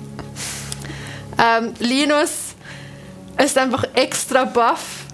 Ähm, 1.38 1.74
Linus 1.80 2.56
ist 3.44 3.58
einfach 3.58 3.86
extra 3.94 4.45
buff. 4.45 5.06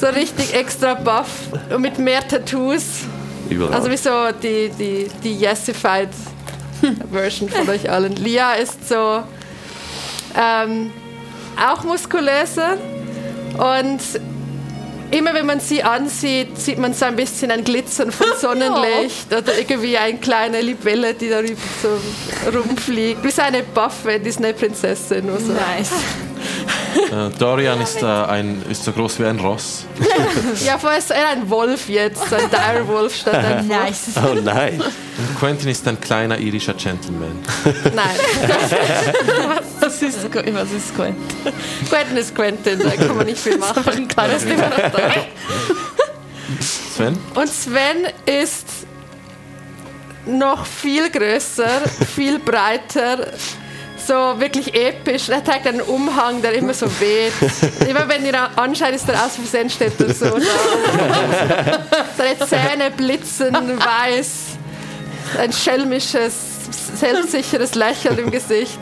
so 0.00 0.06
richtig 0.06 0.54
extra 0.54 0.94
buff 0.94 1.28
und 1.70 1.82
mit 1.82 1.98
mehr 1.98 2.26
Tattoos. 2.26 3.04
Überall. 3.48 3.74
Also 3.74 3.90
wie 3.90 3.96
so 3.96 4.10
die, 4.42 4.70
die, 4.70 5.08
die 5.22 5.44
Yesified 5.44 6.08
Version 7.12 7.48
von 7.48 7.68
euch 7.68 7.90
allen. 7.90 8.16
Lia 8.16 8.54
ist 8.54 8.88
so 8.88 9.22
ähm, 10.36 10.90
auch 11.56 11.84
muskulöser 11.84 12.76
und 13.54 14.00
immer 15.10 15.34
wenn 15.34 15.46
man 15.46 15.60
sie 15.60 15.82
ansieht, 15.82 16.58
sieht 16.58 16.78
man 16.78 16.92
so 16.94 17.04
ein 17.06 17.16
bisschen 17.16 17.50
ein 17.50 17.64
Glitzern 17.64 18.10
von 18.12 18.26
Sonnenlicht 18.40 19.32
oder 19.32 19.56
irgendwie 19.58 19.96
eine 19.96 20.18
kleine 20.18 20.60
Libelle, 20.60 21.14
die 21.14 21.28
darüber 21.30 21.60
so 21.82 21.88
rumfliegt. 22.58 23.22
Wie 23.24 23.40
eine 23.40 23.62
Buffet, 23.62 24.18
Disney-Prinzessin. 24.20 25.30
oder 25.30 25.40
So. 25.40 25.52
Nice. 25.52 25.90
Äh, 27.12 27.30
Dorian 27.38 27.80
ist, 27.80 28.02
äh, 28.02 28.06
ein, 28.06 28.62
ist 28.70 28.82
so 28.84 28.92
groß 28.92 29.20
wie 29.20 29.24
ein 29.26 29.38
Ross. 29.38 29.84
Ja, 30.64 30.78
vorher 30.78 30.98
ist 30.98 31.10
er 31.10 31.28
ein 31.28 31.48
Wolf 31.48 31.88
jetzt, 31.88 32.32
ein 32.32 32.50
Direwolf 32.50 33.14
statt 33.14 33.34
ein 33.34 33.68
Wolf. 33.68 33.82
Nice. 33.84 34.08
oh 34.16 34.34
nein. 34.34 34.80
Und 34.80 35.38
Quentin 35.38 35.68
ist 35.68 35.86
ein 35.86 36.00
kleiner 36.00 36.38
irischer 36.38 36.74
Gentleman. 36.74 37.38
Nein, 37.94 38.04
Was 39.80 40.02
ist, 40.02 40.18
was 40.24 40.72
ist 40.72 40.94
Quentin? 40.96 41.16
Quentin 41.88 42.16
ist 42.16 42.34
Quentin, 42.34 42.78
da 42.78 42.90
kann 42.90 43.16
man 43.16 43.26
nicht 43.26 43.38
viel 43.38 43.58
machen. 43.58 43.82
Ein 43.88 44.08
kleines 44.08 44.44
ist 44.44 44.50
immer 44.50 44.68
noch 44.68 44.76
da. 44.76 44.97
Sven? 46.60 47.18
Und 47.34 47.48
Sven 47.48 48.06
ist 48.26 48.66
noch 50.26 50.66
viel 50.66 51.10
größer, 51.10 51.82
viel 52.14 52.38
breiter, 52.38 53.32
so 54.06 54.14
wirklich 54.38 54.74
episch. 54.74 55.28
Er 55.28 55.44
trägt 55.44 55.66
einen 55.66 55.82
Umhang, 55.82 56.40
der 56.42 56.54
immer 56.54 56.74
so 56.74 56.86
weht. 57.00 57.32
Immer 57.88 58.08
wenn 58.08 58.24
ihr 58.24 58.58
anschaut, 58.58 58.94
ist 58.94 59.08
er 59.08 59.24
aus 59.24 59.36
Versehen 59.36 59.68
steht 59.70 60.00
er 60.00 60.14
so. 60.14 60.38
Seine 62.16 62.38
Zähne 62.46 62.90
blitzen 62.90 63.54
weiß. 63.54 64.30
Ein 65.38 65.52
schelmisches, 65.52 66.34
selbstsicheres 66.94 67.74
Lächeln 67.74 68.18
im 68.18 68.30
Gesicht. 68.30 68.78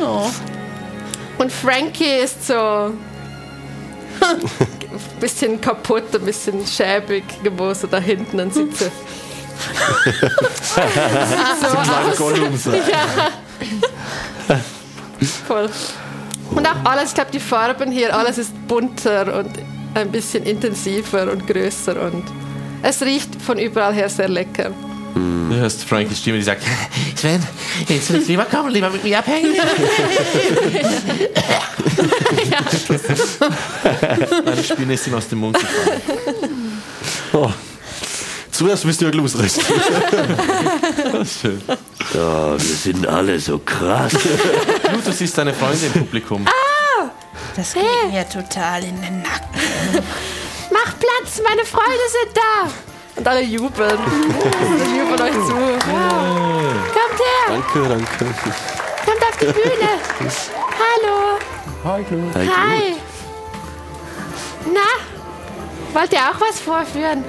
Oh. 0.00 0.28
Und 1.38 1.52
Frankie 1.52 2.18
ist 2.22 2.46
so 2.46 2.92
bisschen 5.20 5.60
kaputt, 5.60 6.14
ein 6.14 6.24
bisschen 6.24 6.66
schäbig, 6.66 7.24
wo 7.56 7.72
so 7.74 7.86
da 7.86 7.98
hinten 7.98 8.38
dann 8.38 8.50
sitzt. 8.50 8.82
er. 8.82 8.90
Sieht 11.26 11.60
so 11.60 11.76
aus. 11.76 12.64
Ja. 12.88 14.60
Voll. 15.46 15.70
Und 16.50 16.66
auch 16.66 16.84
alles, 16.84 17.10
ich 17.10 17.14
glaube, 17.14 17.30
die 17.32 17.40
Farben 17.40 17.90
hier, 17.90 18.16
alles 18.16 18.38
ist 18.38 18.52
bunter 18.68 19.38
und 19.38 19.50
ein 19.94 20.10
bisschen 20.12 20.44
intensiver 20.44 21.30
und 21.30 21.46
größer 21.46 22.00
und 22.00 22.24
es 22.82 23.02
riecht 23.02 23.40
von 23.42 23.58
überall 23.58 23.94
her 23.94 24.08
sehr 24.08 24.28
lecker. 24.28 24.70
Du 25.16 25.54
hörst 25.54 25.84
Frankies 25.84 26.18
Stimme, 26.18 26.36
die 26.36 26.44
sagt: 26.44 26.62
Sven, 27.16 27.42
jetzt 27.88 28.12
willst 28.12 28.28
du 28.28 28.32
lieber 28.32 28.44
kommen, 28.44 28.70
lieber 28.70 28.90
mit 28.90 29.02
mir 29.02 29.18
abhängen. 29.18 29.54
Eine 34.44 34.62
Spinne 34.62 34.92
ist 34.92 35.06
ihm 35.06 35.14
aus 35.14 35.26
dem 35.28 35.38
Mund 35.38 35.58
gefallen. 35.58 36.02
Oh. 37.32 37.50
Zuerst 38.50 38.84
müsst 38.84 39.00
ihr 39.00 39.10
Glus 39.10 39.38
richten. 39.38 39.62
Das 41.12 41.28
ist 41.28 41.40
schön. 41.40 41.62
Oh, 42.14 42.52
wir 42.52 42.58
sind 42.58 43.06
alle 43.06 43.40
so 43.40 43.58
krass. 43.58 44.12
Du, 44.12 44.18
du 45.02 45.12
siehst 45.12 45.38
deine 45.38 45.54
Freunde 45.54 45.86
im 45.86 45.92
Publikum. 45.92 46.46
Das 47.54 47.72
geht 47.72 47.84
mir 48.10 48.28
total 48.28 48.84
in 48.84 49.00
den 49.00 49.22
Nacken. 49.22 50.02
Mach 50.70 50.92
Platz, 50.98 51.40
meine 51.42 51.64
Freunde 51.64 52.06
sind 52.10 52.36
da. 52.36 52.70
Und 53.16 53.26
alle 53.28 53.42
jubeln. 53.42 53.98
Sie 54.84 54.98
jubeln 54.98 55.20
euch 55.22 55.32
zu. 55.32 55.54
Kommt 55.54 57.18
her, 57.20 57.48
Danke, 57.48 57.88
danke. 57.88 58.34
kommt 59.04 59.22
auf 59.22 59.36
die 59.40 59.46
Bühne. 59.46 59.90
Hallo. 60.78 61.38
Hi. 61.84 62.04
Hi. 62.34 62.96
Na, 64.72 65.98
wollt 65.98 66.12
ihr 66.12 66.18
auch 66.18 66.40
was 66.40 66.60
vorführen? 66.60 67.24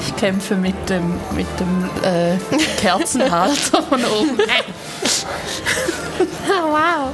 Ich 0.00 0.16
kämpfe 0.16 0.54
mit 0.54 0.88
dem, 0.88 1.14
mit 1.34 1.46
dem 1.58 1.90
äh, 2.02 2.36
Kerzenhalter 2.80 3.82
von 3.82 4.04
oben. 4.04 4.38
Oh, 6.48 6.70
wow. 6.70 7.12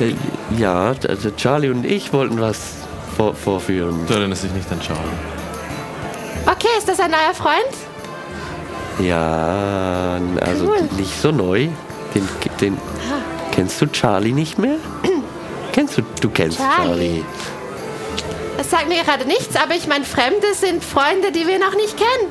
Äh, 0.00 0.14
Ja, 0.58 0.92
also 1.08 1.30
Charlie 1.30 1.70
und 1.70 1.86
ich 1.86 2.12
wollten 2.12 2.38
was 2.40 2.58
vor 3.16 3.34
vorführen. 3.34 4.04
Du 4.06 4.12
erinnerst 4.14 4.42
dich 4.44 4.52
nicht 4.52 4.70
an 4.70 4.80
Charlie. 4.80 5.00
Okay, 6.46 6.68
ist 6.78 6.88
das 6.88 7.00
ein 7.00 7.10
neuer 7.10 7.34
Freund? 7.34 7.74
Ja, 9.00 10.18
also 10.40 10.66
Cool. 10.66 10.88
nicht 10.96 11.20
so 11.20 11.30
neu. 11.30 11.68
Den, 12.14 12.28
den 12.60 12.78
kennst 13.50 13.80
du 13.80 13.86
Charlie 13.90 14.32
nicht 14.32 14.58
mehr? 14.58 14.76
Kennst 15.72 15.98
du? 15.98 16.02
Du 16.20 16.30
kennst 16.30 16.58
Charlie. 16.58 17.22
Charlie. 17.22 17.24
Das 18.56 18.70
sagt 18.70 18.88
mir 18.88 19.02
gerade 19.02 19.24
nichts, 19.26 19.56
aber 19.56 19.74
ich 19.74 19.88
meine, 19.88 20.04
Fremde 20.04 20.54
sind 20.54 20.84
Freunde, 20.84 21.32
die 21.32 21.46
wir 21.46 21.58
noch 21.58 21.74
nicht 21.74 21.96
kennen. 21.96 22.30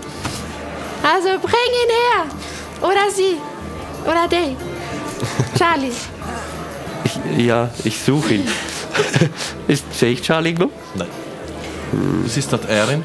Also 1.04 1.28
bring 1.40 1.52
ihn 1.84 1.90
her. 1.90 2.26
Oder 2.90 3.12
sie. 3.14 3.38
Oder 4.06 4.28
den. 4.30 4.56
Charlie. 5.58 5.92
Ich, 7.04 7.46
ja, 7.46 7.70
ich 7.84 8.00
suche 8.02 8.36
ihn. 8.36 8.48
Ist, 9.68 9.84
sehe 9.94 10.12
ich 10.14 10.22
Charlie 10.22 10.52
irgendwo? 10.52 10.72
Nein. 10.96 11.10
Du 11.92 12.30
siehst 12.30 12.54
dort 12.54 12.70
Erin. 12.70 13.04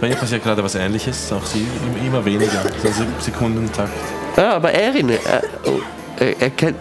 Bei 0.00 0.08
ihr 0.08 0.16
passiert 0.16 0.42
gerade 0.42 0.62
was 0.62 0.74
ähnliches, 0.74 1.32
auch 1.32 1.44
sie 1.44 1.66
im- 2.00 2.06
immer 2.06 2.24
weniger, 2.24 2.62
so 2.82 3.04
Sekundentakt. 3.20 3.90
Ah, 4.36 4.52
aber 4.56 4.72
Erin, 4.72 5.10
äh, 5.10 5.18
oh, 5.66 5.80
äh, 6.22 6.34
erkenn, 6.40 6.74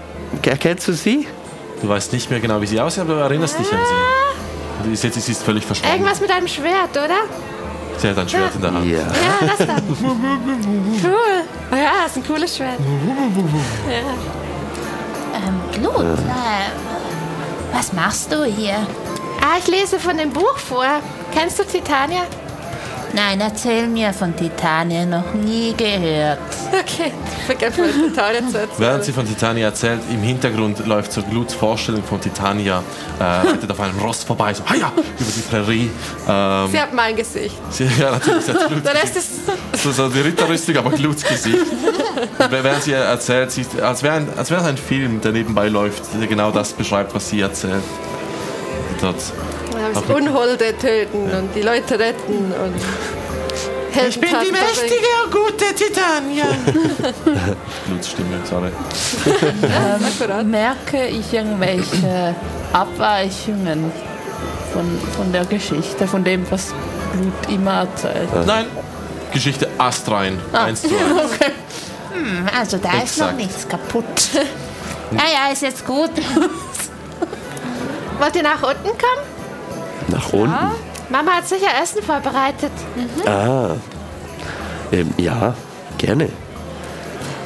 erkennst 0.44 0.88
du 0.88 0.94
sie? 0.94 1.28
Du 1.82 1.90
weißt 1.90 2.14
nicht 2.14 2.30
mehr 2.30 2.40
genau, 2.40 2.62
wie 2.62 2.68
sie 2.68 2.80
aussieht, 2.80 3.02
aber 3.04 3.14
du 3.16 3.20
erinnerst 3.20 3.60
dich 3.60 3.72
an 3.72 3.80
sie. 3.80 4.88
Sie 4.88 4.94
ist, 4.94 5.04
jetzt, 5.04 5.22
sie 5.22 5.32
ist 5.32 5.44
völlig 5.44 5.66
verschwunden. 5.66 5.94
Irgendwas 5.96 6.20
mit 6.20 6.32
einem 6.32 6.48
Schwert, 6.48 6.92
oder? 6.92 7.20
Sie 7.98 8.10
hat 8.10 8.18
ein 8.18 8.28
Schwert 8.28 8.56
in 8.56 8.62
der 8.62 8.74
Hand. 8.74 8.86
Ja. 8.86 8.98
Ja, 9.00 9.06
das 9.58 9.68
da. 9.68 9.76
Cool. 9.78 11.44
Oh 11.72 11.76
ja, 11.76 11.92
das 12.04 12.12
ist 12.12 12.18
ein 12.18 12.28
cooles 12.28 12.58
Schwert. 12.58 12.80
Ja. 13.88 14.00
Ähm, 15.36 15.62
Glut, 15.82 16.04
äh, 16.04 17.74
was 17.76 17.94
machst 17.94 18.32
du 18.32 18.44
hier? 18.46 18.76
Ah, 19.42 19.58
ich 19.60 19.68
lese 19.68 20.00
von 20.00 20.18
dem 20.18 20.32
Buch 20.32 20.58
vor. 20.58 20.86
Kennst 21.34 21.60
du 21.60 21.64
Titania? 21.64 22.22
Nein, 23.16 23.40
erzähl 23.42 23.88
mir 23.88 24.12
von 24.12 24.36
Titania, 24.36 25.06
noch 25.06 25.34
nie 25.36 25.74
gehört. 25.78 26.40
Okay, 26.72 27.12
ich 27.38 27.46
vergesse 27.46 27.84
von 27.84 28.10
Titania 28.10 28.40
zu 28.40 28.58
erzählen. 28.58 28.70
Während 28.80 29.04
sie 29.04 29.12
von 29.14 29.28
Titania 29.28 29.68
erzählt, 29.68 30.02
im 30.12 30.22
Hintergrund 30.22 30.86
läuft 30.88 31.14
so 31.14 31.22
Gluts 31.22 31.54
Vorstellung 31.54 32.04
von 32.04 32.20
Titania, 32.20 32.82
äh, 33.20 33.24
reitet 33.24 33.70
auf 33.70 33.80
einem 33.80 34.00
Ross 34.00 34.24
vorbei, 34.24 34.54
so, 34.56 34.64
ja, 34.80 34.92
über 34.96 35.32
die 35.36 35.42
Prärie. 35.42 35.92
Ähm, 36.28 36.68
Sie 36.72 36.80
hat 36.80 36.92
mein 36.94 37.16
Gesicht. 37.16 37.56
sie, 37.70 37.86
ja, 38.00 38.12
natürlich, 38.12 38.46
sie 38.46 38.52
hat 38.54 38.68
Gluts 38.68 38.84
Der 38.84 38.94
Rest 38.96 39.14
Gesicht. 39.14 39.42
ist 39.74 39.84
So, 39.84 39.92
so 39.92 40.10
die 40.10 40.20
Ritterrüstung, 40.22 40.78
aber 40.78 40.90
Gluts 40.92 41.24
Gesicht. 41.24 41.58
Während 42.50 42.82
sie 42.84 42.94
erzählt, 42.94 43.52
sie, 43.52 43.66
als 43.80 44.02
wäre 44.02 44.16
ein, 44.16 44.28
als 44.36 44.50
wäre 44.50 44.62
es 44.62 44.68
ein 44.68 44.78
Film, 44.78 45.22
der 45.22 45.34
nebenbei 45.34 45.68
läuft, 45.70 46.02
der 46.20 46.28
genau 46.28 46.50
das 46.50 46.74
beschreibt, 46.74 47.14
was 47.14 47.30
sie 47.30 47.42
erzählt. 47.42 47.84
Dort. 49.00 49.18
Haben 49.96 50.14
Unholde 50.14 50.78
töten 50.78 51.30
und 51.32 51.54
die 51.56 51.62
Leute 51.62 51.98
retten 52.00 52.52
und 52.52 52.76
Heldentaten 53.92 54.56
verbringen. 54.56 54.96
und 55.26 55.32
gute 55.32 55.76
Titania. 55.76 56.46
Gluts 57.88 58.10
Stimme, 58.10 58.40
sorry. 58.44 58.72
Akkurat. 60.20 60.46
Merke 60.46 61.06
ich 61.08 61.32
irgendwelche 61.34 62.36
Abweichungen 62.74 63.92
von, 64.74 65.00
von 65.16 65.32
der 65.32 65.46
Geschichte, 65.46 66.08
von 66.08 66.24
dem, 66.24 66.50
was 66.50 66.74
Blut 67.14 67.34
immer 67.54 67.82
erzählt? 67.82 68.30
Nein, 68.48 68.66
Geschichte 69.32 69.68
astrein. 69.78 70.40
Eins 70.52 70.82
zu 70.82 70.88
eins. 70.90 71.32
Hm, 72.14 72.48
also 72.56 72.78
da 72.78 72.90
ist 73.02 73.18
noch 73.18 73.30
Exakt. 73.32 73.38
nichts 73.38 73.68
kaputt. 73.68 74.06
Ja, 75.12 75.26
ja, 75.48 75.52
ist 75.54 75.62
jetzt 75.62 75.86
gut. 75.86 76.10
Wollt 78.20 78.36
ihr 78.36 78.42
nach 78.44 78.64
unten 78.64 78.84
kommen? 78.84 79.33
Nach 80.08 80.34
unten? 80.34 80.56
Mama 81.10 81.32
hat 81.32 81.48
sicher 81.48 81.68
Essen 81.82 82.02
vorbereitet. 82.02 82.72
Ah. 83.26 83.76
Ähm, 84.92 85.14
ja, 85.18 85.54
gerne. 85.98 86.30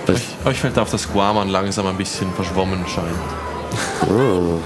Was? 0.05 0.15
Euch, 0.15 0.23
euch 0.45 0.59
fällt 0.59 0.77
auf, 0.79 0.89
dass 0.89 1.11
Guaman 1.11 1.49
langsam 1.49 1.87
ein 1.87 1.97
bisschen 1.97 2.31
verschwommen 2.33 2.85
scheint. 2.87 3.07
Oh. 4.09 4.59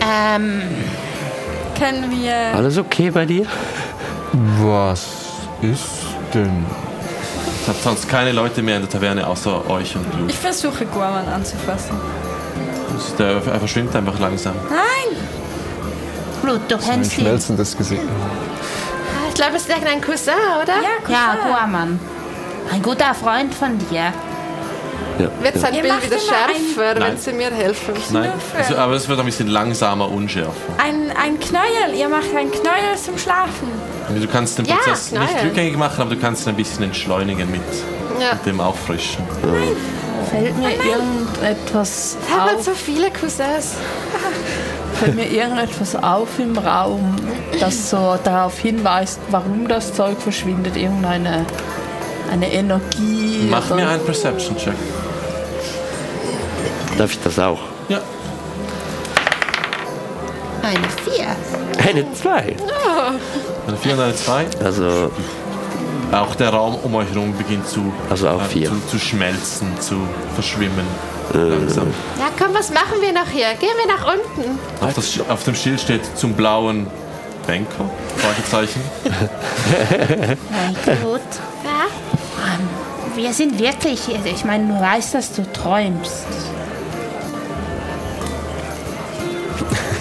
Ähm, 0.00 0.62
Können 1.78 2.10
wir. 2.10 2.34
Alles 2.54 2.78
okay 2.78 3.10
bei 3.10 3.26
dir? 3.26 3.46
Was 4.62 5.06
ist 5.60 6.16
denn? 6.32 6.64
Es 7.62 7.68
hat 7.68 7.82
sonst 7.82 8.08
keine 8.08 8.32
Leute 8.32 8.62
mehr 8.62 8.76
in 8.76 8.82
der 8.82 8.90
Taverne 8.90 9.26
außer 9.26 9.68
euch 9.68 9.94
und 9.96 10.10
Glut. 10.10 10.30
Ich 10.30 10.38
versuche 10.38 10.86
Guaman 10.86 11.28
anzufassen. 11.28 11.96
Der 13.18 13.26
er 13.46 13.58
verschwimmt 13.58 13.94
einfach 13.96 14.18
langsam. 14.18 14.54
Nein! 14.68 15.16
Blut, 16.42 16.60
du 16.68 16.76
kennst 16.78 17.18
ihn. 17.18 17.24
schmelzendes 17.24 17.76
Gesicht. 17.76 18.02
Ich 19.28 19.34
glaube, 19.34 19.56
es 19.56 19.62
ist 19.62 19.68
irgendein 19.70 20.00
Cousin, 20.00 20.32
oder? 20.62 20.74
Ja, 21.08 21.36
Guaman. 21.46 21.98
Ein 22.72 22.82
guter 22.82 23.14
Freund 23.14 23.54
von 23.54 23.78
dir. 23.90 24.12
Wird 25.42 25.58
sein 25.58 25.74
Ihr 25.74 25.82
Bild 25.82 26.02
wieder 26.02 26.16
schärfer, 26.18 26.94
wenn 26.94 26.98
Nein. 27.02 27.18
sie 27.18 27.32
mir 27.32 27.50
helfen? 27.50 27.92
Nein, 28.10 28.32
also, 28.56 28.76
aber 28.76 28.94
es 28.94 29.06
wird 29.06 29.18
ein 29.20 29.26
bisschen 29.26 29.48
langsamer, 29.48 30.10
unschärfer. 30.10 30.52
Ein, 30.78 31.10
ein 31.14 31.38
Knäuel. 31.38 31.94
Ihr 31.94 32.08
macht 32.08 32.34
ein 32.34 32.50
Knäuel 32.50 32.96
zum 33.02 33.18
Schlafen. 33.18 33.68
Du 34.18 34.26
kannst 34.26 34.56
den 34.58 34.64
Ja, 34.64 34.76
Prozess 34.76 35.12
nicht 35.12 35.20
nein. 35.22 35.44
rückgängig 35.46 35.76
machen, 35.76 36.00
aber 36.00 36.14
du 36.14 36.20
kannst 36.20 36.46
ihn 36.46 36.50
ein 36.50 36.56
bisschen 36.56 36.84
entschleunigen 36.84 37.50
mit, 37.50 37.60
Ja. 38.18 38.32
mit 38.34 38.46
dem 38.46 38.60
Auffrischen. 38.60 39.22
Fällt 40.30 40.56
mir 40.56 40.70
irgendetwas 40.70 42.16
Ich 42.26 42.34
habe 42.34 42.56
auf, 42.56 42.62
so 42.64 42.72
viele 42.72 43.10
Cousins. 43.10 43.74
Fällt 45.00 45.16
mir 45.16 45.26
irgendetwas 45.26 45.96
auf 45.96 46.38
im 46.38 46.56
Raum, 46.58 47.16
das 47.58 47.90
so 47.90 48.16
darauf 48.22 48.58
hinweist, 48.58 49.18
warum 49.30 49.66
das 49.68 49.94
Zeug 49.94 50.18
verschwindet, 50.20 50.76
irgendeine 50.76 51.44
eine 52.30 52.52
Energie. 52.52 53.48
Mach 53.50 53.66
oder- 53.66 53.76
mir 53.76 53.88
einen 53.88 54.04
Perception-Check. 54.04 54.74
Darf 56.98 57.10
ich 57.12 57.20
das 57.22 57.38
auch? 57.38 57.58
Ja. 57.88 57.98
Eine 60.62 60.78
Vier. 61.04 61.26
Eine 61.88 62.12
zwei. 62.12 62.54
Eine 63.66 63.76
4 63.76 63.92
und 63.94 64.00
eine 64.00 64.14
2. 64.14 64.46
Also, 64.62 65.10
Auch 66.12 66.34
der 66.34 66.50
Raum 66.50 66.74
um 66.82 66.94
euch 66.96 67.08
herum 67.12 67.34
beginnt 67.36 67.66
zu, 67.68 67.92
Also 68.10 68.28
auch 68.28 68.42
äh, 68.42 68.44
vier. 68.44 68.68
zu, 68.68 68.80
zu 68.90 68.98
schmelzen, 68.98 69.68
zu 69.80 69.94
verschwimmen. 70.34 70.84
Langsam. 71.32 71.92
Ja, 72.18 72.28
komm, 72.38 72.54
was 72.54 72.70
machen 72.70 73.00
wir 73.00 73.12
noch 73.12 73.28
hier? 73.28 73.54
Gehen 73.54 73.70
wir 73.76 73.94
nach 73.94 74.14
unten. 74.14 74.58
Auf, 74.80 74.94
das, 74.94 75.20
auf 75.28 75.44
dem 75.44 75.54
Schild 75.54 75.80
steht 75.80 76.18
zum 76.18 76.34
blauen 76.34 76.86
Banker? 77.46 77.88
Fragezeichen. 78.16 78.80
Hey, 79.80 80.96
Glut. 80.96 81.20
Ja? 81.64 81.86
Wir 83.14 83.32
sind 83.32 83.58
wirklich. 83.58 84.00
Ich 84.24 84.44
meine, 84.44 84.72
du 84.72 84.80
weißt, 84.80 85.14
dass 85.14 85.32
du 85.32 85.50
träumst. 85.52 86.26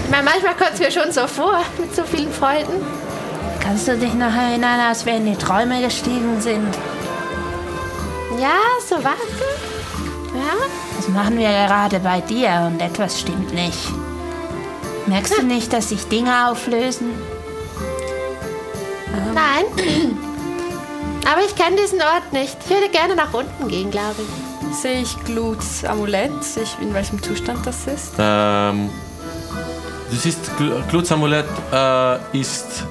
Ich 0.06 0.10
meine, 0.10 0.24
manchmal 0.24 0.56
kommt 0.56 0.74
es 0.74 0.80
mir 0.80 0.92
schon 0.92 1.12
so 1.12 1.28
vor, 1.28 1.62
mit 1.80 1.96
so 1.96 2.04
vielen 2.04 2.32
Freunden. 2.32 2.86
Kannst 3.60 3.88
du 3.88 3.98
dich 3.98 4.14
noch 4.14 4.34
erinnern, 4.34 4.80
als 4.80 5.06
wir 5.06 5.14
in 5.14 5.26
die 5.26 5.36
Träume 5.36 5.82
gestiegen 5.82 6.42
sind? 6.42 6.76
Ja, 8.40 8.58
so 8.88 8.96
warte. 8.96 9.20
Das 10.98 11.08
machen 11.10 11.38
wir 11.38 11.48
gerade 11.50 12.00
bei 12.00 12.22
dir 12.22 12.64
und 12.68 12.82
etwas 12.82 13.20
stimmt 13.20 13.54
nicht. 13.54 13.78
Merkst 15.08 15.38
du 15.40 15.44
nicht, 15.44 15.72
dass 15.74 15.90
sich 15.90 16.08
Dinge 16.08 16.50
auflösen? 16.50 17.12
Nein. 19.34 19.66
Aber 21.32 21.42
ich 21.46 21.56
kenne 21.56 21.76
diesen 21.78 22.00
Ort 22.02 22.32
nicht. 22.32 22.58
Ich 22.64 22.70
würde 22.70 22.90
gerne 22.90 23.16
nach 23.16 23.34
unten 23.34 23.68
gehen, 23.68 23.92
glaube 23.92 24.16
ich. 24.20 24.76
Sehe 24.76 25.02
ich 25.02 25.16
Gluts 25.26 25.84
Amulett? 25.84 26.44
Sehe 26.44 26.64
ich, 26.64 26.76
in 26.82 26.94
welchem 26.94 27.22
Zustand 27.22 27.66
das 27.66 27.88
ist? 27.88 28.14
Ähm, 28.20 28.90
du 30.10 30.16
siehst, 30.16 30.40
Gl- 30.60 30.82
Gluts 30.90 31.12
Amulett 31.12 31.46
äh, 31.72 32.40
ist 32.40 32.84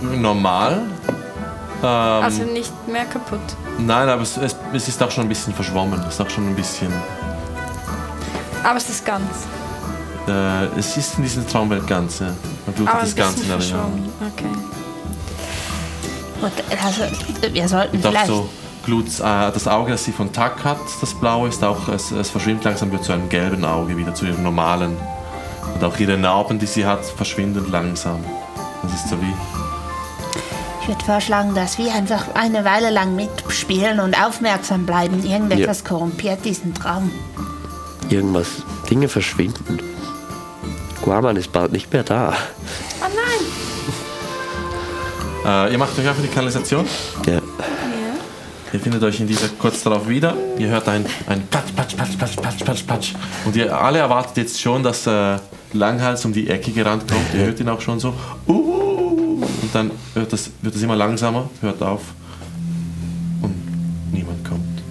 normal. 0.00 0.82
Ähm, 1.82 1.88
Also 1.88 2.42
nicht 2.44 2.72
mehr 2.88 3.04
kaputt. 3.06 3.40
Nein, 3.78 4.08
aber 4.08 4.22
es, 4.22 4.36
es, 4.36 4.56
es 4.72 4.88
ist 4.88 5.02
auch 5.02 5.10
schon 5.10 5.24
ein 5.24 5.28
bisschen 5.28 5.54
verschwommen. 5.54 6.00
Es 6.06 6.14
ist 6.14 6.20
auch 6.20 6.30
schon 6.30 6.48
ein 6.48 6.54
bisschen. 6.54 6.92
Aber 8.64 8.76
es 8.76 8.88
ist 8.88 9.04
ganz. 9.04 9.28
Äh, 10.28 10.78
es 10.78 10.96
ist 10.96 11.16
in 11.18 11.24
dieser 11.24 11.46
Traumwelt 11.46 11.86
ganz. 11.86 12.20
Ja. 12.20 12.26
Man 12.66 12.88
ein 12.88 13.00
das 13.00 13.16
Ganze 13.16 13.44
in 13.44 13.50
Erinnerung. 13.50 13.60
verschwommen. 13.60 14.12
Okay. 14.34 14.72
Und 16.42 16.52
also, 16.84 17.02
wir 17.54 17.68
sollten 17.68 17.96
Und 17.96 18.06
auch 18.06 18.10
vielleicht. 18.10 18.26
so 18.26 18.48
Gluts, 18.84 19.20
äh, 19.20 19.22
das 19.22 19.68
Auge, 19.68 19.92
das 19.92 20.04
sie 20.04 20.12
von 20.12 20.32
Tack 20.32 20.64
hat, 20.64 20.78
das 21.00 21.14
blaue, 21.14 21.48
ist 21.48 21.62
auch, 21.62 21.88
es, 21.88 22.10
es 22.10 22.30
verschwimmt 22.30 22.64
langsam, 22.64 22.90
wird 22.90 23.04
zu 23.04 23.12
einem 23.12 23.28
gelben 23.28 23.64
Auge, 23.64 23.96
wieder 23.96 24.14
zu 24.14 24.26
ihrem 24.26 24.42
normalen. 24.42 24.96
Und 25.74 25.84
auch 25.84 25.98
ihre 25.98 26.18
Narben, 26.18 26.58
die 26.58 26.66
sie 26.66 26.84
hat, 26.84 27.04
verschwinden 27.04 27.70
langsam. 27.70 28.24
Das 28.82 28.92
ist 28.92 29.08
so 29.08 29.20
wie. 29.20 29.61
Ich 30.92 30.98
würde 30.98 31.06
vorschlagen, 31.06 31.54
dass 31.54 31.78
wir 31.78 31.94
einfach 31.94 32.34
eine 32.34 32.66
Weile 32.66 32.90
lang 32.90 33.16
mitspielen 33.16 33.98
und 33.98 34.14
aufmerksam 34.14 34.84
bleiben. 34.84 35.24
Irgendetwas 35.24 35.84
korrumpiert 35.84 36.44
diesen 36.44 36.74
Traum. 36.74 37.10
irgendwas. 38.10 38.48
Dinge 38.90 39.08
verschwinden. 39.08 39.78
Guaman 41.00 41.36
ist 41.36 41.50
bald 41.50 41.72
nicht 41.72 41.90
mehr 41.94 42.02
da. 42.02 42.34
Oh 43.00 43.06
nein! 45.44 45.68
Äh, 45.70 45.72
ihr 45.72 45.78
macht 45.78 45.98
euch 45.98 46.06
auf 46.06 46.18
in 46.18 46.24
die 46.24 46.28
Kanalisation. 46.28 46.86
Ja. 47.26 47.40
Ihr 48.74 48.80
findet 48.80 49.02
euch 49.02 49.18
in 49.18 49.26
dieser 49.26 49.48
kurz 49.48 49.82
darauf 49.82 50.06
wieder. 50.06 50.36
Ihr 50.58 50.68
hört 50.68 50.88
ein, 50.88 51.06
ein 51.26 51.46
Patsch, 51.46 51.74
Patsch, 51.74 51.96
Patsch, 51.96 52.18
Patsch, 52.18 52.36
Patsch, 52.36 52.64
Patsch, 52.66 52.86
Patsch. 52.86 53.14
Und 53.46 53.56
ihr 53.56 53.74
alle 53.74 54.00
erwartet 54.00 54.36
jetzt 54.36 54.60
schon, 54.60 54.82
dass 54.82 55.06
äh, 55.06 55.38
Langhals 55.72 56.22
um 56.26 56.34
die 56.34 56.50
Ecke 56.50 56.70
gerannt 56.70 57.10
kommt. 57.10 57.32
Ihr 57.32 57.46
hört 57.46 57.60
ihn 57.60 57.70
auch 57.70 57.80
schon 57.80 57.98
so. 57.98 58.12
Uh, 58.46 58.91
und 59.72 59.90
dann 59.90 59.90
hört 60.14 60.32
das, 60.32 60.50
wird 60.60 60.74
es 60.74 60.82
immer 60.82 60.96
langsamer, 60.96 61.48
hört 61.62 61.82
auf. 61.82 62.02
Und 63.40 63.54
niemand 64.12 64.44
kommt. 64.46 64.82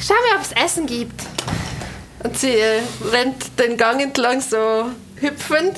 Schauen 0.00 0.16
wir, 0.28 0.36
ob 0.36 0.42
es 0.42 0.52
Essen 0.52 0.86
gibt. 0.86 1.22
Und 2.24 2.36
sie 2.36 2.56
äh, 2.56 2.80
rennt 3.12 3.58
den 3.60 3.76
Gang 3.76 4.00
entlang 4.00 4.40
so 4.40 4.86
hüpfend. 5.16 5.76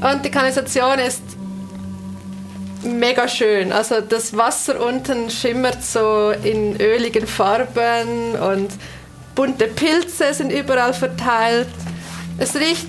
Und 0.00 0.24
die 0.24 0.30
Kanalisation 0.30 0.98
ist 1.00 1.22
mega 2.84 3.26
schön. 3.26 3.72
Also 3.72 4.00
das 4.00 4.36
Wasser 4.36 4.80
unten 4.80 5.28
schimmert 5.28 5.82
so 5.82 6.30
in 6.44 6.80
öligen 6.80 7.26
Farben 7.26 8.36
und 8.40 8.70
bunte 9.34 9.66
Pilze 9.66 10.32
sind 10.34 10.52
überall 10.52 10.94
verteilt. 10.94 11.68
Es 12.38 12.54
riecht 12.54 12.86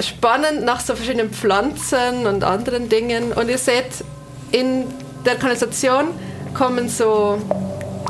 spannend 0.00 0.64
nach 0.64 0.80
so 0.80 0.94
verschiedenen 0.96 1.30
Pflanzen 1.30 2.26
und 2.26 2.44
anderen 2.44 2.88
Dingen. 2.88 3.32
Und 3.32 3.48
ihr 3.48 3.58
seht, 3.58 4.04
in 4.50 4.84
der 5.24 5.36
Kanalisation 5.36 6.06
kommen 6.54 6.88
so 6.88 7.38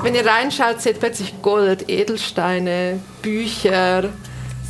wenn 0.04 0.14
ihr 0.14 0.26
reinschaut, 0.26 0.82
seht 0.82 1.00
plötzlich 1.00 1.40
Gold, 1.40 1.88
Edelsteine, 1.88 3.00
Bücher, 3.22 4.10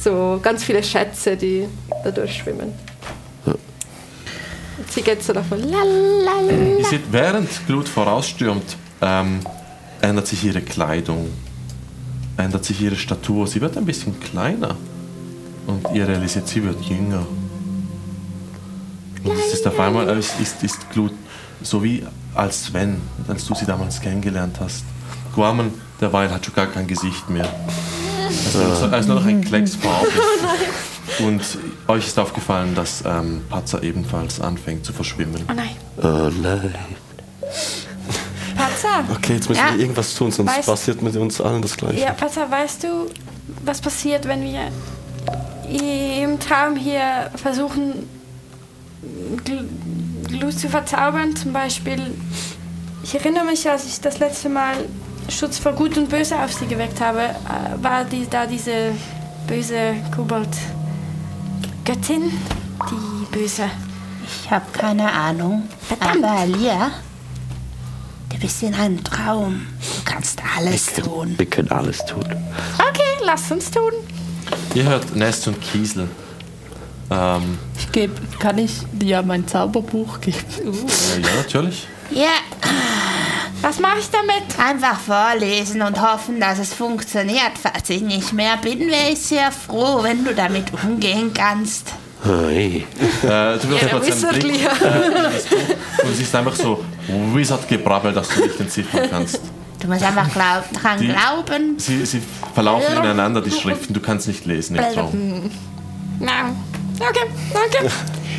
so 0.00 0.38
ganz 0.40 0.62
viele 0.62 0.82
Schätze, 0.82 1.36
die 1.36 1.66
da 2.04 2.12
durchschwimmen. 2.12 2.72
Und 3.46 4.90
sie 4.90 5.02
geht 5.02 5.24
so 5.24 5.32
davon, 5.32 5.58
lalalala. 5.60 6.78
Ihr 6.78 6.84
seht, 6.84 7.10
während 7.10 7.48
Glut 7.66 7.88
vorausstürmt, 7.88 8.76
ähm, 9.02 9.40
ändert 10.00 10.28
sich 10.28 10.44
ihre 10.44 10.60
Kleidung, 10.60 11.32
ändert 12.36 12.64
sich 12.64 12.80
ihre 12.80 12.96
Statur. 12.96 13.48
Sie 13.48 13.60
wird 13.60 13.76
ein 13.76 13.84
bisschen 13.84 14.20
kleiner. 14.20 14.76
Und 15.66 15.86
ihr 15.94 16.06
realisiert, 16.06 16.46
sie 16.48 16.62
wird 16.62 16.80
jünger. 16.82 17.26
Und 19.22 19.32
es 19.38 19.54
ist 19.54 19.66
auf 19.66 19.78
einmal, 19.80 20.08
äh, 20.08 20.18
ist, 20.18 20.38
ist, 20.40 20.62
ist 20.62 20.90
Glut 20.90 21.12
so 21.62 21.82
wie 21.82 22.04
als 22.34 22.64
Sven, 22.66 23.00
als 23.28 23.46
du 23.46 23.54
sie 23.54 23.64
damals 23.64 24.00
kennengelernt 24.00 24.56
hast. 24.60 24.84
Guaman 25.34 25.72
derweil 26.00 26.30
hat 26.30 26.44
schon 26.44 26.54
gar 26.54 26.66
kein 26.66 26.86
Gesicht 26.86 27.28
mehr. 27.30 27.48
Also, 28.46 28.86
er 28.86 28.98
ist 28.98 29.06
nur 29.06 29.16
noch 29.16 29.26
ein 29.26 29.40
Klecks 29.42 29.76
vor 29.76 29.90
Augen. 30.00 30.08
Und 31.26 31.40
euch 31.86 32.06
ist 32.08 32.18
aufgefallen, 32.18 32.74
dass 32.74 33.02
ähm, 33.06 33.42
Patzer 33.48 33.82
ebenfalls 33.82 34.40
anfängt 34.40 34.84
zu 34.84 34.92
verschwimmen. 34.92 35.42
Oh 35.48 35.52
nein. 35.54 35.70
Oh 36.02 36.28
nein. 36.42 36.74
Patzer. 38.56 39.04
Okay, 39.14 39.34
jetzt 39.34 39.48
müssen 39.48 39.60
Ja. 39.64 39.72
wir 39.74 39.80
irgendwas 39.80 40.14
tun, 40.14 40.32
sonst 40.32 40.50
Weiß- 40.50 40.66
passiert 40.66 41.02
mit 41.02 41.14
uns 41.16 41.40
allen 41.40 41.62
das 41.62 41.76
Gleiche. 41.76 42.00
Ja, 42.00 42.12
Patzer, 42.12 42.50
weißt 42.50 42.82
du, 42.84 42.88
was 43.64 43.80
passiert, 43.80 44.26
wenn 44.26 44.42
wir 44.42 44.70
im 45.68 46.38
Traum 46.40 46.76
hier 46.76 47.30
versuchen, 47.36 48.08
Gl- 49.44 49.68
Glut 50.28 50.58
zu 50.58 50.68
verzaubern? 50.68 51.36
Zum 51.36 51.52
Beispiel, 51.52 52.14
ich 53.02 53.14
erinnere 53.14 53.44
mich, 53.44 53.68
als 53.68 53.86
ich 53.86 54.00
das 54.00 54.18
letzte 54.18 54.48
Mal 54.48 54.76
Schutz 55.28 55.58
vor 55.58 55.72
Gut 55.72 55.96
und 55.96 56.08
Böse 56.10 56.36
auf 56.38 56.52
sie 56.52 56.66
geweckt 56.66 57.00
habe, 57.00 57.20
äh, 57.22 57.82
war 57.82 58.04
die, 58.04 58.26
da 58.28 58.46
diese 58.46 58.92
böse 59.46 59.94
Kobold-Göttin, 60.14 62.22
die 62.90 63.26
böse. 63.36 63.64
Ich 64.26 64.50
habe 64.50 64.64
keine 64.72 65.10
Ahnung. 65.12 65.68
Aber 66.00 66.46
Lia, 66.46 66.90
du 68.30 68.38
bist 68.38 68.62
in 68.62 68.74
einem 68.74 69.02
Traum. 69.04 69.66
Du 69.80 70.10
kannst 70.10 70.40
alles 70.56 70.86
tun. 70.94 71.34
Wir 71.36 71.46
können 71.46 71.70
alles 71.70 72.04
tun. 72.04 72.24
Okay, 72.78 73.24
lass 73.24 73.50
uns 73.50 73.70
tun. 73.70 73.92
Ihr 74.74 74.84
hört 74.84 75.14
Nest 75.16 75.46
und 75.48 75.60
Kiesel. 75.60 76.08
Ähm, 77.10 77.58
Ich 77.78 77.92
geb, 77.92 78.10
kann 78.40 78.58
ich 78.58 78.72
dir 78.92 79.22
mein 79.22 79.46
Zauberbuch 79.46 80.20
geben? 80.20 80.38
äh, 80.64 81.20
ja, 81.20 81.34
natürlich. 81.36 81.86
Ja, 82.10 82.28
Was 83.62 83.78
mache 83.78 83.98
ich 84.00 84.08
damit? 84.10 84.58
einfach 84.58 84.98
vorlesen 85.00 85.82
und 85.82 86.00
hoffen, 86.00 86.38
dass 86.40 86.58
es 86.58 86.72
funktioniert. 86.74 87.52
Falls 87.60 87.88
ich 87.90 88.02
nicht 88.02 88.32
mehr 88.32 88.56
bin, 88.58 88.80
wäre 88.80 89.10
ich 89.12 89.20
sehr 89.20 89.50
froh, 89.52 90.02
wenn 90.02 90.24
du 90.24 90.34
damit 90.34 90.66
umgehen 90.84 91.32
kannst. 91.34 91.92
Hey. 92.22 92.86
Äh, 93.22 93.26
du 93.58 93.68
wirst 93.68 93.82
Ja, 93.82 93.88
kurz 93.88 94.06
einen 94.06 94.16
Wizard 94.16 94.40
Blick 94.40 94.64
äh, 94.64 96.02
und 96.04 96.10
es 96.12 96.20
ist 96.20 96.34
einfach 96.34 96.54
so 96.56 96.82
Wizard-Gebrabbel, 97.34 98.12
dass 98.14 98.28
du 98.28 98.40
nicht 98.40 98.58
entziffern 98.60 99.08
kannst. 99.10 99.40
Du 99.84 99.90
musst 99.90 100.02
einfach 100.02 100.32
glaub, 100.32 100.72
dran 100.72 100.98
Die- 100.98 101.08
glauben. 101.08 101.78
Sie, 101.78 102.06
sie 102.06 102.22
verlaufen 102.54 102.96
ineinander, 102.96 103.42
die 103.42 103.50
Schriften, 103.50 103.92
du 103.92 104.00
kannst 104.00 104.26
nicht 104.26 104.46
lesen 104.46 104.76
im 104.76 104.94
Traum. 104.94 105.50
Na, 106.20 106.54
okay, 106.98 107.26
okay. 107.52 107.90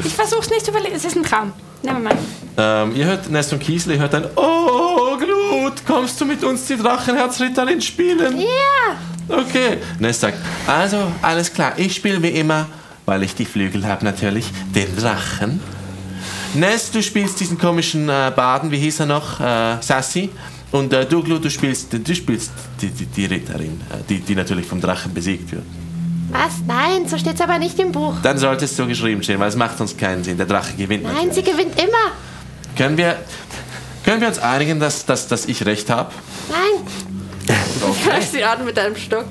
Ich 0.04 0.16
versuch's 0.16 0.50
nicht 0.50 0.66
zu 0.66 0.72
überlegen. 0.72 0.96
Es 0.96 1.06
ist 1.06 1.16
ein 1.16 1.22
Traum. 1.24 1.54
Nevermind. 1.84 2.18
Ähm, 2.58 2.96
ihr 2.96 3.06
hört 3.06 3.30
Nest 3.30 3.54
und 3.54 3.60
Kiesel, 3.60 3.94
ihr 3.94 4.00
hört 4.00 4.16
ein 4.16 4.26
Oh, 4.36 5.16
Glut, 5.18 5.86
kommst 5.86 6.20
du 6.20 6.26
mit 6.26 6.44
uns 6.44 6.66
die 6.66 6.78
Drachenherzritterin 6.78 7.80
spielen? 7.80 8.40
Ja. 8.40 9.38
Okay. 9.38 9.78
Nest 10.00 10.22
sagt, 10.22 10.40
also 10.66 11.12
alles 11.22 11.54
klar, 11.54 11.74
ich 11.78 11.94
spiele 11.96 12.24
wie 12.24 12.30
immer, 12.30 12.66
weil 13.06 13.22
ich 13.22 13.36
die 13.36 13.46
Flügel 13.46 13.86
habe 13.86 14.04
natürlich, 14.04 14.48
den 14.74 14.96
Drachen. 14.96 15.60
Nest, 16.56 16.96
du 16.96 17.04
spielst 17.04 17.40
diesen 17.40 17.60
komischen 17.60 18.10
äh, 18.10 18.32
Baden, 18.36 18.72
wie 18.72 18.80
hieß 18.80 19.02
er 19.02 19.06
noch? 19.06 19.40
Äh, 19.40 19.78
Sassy. 19.82 20.32
Und 20.72 20.92
äh, 20.94 21.06
du, 21.06 21.24
Glut, 21.24 21.46
du 21.46 21.50
spielst, 21.50 21.94
du 21.94 22.16
spielst 22.16 22.52
die, 22.82 22.90
die, 22.90 23.06
die 23.06 23.26
Ritterin, 23.26 23.82
äh, 23.90 24.04
die, 24.10 24.20
die 24.20 24.36
natürlich 24.36 24.66
vom 24.66 24.82
Drachen 24.82 25.14
besiegt 25.14 25.52
wird. 25.52 25.64
Was? 26.32 26.54
Nein, 26.68 27.08
so 27.08 27.18
steht's 27.18 27.40
aber 27.40 27.60
nicht 27.60 27.80
im 27.80 27.92
Buch. 27.92 28.16
Dann 28.22 28.38
sollte 28.38 28.66
es 28.66 28.76
so 28.76 28.86
geschrieben 28.88 29.24
stehen, 29.24 29.40
weil 29.40 29.50
es 29.50 29.56
macht 29.56 29.78
sonst 29.78 29.98
keinen 29.98 30.24
Sinn. 30.24 30.38
Der 30.38 30.46
Drache 30.46 30.74
gewinnt 30.76 31.04
Nein, 31.04 31.32
sie 31.32 31.44
gewinnt 31.44 31.80
immer. 31.80 32.12
Können 32.76 32.98
wir, 32.98 33.18
können 34.04 34.22
wir 34.22 34.28
uns 34.28 34.40
einigen, 34.40 34.80
dass, 34.80 35.06
dass, 35.06 35.28
dass 35.28 35.46
ich 35.46 35.66
recht 35.66 35.90
habe? 35.90 36.12
Nein. 36.50 36.86
Greif 38.06 38.32
sie 38.32 38.44
an 38.44 38.66
mit 38.66 38.78
einem 38.80 38.96
Stock. 38.96 39.26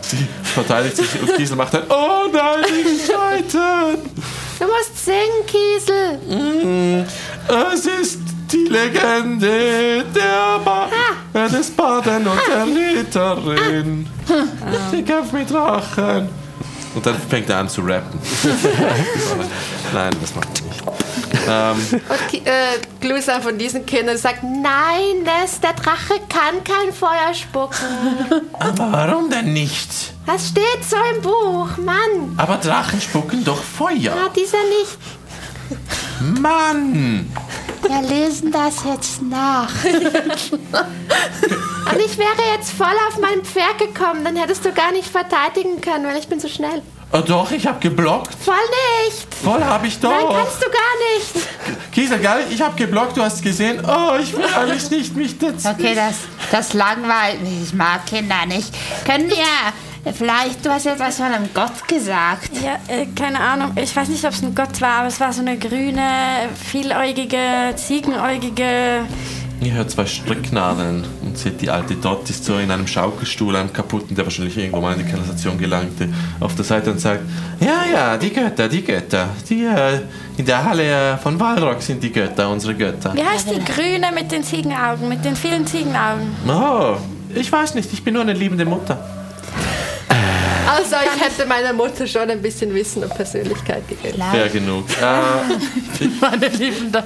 Sie 0.00 0.26
verteidigt 0.44 0.96
sich 0.96 1.20
und 1.20 1.34
Kiesel 1.36 1.56
macht 1.56 1.74
dann, 1.74 1.82
oh 1.88 2.28
nein, 2.32 2.64
ich 2.68 3.04
scheitern. 3.04 3.98
Du 4.58 4.64
musst 4.66 5.04
singen, 5.04 5.44
Kiesel. 5.46 7.04
Es 7.72 7.86
ist 7.86 8.20
die 8.52 8.64
Legende 8.68 10.04
der 10.14 10.58
ba 10.64 10.88
äh, 11.32 11.48
des 11.48 11.70
Baden 11.70 12.26
und 12.26 12.40
der 12.48 12.66
Ritterin. 12.66 14.06
Sie 14.90 15.02
kämpft 15.02 15.32
mit 15.32 15.50
Drachen. 15.50 16.28
Und 16.94 17.04
dann 17.04 17.16
fängt 17.28 17.50
er 17.50 17.58
an 17.58 17.68
zu 17.68 17.82
rappen. 17.82 18.18
Nein, 19.92 20.12
das 20.18 20.34
macht 20.34 20.48
er 20.58 20.64
nicht. 20.64 20.82
Ähm, 21.48 22.00
Und 22.08 22.46
äh, 22.46 22.50
Glusa 23.00 23.40
von 23.40 23.58
diesen 23.58 23.84
Kindern 23.84 24.16
sagt, 24.16 24.42
Nein, 24.42 25.24
das, 25.24 25.60
der 25.60 25.74
Drache 25.74 26.14
kann 26.28 26.64
kein 26.64 26.92
Feuer 26.94 27.34
spucken. 27.34 27.76
aber 28.58 28.92
warum 28.92 29.28
denn 29.28 29.52
nicht? 29.52 30.14
Das 30.24 30.48
steht 30.48 30.82
so 30.88 30.96
im 31.14 31.20
Buch, 31.22 31.76
Mann. 31.84 32.32
Aber 32.38 32.56
Drachen 32.56 33.00
spucken 33.00 33.44
doch 33.44 33.62
Feuer. 33.62 33.98
Ja, 33.98 34.28
dieser 34.34 34.58
nicht. 34.80 34.98
Mann! 36.40 37.30
Wir 37.88 38.02
lesen 38.02 38.52
das 38.52 38.84
jetzt 38.84 39.22
nach. 39.22 39.72
Und 39.92 40.00
ich 42.04 42.18
wäre 42.18 42.42
jetzt 42.56 42.72
voll 42.72 42.96
auf 43.08 43.18
mein 43.20 43.42
Pferd 43.44 43.78
gekommen, 43.78 44.24
dann 44.24 44.34
hättest 44.36 44.64
du 44.64 44.72
gar 44.72 44.90
nicht 44.92 45.08
verteidigen 45.08 45.80
können, 45.80 46.06
weil 46.06 46.16
ich 46.18 46.28
bin 46.28 46.38
so 46.40 46.48
schnell. 46.48 46.82
Oh 47.12 47.20
doch, 47.20 47.50
ich 47.52 47.64
habe 47.66 47.78
geblockt. 47.78 48.34
Voll 48.44 48.54
nicht. 49.06 49.32
Voll 49.34 49.62
habe 49.62 49.86
ich 49.86 50.00
doch. 50.00 50.10
Nein, 50.10 50.26
kannst 50.28 50.60
du 50.60 50.66
gar 50.68 50.80
nicht. 51.14 51.32
Kiesel, 51.92 52.18
geil, 52.18 52.44
ich 52.50 52.60
habe 52.60 52.74
geblockt, 52.76 53.16
du 53.16 53.22
hast 53.22 53.40
gesehen. 53.42 53.80
Oh, 53.86 54.16
ich 54.20 54.36
will 54.36 54.44
eigentlich 54.44 54.90
nicht 54.90 55.14
mich 55.14 55.38
dazu. 55.38 55.68
Okay, 55.68 55.94
das, 55.94 56.16
das 56.50 56.72
langweilt 56.72 57.40
mich. 57.42 57.62
Ich 57.62 57.72
mag 57.72 58.04
Kinder 58.06 58.44
nicht. 58.46 58.74
Können 59.04 59.30
wir 59.30 59.36
vielleicht, 60.12 60.64
du 60.64 60.70
hast 60.70 60.84
jetzt 60.84 61.00
was 61.00 61.16
von 61.16 61.26
einem 61.26 61.48
Gott 61.52 61.86
gesagt. 61.88 62.50
Ja, 62.62 62.78
äh, 62.88 63.06
keine 63.14 63.40
Ahnung. 63.40 63.72
Ich 63.76 63.94
weiß 63.94 64.08
nicht, 64.08 64.24
ob 64.24 64.32
es 64.32 64.42
ein 64.42 64.54
Gott 64.54 64.80
war, 64.80 64.98
aber 64.98 65.08
es 65.08 65.20
war 65.20 65.32
so 65.32 65.40
eine 65.40 65.58
grüne, 65.58 66.48
vieläugige, 66.54 67.74
ziegenäugige. 67.76 69.04
Ihr 69.60 69.72
hört 69.72 69.90
zwei 69.90 70.04
Stricknadeln 70.04 71.02
und 71.22 71.38
seht 71.38 71.62
die 71.62 71.70
alte 71.70 71.94
Dot 71.94 72.28
ist 72.28 72.44
so 72.44 72.58
in 72.58 72.70
einem 72.70 72.86
Schaukelstuhl, 72.86 73.56
einem 73.56 73.72
kaputten, 73.72 74.14
der 74.14 74.26
wahrscheinlich 74.26 74.56
irgendwo 74.56 74.80
mal 74.82 74.92
in 74.92 75.04
die 75.04 75.10
Kanalisation 75.10 75.56
gelangte, 75.56 76.08
auf 76.40 76.54
der 76.54 76.64
Seite 76.64 76.90
und 76.90 77.00
sagt, 77.00 77.22
ja, 77.60 77.84
ja, 77.90 78.16
die 78.18 78.32
Götter, 78.32 78.68
die 78.68 78.84
Götter, 78.84 79.30
die 79.48 79.64
äh, 79.64 80.00
in 80.36 80.44
der 80.44 80.62
Halle 80.62 81.14
äh, 81.14 81.16
von 81.16 81.40
Walrock 81.40 81.80
sind 81.80 82.02
die 82.02 82.12
Götter, 82.12 82.50
unsere 82.50 82.74
Götter. 82.74 83.14
Wie 83.14 83.24
heißt 83.24 83.48
die 83.50 83.64
grüne 83.64 84.12
mit 84.14 84.30
den 84.30 84.44
Ziegenaugen, 84.44 85.08
mit 85.08 85.24
den 85.24 85.34
vielen 85.34 85.66
Ziegenaugen? 85.66 86.36
Oh, 86.46 86.96
ich 87.34 87.50
weiß 87.50 87.74
nicht, 87.76 87.90
ich 87.94 88.04
bin 88.04 88.12
nur 88.12 88.22
eine 88.22 88.34
liebende 88.34 88.66
Mutter. 88.66 88.98
Also 90.68 90.96
ich 91.04 91.22
hätte 91.24 91.46
meiner 91.46 91.72
Mutter 91.72 92.06
schon 92.06 92.28
ein 92.30 92.40
bisschen 92.42 92.72
Wissen 92.74 93.02
und 93.02 93.14
Persönlichkeit 93.14 93.86
gegeben. 93.88 94.22
Fair 94.30 94.48
genug. 94.48 94.84
Äh, 94.90 96.04
Meine 96.20 96.48
Lieben, 96.48 96.90
da. 96.92 97.04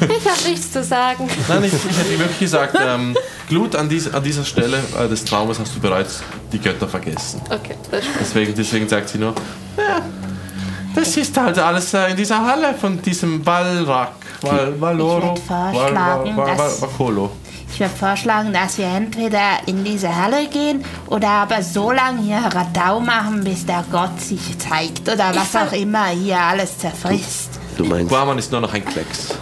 Ich 0.00 0.28
habe 0.28 0.48
nichts 0.48 0.72
zu 0.72 0.82
sagen. 0.84 1.28
Nein, 1.48 1.64
ich, 1.64 1.72
ich 1.72 1.98
hätte 1.98 2.18
wirklich 2.18 2.38
gesagt, 2.38 2.76
ähm, 2.80 3.16
Glut, 3.48 3.74
an, 3.76 3.88
dies, 3.88 4.12
an 4.12 4.22
dieser 4.22 4.44
Stelle 4.44 4.78
äh, 4.98 5.08
des 5.08 5.24
Traumes 5.24 5.58
hast 5.58 5.74
du 5.76 5.80
bereits 5.80 6.22
die 6.52 6.58
Götter 6.58 6.88
vergessen. 6.88 7.40
Okay, 7.50 7.74
das 7.90 8.00
stimmt. 8.04 8.16
Deswegen, 8.20 8.54
deswegen 8.54 8.88
sagt 8.88 9.08
sie 9.08 9.18
nur, 9.18 9.34
ja, 9.78 10.02
das 10.94 11.16
ist 11.16 11.36
halt 11.36 11.58
alles 11.58 11.92
äh, 11.94 12.10
in 12.10 12.16
dieser 12.16 12.44
Halle 12.44 12.74
von 12.74 13.00
diesem 13.00 13.44
Walrak. 13.44 14.12
Wal, 14.42 14.78
Valoro. 14.80 15.34
Ich 15.36 15.42
vorschlagen, 15.44 16.36
Wal, 16.36 16.36
Wal, 16.36 16.46
Wal, 16.48 16.56
dass- 16.56 16.82
Vakolo. 16.82 17.30
Ich 17.76 17.80
würde 17.80 17.94
vorschlagen, 17.94 18.54
dass 18.54 18.78
wir 18.78 18.86
entweder 18.86 19.58
in 19.66 19.84
diese 19.84 20.16
Halle 20.16 20.48
gehen 20.48 20.82
oder 21.08 21.28
aber 21.28 21.62
so 21.62 21.92
lange 21.92 22.22
hier 22.22 22.38
Radau 22.38 23.00
machen, 23.00 23.44
bis 23.44 23.66
der 23.66 23.84
Gott 23.92 24.18
sich 24.18 24.58
zeigt 24.58 25.06
oder 25.06 25.34
was 25.34 25.54
auch 25.54 25.72
immer 25.72 26.06
hier 26.06 26.38
alles 26.38 26.78
zerfrisst. 26.78 27.60
Du 27.76 27.84
meinst, 27.84 28.08
Guaman 28.08 28.38
ist 28.38 28.50
nur 28.50 28.62
noch 28.62 28.72
ein 28.72 28.82
Klecks. 28.82 29.34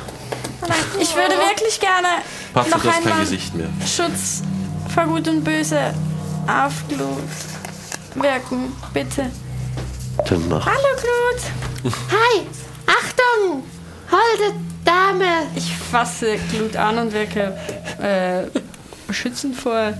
Ich 0.98 1.14
würde 1.14 1.36
wirklich 1.36 1.78
gerne 1.78 2.08
Patzer, 2.52 2.70
noch 2.70 2.82
du 2.82 2.88
hast 2.88 2.94
kein 2.96 3.04
einmal 3.04 3.20
Gesicht 3.20 3.54
mehr. 3.54 3.68
Schutz 3.86 4.42
vor 4.92 5.04
Gut 5.04 5.28
und 5.28 5.44
Böse 5.44 5.94
auf 6.48 6.72
Glut 6.88 8.20
wirken, 8.20 8.72
bitte. 8.92 9.30
dann 10.28 10.48
mach. 10.48 10.66
Hallo 10.66 10.96
Glut! 10.96 11.92
Hi, 12.10 12.40
Achtung, 12.84 13.62
holde 14.10 14.73
Dame. 14.84 15.48
Ich 15.56 15.74
fasse 15.74 16.36
Glut 16.50 16.76
an 16.76 16.98
und 16.98 17.12
wirke 17.12 17.56
äh, 18.00 18.44
beschützen 19.06 19.54
vor 19.54 19.94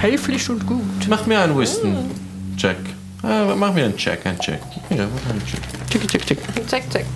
teuflisch 0.00 0.48
und 0.50 0.66
gut. 0.66 0.80
Mach 1.08 1.26
mir 1.26 1.40
einen 1.40 1.56
Wisdom-Check. 1.58 2.76
Äh, 3.22 3.54
mach 3.54 3.72
mir 3.72 3.84
einen 3.84 3.96
Check, 3.96 4.24
einen 4.26 4.38
Check. 4.38 4.60
Ja, 4.90 5.06
mach 5.06 5.30
einen 5.30 5.44
Check. 5.44 5.60
Check, 5.90 6.08
check, 6.08 6.26
check. 6.26 6.66
Check, 6.68 6.90
check. 6.90 7.06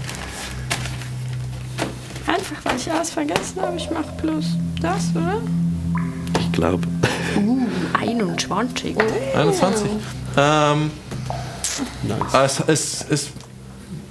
Einfach, 2.26 2.56
weil 2.64 2.76
ich 2.76 2.90
alles 2.90 3.10
vergessen 3.10 3.60
habe. 3.60 3.76
Ich 3.76 3.90
mache 3.90 4.12
plus 4.20 4.56
das, 4.80 5.10
oder? 5.14 5.40
Ich 6.40 6.52
glaube. 6.52 6.86
21. 8.00 8.96
21. 9.34 9.90
Ähm, 10.36 10.90
es, 12.32 12.60
es, 12.66 13.06
es 13.08 13.30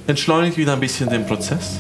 entschleunigt 0.07 0.57
wieder 0.57 0.73
ein 0.73 0.80
bisschen 0.80 1.09
den 1.09 1.25
Prozess. 1.25 1.80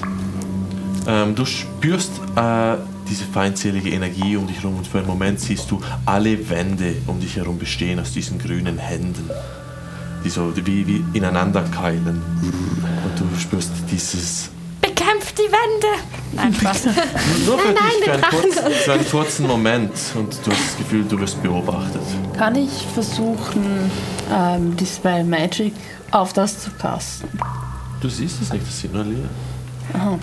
Ähm, 1.07 1.35
du 1.35 1.45
spürst 1.45 2.11
äh, 2.35 2.75
diese 3.09 3.25
feindselige 3.25 3.89
Energie 3.89 4.37
um 4.37 4.47
dich 4.47 4.57
herum 4.57 4.77
und 4.77 4.87
für 4.87 4.99
einen 4.99 5.07
Moment 5.07 5.39
siehst 5.39 5.69
du 5.69 5.81
alle 6.05 6.49
Wände 6.49 6.95
um 7.07 7.19
dich 7.19 7.35
herum 7.35 7.59
bestehen 7.59 7.99
aus 7.99 8.13
diesen 8.13 8.39
grünen 8.39 8.77
Händen, 8.77 9.29
die 10.23 10.29
so 10.29 10.53
wie, 10.55 10.87
wie 10.87 11.03
ineinander 11.13 11.63
keilen. 11.63 12.21
Und 12.41 13.19
du 13.19 13.39
spürst 13.39 13.71
dieses 13.91 14.49
Bekämpft 14.81 15.37
die 15.37 15.43
Wände! 15.43 16.03
Nein, 16.33 16.53
Spaß. 16.53 16.85
nur 17.45 17.57
für 17.57 17.73
Nein, 17.73 17.75
dich 17.97 18.05
für 18.05 18.11
einen, 18.13 18.21
kurz, 18.21 18.83
für 18.83 18.93
einen 18.93 19.09
kurzen 19.09 19.47
Moment 19.47 19.91
und 20.15 20.33
du 20.45 20.51
hast 20.51 20.61
das 20.61 20.77
Gefühl, 20.77 21.05
du 21.05 21.19
wirst 21.19 21.41
beobachtet. 21.41 22.01
Kann 22.37 22.55
ich 22.55 22.85
versuchen, 22.93 23.91
ähm, 24.31 24.75
Dispel 24.75 25.23
Magic 25.23 25.73
auf 26.11 26.33
das 26.33 26.59
zu 26.59 26.71
casten? 26.71 27.29
Du 28.01 28.09
siehst 28.09 28.41
es 28.41 28.51
nicht, 28.51 28.67
das 28.67 28.79
sieht 28.79 28.93
nur 28.93 29.03
leer. 29.03 29.29
Aha. 29.93 30.17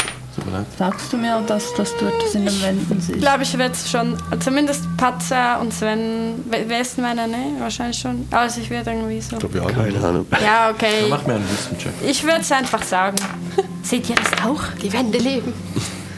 Sagst 0.79 1.13
du 1.13 1.17
mir, 1.17 1.43
dass, 1.47 1.75
du 1.75 1.83
etwas 1.83 2.35
in 2.35 2.47
den 2.47 2.63
Wänden 2.63 2.99
Ich 2.99 3.05
siehst? 3.05 3.21
glaube, 3.21 3.43
ich 3.43 3.59
werde 3.59 3.75
schon, 3.77 4.17
zumindest 4.39 4.85
Patzer 4.97 5.61
und 5.61 5.75
Sven, 5.75 6.45
wer 6.49 6.69
wer 6.69 6.81
ist 6.81 6.97
denn 6.97 7.05
meiner? 7.05 7.27
Ne, 7.27 7.57
wahrscheinlich 7.59 7.99
schon. 7.99 8.27
Also 8.31 8.61
ich 8.61 8.71
werde 8.71 8.93
irgendwie 8.93 9.21
so. 9.21 9.37
Ich 9.37 9.41
glaube, 9.41 9.59
ja, 9.59 9.65
Keine 9.65 10.05
Ahnung. 10.05 10.27
Ja, 10.31 10.67
Dann 10.67 10.75
okay. 10.75 11.07
mach 11.09 11.27
mir 11.27 11.35
einen 11.35 11.51
Wisdom-Check. 11.51 11.93
Ich 12.07 12.23
würde 12.23 12.41
es 12.41 12.53
einfach 12.53 12.83
sagen. 12.83 13.17
Seht 13.83 14.09
ihr 14.09 14.17
das 14.17 14.45
auch? 14.45 14.63
Die 14.83 14.93
Wände 14.93 15.19
leben. 15.19 15.53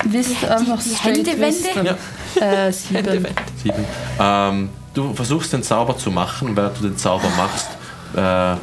Wisst 0.05 0.44
einfach 0.44 0.82
die 0.82 0.94
Händewände? 0.94 1.97
Ja. 2.36 2.66
Äh, 2.66 2.72
sieben. 2.72 3.26
Sieben. 3.62 3.84
Ähm, 4.18 4.70
du 4.94 5.14
versuchst 5.14 5.52
den 5.52 5.62
Zauber 5.62 5.97
zu 5.97 6.10
machen, 6.10 6.56
während 6.56 6.78
du 6.78 6.82
den 6.89 6.97
Zauber 6.97 7.28
machst, 7.36 7.68
äh, 8.16 8.56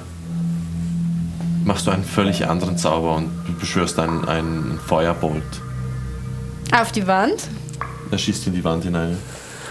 machst 1.65 1.87
du 1.87 1.91
einen 1.91 2.03
völlig 2.03 2.47
anderen 2.47 2.77
Zauber 2.77 3.15
und 3.15 3.38
beschwörst 3.59 3.99
einen, 3.99 4.25
einen 4.25 4.79
Feuerbolt. 4.85 5.43
Auf 6.71 6.91
die 6.91 7.05
Wand. 7.07 7.47
Er 8.11 8.17
schießt 8.17 8.47
in 8.47 8.53
die 8.53 8.63
Wand 8.63 8.83
hinein. 8.83 9.17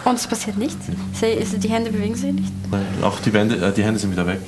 Und 0.05 0.15
es 0.15 0.27
passiert 0.27 0.57
nichts. 0.57 0.77
Seh- 1.13 1.35
ist- 1.35 1.63
Die 1.63 1.69
Hände 1.69 1.91
bewegen 1.91 2.15
sich 2.15 2.33
nicht. 2.33 2.53
Nein, 2.71 2.87
auch 3.03 3.19
die 3.21 3.33
Wände, 3.33 3.57
äh, 3.57 3.73
die 3.73 3.83
Hände 3.85 3.99
sind 3.99 4.13
wieder 4.13 4.27
weg. 4.27 4.41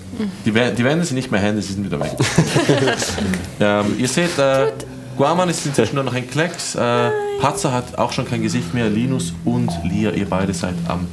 Die, 0.45 0.53
Wä- 0.53 0.71
die 0.71 0.85
Wände 0.85 1.05
sind 1.05 1.17
nicht 1.17 1.31
mehr 1.31 1.41
Hände, 1.41 1.61
sie 1.61 1.73
sind 1.73 1.85
wieder 1.85 2.01
weg. 2.01 2.13
ähm, 3.61 3.87
ihr 3.99 4.09
seht, 4.09 4.39
äh, 4.39 4.73
Guaman 5.17 5.49
ist 5.49 5.67
inzwischen 5.67 5.97
nur 5.97 6.05
noch 6.05 6.15
ein 6.15 6.29
Klecks. 6.31 6.75
Äh, 6.77 7.11
Patzer 7.41 7.73
hat 7.73 7.99
auch 7.99 8.13
schon 8.13 8.27
kein 8.27 8.43
Gesicht 8.43 8.73
mehr. 8.75 8.89
Linus 8.89 9.33
und 9.45 9.71
Lia, 9.85 10.11
ihr 10.13 10.27
beide 10.29 10.55
seid 10.55 10.75
am. 10.89 11.07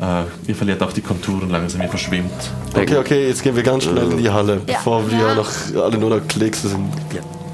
Äh, 0.00 0.24
ihr 0.48 0.54
verliert 0.56 0.82
auch 0.82 0.92
die 0.92 1.00
Konturen 1.02 1.50
langsam, 1.50 1.80
ihr 1.82 1.88
verschwimmt. 1.88 2.30
Okay, 2.74 2.96
okay, 2.96 3.28
jetzt 3.28 3.42
gehen 3.42 3.54
wir 3.56 3.62
ganz 3.62 3.84
schnell 3.84 4.10
in 4.12 4.18
die 4.18 4.30
Halle, 4.30 4.60
bevor 4.64 5.08
wir 5.10 5.34
noch 5.34 5.50
alle 5.82 5.98
nur 5.98 6.10
noch 6.10 6.26
Kekse 6.28 6.68
sind. 6.68 6.88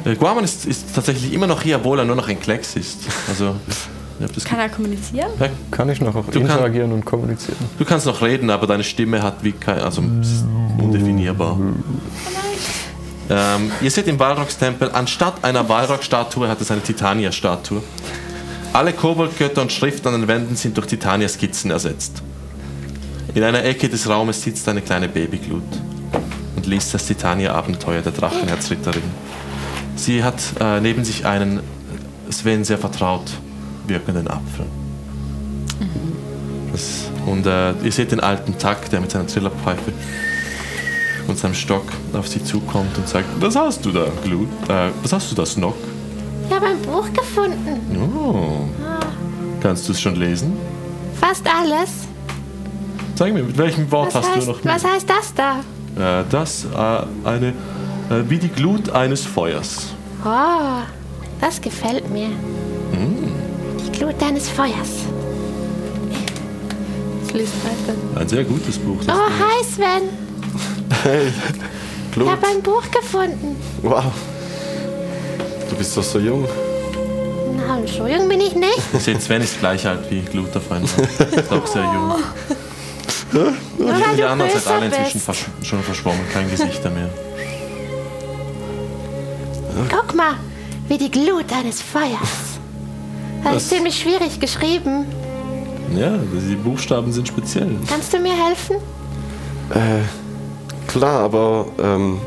Äh, 0.05 0.15
Guaman 0.17 0.45
ist, 0.45 0.67
ist 0.67 0.95
tatsächlich 0.95 1.33
immer 1.33 1.47
noch 1.47 1.63
hier, 1.63 1.77
obwohl 1.77 1.99
er 1.99 2.05
nur 2.05 2.17
noch 2.17 2.29
ein 2.29 2.41
Klecks 2.41 2.77
ist. 2.77 2.99
Also, 3.29 3.55
Kann 4.45 4.59
er 4.59 4.69
kommunizieren? 4.69 5.31
Ja, 5.39 5.49
Kann 5.71 5.89
ich 5.91 6.01
noch 6.01 6.13
Du 6.31 6.41
interagieren 6.41 6.93
und 6.93 7.05
kommunizieren? 7.05 7.57
du 7.79 7.85
kannst 7.85 8.07
noch 8.07 8.21
reden, 8.23 8.51
aber 8.51 8.67
deine 8.67 8.85
Stimme 8.85 9.23
hat 9.23 9.43
wie 9.43 9.53
kein, 9.53 9.81
also 9.81 10.03
undefinierbar. 10.79 11.59
Ähm, 13.31 13.71
ihr 13.81 13.91
seht 13.91 14.09
im 14.09 14.19
Walrock-Tempel, 14.19 14.91
anstatt 14.93 15.45
einer 15.45 15.69
Walrock-Statue 15.69 16.49
hat 16.49 16.61
es 16.61 16.71
eine 16.71 16.83
Titania-Statue. 16.83 17.81
Alle 18.73 18.93
Koboldgötter 18.93 19.63
und 19.63 19.73
Schriften 19.73 20.09
an 20.09 20.21
den 20.21 20.29
Wänden 20.29 20.57
sind 20.57 20.77
durch 20.77 20.87
Titania-Skizzen 20.89 21.71
ersetzt. 21.71 22.23
In 23.35 23.43
einer 23.45 23.65
Ecke 23.65 23.89
des 23.89 24.09
Raumes 24.09 24.43
sitzt 24.43 24.69
eine 24.69 24.81
kleine 24.83 25.09
Babyglut 25.09 25.63
und 26.57 26.67
liest 26.67 26.93
das 26.93 27.07
Titania-Abenteuer 27.07 28.03
der 28.03 28.13
Drachenherzritterin. 28.13 29.03
Sie 30.01 30.25
hat 30.25 30.41
äh, 30.59 30.81
neben 30.81 31.05
sich 31.05 31.27
einen 31.27 31.61
Sven 32.31 32.65
sehr 32.65 32.79
vertraut 32.79 33.31
wirkenden 33.87 34.29
Apfel. 34.29 34.65
Das, 36.73 37.11
und 37.27 37.45
äh, 37.47 37.73
ihr 37.83 37.93
seht 37.93 38.11
den 38.11 38.21
alten 38.21 38.57
Tack, 38.57 38.89
der 38.89 39.03
mit 39.03 39.11
seiner 39.11 39.27
Trillerpfeife 39.27 39.93
und 41.29 41.39
seinem 41.39 41.53
Stock 41.53 41.85
auf 42.15 42.27
sie 42.29 42.43
zukommt 42.43 42.97
und 42.97 43.09
sagt, 43.09 43.27
was 43.41 43.55
hast 43.57 43.85
du 43.85 43.93
da, 43.93 44.07
Glut? 44.25 44.49
Äh, 44.69 44.89
was 45.03 45.13
hast 45.13 45.33
du 45.33 45.35
da, 45.35 45.45
Snock? 45.45 45.77
Ich 46.49 46.55
habe 46.55 46.67
ein 46.67 46.81
Buch 46.81 47.13
gefunden. 47.13 47.79
Oh. 48.17 48.69
Kannst 49.61 49.87
du 49.87 49.93
es 49.93 50.01
schon 50.01 50.17
lesen? 50.17 50.57
Fast 51.21 51.45
alles. 51.47 51.91
Sag 53.17 53.35
mir, 53.35 53.43
mit 53.43 53.59
welchem 53.59 53.91
Wort 53.91 54.15
Was 54.15 54.23
hast 54.23 54.37
heißt, 54.37 54.47
du 54.47 54.53
noch 54.53 54.65
was 54.65 54.83
heißt 54.83 55.11
das 55.11 55.35
da? 55.35 56.21
Äh, 56.21 56.25
das, 56.31 56.65
äh, 56.65 57.29
eine, 57.29 57.53
wie 58.29 58.39
die 58.39 58.49
Glut 58.49 58.91
eines 58.91 59.25
Feuers. 59.25 59.89
Oh, 60.25 60.83
das 61.41 61.61
gefällt 61.61 62.11
mir. 62.11 62.29
Die 63.87 63.93
Glut 63.99 64.21
deines 64.21 64.49
Feuers. 64.49 65.07
Liest 67.33 67.53
weiter. 67.65 67.97
Ein 68.21 68.29
sehr 68.29 68.45
gutes 68.45 68.77
Buch. 68.79 68.99
Das 69.07 69.15
Oh, 69.17 69.21
hi 69.21 69.65
Sven. 69.65 70.09
Hey, 71.05 71.29
Ich 71.29 72.13
Glut, 72.13 72.29
habe 72.29 72.47
ein 72.49 72.61
Buch 72.63 72.83
gefunden. 72.91 73.57
wow. 73.83 74.05
Du 75.71 75.77
bist 75.77 75.97
doch 75.97 76.03
so 76.03 76.19
jung. 76.19 76.45
Na, 77.57 77.79
so 77.87 78.09
jung 78.09 78.29
bin 78.29 78.41
ich 78.41 78.57
nicht. 78.57 78.81
Seht, 78.99 79.23
Sven 79.23 79.43
ist 79.43 79.61
gleich 79.61 79.87
alt 79.87 80.11
wie 80.11 80.21
Glut 80.23 80.55
auf 80.57 80.71
einmal. 80.73 80.91
Ist 81.37 81.53
auch 81.53 81.67
sehr 81.69 81.85
jung. 81.85 82.15
Nur 83.33 83.45
weil 83.79 84.03
Die 84.17 84.21
du 84.23 84.29
anderen 84.29 84.51
sind 84.51 84.67
alle 84.67 84.87
inzwischen 84.87 85.21
versch 85.21 85.47
schon 85.63 85.81
verschwommen, 85.85 86.21
kein 86.33 86.51
Gesichter 86.51 86.91
mehr. 86.91 87.09
Guck 89.91 90.15
mal, 90.15 90.35
wie 90.89 90.99
die 90.99 91.11
Glut 91.11 91.53
eines 91.53 91.81
Feuers. 91.83 92.59
Das 93.45 93.57
ist 93.57 93.71
ziemlich 93.71 93.99
schwierig 93.99 94.39
geschrieben. 94.39 95.07
Ja, 95.97 96.17
die 96.19 96.57
Buchstaben 96.57 97.13
sind 97.13 97.27
speziell. 97.27 97.71
Kannst 97.89 98.13
du 98.13 98.19
mir 98.19 98.33
helfen? 98.33 98.77
Äh, 99.71 100.03
klar, 100.89 101.21
aber 101.25 101.67
ähm, 101.83 102.19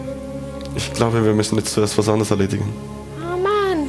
ich 0.75 0.91
glaube, 0.93 1.23
wir 1.23 1.33
müssen 1.33 1.57
jetzt 1.57 1.73
zuerst 1.73 1.97
was 1.97 2.09
anderes 2.09 2.31
erledigen. 2.31 2.65
Oh 3.19 3.37
Mann. 3.37 3.87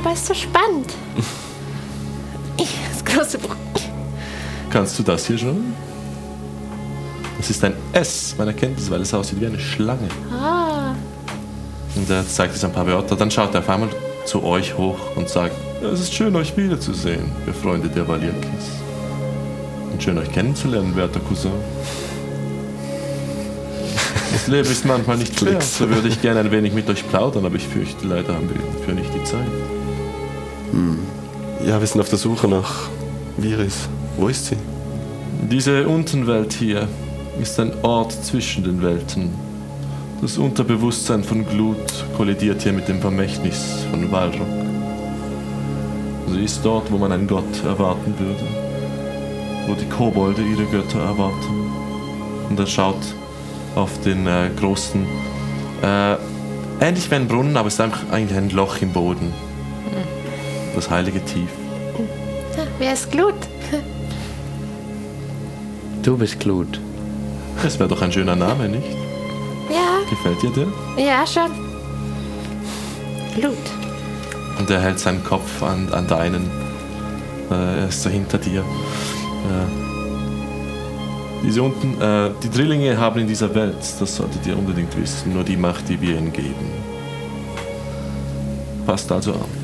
Aber 0.00 0.12
ist 0.12 0.26
so 0.26 0.34
spannend. 0.34 0.92
Ich, 2.58 2.76
das 2.92 3.02
große 3.04 3.38
Buch. 3.38 3.56
Kannst 4.70 4.98
du 4.98 5.02
das 5.02 5.26
hier 5.26 5.38
schon? 5.38 5.72
Das 7.38 7.48
ist 7.50 7.64
ein 7.64 7.72
S. 7.92 8.34
Man 8.36 8.46
erkennt 8.46 8.78
es, 8.78 8.90
weil 8.90 9.00
es 9.00 9.12
aussieht 9.14 9.40
wie 9.40 9.46
eine 9.46 9.58
Schlange. 9.58 10.08
Oh, 10.30 10.61
Und 12.02 12.10
er 12.10 12.26
zeigt 12.26 12.56
es 12.56 12.64
ein 12.64 12.72
paar 12.72 12.84
Wörter. 12.88 13.14
Dann 13.14 13.30
schaut 13.30 13.54
er 13.54 13.60
auf 13.60 13.68
einmal 13.68 13.88
zu 14.24 14.42
euch 14.42 14.76
hoch 14.76 14.98
und 15.14 15.28
sagt: 15.28 15.54
Es 15.80 16.00
ist 16.00 16.12
schön, 16.12 16.34
euch 16.34 16.56
wiederzusehen, 16.56 17.30
ihr 17.46 17.54
Freunde 17.54 17.88
der 17.88 18.08
Valirkis. 18.08 18.72
Und 19.92 20.02
schön, 20.02 20.18
euch 20.18 20.32
kennenzulernen, 20.32 20.96
werter 20.96 21.20
Cousin. 21.20 21.52
Das 24.32 24.48
Leben 24.48 24.68
ist 24.68 24.86
manchmal 24.86 25.18
nicht 25.18 25.38
schwer. 25.38 25.60
So 25.60 25.88
würde 25.88 26.08
ich 26.08 26.20
gerne 26.20 26.40
ein 26.40 26.50
wenig 26.50 26.72
mit 26.72 26.88
euch 26.88 27.06
plaudern, 27.08 27.44
aber 27.44 27.54
ich 27.54 27.68
fürchte, 27.68 28.06
leider 28.06 28.34
haben 28.34 28.48
wir 28.48 28.56
dafür 28.78 28.94
nicht 28.94 29.10
die 29.14 29.22
Zeit. 29.24 29.46
Ja, 31.64 31.78
wir 31.78 31.86
sind 31.86 32.00
auf 32.00 32.08
der 32.08 32.18
Suche 32.18 32.48
nach 32.48 32.88
Viris. 33.36 33.88
Wo 34.16 34.28
ist 34.28 34.46
sie? 34.46 34.56
Diese 35.48 35.86
Untenwelt 35.86 36.54
hier 36.54 36.88
ist 37.40 37.60
ein 37.60 37.72
Ort 37.82 38.12
zwischen 38.24 38.64
den 38.64 38.82
Welten. 38.82 39.51
Das 40.22 40.38
Unterbewusstsein 40.38 41.24
von 41.24 41.44
Glut 41.44 42.04
kollidiert 42.16 42.62
hier 42.62 42.72
mit 42.72 42.86
dem 42.86 43.00
Vermächtnis 43.00 43.84
von 43.90 44.12
Walrock. 44.12 44.46
Sie 46.28 46.44
ist 46.44 46.64
dort, 46.64 46.92
wo 46.92 46.96
man 46.96 47.10
einen 47.10 47.26
Gott 47.26 47.64
erwarten 47.64 48.14
würde. 48.20 48.44
Wo 49.66 49.74
die 49.74 49.88
Kobolde 49.88 50.40
ihre 50.42 50.64
Götter 50.66 51.00
erwarten. 51.00 51.72
Und 52.48 52.56
er 52.56 52.68
schaut 52.68 53.02
auf 53.74 54.00
den 54.02 54.28
äh, 54.28 54.48
großen, 54.60 55.04
äh, 55.82 56.14
ähnlich 56.80 57.10
wie 57.10 57.16
ein 57.16 57.26
Brunnen, 57.26 57.56
aber 57.56 57.66
es 57.66 57.74
ist 57.74 57.80
einfach 57.80 58.08
eigentlich 58.12 58.38
ein 58.38 58.50
Loch 58.50 58.80
im 58.80 58.92
Boden. 58.92 59.32
Das 60.76 60.88
heilige 60.88 61.24
Tief. 61.24 61.50
wer 62.78 62.92
ist 62.92 63.10
Glut? 63.10 63.34
Du 66.04 66.16
bist 66.16 66.38
Glut. 66.38 66.78
Das 67.60 67.76
wäre 67.80 67.88
doch 67.88 68.02
ein 68.02 68.12
schöner 68.12 68.36
Name, 68.36 68.68
nicht? 68.68 69.01
Gefällt 70.12 70.42
dir 70.42 70.50
der? 70.50 71.02
ja, 71.02 71.26
schon. 71.26 71.50
Glut. 73.34 73.56
Und 74.58 74.68
er 74.68 74.80
hält 74.80 74.98
seinen 74.98 75.24
Kopf 75.24 75.62
an, 75.62 75.90
an 75.90 76.06
deinen. 76.06 76.50
Äh, 77.50 77.80
er 77.80 77.88
ist 77.88 78.02
so 78.02 78.10
hinter 78.10 78.36
dir. 78.36 78.62
Diese 81.42 81.62
unten, 81.62 82.00
äh, 82.00 82.30
die 82.42 82.50
Drillinge 82.50 82.98
haben 82.98 83.20
in 83.20 83.26
dieser 83.26 83.52
Welt, 83.54 83.78
das 83.98 84.16
solltet 84.16 84.46
ihr 84.46 84.56
unbedingt 84.56 84.96
wissen, 85.00 85.32
nur 85.32 85.44
die 85.44 85.56
Macht, 85.56 85.88
die 85.88 86.00
wir 86.00 86.16
ihnen 86.16 86.32
geben. 86.32 86.70
Passt 88.86 89.10
also 89.10 89.32
an. 89.32 89.62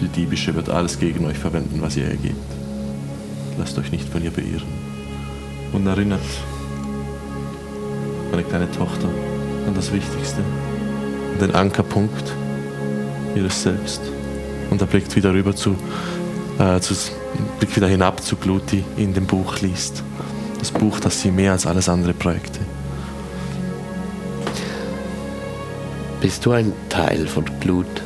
Die 0.00 0.08
Diebische 0.08 0.54
wird 0.54 0.70
alles 0.70 0.98
gegen 0.98 1.26
euch 1.26 1.38
verwenden, 1.38 1.82
was 1.82 1.96
ihr 1.96 2.04
ihr 2.04 2.16
gebt. 2.16 2.36
Lasst 3.58 3.76
euch 3.76 3.90
nicht 3.90 4.08
von 4.08 4.22
ihr 4.22 4.30
beirren. 4.30 4.62
Und 5.72 5.86
erinnert 5.86 6.20
meine 8.34 8.46
kleine 8.48 8.70
Tochter 8.72 9.08
an 9.64 9.74
das 9.76 9.92
Wichtigste, 9.92 10.40
an 11.34 11.38
den 11.38 11.54
Ankerpunkt 11.54 12.32
ihres 13.36 13.62
Selbst. 13.62 14.00
Und 14.70 14.80
er 14.80 14.88
blickt 14.88 15.14
wieder 15.14 15.32
rüber 15.32 15.54
zu, 15.54 15.76
äh, 16.58 16.80
zu 16.80 16.94
blickt 17.60 17.76
wieder 17.76 17.86
hinab 17.86 18.20
zu 18.20 18.34
Glut, 18.34 18.72
die 18.72 18.82
in 18.96 19.14
dem 19.14 19.26
Buch 19.26 19.60
liest. 19.60 20.02
Das 20.58 20.72
Buch, 20.72 20.98
das 20.98 21.20
sie 21.20 21.30
mehr 21.30 21.52
als 21.52 21.64
alles 21.64 21.88
andere 21.88 22.12
prägte. 22.12 22.58
Bist 26.20 26.44
du 26.44 26.50
ein 26.50 26.72
Teil 26.88 27.28
von 27.28 27.44
Glut? 27.60 28.02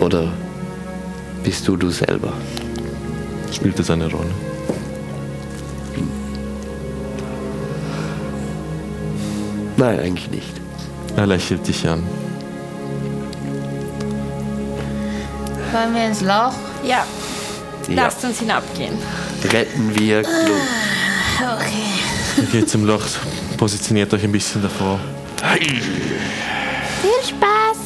Oder 0.00 0.30
bist 1.42 1.66
du 1.66 1.78
du 1.78 1.88
selber? 1.88 2.34
Spielt 3.50 3.78
es 3.78 3.88
eine 3.88 4.10
Rolle? 4.10 4.45
Nein, 9.76 10.00
eigentlich 10.00 10.30
nicht. 10.30 10.52
Er 11.16 11.26
lächelt 11.26 11.66
dich 11.66 11.86
an. 11.88 12.02
Wollen 15.72 15.94
wir 15.94 16.06
ins 16.06 16.20
Loch? 16.22 16.52
Ja, 16.84 17.04
Ja. 17.88 17.94
lasst 18.04 18.24
uns 18.24 18.38
hinabgehen. 18.40 18.94
Retten 19.52 19.94
wir 19.98 20.22
Glut. 20.22 20.34
Okay. 21.38 22.38
Ihr 22.38 22.60
geht 22.60 22.70
zum 22.70 22.86
Loch, 22.86 23.02
positioniert 23.56 24.12
euch 24.14 24.24
ein 24.24 24.32
bisschen 24.32 24.62
davor. 24.62 24.98
Viel 25.58 25.80
Spaß! 27.22 27.78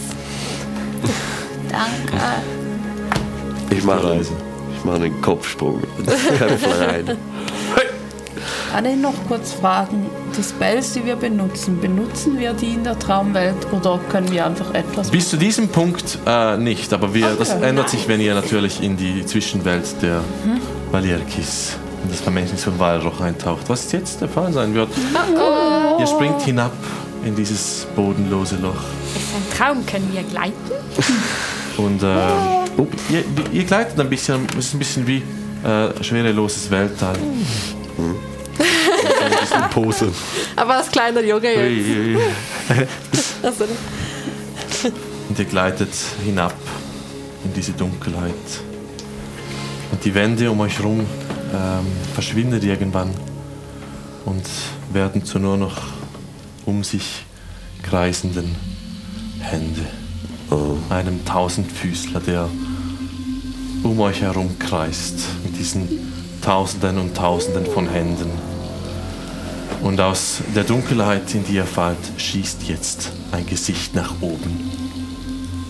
Danke. 1.70 2.24
Ich 3.70 3.84
mache 3.84 4.20
ich 4.76 4.84
mache 4.84 4.96
einen 4.96 5.20
Kopfsprung 5.20 5.82
ins 5.98 6.10
rein. 6.80 7.16
Kann 8.70 8.84
ich 8.84 8.96
noch 8.96 9.14
kurz 9.26 9.52
fragen, 9.52 10.06
die 10.36 10.42
Spells, 10.44 10.92
die 10.92 11.04
wir 11.04 11.16
benutzen, 11.16 11.80
benutzen 11.80 12.38
wir 12.38 12.52
die 12.52 12.74
in 12.74 12.84
der 12.84 12.96
Traumwelt 12.98 13.56
oder 13.72 13.98
können 14.10 14.30
wir 14.30 14.46
einfach 14.46 14.72
etwas... 14.74 15.10
Bis 15.10 15.28
zu 15.28 15.36
diesem 15.36 15.68
Punkt 15.68 16.18
äh, 16.24 16.56
nicht, 16.56 16.92
aber 16.92 17.12
wir, 17.12 17.34
das 17.36 17.50
Okay. 17.50 17.68
ändert 17.68 17.88
sich, 17.90 18.06
wenn 18.06 18.20
ihr 18.20 18.34
natürlich 18.34 18.80
in 18.82 18.96
die 18.96 19.26
Zwischenwelt 19.26 20.00
der 20.02 20.20
Valierkis, 20.92 21.76
in 22.04 22.10
das 22.10 22.20
Vermächtnis 22.20 22.62
von 22.62 22.78
Walroch 22.78 23.20
eintaucht. 23.20 23.68
Was 23.68 23.90
jetzt 23.90 24.20
der 24.20 24.28
Fall 24.28 24.52
sein 24.52 24.72
wird. 24.72 24.88
Ihr 25.98 26.06
springt 26.06 26.40
hinab 26.42 26.72
in 27.24 27.34
dieses 27.34 27.86
bodenlose 27.96 28.56
Loch. 28.56 28.74
Ist 29.16 29.34
ein 29.34 29.58
Traum, 29.58 29.84
können 29.84 30.08
wir 30.12 30.22
gleiten? 30.22 30.54
Und 31.76 32.02
äh, 32.02 32.06
ihr, 33.12 33.24
ihr 33.52 33.64
gleitet 33.64 33.98
ein 33.98 34.08
bisschen, 34.08 34.46
es 34.56 34.66
ist 34.66 34.74
ein 34.74 34.78
bisschen 34.78 35.06
wie 35.08 35.22
äh, 35.64 36.02
schwereloses 36.04 36.70
Weltall. 36.70 37.16
In 37.98 38.14
Pose. 39.70 40.12
Aber 40.56 40.76
als 40.76 40.90
kleiner 40.90 41.22
Junge 41.22 41.52
jetzt. 41.52 42.20
Also, 43.42 43.64
Und 45.28 45.38
ihr 45.38 45.44
gleitet 45.46 45.88
hinab 46.24 46.54
in 47.44 47.54
diese 47.54 47.72
Dunkelheit. 47.72 48.34
Und 49.92 50.04
die 50.04 50.14
Wände 50.14 50.50
um 50.50 50.60
euch 50.60 50.78
herum 50.78 51.00
ähm, 51.00 51.86
verschwinden 52.14 52.62
irgendwann 52.62 53.10
und 54.26 54.44
werden 54.92 55.24
zu 55.24 55.38
nur 55.38 55.56
noch 55.56 55.78
um 56.66 56.84
sich 56.84 57.24
kreisenden 57.82 58.54
Hände. 59.40 59.86
Einem 60.90 61.24
Tausendfüßler, 61.24 62.20
der 62.20 62.48
um 63.82 64.00
euch 64.00 64.20
herum 64.20 64.58
kreist 64.58 65.20
mit 65.44 65.56
diesen 65.56 65.88
Tausenden 66.42 66.98
und 66.98 67.16
Tausenden 67.16 67.66
von 67.66 67.88
Händen. 67.88 68.49
Und 69.82 70.00
aus 70.00 70.42
der 70.54 70.64
Dunkelheit, 70.64 71.34
in 71.34 71.44
die 71.44 71.54
ihr 71.54 71.64
fallt, 71.64 71.98
schießt 72.18 72.64
jetzt 72.68 73.12
ein 73.32 73.46
Gesicht 73.46 73.94
nach 73.94 74.12
oben. 74.20 74.70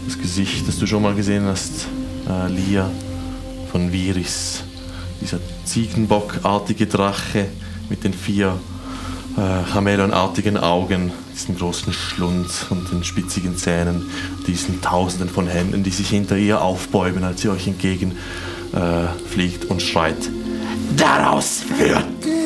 Das 0.07 0.19
Gesicht, 0.19 0.67
das 0.67 0.79
du 0.79 0.87
schon 0.87 1.03
mal 1.03 1.15
gesehen 1.15 1.45
hast, 1.45 1.87
äh, 2.29 2.49
Lia 2.49 2.91
von 3.71 3.93
Viris. 3.93 4.63
Dieser 5.21 5.39
Ziegenbockartige 5.65 6.87
Drache 6.87 7.47
mit 7.89 8.03
den 8.03 8.13
vier 8.13 8.59
äh, 9.37 9.71
Chamäleonartigen 9.73 10.57
Augen, 10.57 11.13
diesen 11.33 11.57
großen 11.57 11.93
Schlund 11.93 12.51
und 12.71 12.91
den 12.91 13.05
spitzigen 13.05 13.57
Zähnen, 13.57 14.11
diesen 14.47 14.81
Tausenden 14.81 15.29
von 15.29 15.47
Händen, 15.47 15.85
die 15.85 15.91
sich 15.91 16.09
hinter 16.09 16.37
ihr 16.37 16.63
aufbäumen, 16.63 17.23
als 17.23 17.43
sie 17.43 17.49
euch 17.49 17.69
entgegen 17.69 18.17
äh, 18.73 19.67
und 19.69 19.83
schreit. 19.83 20.29
Daraus 20.97 21.63
wird. 21.79 22.40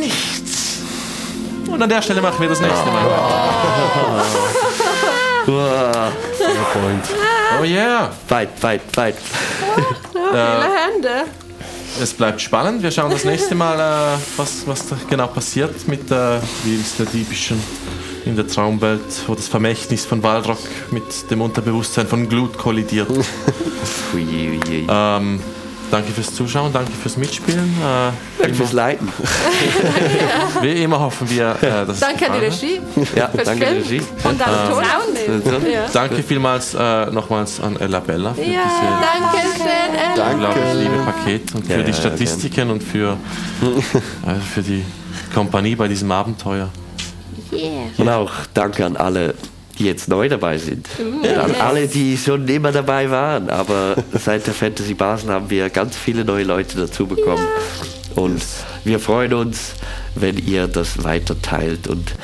Und 1.75 1.83
an 1.83 1.89
der 1.89 2.03
Stelle 2.03 2.23
machen 2.23 2.41
wir 2.41 2.49
das 2.49 2.61
nächste 2.61 2.87
Mal. 2.87 4.23
Oh 7.61 7.65
yeah. 7.65 8.11
Fight, 8.27 8.49
fight, 8.59 8.81
fight. 8.93 9.15
viele 10.13 10.33
Hände. 10.33 11.25
Es 12.01 12.13
bleibt 12.13 12.41
spannend. 12.41 12.83
Wir 12.83 12.91
schauen 12.91 13.11
das 13.11 13.25
nächste 13.25 13.55
Mal, 13.55 13.79
äh, 13.79 14.19
was, 14.37 14.67
was 14.67 14.89
da 14.89 14.97
genau 15.09 15.27
passiert 15.29 15.87
mit 15.87 16.11
äh, 16.11 16.41
Viris 16.65 16.97
der 16.97 17.07
Diebischen 17.07 17.63
in 18.25 18.37
der 18.37 18.47
Traumwelt, 18.49 19.01
wo 19.27 19.35
das 19.35 19.49
Vermächtnis 19.49 20.05
von 20.05 20.23
Waldrock 20.23 20.59
mit 20.91 21.31
dem 21.31 21.41
Unterbewusstsein 21.41 22.07
von 22.07 22.29
Glut 22.29 22.57
kollidiert. 22.59 23.09
Ähm, 24.89 25.41
danke 25.95 26.11
fürs 26.11 26.35
Zuschauen, 26.35 26.73
danke 26.73 26.91
fürs 26.91 27.17
Mitspielen. 27.17 27.73
Äh, 27.81 28.11
Danke 28.43 28.55
fürs 28.57 28.73
Leiten. 28.73 29.09
wie 30.61 30.83
immer 30.83 30.99
hoffen 30.99 31.31
wir, 31.31 31.57
äh, 31.63 31.87
dass 31.87 31.91
es 31.91 32.01
Danke 32.01 32.29
an 32.29 32.41
die. 32.41 32.47
Regie. 32.47 32.81
Ja, 33.15 33.29
Fürs 33.29 33.45
danke 33.45 33.67
Film. 33.67 33.83
Regie. 33.83 34.03
Und 34.25 34.43
an 34.43 34.71
Ton 34.71 34.83
aufnehmen. 34.83 35.71
Ja. 35.73 35.87
Danke 35.93 36.23
vielmals 36.25 36.75
äh, 36.75 37.07
nochmals 37.07 37.61
an 37.61 37.77
Ella 37.77 38.01
Bella 38.01 38.35
für 38.35 38.43
diese 38.43 38.57
Danke 38.57 39.39
schön, 39.57 40.15
Ella. 40.15 40.31
unglaublich 40.33 40.75
liebe 40.75 40.97
Paket 41.05 41.55
und 41.55 41.65
für 41.67 41.73
Ja, 41.73 41.83
die 41.83 41.91
ja, 41.93 41.97
Statistiken 41.97 42.71
und 42.71 42.83
für, 42.83 43.13
äh, 44.27 44.35
für 44.53 44.63
die 44.63 44.85
Kompanie 45.33 45.77
bei 45.77 45.87
diesem 45.87 46.11
Abenteuer. 46.11 46.71
Und 47.99 48.09
auch 48.09 48.33
danke 48.53 48.85
an 48.85 48.97
alle, 48.97 49.35
die 49.79 49.85
jetzt 49.85 50.09
neu 50.09 50.29
dabei 50.29 50.59
sind. 50.59 50.87
Und 50.99 51.27
an 51.29 51.55
alle, 51.57 51.87
die 51.89 52.17
schon 52.17 52.47
immer 52.49 52.73
dabei 52.73 53.11
waren. 53.11 53.51
Aber 53.51 53.97
seit 54.13 54.47
der 54.47 54.55
Fantasy 54.55 54.95
Basen 54.95 55.31
haben 55.31 55.51
wir 55.51 55.69
ganz 55.71 55.97
viele 55.97 56.25
neue 56.25 56.45
Leute 56.45 56.77
dazu 56.77 57.07
bekommen. 57.07 57.47
Und 58.15 58.43
wir 58.85 59.01
freuen 59.01 59.35
uns, 59.35 59.73
wenn 60.15 60.39
ihr 60.39 60.69
das 60.69 61.03
weiter 61.03 61.41
teilt 61.43 61.89
und 61.89 62.15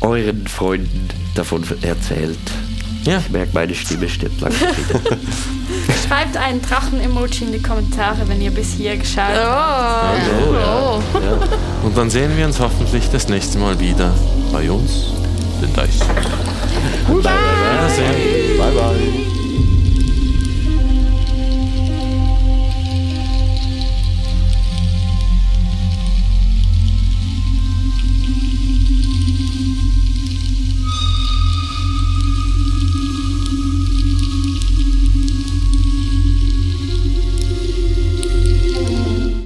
euren 0.00 0.46
Freunden 0.46 1.08
davon 1.34 1.64
erzählt. 1.82 2.38
Ja. 3.04 3.18
Ich 3.18 3.30
merke, 3.30 3.50
meine 3.54 3.74
Stimme 3.74 4.08
stirbt 4.08 4.40
langsam 4.42 4.68
wieder. 4.76 5.00
Schreibt 6.06 6.36
einen 6.36 6.60
Drachen-Emoji 6.60 7.46
in 7.46 7.52
die 7.52 7.62
Kommentare, 7.62 8.18
wenn 8.26 8.40
ihr 8.42 8.50
bis 8.50 8.74
hier 8.74 8.96
geschaut 8.96 9.24
Oh. 9.36 9.40
habt. 9.40 10.20
Oh, 10.48 11.00
ja. 11.18 11.38
Und 11.82 11.96
dann 11.96 12.10
sehen 12.10 12.36
wir 12.36 12.44
uns 12.44 12.60
hoffentlich 12.60 13.08
das 13.10 13.28
nächste 13.28 13.58
Mal 13.58 13.80
wieder 13.80 14.12
bei 14.52 14.70
uns, 14.70 15.06
den 15.60 15.72
Dice. 15.72 16.00
Wiedersehen. 17.08 18.58
Bye, 18.58 18.72
bye. 18.72 19.39